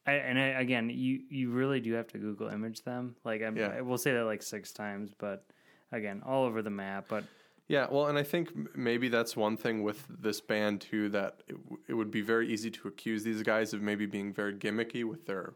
I, 0.08 0.14
and 0.14 0.40
I, 0.40 0.46
again, 0.60 0.90
you, 0.90 1.22
you 1.30 1.52
really 1.52 1.80
do 1.80 1.94
have 1.94 2.08
to 2.08 2.18
Google 2.18 2.48
image 2.48 2.82
them. 2.82 3.16
Like 3.24 3.44
I'm, 3.44 3.56
Yeah. 3.56 3.68
I 3.68 3.82
will 3.82 4.00
say 4.00 4.12
that 4.14 4.26
like 4.26 4.42
six 4.42 4.72
times, 4.72 5.12
but 5.16 5.46
again, 5.92 6.24
all 6.26 6.44
over 6.46 6.64
the 6.64 6.72
map. 6.72 7.06
But 7.08 7.24
Yeah, 7.68 7.86
well, 7.88 8.08
and 8.08 8.18
I 8.18 8.24
think 8.24 8.50
maybe 8.76 9.10
that's 9.10 9.38
one 9.38 9.58
thing 9.58 9.84
with 9.84 10.04
this 10.10 10.42
band 10.42 10.82
too 10.82 11.10
that 11.10 11.44
it, 11.48 11.56
it 11.90 11.94
would 11.94 12.10
be 12.10 12.22
very 12.22 12.52
easy 12.52 12.72
to 12.72 12.88
accuse 12.88 13.24
these 13.24 13.44
guys 13.44 13.76
of 13.76 13.84
maybe 13.84 14.08
being 14.08 14.34
very 14.34 14.56
gimmicky 14.56 15.04
with 15.04 15.28
their, 15.28 15.54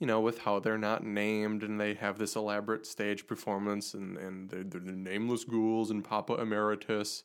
you 0.00 0.06
know, 0.06 0.20
with 0.20 0.40
how 0.40 0.58
they're 0.58 0.78
not 0.78 1.04
named 1.04 1.62
and 1.62 1.78
they 1.78 1.94
have 1.94 2.18
this 2.18 2.34
elaborate 2.34 2.86
stage 2.86 3.26
performance 3.26 3.94
and 3.94 4.16
and 4.16 4.50
they're, 4.50 4.64
they're 4.64 4.80
the 4.80 4.92
nameless 4.92 5.44
ghouls 5.44 5.90
and 5.90 6.02
Papa 6.02 6.34
Emeritus, 6.40 7.22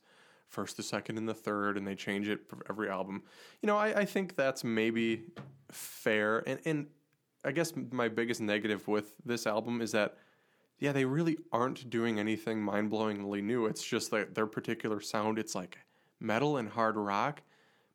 first, 0.50 0.78
the 0.78 0.84
second, 0.84 1.18
and 1.18 1.28
the 1.28 1.34
third, 1.34 1.78
and 1.78 1.88
they 1.88 1.96
change 1.96 2.28
it 2.28 2.48
for 2.48 2.60
every 2.70 2.90
album. 2.90 3.24
You 3.62 3.68
know, 3.68 3.78
I, 3.78 4.02
I 4.02 4.06
think 4.06 4.36
that's 4.36 4.64
maybe 4.64 5.24
fair, 5.72 6.44
and 6.48 6.60
and 6.66 6.88
I 7.44 7.52
guess 7.54 7.74
my 7.92 8.10
biggest 8.10 8.42
negative 8.42 8.88
with 8.88 9.14
this 9.26 9.48
album 9.48 9.82
is 9.82 9.92
that 9.94 10.18
yeah, 10.80 10.92
they 10.92 11.06
really 11.06 11.38
aren't 11.52 11.90
doing 11.90 12.20
anything 12.20 12.62
mind 12.62 12.92
blowingly 12.92 13.42
new. 13.42 13.66
It's 13.66 13.84
just 13.84 14.12
like 14.12 14.34
their 14.34 14.48
particular 14.48 15.00
sound. 15.00 15.40
It's 15.40 15.56
like 15.56 15.78
metal 16.20 16.58
and 16.58 16.68
hard 16.68 16.98
rock, 16.98 17.42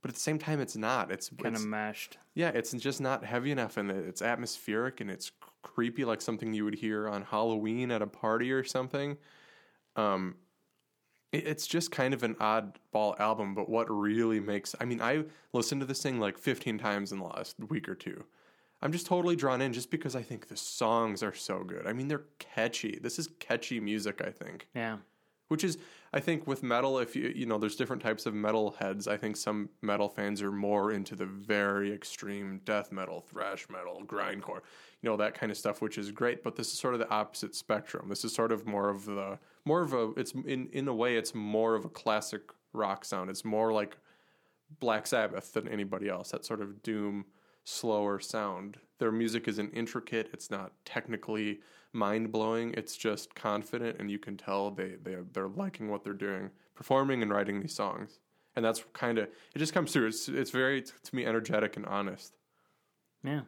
but 0.03 0.09
at 0.11 0.15
the 0.15 0.21
same 0.21 0.39
time, 0.39 0.61
it's 0.61 0.77
not. 0.77 1.11
It's 1.11 1.31
kind 1.43 1.55
of 1.57 1.65
meshed. 1.65 2.19
yeah, 2.35 2.49
it's 2.51 2.73
just 2.73 3.01
not 3.01 3.25
heavy 3.25 3.51
enough, 3.51 3.77
and 3.77 3.91
it's 3.91 4.23
atmospheric 4.23 5.01
and 5.01 5.11
it's 5.11 5.33
creepy, 5.63 6.05
like 6.05 6.21
something 6.23 6.53
you 6.55 6.65
would 6.65 6.77
hear 6.77 7.09
on 7.09 7.23
Halloween 7.23 7.91
at 7.91 8.01
a 8.03 8.07
party 8.07 8.51
or 8.53 8.65
something. 8.65 9.19
Um, 9.97 10.37
it- 11.33 11.47
it's 11.47 11.67
just 11.67 11.91
kind 11.91 12.15
of 12.15 12.23
an 12.23 12.35
oddball 12.37 13.19
album, 13.21 13.55
but 13.55 13.69
what 13.69 13.91
really 13.91 14.41
makes 14.41 14.75
I 14.81 14.85
mean, 14.85 15.01
I 15.03 15.25
listened 15.53 15.81
to 15.83 15.87
this 15.87 16.03
thing 16.03 16.19
like 16.19 16.39
15 16.39 16.79
times 16.79 17.13
in 17.13 17.19
the 17.19 17.25
last 17.27 17.57
week 17.69 17.89
or 17.89 17.95
two. 17.95 18.25
I'm 18.83 18.93
just 18.93 19.07
totally 19.07 19.37
drawn 19.37 19.61
in 19.61 19.75
just 19.75 19.91
because 19.91 20.17
I 20.17 20.23
think 20.23 20.49
the 20.49 20.57
songs 20.57 21.23
are 21.23 21.35
so 21.35 21.63
good. 21.65 21.87
I 21.87 21.93
mean, 21.93 22.09
they're 22.09 22.25
catchy. 22.39 22.99
This 23.03 23.19
is 23.19 23.29
catchy 23.39 23.79
music, 23.79 24.23
I 24.27 24.31
think. 24.31 24.69
Yeah, 24.75 24.97
Which 25.51 25.65
is, 25.65 25.79
I 26.13 26.21
think, 26.21 26.47
with 26.47 26.63
metal, 26.63 27.01
if 27.01 27.17
you 27.17 27.33
you 27.35 27.45
know, 27.45 27.59
there's 27.59 27.75
different 27.75 28.01
types 28.01 28.25
of 28.25 28.35
metal 28.35 28.77
heads. 28.79 29.09
I 29.09 29.17
think 29.17 29.37
some 29.37 29.69
metal 29.83 30.09
fans 30.09 30.43
are 30.43 30.53
more 30.53 30.93
into 30.93 31.17
the 31.17 31.27
very 31.27 31.93
extreme 31.93 32.61
death 32.65 32.93
metal, 32.93 33.21
thrash 33.21 33.67
metal, 33.69 34.01
grindcore, 34.07 34.61
you 35.03 35.11
know, 35.11 35.17
that 35.17 35.35
kind 35.35 35.51
of 35.51 35.59
stuff, 35.59 35.83
which 35.83 35.99
is 35.99 36.13
great. 36.13 36.45
But 36.45 36.55
this 36.55 36.73
is 36.73 36.79
sort 36.79 36.95
of 36.95 37.01
the 37.01 37.11
opposite 37.11 37.57
spectrum. 37.57 38.09
This 38.09 38.25
is 38.25 38.33
sort 38.33 38.53
of 38.53 38.65
more 38.65 38.91
of 38.91 39.07
the 39.07 39.41
more 39.65 39.83
of 39.83 39.93
a. 39.93 40.13
It's 40.17 40.31
in 40.33 40.69
in 40.73 40.87
a 40.87 40.95
way, 40.95 41.17
it's 41.17 41.35
more 41.35 41.75
of 41.75 41.85
a 41.85 41.89
classic 41.89 42.43
rock 42.73 43.05
sound. 43.05 43.29
It's 43.29 43.45
more 43.45 43.73
like 43.73 43.97
Black 44.79 45.05
Sabbath 45.09 45.53
than 45.53 45.67
anybody 45.67 46.09
else. 46.09 46.31
That 46.31 46.45
sort 46.45 46.61
of 46.61 46.81
doom, 46.85 47.25
slower 47.65 48.21
sound. 48.21 48.77
Their 49.01 49.11
music 49.11 49.49
isn't 49.49 49.71
intricate. 49.71 50.31
It's 50.33 50.49
not 50.49 50.73
technically 50.85 51.59
mind 51.93 52.33
blowing. 52.33 52.75
It's 52.77 52.97
just 52.97 53.35
confident, 53.35 53.97
and 53.99 54.11
you 54.11 54.19
can 54.19 54.37
tell 54.37 54.71
they 54.71 54.97
they 55.03 55.17
they're 55.33 55.49
liking 55.49 55.89
what 55.89 56.05
they're 56.05 56.13
doing, 56.13 56.51
performing 56.75 57.23
and 57.23 57.31
writing 57.31 57.61
these 57.61 57.75
songs. 57.75 58.19
And 58.57 58.65
that's 58.65 58.85
kind 58.93 59.19
of 59.19 59.25
it. 59.25 59.59
Just 59.59 59.73
comes 59.73 59.93
through. 59.93 60.09
It's 60.09 60.29
it's 60.29 60.51
very 60.51 60.83
to 60.83 61.17
me 61.17 61.25
energetic 61.25 61.77
and 61.77 61.87
honest. 61.87 62.37
yeah. 63.25 63.43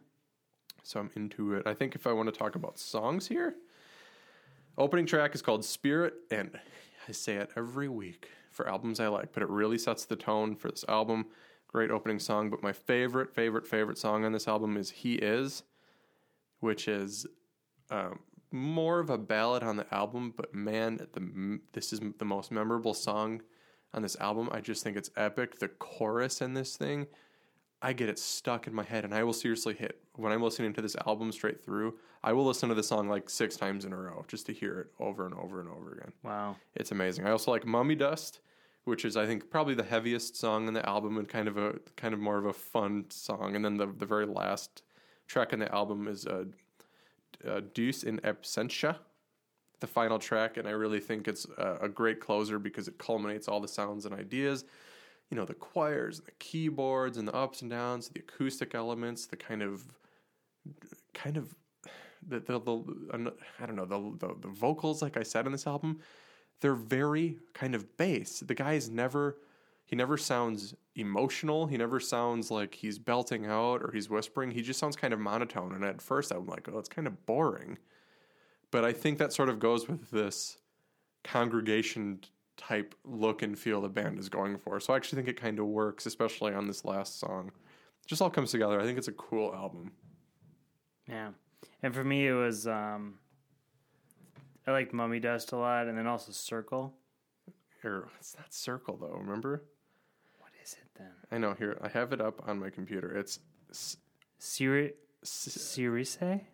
So 0.85 0.99
I'm 0.99 1.11
into 1.15 1.55
it. 1.55 1.65
I 1.65 1.75
think 1.75 1.95
if 1.95 2.09
I 2.09 2.13
want 2.13 2.33
to 2.33 2.37
talk 2.37 2.57
about 2.57 2.77
songs 2.77 3.29
here, 3.29 3.55
opening 4.77 5.07
track 5.07 5.33
is 5.35 5.41
called 5.41 5.65
Spirit, 5.65 6.15
and 6.31 6.59
I 7.09 7.13
say 7.13 7.37
it 7.37 7.51
every 7.57 7.89
week 7.89 8.31
for 8.51 8.69
albums 8.69 8.99
I 8.99 9.07
like, 9.07 9.33
but 9.33 9.45
it 9.45 9.49
really 9.49 9.79
sets 9.79 10.05
the 10.05 10.17
tone 10.17 10.57
for 10.57 10.71
this 10.71 10.85
album. 10.89 11.27
Great 11.69 11.91
opening 11.91 12.19
song, 12.19 12.51
but 12.51 12.63
my 12.63 12.73
favorite, 12.73 13.33
favorite, 13.33 13.67
favorite 13.67 13.97
song 13.97 14.25
on 14.25 14.33
this 14.33 14.49
album 14.49 14.77
is 14.77 14.91
He 14.91 15.15
Is, 15.15 15.63
which 16.61 16.89
is 16.89 17.27
um, 17.91 18.19
more 18.53 19.01
of 19.01 19.11
a 19.11 19.19
ballad 19.19 19.63
on 19.63 19.77
the 19.77 19.93
album, 19.95 20.33
but 20.37 20.55
man, 20.55 21.07
the 21.13 21.61
this 21.73 21.93
is 21.93 22.01
the 22.19 22.25
most 22.25 22.51
memorable 22.51 22.95
song 22.95 23.43
on 23.95 24.03
this 24.03 24.17
album. 24.21 24.49
I 24.53 24.61
just 24.61 24.83
think 24.83 24.97
it's 24.97 25.11
epic. 25.17 25.59
The 25.59 25.69
chorus 25.69 26.41
in 26.41 26.55
this 26.55 26.77
thing, 26.77 27.07
I 27.81 27.93
get 27.93 28.09
it 28.09 28.19
stuck 28.19 28.67
in 28.67 28.75
my 28.75 28.85
head, 28.85 29.05
and 29.05 29.15
I 29.15 29.25
will 29.25 29.33
seriously 29.33 29.75
hit 29.75 30.01
when 30.17 30.33
I'm 30.33 30.43
listening 30.43 30.73
to 30.75 30.83
this 30.83 30.97
album 31.07 31.33
straight 31.33 31.65
through. 31.65 31.95
I 32.23 32.33
will 32.33 32.47
listen 32.47 32.69
to 32.69 32.75
the 32.75 32.83
song 32.83 33.09
like 33.09 33.29
six 33.29 33.57
times 33.57 33.85
in 33.85 33.93
a 33.93 33.97
row 33.97 34.25
just 34.29 34.47
to 34.47 34.53
hear 34.53 34.81
it 34.81 34.87
over 35.01 35.27
and 35.27 35.35
over 35.35 35.61
and 35.61 35.69
over 35.69 35.93
again. 35.93 36.13
Wow. 36.23 36.57
It's 36.75 36.93
amazing. 36.93 37.27
I 37.27 37.31
also 37.31 37.51
like 37.51 37.67
Mummy 37.67 37.97
Dust, 37.97 38.41
which 38.85 39.05
is 39.05 39.17
I 39.17 39.27
think 39.27 39.51
probably 39.51 39.75
the 39.75 39.83
heaviest 39.83 40.37
song 40.37 40.69
in 40.69 40.75
the 40.75 40.89
album 40.89 41.17
and 41.19 41.29
kind 41.29 41.49
of 41.49 41.57
a 41.57 41.75
kind 41.97 42.15
of 42.15 42.21
more 42.21 42.39
of 42.39 42.47
a 42.47 42.53
fun 42.53 43.07
song. 43.11 43.57
And 43.57 43.65
then 43.65 43.77
the 43.77 43.87
the 43.87 44.07
very 44.07 44.27
last 44.27 44.83
track 45.27 45.53
in 45.53 45.59
the 45.59 45.75
album 45.75 46.09
is 46.09 46.27
uh, 46.27 46.45
uh, 47.47 47.61
Deus 47.75 48.03
in 48.03 48.19
Absentia, 48.21 48.97
the 49.81 49.87
final 49.87 50.19
track, 50.19 50.57
and 50.57 50.69
I 50.69 50.73
really 50.73 51.01
think 51.01 51.29
it's 51.29 51.47
a, 51.59 51.79
a 51.83 51.89
great 51.89 52.21
closer 52.21 52.59
because 52.59 52.89
it 52.89 52.99
culminates 52.99 53.49
all 53.49 53.61
the 53.61 53.69
sounds 53.69 54.07
and 54.07 54.15
ideas. 54.15 54.65
You 55.31 55.37
know, 55.37 55.45
the 55.45 55.55
choirs 55.55 56.19
and 56.19 56.27
the 56.27 56.33
keyboards 56.39 57.17
and 57.17 57.27
the 57.27 57.35
ups 57.35 57.63
and 57.63 57.71
downs, 57.71 58.09
the 58.09 58.21
acoustic 58.21 58.75
elements, 58.75 59.27
the 59.27 59.37
kind 59.37 59.63
of 59.63 59.85
kind 61.15 61.37
of 61.37 61.55
the 62.27 62.41
the, 62.41 62.59
the 62.59 63.35
I 63.61 63.67
don't 63.67 63.77
know 63.77 63.87
the, 63.87 64.27
the 64.27 64.35
the 64.41 64.49
vocals 64.49 65.03
like 65.03 65.17
I 65.17 65.23
said 65.23 65.47
in 65.47 65.53
this 65.53 65.67
album 65.67 66.01
they're 66.61 66.75
very 66.75 67.39
kind 67.55 67.75
of 67.75 67.97
bass 67.97 68.41
the 68.41 68.55
guy 68.55 68.75
is 68.75 68.89
never 68.89 69.39
he 69.85 69.97
never 69.97 70.17
sounds 70.17 70.75
emotional 70.95 71.67
he 71.67 71.77
never 71.77 71.99
sounds 71.99 72.51
like 72.51 72.75
he's 72.75 72.99
belting 72.99 73.47
out 73.47 73.83
or 73.83 73.91
he's 73.93 74.11
whispering 74.11 74.51
he 74.51 74.61
just 74.61 74.79
sounds 74.79 74.95
kind 74.95 75.15
of 75.15 75.21
monotone 75.21 75.75
and 75.75 75.85
at 75.85 76.03
first 76.03 76.31
I'm 76.31 76.47
like 76.47 76.69
oh 76.73 76.79
it's 76.79 76.89
kind 76.89 77.07
of 77.07 77.25
boring 77.25 77.79
but 78.71 78.85
I 78.85 78.93
think 78.93 79.19
that 79.19 79.33
sort 79.33 79.49
of 79.49 79.59
goes 79.59 79.89
with 79.89 80.11
this 80.11 80.59
congregation 81.25 82.21
type 82.59 82.95
look 83.05 83.43
and 83.43 83.59
feel 83.59 83.81
the 83.81 83.89
band 83.89 84.19
is 84.19 84.29
going 84.29 84.59
for 84.59 84.79
so 84.81 84.93
I 84.93 84.97
actually 84.97 85.17
think 85.17 85.29
it 85.29 85.41
kind 85.41 85.59
of 85.59 85.67
works 85.67 86.05
especially 86.05 86.53
on 86.53 86.67
this 86.67 86.85
last 86.85 87.19
song 87.19 87.53
just 88.07 88.21
all 88.21 88.29
comes 88.31 88.51
together 88.51 88.79
I 88.79 88.85
think 88.85 88.99
it's 88.99 89.09
a 89.09 89.13
cool 89.13 89.55
album 89.55 89.93
Yeah. 91.09 91.31
And 91.83 91.95
for 91.95 92.05
me, 92.05 92.27
it 92.27 92.33
was 92.33 92.67
um, 92.67 93.15
I 94.67 94.73
liked 94.73 94.93
Mummy 94.93 95.21
Dust 95.21 95.53
a 95.53 95.57
lot, 95.57 95.87
and 95.89 95.97
then 95.99 96.07
also 96.07 96.33
Circle. 96.33 96.95
Or 97.85 98.09
it's 98.19 98.37
not 98.39 98.53
Circle 98.55 98.99
though. 98.99 99.17
Remember? 99.19 99.65
What 100.97 101.05
is 101.07 101.13
it 101.13 101.29
then? 101.31 101.37
I 101.37 101.39
know. 101.39 101.55
Here, 101.55 101.79
I 101.83 101.89
have 101.89 102.13
it 102.13 102.21
up 102.21 102.43
on 102.49 102.59
my 102.61 102.71
computer. 102.71 103.17
It's 103.17 103.39
s- 103.71 103.97
Siri, 104.39 104.93
s- 105.23 105.79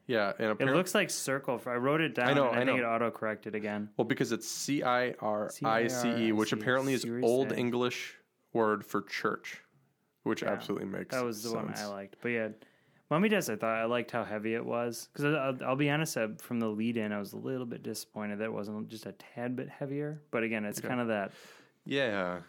yeah, 0.06 0.32
and 0.38 0.46
It 0.48 0.50
apparently, 0.52 0.76
looks 0.76 0.94
like 0.94 1.10
Circle. 1.10 1.60
I 1.66 1.74
wrote 1.76 2.00
it 2.00 2.14
down. 2.14 2.28
I 2.28 2.32
know, 2.34 2.48
and 2.50 2.58
I, 2.58 2.62
I 2.62 2.64
think 2.66 2.78
it 2.78 2.82
know. 2.82 2.88
auto 2.90 3.10
corrected 3.10 3.54
again. 3.54 3.88
well 3.96 4.04
because 4.06 4.30
it's 4.32 4.48
C 4.48 4.82
I 4.82 5.12
R 5.20 5.50
I 5.64 5.86
C 5.88 6.08
E, 6.08 6.32
which 6.32 6.50
C-I-R-I-C-E, 6.50 6.60
apparently 6.60 6.92
is. 6.94 7.06
Old 7.22 7.52
English 7.52 8.16
word 8.52 8.84
for 8.84 9.02
church, 9.02 9.62
which 10.24 10.42
Yeah, 10.42 10.50
absolutely 10.50 10.86
makes 10.88 11.14
That 11.14 11.24
was 11.24 11.42
the 11.42 11.54
one 11.54 11.68
sense. 11.68 11.80
I 11.80 11.86
liked. 11.86 12.16
But 12.20 12.28
yeah, 12.28 12.48
Mummy 13.10 13.30
Dust, 13.30 13.48
I 13.48 13.56
thought 13.56 13.76
I 13.78 13.84
liked 13.86 14.10
how 14.10 14.22
heavy 14.24 14.54
it 14.54 14.64
was. 14.64 15.08
Because 15.12 15.34
I'll, 15.34 15.68
I'll 15.70 15.76
be 15.76 15.88
honest, 15.88 16.16
uh, 16.18 16.28
from 16.38 16.60
the 16.60 16.68
lead 16.68 16.98
in, 16.98 17.10
I 17.12 17.18
was 17.18 17.32
a 17.32 17.38
little 17.38 17.64
bit 17.66 17.82
disappointed 17.82 18.38
that 18.40 18.44
it 18.44 18.52
wasn't 18.52 18.88
just 18.88 19.06
a 19.06 19.12
tad 19.12 19.56
bit 19.56 19.68
heavier. 19.70 20.20
But 20.30 20.42
again, 20.42 20.66
it's 20.66 20.80
kind 20.80 21.00
of 21.00 21.08
that. 21.08 21.32
Yeah. 21.86 22.40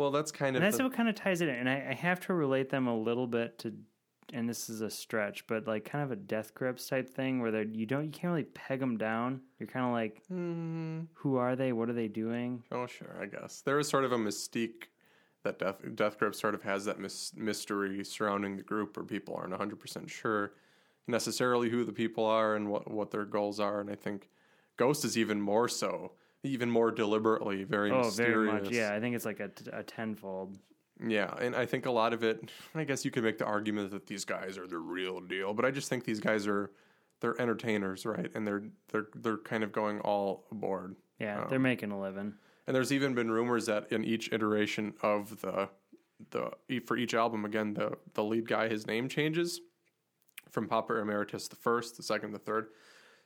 Well, 0.00 0.10
that's 0.10 0.32
kind 0.32 0.56
of 0.56 0.62
And 0.62 0.66
that's 0.66 0.78
the- 0.78 0.84
what 0.84 0.94
kind 0.94 1.10
of 1.10 1.14
ties 1.14 1.42
it 1.42 1.48
in. 1.50 1.54
And 1.56 1.68
I, 1.68 1.88
I 1.90 1.94
have 1.94 2.20
to 2.20 2.32
relate 2.32 2.70
them 2.70 2.86
a 2.86 2.96
little 2.96 3.26
bit 3.26 3.58
to, 3.58 3.74
and 4.32 4.48
this 4.48 4.70
is 4.70 4.80
a 4.80 4.88
stretch, 4.88 5.46
but 5.46 5.66
like 5.66 5.84
kind 5.84 6.02
of 6.02 6.10
a 6.10 6.16
death 6.16 6.54
grips 6.54 6.88
type 6.88 7.10
thing 7.10 7.40
where 7.42 7.50
they're, 7.50 7.64
you 7.64 7.84
don't, 7.84 8.04
you 8.06 8.10
can't 8.10 8.30
really 8.32 8.44
peg 8.44 8.80
them 8.80 8.96
down. 8.96 9.42
You're 9.58 9.66
kind 9.66 9.84
of 9.84 9.92
like, 9.92 10.22
Hmm. 10.28 11.00
who 11.12 11.36
are 11.36 11.54
they? 11.54 11.72
What 11.74 11.90
are 11.90 11.92
they 11.92 12.08
doing? 12.08 12.62
Oh, 12.72 12.86
sure, 12.86 13.14
I 13.20 13.26
guess 13.26 13.60
there 13.60 13.78
is 13.78 13.88
sort 13.88 14.04
of 14.04 14.12
a 14.12 14.16
mystique 14.18 14.84
that 15.42 15.58
Death 15.58 15.76
Death 15.94 16.18
Grip 16.18 16.34
sort 16.34 16.54
of 16.54 16.62
has 16.62 16.84
that 16.86 16.98
mys- 16.98 17.32
mystery 17.36 18.02
surrounding 18.04 18.56
the 18.56 18.62
group 18.62 18.96
where 18.96 19.04
people 19.04 19.34
aren't 19.34 19.52
100% 19.54 20.08
sure 20.08 20.52
necessarily 21.06 21.68
who 21.70 21.84
the 21.84 21.92
people 21.92 22.24
are 22.24 22.54
and 22.56 22.68
what, 22.70 22.90
what 22.90 23.10
their 23.10 23.24
goals 23.26 23.58
are. 23.60 23.80
And 23.80 23.90
I 23.90 23.94
think 23.96 24.28
Ghost 24.78 25.04
is 25.04 25.18
even 25.18 25.40
more 25.40 25.68
so, 25.68 26.12
even 26.42 26.70
more 26.70 26.90
deliberately, 26.90 27.64
very 27.64 27.90
Oh, 27.90 27.98
mysterious. 28.04 28.34
very 28.34 28.46
much. 28.52 28.70
Yeah, 28.70 28.94
I 28.94 29.00
think 29.00 29.14
it's 29.16 29.24
like 29.24 29.40
a, 29.40 29.50
a 29.72 29.82
tenfold. 29.82 30.58
Yeah, 31.06 31.32
and 31.40 31.54
I 31.56 31.64
think 31.66 31.86
a 31.86 31.90
lot 31.90 32.12
of 32.12 32.22
it, 32.24 32.50
I 32.74 32.84
guess 32.84 33.04
you 33.04 33.10
could 33.10 33.24
make 33.24 33.38
the 33.38 33.46
argument 33.46 33.90
that 33.92 34.06
these 34.06 34.24
guys 34.24 34.58
are 34.58 34.66
the 34.66 34.78
real 34.78 35.20
deal, 35.20 35.54
but 35.54 35.64
I 35.64 35.70
just 35.70 35.88
think 35.88 36.04
these 36.04 36.20
guys 36.20 36.46
are 36.46 36.70
they're 37.20 37.40
entertainers, 37.40 38.04
right? 38.06 38.30
And 38.34 38.46
they're 38.46 38.62
they're 38.88 39.06
they're 39.14 39.38
kind 39.38 39.64
of 39.64 39.72
going 39.72 40.00
all 40.00 40.46
aboard. 40.50 40.96
Yeah, 41.18 41.42
Um, 41.42 41.46
they're 41.50 41.58
making 41.58 41.90
a 41.90 42.00
living. 42.00 42.34
And 42.66 42.76
there's 42.76 42.92
even 42.92 43.14
been 43.14 43.30
rumors 43.30 43.66
that 43.66 43.90
in 43.92 44.04
each 44.04 44.32
iteration 44.32 44.94
of 45.02 45.40
the 45.40 45.68
the 46.30 46.80
for 46.86 46.96
each 46.98 47.14
album, 47.14 47.44
again 47.46 47.74
the 47.74 47.96
the 48.14 48.22
lead 48.24 48.46
guy 48.46 48.68
his 48.68 48.86
name 48.86 49.08
changes 49.08 49.60
from 50.50 50.66
Papa 50.68 50.96
Emeritus 50.96 51.48
the 51.48 51.56
first, 51.56 51.96
the 51.96 52.02
second, 52.02 52.32
the 52.32 52.38
third. 52.38 52.68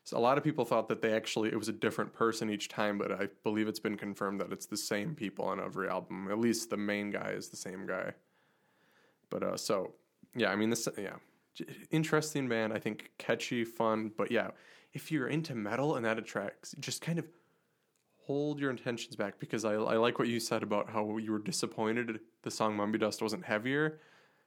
So 0.05 0.19
a 0.19 0.21
lot 0.21 0.37
of 0.37 0.45
people 0.45 0.67
thought 0.67 0.89
that 0.89 1.01
they 1.01 1.15
actually 1.15 1.49
it 1.49 1.59
was 1.59 1.69
a 1.69 1.73
different 1.73 2.13
person 2.13 2.51
each 2.51 2.69
time, 2.69 2.99
but 2.99 3.11
I 3.11 3.29
believe 3.43 3.69
it's 3.69 3.81
been 3.81 3.97
confirmed 3.97 4.41
that 4.41 4.53
it's 4.53 4.67
the 4.67 4.77
same 4.77 5.15
people 5.15 5.47
on 5.47 5.59
every 5.59 5.89
album. 5.89 6.29
At 6.31 6.39
least 6.39 6.69
the 6.69 6.77
main 6.77 7.11
guy 7.11 7.31
is 7.31 7.49
the 7.49 7.57
same 7.57 7.87
guy. 7.87 8.13
But 9.31 9.43
uh, 9.43 9.57
so 9.57 9.95
yeah, 10.37 10.51
I 10.51 10.57
mean 10.57 10.69
this 10.69 10.87
yeah, 10.99 11.17
interesting 11.91 12.49
band. 12.49 12.75
I 12.75 12.79
think 12.79 13.13
catchy, 13.17 13.65
fun, 13.65 14.13
but 14.17 14.31
yeah, 14.31 14.51
if 14.93 15.11
you're 15.11 15.29
into 15.29 15.55
metal 15.55 15.97
and 15.97 16.05
that 16.05 16.19
attracts, 16.19 16.75
just 16.81 17.01
kind 17.01 17.19
of 17.19 17.27
hold 18.27 18.59
your 18.59 18.71
intentions 18.71 19.17
back 19.17 19.39
because 19.39 19.65
I, 19.65 19.73
I 19.73 19.97
like 19.97 20.19
what 20.19 20.29
you 20.29 20.39
said 20.39 20.63
about 20.63 20.89
how 20.89 21.17
you 21.17 21.33
were 21.33 21.39
disappointed 21.39 22.21
the 22.43 22.51
song 22.51 22.77
Mummy 22.77 22.99
Dust 22.99 23.23
wasn't 23.23 23.45
heavier. 23.45 24.01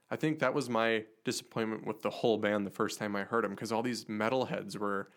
I 0.10 0.16
think 0.16 0.40
that 0.40 0.54
was 0.54 0.70
my 0.70 1.04
disappointment 1.26 1.86
with 1.86 2.02
the 2.02 2.10
whole 2.10 2.38
band 2.38 2.66
the 2.66 2.72
first 2.72 3.00
time 3.00 3.16
I 3.16 3.24
heard 3.24 3.44
them 3.44 3.52
because 3.52 3.72
all 3.72 3.84
these 3.84 4.06
metalheads 4.06 4.78
were 4.78 5.10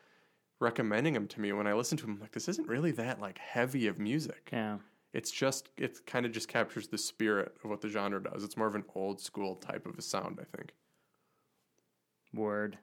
recommending 0.61 1.15
them 1.15 1.27
to 1.29 1.41
me. 1.41 1.53
When 1.53 1.67
I 1.67 1.73
listened 1.73 1.99
to 2.01 2.07
them, 2.07 2.19
like 2.21 2.33
this 2.33 2.49
isn't 2.49 2.69
really 2.69 2.93
that 2.93 3.21
like 3.21 3.39
heavy 3.39 3.87
of 3.87 3.99
music. 3.99 4.51
Yeah. 4.53 4.79
It's 5.13 5.31
just 5.33 5.71
it 5.77 6.07
kind 6.07 6.25
of 6.25 6.33
just 6.33 6.47
captures 6.47 6.87
the 6.87 6.99
spirit 6.99 7.57
of 7.65 7.71
what 7.71 7.81
the 7.81 7.89
genre 7.89 8.23
does. 8.23 8.45
It's 8.45 8.57
more 8.57 8.69
of 8.69 8.77
an 8.77 8.85
old 8.95 9.21
school 9.21 9.57
type 9.57 9.87
of 9.87 9.99
a 9.99 10.03
sound, 10.03 10.39
I 10.41 10.57
think. 10.57 10.73
Word. 12.33 12.79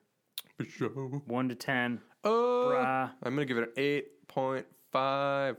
One 1.26 1.48
to 1.48 1.56
ten. 1.56 2.02
Oh, 2.24 2.72
Brah. 2.74 3.12
I'm 3.24 3.36
gonna 3.36 3.46
give 3.46 3.58
it 3.58 3.64
an 3.64 3.74
eight 3.78 4.28
point 4.28 4.66
five. 4.92 5.56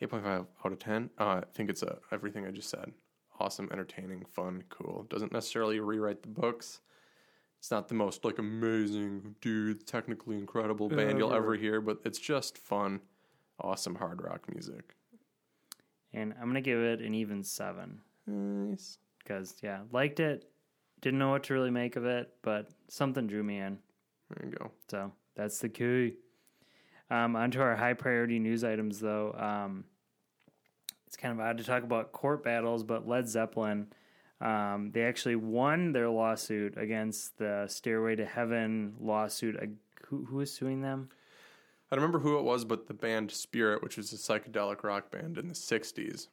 8.5 0.00 0.46
out 0.64 0.72
of 0.72 0.78
10. 0.80 1.10
Uh, 1.16 1.24
I 1.24 1.42
think 1.54 1.70
it's 1.70 1.84
uh 1.84 1.96
everything 2.10 2.44
I 2.44 2.50
just 2.50 2.68
said. 2.68 2.92
Awesome, 3.38 3.68
entertaining, 3.72 4.24
fun, 4.24 4.64
cool. 4.68 5.06
Doesn't 5.08 5.32
necessarily 5.32 5.78
rewrite 5.78 6.22
the 6.22 6.28
books. 6.28 6.80
It's 7.62 7.70
not 7.70 7.86
the 7.86 7.94
most 7.94 8.24
like 8.24 8.40
amazing, 8.40 9.36
dude, 9.40 9.86
technically 9.86 10.36
incredible 10.36 10.88
band 10.88 11.16
you'll 11.16 11.32
ever 11.32 11.54
hear, 11.54 11.80
but 11.80 12.00
it's 12.04 12.18
just 12.18 12.58
fun, 12.58 12.98
awesome 13.60 13.94
hard 13.94 14.20
rock 14.20 14.52
music. 14.52 14.96
And 16.12 16.34
I'm 16.40 16.48
gonna 16.48 16.60
give 16.60 16.80
it 16.80 17.00
an 17.00 17.14
even 17.14 17.44
seven. 17.44 18.00
Nice. 18.26 18.98
Because 19.18 19.54
yeah, 19.62 19.82
liked 19.92 20.18
it. 20.18 20.50
Didn't 21.02 21.20
know 21.20 21.30
what 21.30 21.44
to 21.44 21.54
really 21.54 21.70
make 21.70 21.94
of 21.94 22.04
it, 22.04 22.34
but 22.42 22.68
something 22.88 23.28
drew 23.28 23.44
me 23.44 23.58
in. 23.58 23.78
There 24.30 24.50
you 24.50 24.56
go. 24.56 24.72
So 24.90 25.12
that's 25.36 25.60
the 25.60 25.68
key. 25.68 26.14
Um, 27.10 27.36
onto 27.36 27.60
our 27.60 27.76
high 27.76 27.94
priority 27.94 28.40
news 28.40 28.64
items, 28.64 28.98
though. 28.98 29.34
Um, 29.34 29.84
it's 31.06 31.16
kind 31.16 31.32
of 31.32 31.38
odd 31.38 31.58
to 31.58 31.64
talk 31.64 31.84
about 31.84 32.10
court 32.10 32.42
battles, 32.42 32.82
but 32.82 33.06
Led 33.06 33.28
Zeppelin, 33.28 33.86
um, 34.42 34.90
they 34.92 35.04
actually 35.04 35.36
won 35.36 35.92
their 35.92 36.08
lawsuit 36.10 36.76
against 36.76 37.38
the 37.38 37.66
Stairway 37.68 38.16
to 38.16 38.24
Heaven 38.24 38.94
lawsuit. 39.00 39.56
Uh, 39.56 39.66
who, 40.06 40.24
who 40.26 40.40
is 40.40 40.52
suing 40.52 40.82
them? 40.82 41.08
I 41.90 41.96
don't 41.96 42.02
remember 42.02 42.20
who 42.20 42.38
it 42.38 42.42
was, 42.44 42.64
but 42.64 42.86
the 42.86 42.94
band 42.94 43.30
Spirit, 43.30 43.82
which 43.82 43.96
was 43.96 44.12
a 44.12 44.16
psychedelic 44.16 44.82
rock 44.82 45.10
band 45.10 45.36
in 45.38 45.48
the 45.48 45.54
60s, 45.54 46.28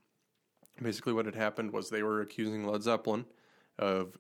basically 0.82 1.14
what 1.14 1.26
had 1.26 1.36
happened 1.36 1.72
was 1.72 1.90
they 1.90 2.04
were 2.04 2.22
accusing 2.22 2.66
Led 2.66 2.82
Zeppelin 2.82 3.26
of 3.78 4.18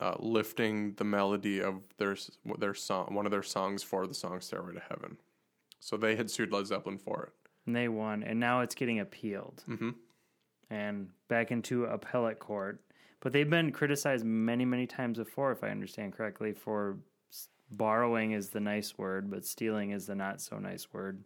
uh, 0.00 0.14
lifting 0.18 0.92
the 0.94 1.04
melody 1.04 1.62
of 1.62 1.80
their 1.96 2.16
their 2.58 2.74
song, 2.74 3.14
one 3.14 3.24
of 3.24 3.32
their 3.32 3.42
songs 3.42 3.82
for 3.82 4.06
the 4.06 4.12
song 4.14 4.40
Stairway 4.42 4.74
to 4.74 4.82
Heaven. 4.88 5.16
So 5.80 5.96
they 5.96 6.16
had 6.16 6.30
sued 6.30 6.52
Led 6.52 6.66
Zeppelin 6.66 6.98
for 6.98 7.24
it. 7.24 7.32
And 7.66 7.74
they 7.74 7.88
won, 7.88 8.22
and 8.22 8.38
now 8.38 8.60
it's 8.60 8.74
getting 8.74 9.00
appealed 9.00 9.64
Mm-hmm. 9.68 9.90
and 10.70 11.08
back 11.28 11.50
into 11.50 11.84
appellate 11.86 12.38
court. 12.38 12.80
But 13.20 13.32
they've 13.32 13.48
been 13.48 13.72
criticized 13.72 14.24
many, 14.24 14.64
many 14.64 14.86
times 14.86 15.18
before, 15.18 15.52
if 15.52 15.64
I 15.64 15.70
understand 15.70 16.12
correctly, 16.12 16.52
for 16.52 16.98
borrowing 17.70 18.32
is 18.32 18.50
the 18.50 18.60
nice 18.60 18.96
word, 18.96 19.30
but 19.30 19.44
stealing 19.44 19.90
is 19.90 20.06
the 20.06 20.14
not 20.14 20.40
so 20.40 20.58
nice 20.58 20.92
word. 20.92 21.24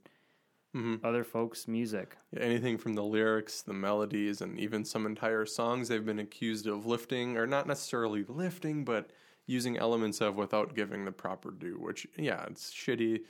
Mm-hmm. 0.75 1.05
Other 1.05 1.25
folks' 1.25 1.67
music. 1.67 2.17
Anything 2.39 2.79
from 2.79 2.95
the 2.95 3.03
lyrics, 3.03 3.63
the 3.63 3.73
melodies, 3.73 4.41
and 4.41 4.59
even 4.59 4.85
some 4.85 5.05
entire 5.05 5.45
songs 5.45 5.89
they've 5.89 6.05
been 6.05 6.21
accused 6.21 6.69
of 6.69 6.87
lifting, 6.87 7.37
or 7.37 7.47
not 7.47 7.67
necessarily 7.67 8.25
lifting, 8.29 8.85
but 8.85 9.11
using 9.47 9.77
elements 9.77 10.21
of 10.21 10.37
without 10.37 10.77
giving 10.77 11.05
the 11.05 11.13
proper 11.13 11.51
due, 11.51 11.77
which, 11.77 12.07
yeah, 12.17 12.45
it's 12.49 12.73
shitty. 12.73 13.23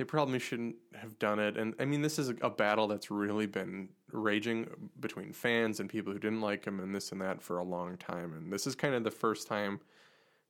They 0.00 0.04
probably 0.04 0.38
shouldn't 0.38 0.76
have 0.94 1.18
done 1.18 1.38
it. 1.38 1.58
And 1.58 1.74
I 1.78 1.84
mean, 1.84 2.00
this 2.00 2.18
is 2.18 2.30
a, 2.40 2.48
battle 2.48 2.88
that's 2.88 3.10
really 3.10 3.44
been 3.44 3.90
raging 4.10 4.66
between 4.98 5.30
fans 5.30 5.78
and 5.78 5.90
people 5.90 6.10
who 6.10 6.18
didn't 6.18 6.40
like 6.40 6.64
him 6.64 6.80
and 6.80 6.94
this 6.94 7.12
and 7.12 7.20
that 7.20 7.42
for 7.42 7.58
a 7.58 7.62
long 7.62 7.98
time. 7.98 8.32
And 8.32 8.50
this 8.50 8.66
is 8.66 8.74
kind 8.74 8.94
of 8.94 9.04
the 9.04 9.10
first 9.10 9.46
time 9.46 9.78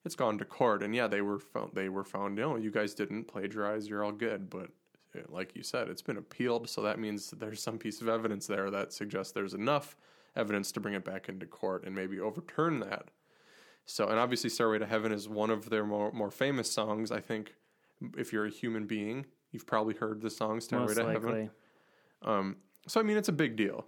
it's 0.05 0.15
gone 0.15 0.39
to 0.39 0.45
court. 0.45 0.85
And 0.85 0.95
yeah, 0.95 1.09
they 1.09 1.21
were 1.21 1.41
found, 1.41 1.73
they 1.75 1.89
were 1.89 2.05
found, 2.05 2.37
no, 2.37 2.55
you 2.55 2.71
guys 2.71 2.95
didn't 2.95 3.25
plagiarize, 3.25 3.89
you're 3.89 4.05
all 4.05 4.13
good. 4.13 4.49
But 4.51 4.69
uh, 5.17 5.23
like 5.29 5.57
you 5.57 5.65
said, 5.65 5.89
it's 5.89 6.01
been 6.01 6.19
appealed, 6.19 6.69
so 6.69 6.83
that 6.83 7.01
means 7.01 7.31
that 7.31 7.41
there's 7.41 7.61
some 7.61 7.77
piece 7.77 8.01
of 8.01 8.09
evidence 8.09 8.47
there 8.47 8.71
that 8.71 8.93
suggests 8.93 9.33
there's 9.33 9.55
enough 9.55 9.97
evidence 10.37 10.71
to 10.71 10.79
bring 10.79 10.95
it 10.95 11.05
back 11.05 11.29
into 11.29 11.45
court 11.45 11.85
and 11.85 11.93
maybe 11.93 12.21
overturn 12.21 12.79
that. 12.79 13.09
So, 13.85 14.07
and 14.07 14.21
obviously, 14.21 14.49
Stairway 14.49 14.79
to 14.79 14.87
Heaven 14.87 15.11
is 15.11 15.29
one 15.29 15.51
of 15.51 15.71
their 15.71 15.85
more 15.85 16.13
more 16.13 16.31
famous 16.31 16.71
songs. 16.71 17.11
I 17.11 17.19
think 17.19 17.57
if 18.17 18.33
you're 18.33 18.47
a 18.47 18.51
human 18.51 18.87
being, 18.87 19.27
you've 19.51 19.67
probably 19.67 19.95
heard 19.95 20.21
the 20.21 20.31
song 20.31 20.61
Stairway 20.61 20.95
to. 20.95 21.07
Heaven. 21.07 21.51
Um, 22.23 22.57
so, 22.87 23.01
I 23.01 23.03
mean, 23.03 23.17
it's 23.17 23.29
a 23.29 23.33
big 23.33 23.57
deal. 23.57 23.87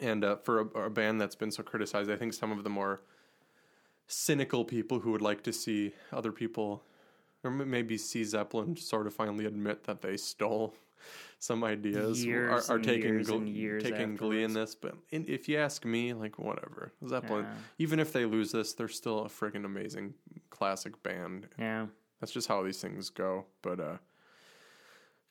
And 0.00 0.24
uh, 0.24 0.36
for 0.36 0.60
a, 0.60 0.64
a 0.86 0.90
band 0.90 1.20
that's 1.20 1.34
been 1.34 1.50
so 1.50 1.62
criticized, 1.62 2.10
I 2.10 2.16
think 2.16 2.32
some 2.32 2.52
of 2.52 2.62
the 2.64 2.70
more 2.70 3.00
cynical 4.06 4.64
people 4.64 5.00
who 5.00 5.10
would 5.12 5.22
like 5.22 5.42
to 5.42 5.52
see 5.52 5.92
other 6.12 6.32
people, 6.32 6.82
or 7.44 7.50
maybe 7.50 7.98
see 7.98 8.24
Zeppelin 8.24 8.76
sort 8.76 9.06
of 9.06 9.14
finally 9.14 9.44
admit 9.44 9.84
that 9.84 10.00
they 10.02 10.16
stole 10.16 10.74
some 11.38 11.62
ideas, 11.62 12.24
Years 12.24 12.68
are, 12.68 12.76
are 12.76 12.78
taking 12.78 13.10
years 13.14 13.28
gl- 13.28 13.54
years 13.54 13.82
taking 13.82 14.16
glee 14.16 14.42
in 14.42 14.52
this. 14.52 14.74
But 14.74 14.96
in, 15.10 15.24
if 15.28 15.48
you 15.48 15.58
ask 15.58 15.84
me, 15.84 16.12
like 16.12 16.38
whatever, 16.38 16.92
Zeppelin, 17.06 17.44
Yeah. 17.44 17.54
even 17.78 18.00
if 18.00 18.12
they 18.12 18.24
lose 18.24 18.50
this, 18.50 18.72
they're 18.72 18.88
still 18.88 19.20
a 19.24 19.28
friggin' 19.28 19.64
amazing 19.64 20.14
classic 20.50 21.00
band. 21.02 21.46
Yeah. 21.58 21.86
That's 22.20 22.32
just 22.32 22.48
how 22.48 22.62
these 22.64 22.80
things 22.80 23.10
go. 23.10 23.46
But 23.62 23.78
uh 23.78 23.96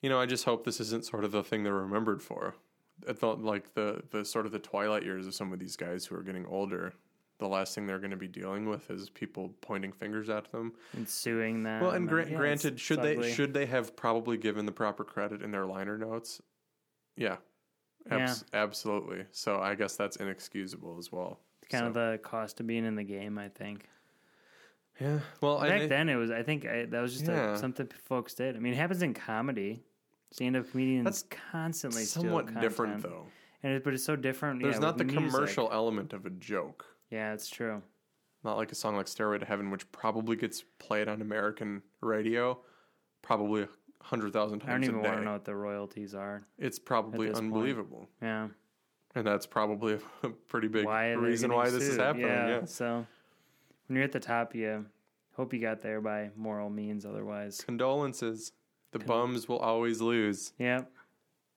you 0.02 0.10
know, 0.10 0.20
I 0.20 0.26
just 0.26 0.46
hope 0.46 0.64
this 0.64 0.80
isn't 0.80 1.06
sort 1.06 1.24
of 1.24 1.32
the 1.32 1.44
thing 1.44 1.64
they're 1.64 1.74
remembered 1.74 2.22
for. 2.22 2.56
I 3.08 3.14
thought 3.14 3.42
like 3.42 3.74
the 3.76 4.02
the 4.12 4.26
sort 4.26 4.46
of 4.46 4.52
the 4.52 4.60
twilight 4.60 5.04
years 5.04 5.28
of 5.28 5.36
some 5.36 5.54
of 5.54 5.60
these 5.60 5.76
guys 5.76 6.06
who 6.06 6.16
are 6.16 6.24
getting 6.24 6.46
older. 6.46 6.94
the 7.40 7.48
last 7.48 7.76
thing 7.76 7.86
they're 7.86 8.00
going 8.00 8.10
to 8.10 8.18
be 8.18 8.28
dealing 8.28 8.68
with 8.68 8.90
is 8.90 9.12
people 9.12 9.54
pointing 9.62 9.92
fingers 9.92 10.28
at 10.28 10.52
them. 10.52 10.74
and 10.94 11.08
suing 11.08 11.62
them. 11.62 11.82
Well, 11.84 11.92
and 11.92 12.10
gra- 12.10 12.28
yeah, 12.28 12.36
granted, 12.36 12.80
should 12.80 12.98
it's 12.98 13.06
they 13.06 13.14
ugly. 13.16 13.32
should 13.34 13.54
they 13.54 13.68
have 13.68 13.96
probably 13.96 14.38
given 14.38 14.66
the 14.66 14.72
proper 14.72 15.04
credit 15.04 15.44
in 15.44 15.52
their 15.52 15.68
liner 15.68 16.00
notes? 16.00 16.42
Yeah, 17.16 17.38
Abs- 18.10 18.44
absolutely. 18.54 19.26
So 19.32 19.60
I 19.60 19.76
guess 19.76 19.96
that's 19.96 20.16
inexcusable 20.18 20.98
as 20.98 21.12
well. 21.12 21.40
kind 21.70 21.84
So- 21.84 21.88
of 21.90 21.94
the 21.94 22.20
cost 22.24 22.60
of 22.60 22.66
being 22.66 22.86
in 22.86 22.96
the 22.96 23.04
game? 23.04 23.38
I 23.38 23.50
think 23.50 23.86
yeah. 25.00 25.20
Well, 25.42 25.60
back 25.62 25.82
I- 25.84 25.88
then 25.88 26.10
it 26.10 26.16
was. 26.16 26.32
I 26.32 26.44
think 26.44 26.66
I, 26.66 26.86
that 26.86 27.02
was 27.02 27.14
just 27.14 27.26
Yeah. 27.28 27.54
a, 27.54 27.58
something 27.58 27.88
folks 28.06 28.34
did. 28.34 28.56
I 28.56 28.60
mean, 28.60 28.74
it 28.74 28.78
happens 28.78 29.02
in 29.02 29.14
comedy. 29.14 29.84
Stand-up 30.32 30.70
comedians 30.72 31.06
That's 31.06 31.24
constantly 31.52 32.04
somewhat 32.04 32.60
different 32.60 33.02
though. 33.02 33.28
and 33.64 33.72
it, 33.74 33.84
but 33.86 33.94
it's 33.94 34.04
so 34.04 34.18
different. 34.18 34.62
There's 34.62 34.76
yeah, 34.76 34.82
not 34.82 34.98
the 34.98 35.06
music. 35.06 35.32
commercial 35.32 35.70
element 35.72 36.12
of 36.12 36.26
a 36.26 36.30
joke. 36.32 36.86
Yeah, 37.10 37.32
it's 37.34 37.48
true. 37.50 37.82
Not 38.44 38.58
like 38.58 38.72
a 38.74 38.76
song 38.76 38.98
like 38.98 39.08
Stairway 39.08 39.38
to 39.38 39.46
Heaven, 39.46 39.72
which 39.72 39.90
probably 39.94 40.36
gets 40.36 40.64
played 40.80 41.08
on 41.08 41.22
American 41.22 41.82
radio 42.02 42.60
probably 43.22 43.64
a 43.64 43.70
hundred 44.04 44.34
thousand 44.34 44.64
I 44.64 44.72
don't 44.72 44.84
even 44.84 45.02
want 45.02 45.16
to 45.18 45.24
know 45.24 45.32
what 45.34 45.46
the 45.46 45.56
royalties 45.56 46.14
are. 46.14 46.44
It's 46.58 46.78
probably 46.80 47.28
this 47.28 47.40
point. 47.40 47.46
unbelievable. 47.54 48.10
Yeah, 48.22 48.50
And 49.16 49.26
that's 49.26 49.46
probably 49.46 49.98
a 50.24 50.30
pretty 50.30 50.68
big 50.68 50.86
why 50.86 51.12
reason 51.12 51.54
why 51.54 51.70
this 51.70 51.84
is 51.84 51.96
happening. 51.98 52.28
Yeah, 52.28 52.48
Yeah. 52.50 52.66
So 52.66 53.06
when 53.88 53.96
you're 53.96 54.06
at 54.06 54.12
the 54.12 54.20
top, 54.20 54.54
you 54.54 54.86
hope 55.36 55.54
you 55.54 55.60
got 55.60 55.82
there 55.82 56.02
by 56.02 56.30
moral 56.36 56.70
means. 56.70 57.06
Otherwise, 57.06 57.62
Condolences. 57.62 58.52
The 58.92 59.00
bums 59.00 59.50
will 59.50 59.60
always 59.60 60.00
lose, 60.00 60.54
yeah. 60.58 60.84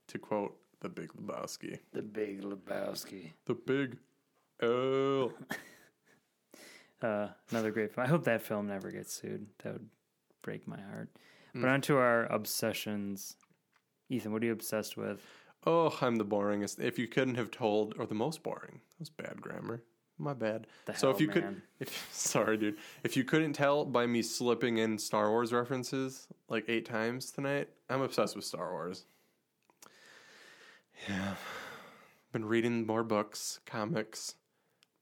to 0.09 0.19
quote 0.19 0.57
the 0.81 0.89
Big 0.89 1.13
Lebowski. 1.13 1.79
The 1.93 2.03
Big 2.03 2.43
Lebowski. 2.43 3.33
The 3.47 3.55
Big 3.55 3.99
L. 4.63 5.33
Uh, 7.03 7.29
another 7.51 7.71
great 7.71 7.95
film. 7.95 8.07
I 8.07 8.11
hope 8.11 8.25
that 8.25 8.43
film 8.43 8.67
never 8.67 8.91
gets 8.91 9.15
sued. 9.15 9.47
That 9.65 9.73
would 9.73 9.89
break 10.43 10.69
my 10.69 10.79
heart. 10.79 11.09
But 11.55 11.69
on 11.69 11.81
to 11.83 11.97
our 11.97 12.27
obsessions. 12.27 13.37
Ethan, 14.11 14.33
what 14.33 14.43
are 14.43 14.47
you 14.47 14.53
obsessed 14.53 14.99
with? 14.99 15.21
Oh, 15.67 15.97
I'm 16.01 16.17
the 16.17 16.27
boringest. 16.27 16.79
If 16.79 16.99
you 16.99 17.09
couldn't 17.09 17.37
have 17.37 17.51
told, 17.51 17.95
or 17.99 18.07
the 18.07 18.15
most 18.15 18.43
boring. 18.43 18.81
That 18.91 18.99
was 18.99 19.09
bad 19.09 19.41
grammar. 19.41 19.83
My 20.21 20.35
bad. 20.35 20.67
The 20.85 20.95
so 20.95 21.09
if 21.09 21.17
hell, 21.17 21.23
you 21.23 21.29
could, 21.29 21.43
man. 21.43 21.63
if 21.81 22.09
sorry, 22.13 22.59
dude, 22.59 22.77
if 23.03 23.17
you 23.17 23.25
couldn't 23.25 23.55
tell 23.55 23.87
by 23.87 24.07
me 24.07 24.21
slipping 24.21 24.77
in 24.77 24.99
Star 24.99 25.31
Wars 25.31 25.51
references 25.51 26.29
like 26.49 26.67
eight 26.69 26.85
times 26.85 27.31
tonight, 27.31 27.71
I'm 27.89 28.03
obsessed 28.03 28.37
with 28.37 28.45
Star 28.45 28.71
Wars. 28.71 29.05
Yeah, 31.09 31.37
been 32.33 32.45
reading 32.45 32.87
more 32.87 33.03
books, 33.03 33.61
comics, 33.65 34.35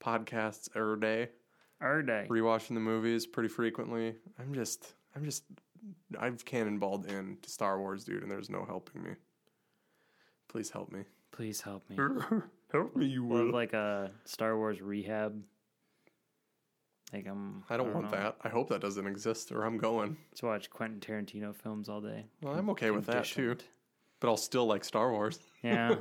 podcasts 0.01 0.69
every 0.77 1.01
day. 1.01 1.31
Every 1.83 2.07
day, 2.07 2.27
rewatching 2.31 2.75
the 2.75 2.81
movies 2.81 3.27
pretty 3.27 3.49
frequently. 3.49 4.15
I'm 4.39 4.55
just, 4.55 4.95
I'm 5.17 5.25
just, 5.25 5.43
I've 6.19 6.45
cannonballed 6.45 7.09
in 7.09 7.39
to 7.43 7.51
Star 7.51 7.81
Wars, 7.81 8.05
dude, 8.05 8.23
and 8.23 8.31
there's 8.31 8.51
no 8.51 8.65
helping 8.65 9.03
me. 9.03 9.11
Please 10.47 10.71
help 10.71 10.93
me. 10.93 11.03
Please 11.33 11.61
help 11.61 11.89
me. 11.91 11.97
Help 12.73 12.95
me, 12.95 13.07
you 13.07 13.33
Or 13.33 13.45
like 13.45 13.73
a 13.73 14.11
Star 14.25 14.57
Wars 14.57 14.81
rehab. 14.81 15.43
Like 17.13 17.27
I'm. 17.27 17.65
I 17.71 17.77
don't 17.77 17.95
want 17.95 18.11
know. 18.11 18.19
that. 18.19 18.37
I 18.43 18.49
hope 18.51 18.69
that 18.69 18.81
doesn't 18.81 19.07
exist, 19.07 19.51
or 19.53 19.65
I'm 19.65 19.79
going. 19.79 20.17
to 20.37 20.47
watch 20.47 20.69
Quentin 20.69 21.01
Tarantino 21.01 21.55
films 21.55 21.89
all 21.89 22.03
day. 22.03 22.27
Well, 22.43 22.55
I'm 22.55 22.69
okay 22.71 22.91
with 22.91 23.07
that 23.07 23.25
too, 23.25 23.57
but 24.21 24.29
I'll 24.29 24.37
still 24.37 24.67
like 24.67 24.85
Star 24.85 25.11
Wars. 25.11 25.39
Yeah. 25.63 25.97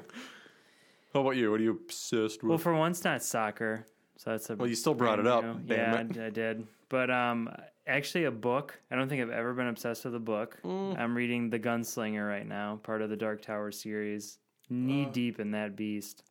How 1.13 1.21
about 1.21 1.35
you? 1.35 1.49
What 1.49 1.61
are 1.61 1.63
you 1.63 1.71
obsessed 1.71 2.43
with? 2.43 2.49
well, 2.49 2.57
for 2.59 2.75
once, 2.75 3.03
not 3.03 3.23
soccer. 3.23 3.87
So 4.17 4.31
that's 4.31 4.49
a. 4.51 4.55
Well, 4.55 4.67
you 4.67 4.75
still 4.75 4.93
brought 4.93 5.17
it 5.17 5.25
up, 5.25 5.41
damn 5.41 5.65
yeah, 5.67 5.99
it. 6.01 6.17
I, 6.17 6.25
I 6.27 6.29
did. 6.29 6.67
But 6.89 7.09
um, 7.09 7.49
actually, 7.87 8.25
a 8.25 8.31
book. 8.31 8.77
I 8.91 8.95
don't 8.95 9.09
think 9.09 9.21
I've 9.21 9.31
ever 9.31 9.53
been 9.53 9.67
obsessed 9.67 10.05
with 10.05 10.13
a 10.13 10.19
book. 10.19 10.59
Mm. 10.63 10.99
I'm 10.99 11.15
reading 11.15 11.49
The 11.49 11.57
Gunslinger 11.57 12.27
right 12.27 12.45
now, 12.45 12.79
part 12.83 13.01
of 13.01 13.09
the 13.09 13.15
Dark 13.15 13.41
Tower 13.41 13.71
series. 13.71 14.37
Knee 14.69 15.05
deep 15.05 15.39
in 15.39 15.51
that 15.51 15.75
beast. 15.75 16.23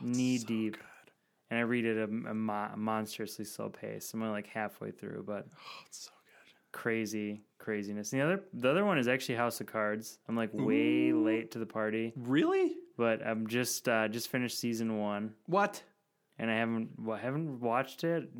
Knee 0.00 0.38
deep. 0.38 0.76
And 1.50 1.58
I 1.58 1.62
read 1.62 1.84
it 1.84 1.98
at 1.98 2.08
a, 2.08 2.12
a 2.30 2.34
mo- 2.34 2.70
monstrously 2.76 3.44
slow 3.44 3.68
pace. 3.68 4.12
I'm 4.14 4.22
only 4.22 4.32
like 4.32 4.46
halfway 4.46 4.90
through, 4.90 5.24
but 5.26 5.46
oh, 5.54 5.82
it's 5.86 6.04
so 6.04 6.10
good. 6.24 6.52
crazy 6.78 7.42
craziness. 7.58 8.12
And 8.12 8.20
the 8.22 8.24
other 8.24 8.42
the 8.54 8.70
other 8.70 8.84
one 8.86 8.98
is 8.98 9.06
actually 9.08 9.34
House 9.34 9.60
of 9.60 9.66
Cards. 9.66 10.18
I'm 10.28 10.36
like 10.36 10.50
way 10.54 11.12
late 11.12 11.50
to 11.52 11.58
the 11.58 11.66
party, 11.66 12.12
Really? 12.16 12.76
but 12.96 13.24
I'm 13.26 13.46
just 13.46 13.88
uh, 13.88 14.08
just 14.08 14.28
finished 14.28 14.58
season 14.58 14.98
one, 14.98 15.34
What? 15.46 15.82
and 16.38 16.50
I 16.50 16.54
haven't 16.56 16.90
well, 16.98 17.18
haven't 17.18 17.60
watched 17.60 18.04
it. 18.04 18.30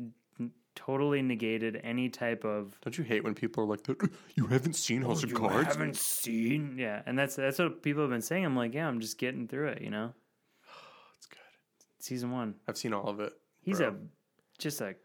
Totally 0.75 1.21
negated 1.21 1.79
any 1.83 2.09
type 2.09 2.43
of 2.43 2.75
Don't 2.81 2.97
you 2.97 3.03
hate 3.03 3.23
when 3.23 3.35
people 3.35 3.63
are 3.63 3.67
like, 3.67 3.81
"You 4.35 4.47
haven't 4.47 4.73
seen 4.73 5.03
House 5.03 5.23
of 5.23 5.31
Cards"? 5.31 5.55
You 5.55 5.63
haven't 5.65 5.95
seen. 5.97 6.77
Yeah, 6.79 7.03
and 7.05 7.17
that's 7.17 7.35
that's 7.35 7.59
what 7.59 7.83
people 7.83 8.01
have 8.01 8.09
been 8.09 8.23
saying. 8.23 8.43
I'm 8.43 8.55
like, 8.55 8.73
yeah, 8.73 8.87
I'm 8.87 8.99
just 8.99 9.19
getting 9.19 9.47
through 9.47 9.67
it. 9.67 9.81
You 9.83 9.91
know, 9.91 10.07
good. 10.07 10.13
Season 12.03 12.31
one. 12.31 12.55
I've 12.67 12.77
seen 12.77 12.93
all 12.93 13.07
of 13.07 13.19
it. 13.19 13.33
He's 13.61 13.79
bro. 13.79 13.89
a 13.89 13.93
just 14.59 14.81
a 14.81 14.95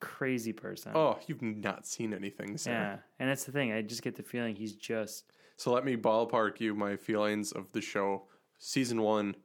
crazy 0.00 0.52
person. 0.52 0.92
Oh, 0.94 1.18
you've 1.26 1.42
not 1.42 1.86
seen 1.86 2.12
anything, 2.12 2.58
sir. 2.58 2.70
yeah, 2.70 2.96
and 3.18 3.30
that's 3.30 3.44
the 3.44 3.52
thing. 3.52 3.72
I 3.72 3.82
just 3.82 4.02
get 4.02 4.16
the 4.16 4.22
feeling 4.22 4.54
he's 4.56 4.74
just 4.74 5.32
So 5.56 5.72
let 5.72 5.84
me 5.84 5.96
ballpark 5.96 6.60
you 6.60 6.74
my 6.74 6.96
feelings 6.96 7.52
of 7.52 7.72
the 7.72 7.80
show. 7.80 8.24
Season 8.58 9.00
one, 9.02 9.36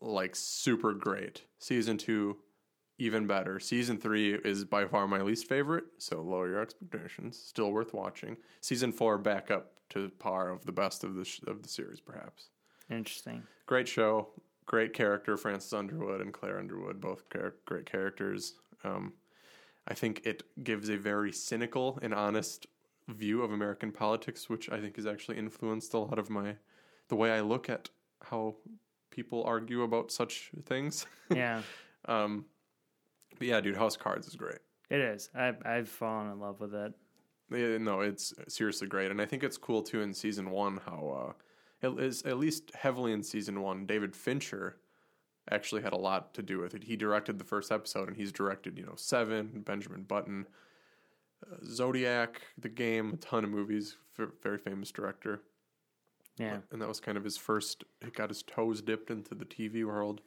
like 0.00 0.34
super 0.34 0.94
great. 0.94 1.42
Season 1.58 1.98
two, 1.98 2.38
even 2.98 3.26
better. 3.26 3.60
Season 3.60 3.98
three 3.98 4.34
is 4.34 4.64
by 4.64 4.86
far 4.86 5.06
my 5.06 5.20
least 5.20 5.48
favorite, 5.48 5.84
so 5.98 6.22
lower 6.22 6.48
your 6.48 6.60
expectations. 6.62 7.38
Still 7.38 7.72
worth 7.72 7.92
watching. 7.92 8.36
Season 8.62 8.92
four, 8.92 9.18
back 9.18 9.50
up 9.50 9.72
to 9.90 10.08
par 10.18 10.50
of 10.50 10.64
the 10.64 10.72
best 10.72 11.04
of 11.04 11.14
the 11.14 11.24
sh- 11.24 11.40
of 11.46 11.62
the 11.62 11.68
series, 11.68 12.00
perhaps. 12.00 12.48
interesting. 12.90 13.42
Great 13.66 13.86
show, 13.88 14.28
great 14.70 14.92
character. 14.92 15.36
Francis 15.36 15.72
Underwood 15.72 16.20
and 16.20 16.32
Claire 16.32 16.60
Underwood, 16.60 17.00
both 17.00 17.28
char- 17.28 17.56
great 17.66 17.90
characters. 17.90 18.54
Um, 18.84 19.14
I 19.88 19.94
think 19.94 20.22
it 20.24 20.44
gives 20.62 20.88
a 20.88 20.96
very 20.96 21.32
cynical 21.32 21.98
and 22.02 22.14
honest 22.14 22.68
view 23.08 23.42
of 23.42 23.50
American 23.50 23.90
politics, 23.90 24.48
which 24.48 24.70
I 24.70 24.80
think 24.80 24.94
has 24.94 25.06
actually 25.06 25.38
influenced 25.38 25.92
a 25.94 25.98
lot 25.98 26.20
of 26.20 26.30
my 26.30 26.54
the 27.08 27.16
way 27.16 27.32
I 27.32 27.40
look 27.40 27.68
at 27.68 27.90
how 28.22 28.54
people 29.10 29.42
argue 29.42 29.82
about 29.82 30.12
such 30.12 30.52
things. 30.64 31.04
Yeah. 31.34 31.62
um, 32.04 32.44
but 33.38 33.48
yeah, 33.48 33.60
dude, 33.60 33.76
House 33.76 33.96
Cards 33.96 34.28
is 34.28 34.36
great. 34.36 34.58
It 34.88 35.00
is. 35.00 35.30
I've 35.34 35.64
I've 35.66 35.88
fallen 35.88 36.30
in 36.30 36.38
love 36.38 36.60
with 36.60 36.74
it. 36.74 36.92
Yeah, 37.50 37.78
no, 37.78 38.02
it's 38.02 38.32
seriously 38.46 38.86
great, 38.86 39.10
and 39.10 39.20
I 39.20 39.26
think 39.26 39.42
it's 39.42 39.56
cool 39.56 39.82
too 39.82 40.00
in 40.02 40.14
season 40.14 40.50
one 40.50 40.78
how 40.86 41.26
uh, 41.28 41.32
at 41.82 42.38
least 42.38 42.74
heavily 42.74 43.12
in 43.12 43.22
season 43.22 43.60
one. 43.62 43.86
David 43.86 44.14
Fincher 44.14 44.76
actually 45.50 45.82
had 45.82 45.92
a 45.92 45.96
lot 45.98 46.34
to 46.34 46.42
do 46.42 46.58
with 46.58 46.74
it. 46.74 46.84
He 46.84 46.96
directed 46.96 47.38
the 47.38 47.44
first 47.44 47.72
episode, 47.72 48.08
and 48.08 48.16
he's 48.16 48.32
directed 48.32 48.78
you 48.78 48.84
know 48.86 48.94
Seven, 48.96 49.62
Benjamin 49.64 50.02
Button, 50.02 50.46
uh, 51.50 51.56
Zodiac, 51.64 52.42
The 52.58 52.68
Game, 52.68 53.14
a 53.14 53.16
ton 53.16 53.44
of 53.44 53.50
movies. 53.50 53.96
F- 54.18 54.28
very 54.42 54.58
famous 54.58 54.90
director, 54.90 55.42
Yeah. 56.38 56.58
and 56.70 56.80
that 56.82 56.88
was 56.88 57.00
kind 57.00 57.16
of 57.16 57.24
his 57.24 57.36
first. 57.36 57.84
He 58.04 58.10
got 58.10 58.28
his 58.30 58.42
toes 58.42 58.82
dipped 58.82 59.10
into 59.10 59.34
the 59.34 59.44
TV 59.46 59.84
world. 59.84 60.20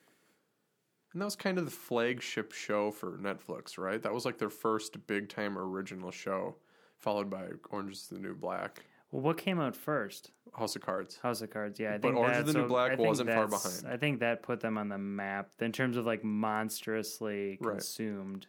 And 1.12 1.22
that 1.22 1.26
was 1.26 1.36
kind 1.36 1.60
of 1.60 1.66
the 1.66 1.72
flagship 1.72 2.52
show 2.54 2.90
for 2.90 3.20
Netflix, 3.20 3.78
right? 3.78 4.02
That 4.02 4.14
was 4.14 4.26
like 4.26 4.40
their 4.40 4.50
first 4.50 5.06
big 5.06 5.30
time 5.30 5.60
original 5.60 6.10
show, 6.10 6.56
followed 6.98 7.30
by 7.30 7.50
Orange 7.70 7.92
is 7.92 8.08
the 8.08 8.18
New 8.18 8.34
Black. 8.34 8.84
Well, 9.14 9.22
what 9.22 9.38
came 9.38 9.60
out 9.62 9.76
first? 9.76 10.32
House 10.58 10.76
of 10.76 10.82
Cards. 10.82 11.20
House 11.22 11.42
of 11.44 11.52
Cards. 11.52 11.80
Yeah, 11.80 11.90
I 11.94 11.98
But 12.00 12.02
think 12.10 12.18
Orange 12.18 12.48
is 12.48 12.54
the 12.54 12.60
New 12.62 12.68
Black 12.68 12.98
wasn't 12.98 13.30
far 13.30 13.48
behind. 13.48 13.86
I 13.88 13.96
think 13.96 14.20
that 14.22 14.42
put 14.42 14.60
them 14.60 14.76
on 14.76 14.90
the 14.90 14.98
map 14.98 15.50
in 15.60 15.72
terms 15.72 15.98
of 15.98 16.06
like 16.08 16.24
monstrously 16.24 17.60
Right. 17.62 17.74
consumed. 17.74 18.48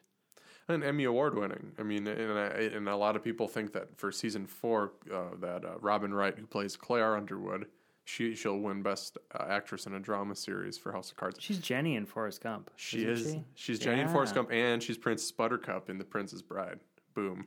And 0.67 0.83
Emmy 0.83 1.05
award 1.05 1.37
winning. 1.37 1.73
I 1.79 1.83
mean, 1.83 2.07
and, 2.07 2.39
I, 2.39 2.47
and 2.75 2.89
a 2.89 2.97
lot 2.97 3.15
of 3.15 3.23
people 3.23 3.47
think 3.47 3.75
that 3.75 3.99
for 3.99 4.11
season 4.11 4.47
four, 4.47 4.93
uh, 5.13 5.35
that 5.41 5.67
uh, 5.67 5.75
Robin 5.83 6.15
Wright, 6.15 6.35
who 6.39 6.47
plays 6.47 6.77
Claire 6.77 7.15
Underwood, 7.15 7.67
she 8.07 8.35
she'll 8.35 8.59
win 8.59 8.83
Best 8.83 9.19
uh, 9.39 9.45
Actress 9.47 9.85
in 9.85 9.93
a 9.93 10.01
Drama 10.01 10.35
Series 10.35 10.79
for 10.79 10.93
House 10.93 11.11
of 11.11 11.19
Cards. 11.19 11.37
She's 11.41 11.59
Jenny 11.59 11.97
in 11.97 12.07
Forrest 12.07 12.41
Gump. 12.43 12.71
She 12.77 13.05
isn't. 13.05 13.45
She? 13.55 13.73
She's 13.73 13.79
Jenny 13.79 14.01
in 14.01 14.09
Forrest 14.09 14.35
Gump, 14.35 14.51
and 14.51 14.83
she's 14.83 14.97
Princess 14.97 15.31
Buttercup 15.31 15.91
in 15.91 15.99
The 15.99 16.05
Princess 16.05 16.41
Bride. 16.41 16.81
Boom. 17.15 17.47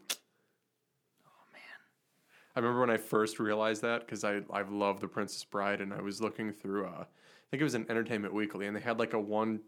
I 2.57 2.59
remember 2.59 2.79
when 2.79 2.89
I 2.89 2.97
first 2.97 3.39
realized 3.39 3.84
that 3.84 3.99
because 3.99 4.23
I 4.23 4.41
I've 4.51 4.71
loved 4.71 5.01
The 5.01 5.07
Princess 5.07 5.43
Bride, 5.43 5.79
and 5.79 5.93
I 5.93 6.01
was 6.01 6.19
looking 6.21 6.51
through. 6.51 6.88
Uh, 6.88 7.03
I 7.03 7.49
think 7.51 7.61
it 7.61 7.63
was 7.63 7.75
an 7.75 7.85
Entertainment 7.88 8.34
Weekly, 8.34 8.65
and 8.65 8.75
they 8.75 8.81
had 8.81 8.97
like 8.97 9.13
a 9.13 9.19
one 9.19 9.59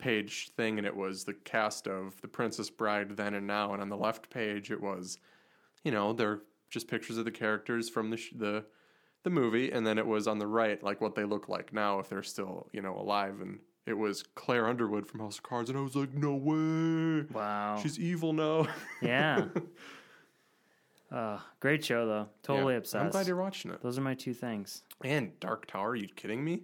page 0.00 0.50
thing, 0.56 0.78
and 0.78 0.86
it 0.86 0.96
was 0.96 1.22
the 1.22 1.34
cast 1.34 1.86
of 1.86 2.20
The 2.20 2.26
Princess 2.26 2.70
Bride 2.70 3.16
then 3.16 3.34
and 3.34 3.46
now, 3.46 3.72
and 3.72 3.80
on 3.80 3.88
the 3.88 3.96
left 3.96 4.30
page 4.30 4.72
it 4.72 4.80
was, 4.80 5.18
you 5.84 5.92
know, 5.92 6.12
they're 6.12 6.40
just 6.70 6.88
pictures 6.88 7.18
of 7.18 7.24
the 7.24 7.30
characters 7.30 7.88
from 7.88 8.10
the 8.10 8.16
sh- 8.16 8.34
the 8.34 8.64
the 9.22 9.30
movie, 9.30 9.70
and 9.70 9.86
then 9.86 9.96
it 9.96 10.06
was 10.06 10.26
on 10.26 10.40
the 10.40 10.46
right 10.48 10.82
like 10.82 11.00
what 11.00 11.14
they 11.14 11.24
look 11.24 11.48
like 11.48 11.72
now 11.72 12.00
if 12.00 12.08
they're 12.08 12.24
still 12.24 12.68
you 12.72 12.82
know 12.82 12.98
alive 12.98 13.40
and 13.40 13.60
it 13.86 13.96
was 13.96 14.24
Claire 14.34 14.66
Underwood 14.66 15.06
from 15.06 15.20
House 15.20 15.38
of 15.38 15.44
Cards, 15.44 15.70
and 15.70 15.78
I 15.78 15.82
was 15.82 15.94
like, 15.94 16.12
no 16.12 16.34
way. 16.34 17.26
Wow. 17.32 17.78
She's 17.80 17.98
evil 17.98 18.32
now. 18.32 18.66
yeah. 19.00 19.44
Uh, 21.10 21.38
great 21.60 21.84
show 21.84 22.06
though. 22.06 22.28
Totally 22.42 22.74
Yeah. 22.74 22.78
obsessed. 22.78 23.04
I'm 23.04 23.10
glad 23.10 23.26
you're 23.26 23.36
watching 23.36 23.70
it. 23.70 23.80
Those 23.82 23.98
are 23.98 24.02
my 24.02 24.14
two 24.14 24.34
things. 24.34 24.82
And 25.02 25.38
Dark 25.40 25.66
Tower, 25.66 25.90
are 25.90 25.96
you 25.96 26.08
kidding 26.08 26.44
me? 26.44 26.62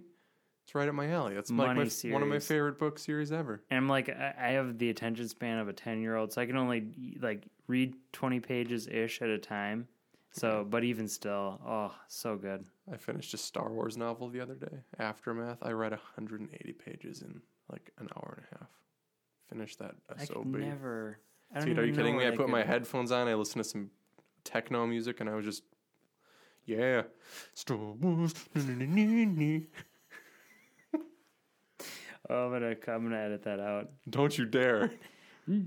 It's 0.63 0.73
right 0.75 0.87
up 0.89 0.95
my 0.95 1.09
alley. 1.11 1.35
That's 1.35 1.51
like 1.51 1.75
my, 1.75 1.89
one 2.11 2.23
of 2.23 2.27
my 2.27 2.39
favorite 2.39 2.79
book 2.79 2.97
series 2.97 3.31
ever. 3.31 3.63
And 3.69 3.77
I'm 3.77 3.87
like, 3.89 4.09
I 4.09 4.33
I 4.37 4.47
have 4.51 4.77
the 4.77 4.89
attention 4.89 5.27
span 5.27 5.59
of 5.59 5.67
a 5.67 5.73
10 5.73 6.01
year 6.01 6.15
old, 6.15 6.33
so 6.33 6.41
I 6.41 6.45
can 6.45 6.57
only 6.57 7.17
like 7.21 7.45
read 7.67 7.95
20 8.13 8.39
pages 8.39 8.87
ish 8.87 9.21
at 9.21 9.29
a 9.29 9.37
time. 9.37 9.87
So, 10.31 10.65
but 10.69 10.83
even 10.83 11.07
still, 11.07 11.61
oh, 11.65 11.95
so 12.09 12.35
good. 12.35 12.65
I 12.91 12.97
finished 12.97 13.33
a 13.33 13.37
Star 13.37 13.71
Wars 13.71 13.95
novel 13.95 14.27
the 14.27 14.41
other 14.41 14.55
day, 14.55 14.79
Aftermath. 14.99 15.59
I 15.61 15.71
read 15.71 15.91
180 15.93 16.73
pages 16.73 17.21
in 17.21 17.41
like 17.71 17.91
an 17.99 18.09
hour 18.17 18.33
and 18.37 18.45
a 18.51 18.59
half. 18.59 18.69
Finished 19.47 19.79
that 19.79 19.95
I 20.09 20.25
could 20.25 20.27
SOB. 20.27 20.45
never. 20.57 21.19
I 21.55 21.61
Dude, 21.61 21.79
are 21.79 21.85
you 21.85 21.93
kidding 21.95 22.17
me? 22.17 22.27
I 22.27 22.31
put 22.31 22.49
my 22.49 22.63
headphones 22.63 23.11
on, 23.13 23.29
I 23.29 23.35
listened 23.35 23.63
to 23.63 23.69
some 23.69 23.91
techno 24.45 24.87
music, 24.87 25.19
and 25.19 25.29
I 25.29 25.35
was 25.35 25.43
just, 25.43 25.63
yeah. 26.65 27.01
Star 27.53 27.75
Wars. 27.77 28.33
Oh, 32.27 32.45
I'm 32.47 32.51
gonna, 32.53 32.75
I'm 32.87 33.03
gonna 33.03 33.17
edit 33.17 33.43
that 33.43 33.59
out. 33.59 33.91
Don't 34.09 34.35
you 34.35 34.45
dare. 34.45 34.89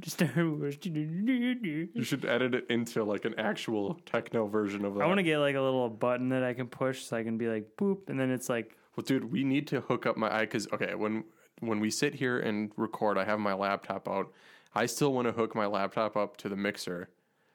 Star 0.04 0.28
Wars. 0.36 0.76
You 0.82 2.02
should 2.02 2.24
edit 2.24 2.52
it 2.54 2.66
into 2.68 3.04
like 3.04 3.24
an 3.24 3.38
actual 3.38 3.94
techno 4.06 4.48
version 4.48 4.84
of 4.84 4.94
that. 4.94 5.02
I 5.02 5.06
want 5.06 5.18
to 5.18 5.22
get 5.22 5.38
like 5.38 5.54
a 5.54 5.60
little 5.60 5.88
button 5.88 6.30
that 6.30 6.42
I 6.42 6.54
can 6.54 6.66
push 6.66 7.02
so 7.04 7.16
I 7.16 7.22
can 7.22 7.38
be 7.38 7.46
like 7.46 7.76
boop, 7.78 8.08
and 8.08 8.18
then 8.18 8.30
it's 8.32 8.48
like 8.48 8.76
Well, 8.96 9.04
dude, 9.04 9.30
we 9.30 9.44
need 9.44 9.68
to 9.68 9.80
hook 9.82 10.04
up 10.06 10.16
my 10.16 10.34
eye 10.34 10.40
because 10.40 10.66
okay, 10.72 10.96
when 10.96 11.22
when 11.60 11.78
we 11.78 11.90
sit 11.90 12.14
here 12.14 12.40
and 12.40 12.72
record, 12.76 13.16
I 13.18 13.24
have 13.24 13.38
my 13.38 13.54
laptop 13.54 14.08
out. 14.08 14.32
I 14.74 14.86
still 14.86 15.12
want 15.12 15.28
to 15.28 15.32
hook 15.32 15.54
my 15.54 15.66
laptop 15.66 16.16
up 16.16 16.36
to 16.38 16.48
the 16.48 16.56
mixer, 16.56 17.08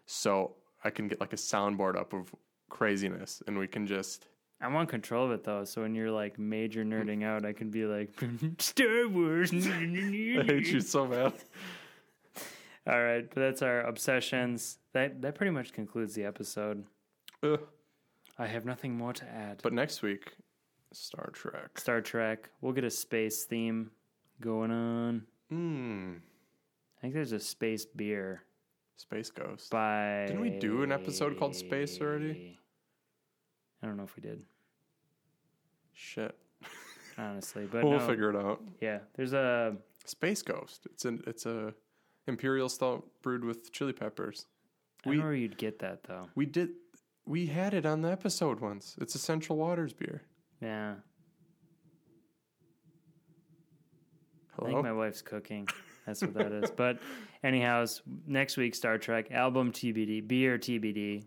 so 0.05 0.55
I 0.83 0.89
can 0.89 1.07
get 1.07 1.19
like 1.19 1.33
a 1.33 1.37
soundboard 1.37 1.97
up 1.97 2.13
of 2.13 2.33
craziness, 2.69 3.41
and 3.47 3.57
we 3.57 3.67
can 3.67 3.87
just. 3.87 4.27
I 4.61 4.67
want 4.67 4.89
control 4.89 5.25
of 5.25 5.31
it 5.31 5.43
though. 5.43 5.65
So 5.65 5.81
when 5.81 5.93
you're 5.93 6.11
like 6.11 6.39
major 6.39 6.83
nerding 6.83 7.23
out, 7.23 7.45
I 7.45 7.53
can 7.53 7.69
be 7.69 7.85
like 7.85 8.11
Star 8.59 9.07
Wars. 9.07 9.51
I 9.53 9.59
hate 9.59 10.67
you 10.67 10.81
so 10.81 11.05
bad. 11.05 11.33
All 12.85 13.01
right, 13.01 13.29
but 13.29 13.39
that's 13.39 13.61
our 13.61 13.81
obsessions. 13.81 14.77
That 14.93 15.21
that 15.21 15.35
pretty 15.35 15.51
much 15.51 15.73
concludes 15.73 16.13
the 16.15 16.25
episode. 16.25 16.85
Ugh. 17.43 17.59
I 18.37 18.47
have 18.47 18.65
nothing 18.65 18.97
more 18.97 19.13
to 19.13 19.25
add. 19.25 19.59
But 19.61 19.73
next 19.73 20.01
week, 20.01 20.33
Star 20.91 21.29
Trek. 21.33 21.79
Star 21.79 22.01
Trek. 22.01 22.49
We'll 22.61 22.73
get 22.73 22.83
a 22.83 22.89
space 22.89 23.43
theme 23.43 23.91
going 24.41 24.71
on. 24.71 25.23
Hmm. 25.49 26.13
I 26.97 27.01
think 27.01 27.13
there's 27.13 27.31
a 27.31 27.39
space 27.39 27.85
beer 27.85 28.43
Space 28.95 29.29
Ghost. 29.29 29.69
by. 29.71 30.25
Didn't 30.27 30.41
we 30.41 30.51
do 30.51 30.83
an 30.83 30.91
episode 30.91 31.37
called 31.37 31.55
Space 31.55 31.99
already? 31.99 32.57
I 33.81 33.87
don't 33.87 33.97
know 33.97 34.03
if 34.03 34.15
we 34.15 34.21
did, 34.21 34.43
Shit. 35.93 36.37
honestly, 37.17 37.65
but 37.71 37.83
we'll 37.83 37.99
no, 37.99 38.07
figure 38.07 38.29
it 38.29 38.35
out. 38.35 38.61
Yeah, 38.79 38.99
there's 39.15 39.33
a 39.33 39.75
Space 40.05 40.41
Ghost. 40.41 40.87
It's 40.91 41.05
an 41.05 41.21
it's 41.27 41.45
a 41.45 41.73
imperial 42.27 42.69
stout 42.69 43.03
brewed 43.21 43.43
with 43.43 43.71
chili 43.73 43.91
peppers. 43.93 44.45
I 45.05 45.09
We- 45.09 45.15
don't 45.15 45.19
know 45.23 45.27
where 45.29 45.35
you'd 45.35 45.57
get 45.57 45.79
that 45.79 46.03
though. 46.03 46.29
We 46.35 46.45
did. 46.45 46.69
We 47.25 47.47
had 47.47 47.73
it 47.73 47.85
on 47.85 48.01
the 48.01 48.11
episode 48.11 48.59
once. 48.61 48.95
It's 49.01 49.15
a 49.15 49.19
Central 49.19 49.57
Waters 49.57 49.93
beer. 49.93 50.23
Yeah, 50.61 50.95
Hello? 54.55 54.67
I 54.67 54.71
Hello. 54.71 54.83
think 54.83 54.83
my 54.85 54.93
wife's 54.93 55.21
cooking. 55.21 55.67
That's 56.05 56.21
what 56.21 56.33
that 56.35 56.51
is. 56.51 56.71
But 56.71 56.99
anyhow, 57.43 57.85
next 58.27 58.57
week 58.57 58.75
Star 58.75 58.97
Trek 58.97 59.31
album 59.31 59.71
TBD, 59.71 60.27
beer 60.27 60.57
TBD, 60.57 61.25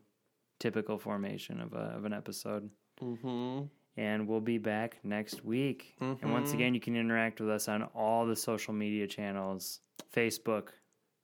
typical 0.58 0.98
formation 0.98 1.60
of 1.60 1.72
a, 1.72 1.94
of 1.96 2.04
an 2.04 2.12
episode. 2.12 2.70
mm-hmm. 3.00 3.64
And 3.98 4.28
we'll 4.28 4.42
be 4.42 4.58
back 4.58 4.98
next 5.04 5.42
week. 5.42 5.94
And 6.00 6.30
once 6.30 6.52
again, 6.52 6.74
you 6.74 6.80
can 6.80 6.94
interact 6.94 7.40
with 7.40 7.48
us 7.48 7.66
on 7.66 7.82
all 7.94 8.26
the 8.26 8.36
social 8.36 8.74
media 8.74 9.06
channels: 9.06 9.80
Facebook, 10.14 10.68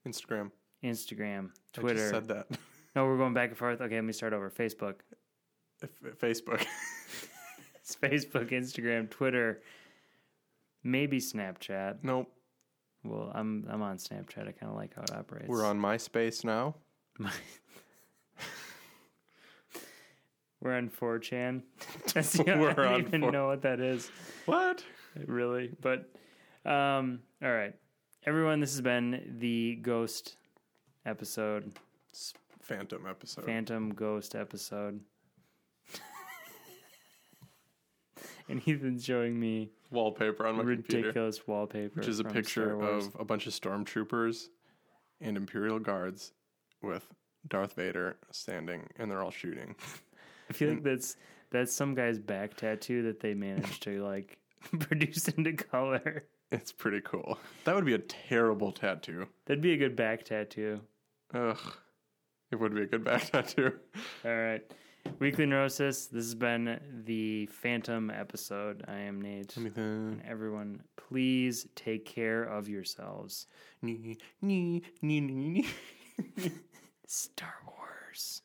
Instagram. 0.09 0.51
Instagram, 0.83 1.51
I 1.77 1.81
Twitter. 1.81 1.99
just 1.99 2.11
said 2.11 2.29
that. 2.29 2.47
No, 2.97 3.05
we're 3.05 3.17
going 3.17 3.35
back 3.35 3.51
and 3.51 3.59
forth. 3.59 3.81
Okay, 3.81 3.95
let 3.95 4.05
me 4.05 4.13
start 4.13 4.33
over. 4.33 4.51
Facebook, 4.51 4.97
F- 5.83 5.91
Facebook. 6.19 6.65
it's 7.77 7.95
Facebook, 7.97 8.51
Instagram, 8.51 9.09
Twitter, 9.09 9.63
maybe 10.83 11.19
Snapchat. 11.19 11.99
nope. 12.03 12.31
Well, 13.05 13.33
I'm 13.35 13.67
I'm 13.69 13.83
on 13.83 13.97
Snapchat. 13.97 14.49
I 14.49 14.53
kind 14.53 14.71
of 14.71 14.75
like 14.77 14.95
how 14.95 15.03
it 15.03 15.13
operates. 15.13 15.49
We're 15.49 15.65
on 15.65 15.79
MySpace 15.81 16.45
now. 16.45 16.75
We're 20.61 20.77
on 20.77 20.91
4chan. 20.91 21.63
That's 22.15 22.39
We're 22.47 22.71
I 22.71 22.75
don't 22.75 22.79
on 22.87 23.01
even 23.01 23.21
4 23.23 23.33
know 23.33 23.47
what 23.49 23.63
that 23.63 23.81
is, 23.81 24.11
What? 24.47 24.85
really. 25.27 25.73
But 25.81 26.09
um, 26.65 27.19
all 27.43 27.51
right, 27.53 27.75
everyone. 28.25 28.61
This 28.61 28.71
has 28.73 28.81
been 28.81 29.37
the 29.41 29.75
Ghost 29.83 30.37
episode, 31.05 31.73
It's 32.11 32.33
Phantom 32.61 33.05
episode. 33.09 33.45
Phantom 33.45 33.93
Ghost 33.93 34.37
episode. 34.37 35.01
And 38.53 38.63
Ethan's 38.69 39.05
showing 39.05 39.39
me 39.39 39.71
Wallpaper 39.91 40.47
on 40.47 40.57
my 40.57 40.63
computer, 40.63 40.99
ridiculous 40.99 41.47
wallpaper, 41.47 42.01
which 42.01 42.09
is 42.09 42.21
a 42.21 42.25
picture 42.25 42.81
of 42.81 43.15
a 43.19 43.25
bunch 43.25 43.47
of 43.47 43.53
stormtroopers 43.53 44.49
and 45.21 45.37
Imperial 45.37 45.79
guards 45.79 46.33
with 46.83 47.07
Darth 47.49 47.75
Vader 47.75 48.17
standing, 48.31 48.89
and 48.97 49.11
they're 49.11 49.23
all 49.23 49.31
shooting. 49.31 49.75
I 50.51 50.53
feel 50.53 50.71
like 50.71 50.83
that's 50.83 51.17
that's 51.51 51.73
some 51.73 51.95
guy's 51.95 52.19
back 52.19 52.57
tattoo 52.57 53.03
that 53.03 53.21
they 53.21 53.35
managed 53.35 53.83
to 53.85 54.03
like 54.05 54.39
produce 54.81 55.29
into 55.29 55.53
color. 55.53 56.25
It's 56.51 56.73
pretty 56.73 57.01
cool. 57.01 57.39
That 57.65 57.75
would 57.75 57.87
be 57.87 57.95
a 57.95 57.99
terrible 57.99 58.73
tattoo. 58.73 59.29
That'd 59.47 59.63
be 59.63 59.73
a 59.73 59.79
good 59.79 59.97
back 59.97 60.25
tattoo. 60.25 60.81
Ugh. 61.33 61.59
It 62.51 62.57
would 62.61 62.75
be 62.75 62.83
a 62.83 62.87
good 62.87 63.05
back 63.05 63.25
tattoo. 63.31 63.73
All 64.25 64.37
right. 64.37 64.63
Weekly 65.19 65.47
Neurosis. 65.47 66.07
This 66.07 66.25
has 66.25 66.35
been 66.35 66.81
the 67.05 67.47
Phantom 67.47 68.11
episode. 68.11 68.85
I 68.89 68.99
am 68.99 69.21
Nate. 69.21 69.57
And 69.57 70.23
everyone, 70.29 70.83
please 70.97 71.67
take 71.75 72.05
care 72.05 72.43
of 72.43 72.69
yourselves. 72.69 73.47
Star 77.07 77.55
Wars. 77.67 78.43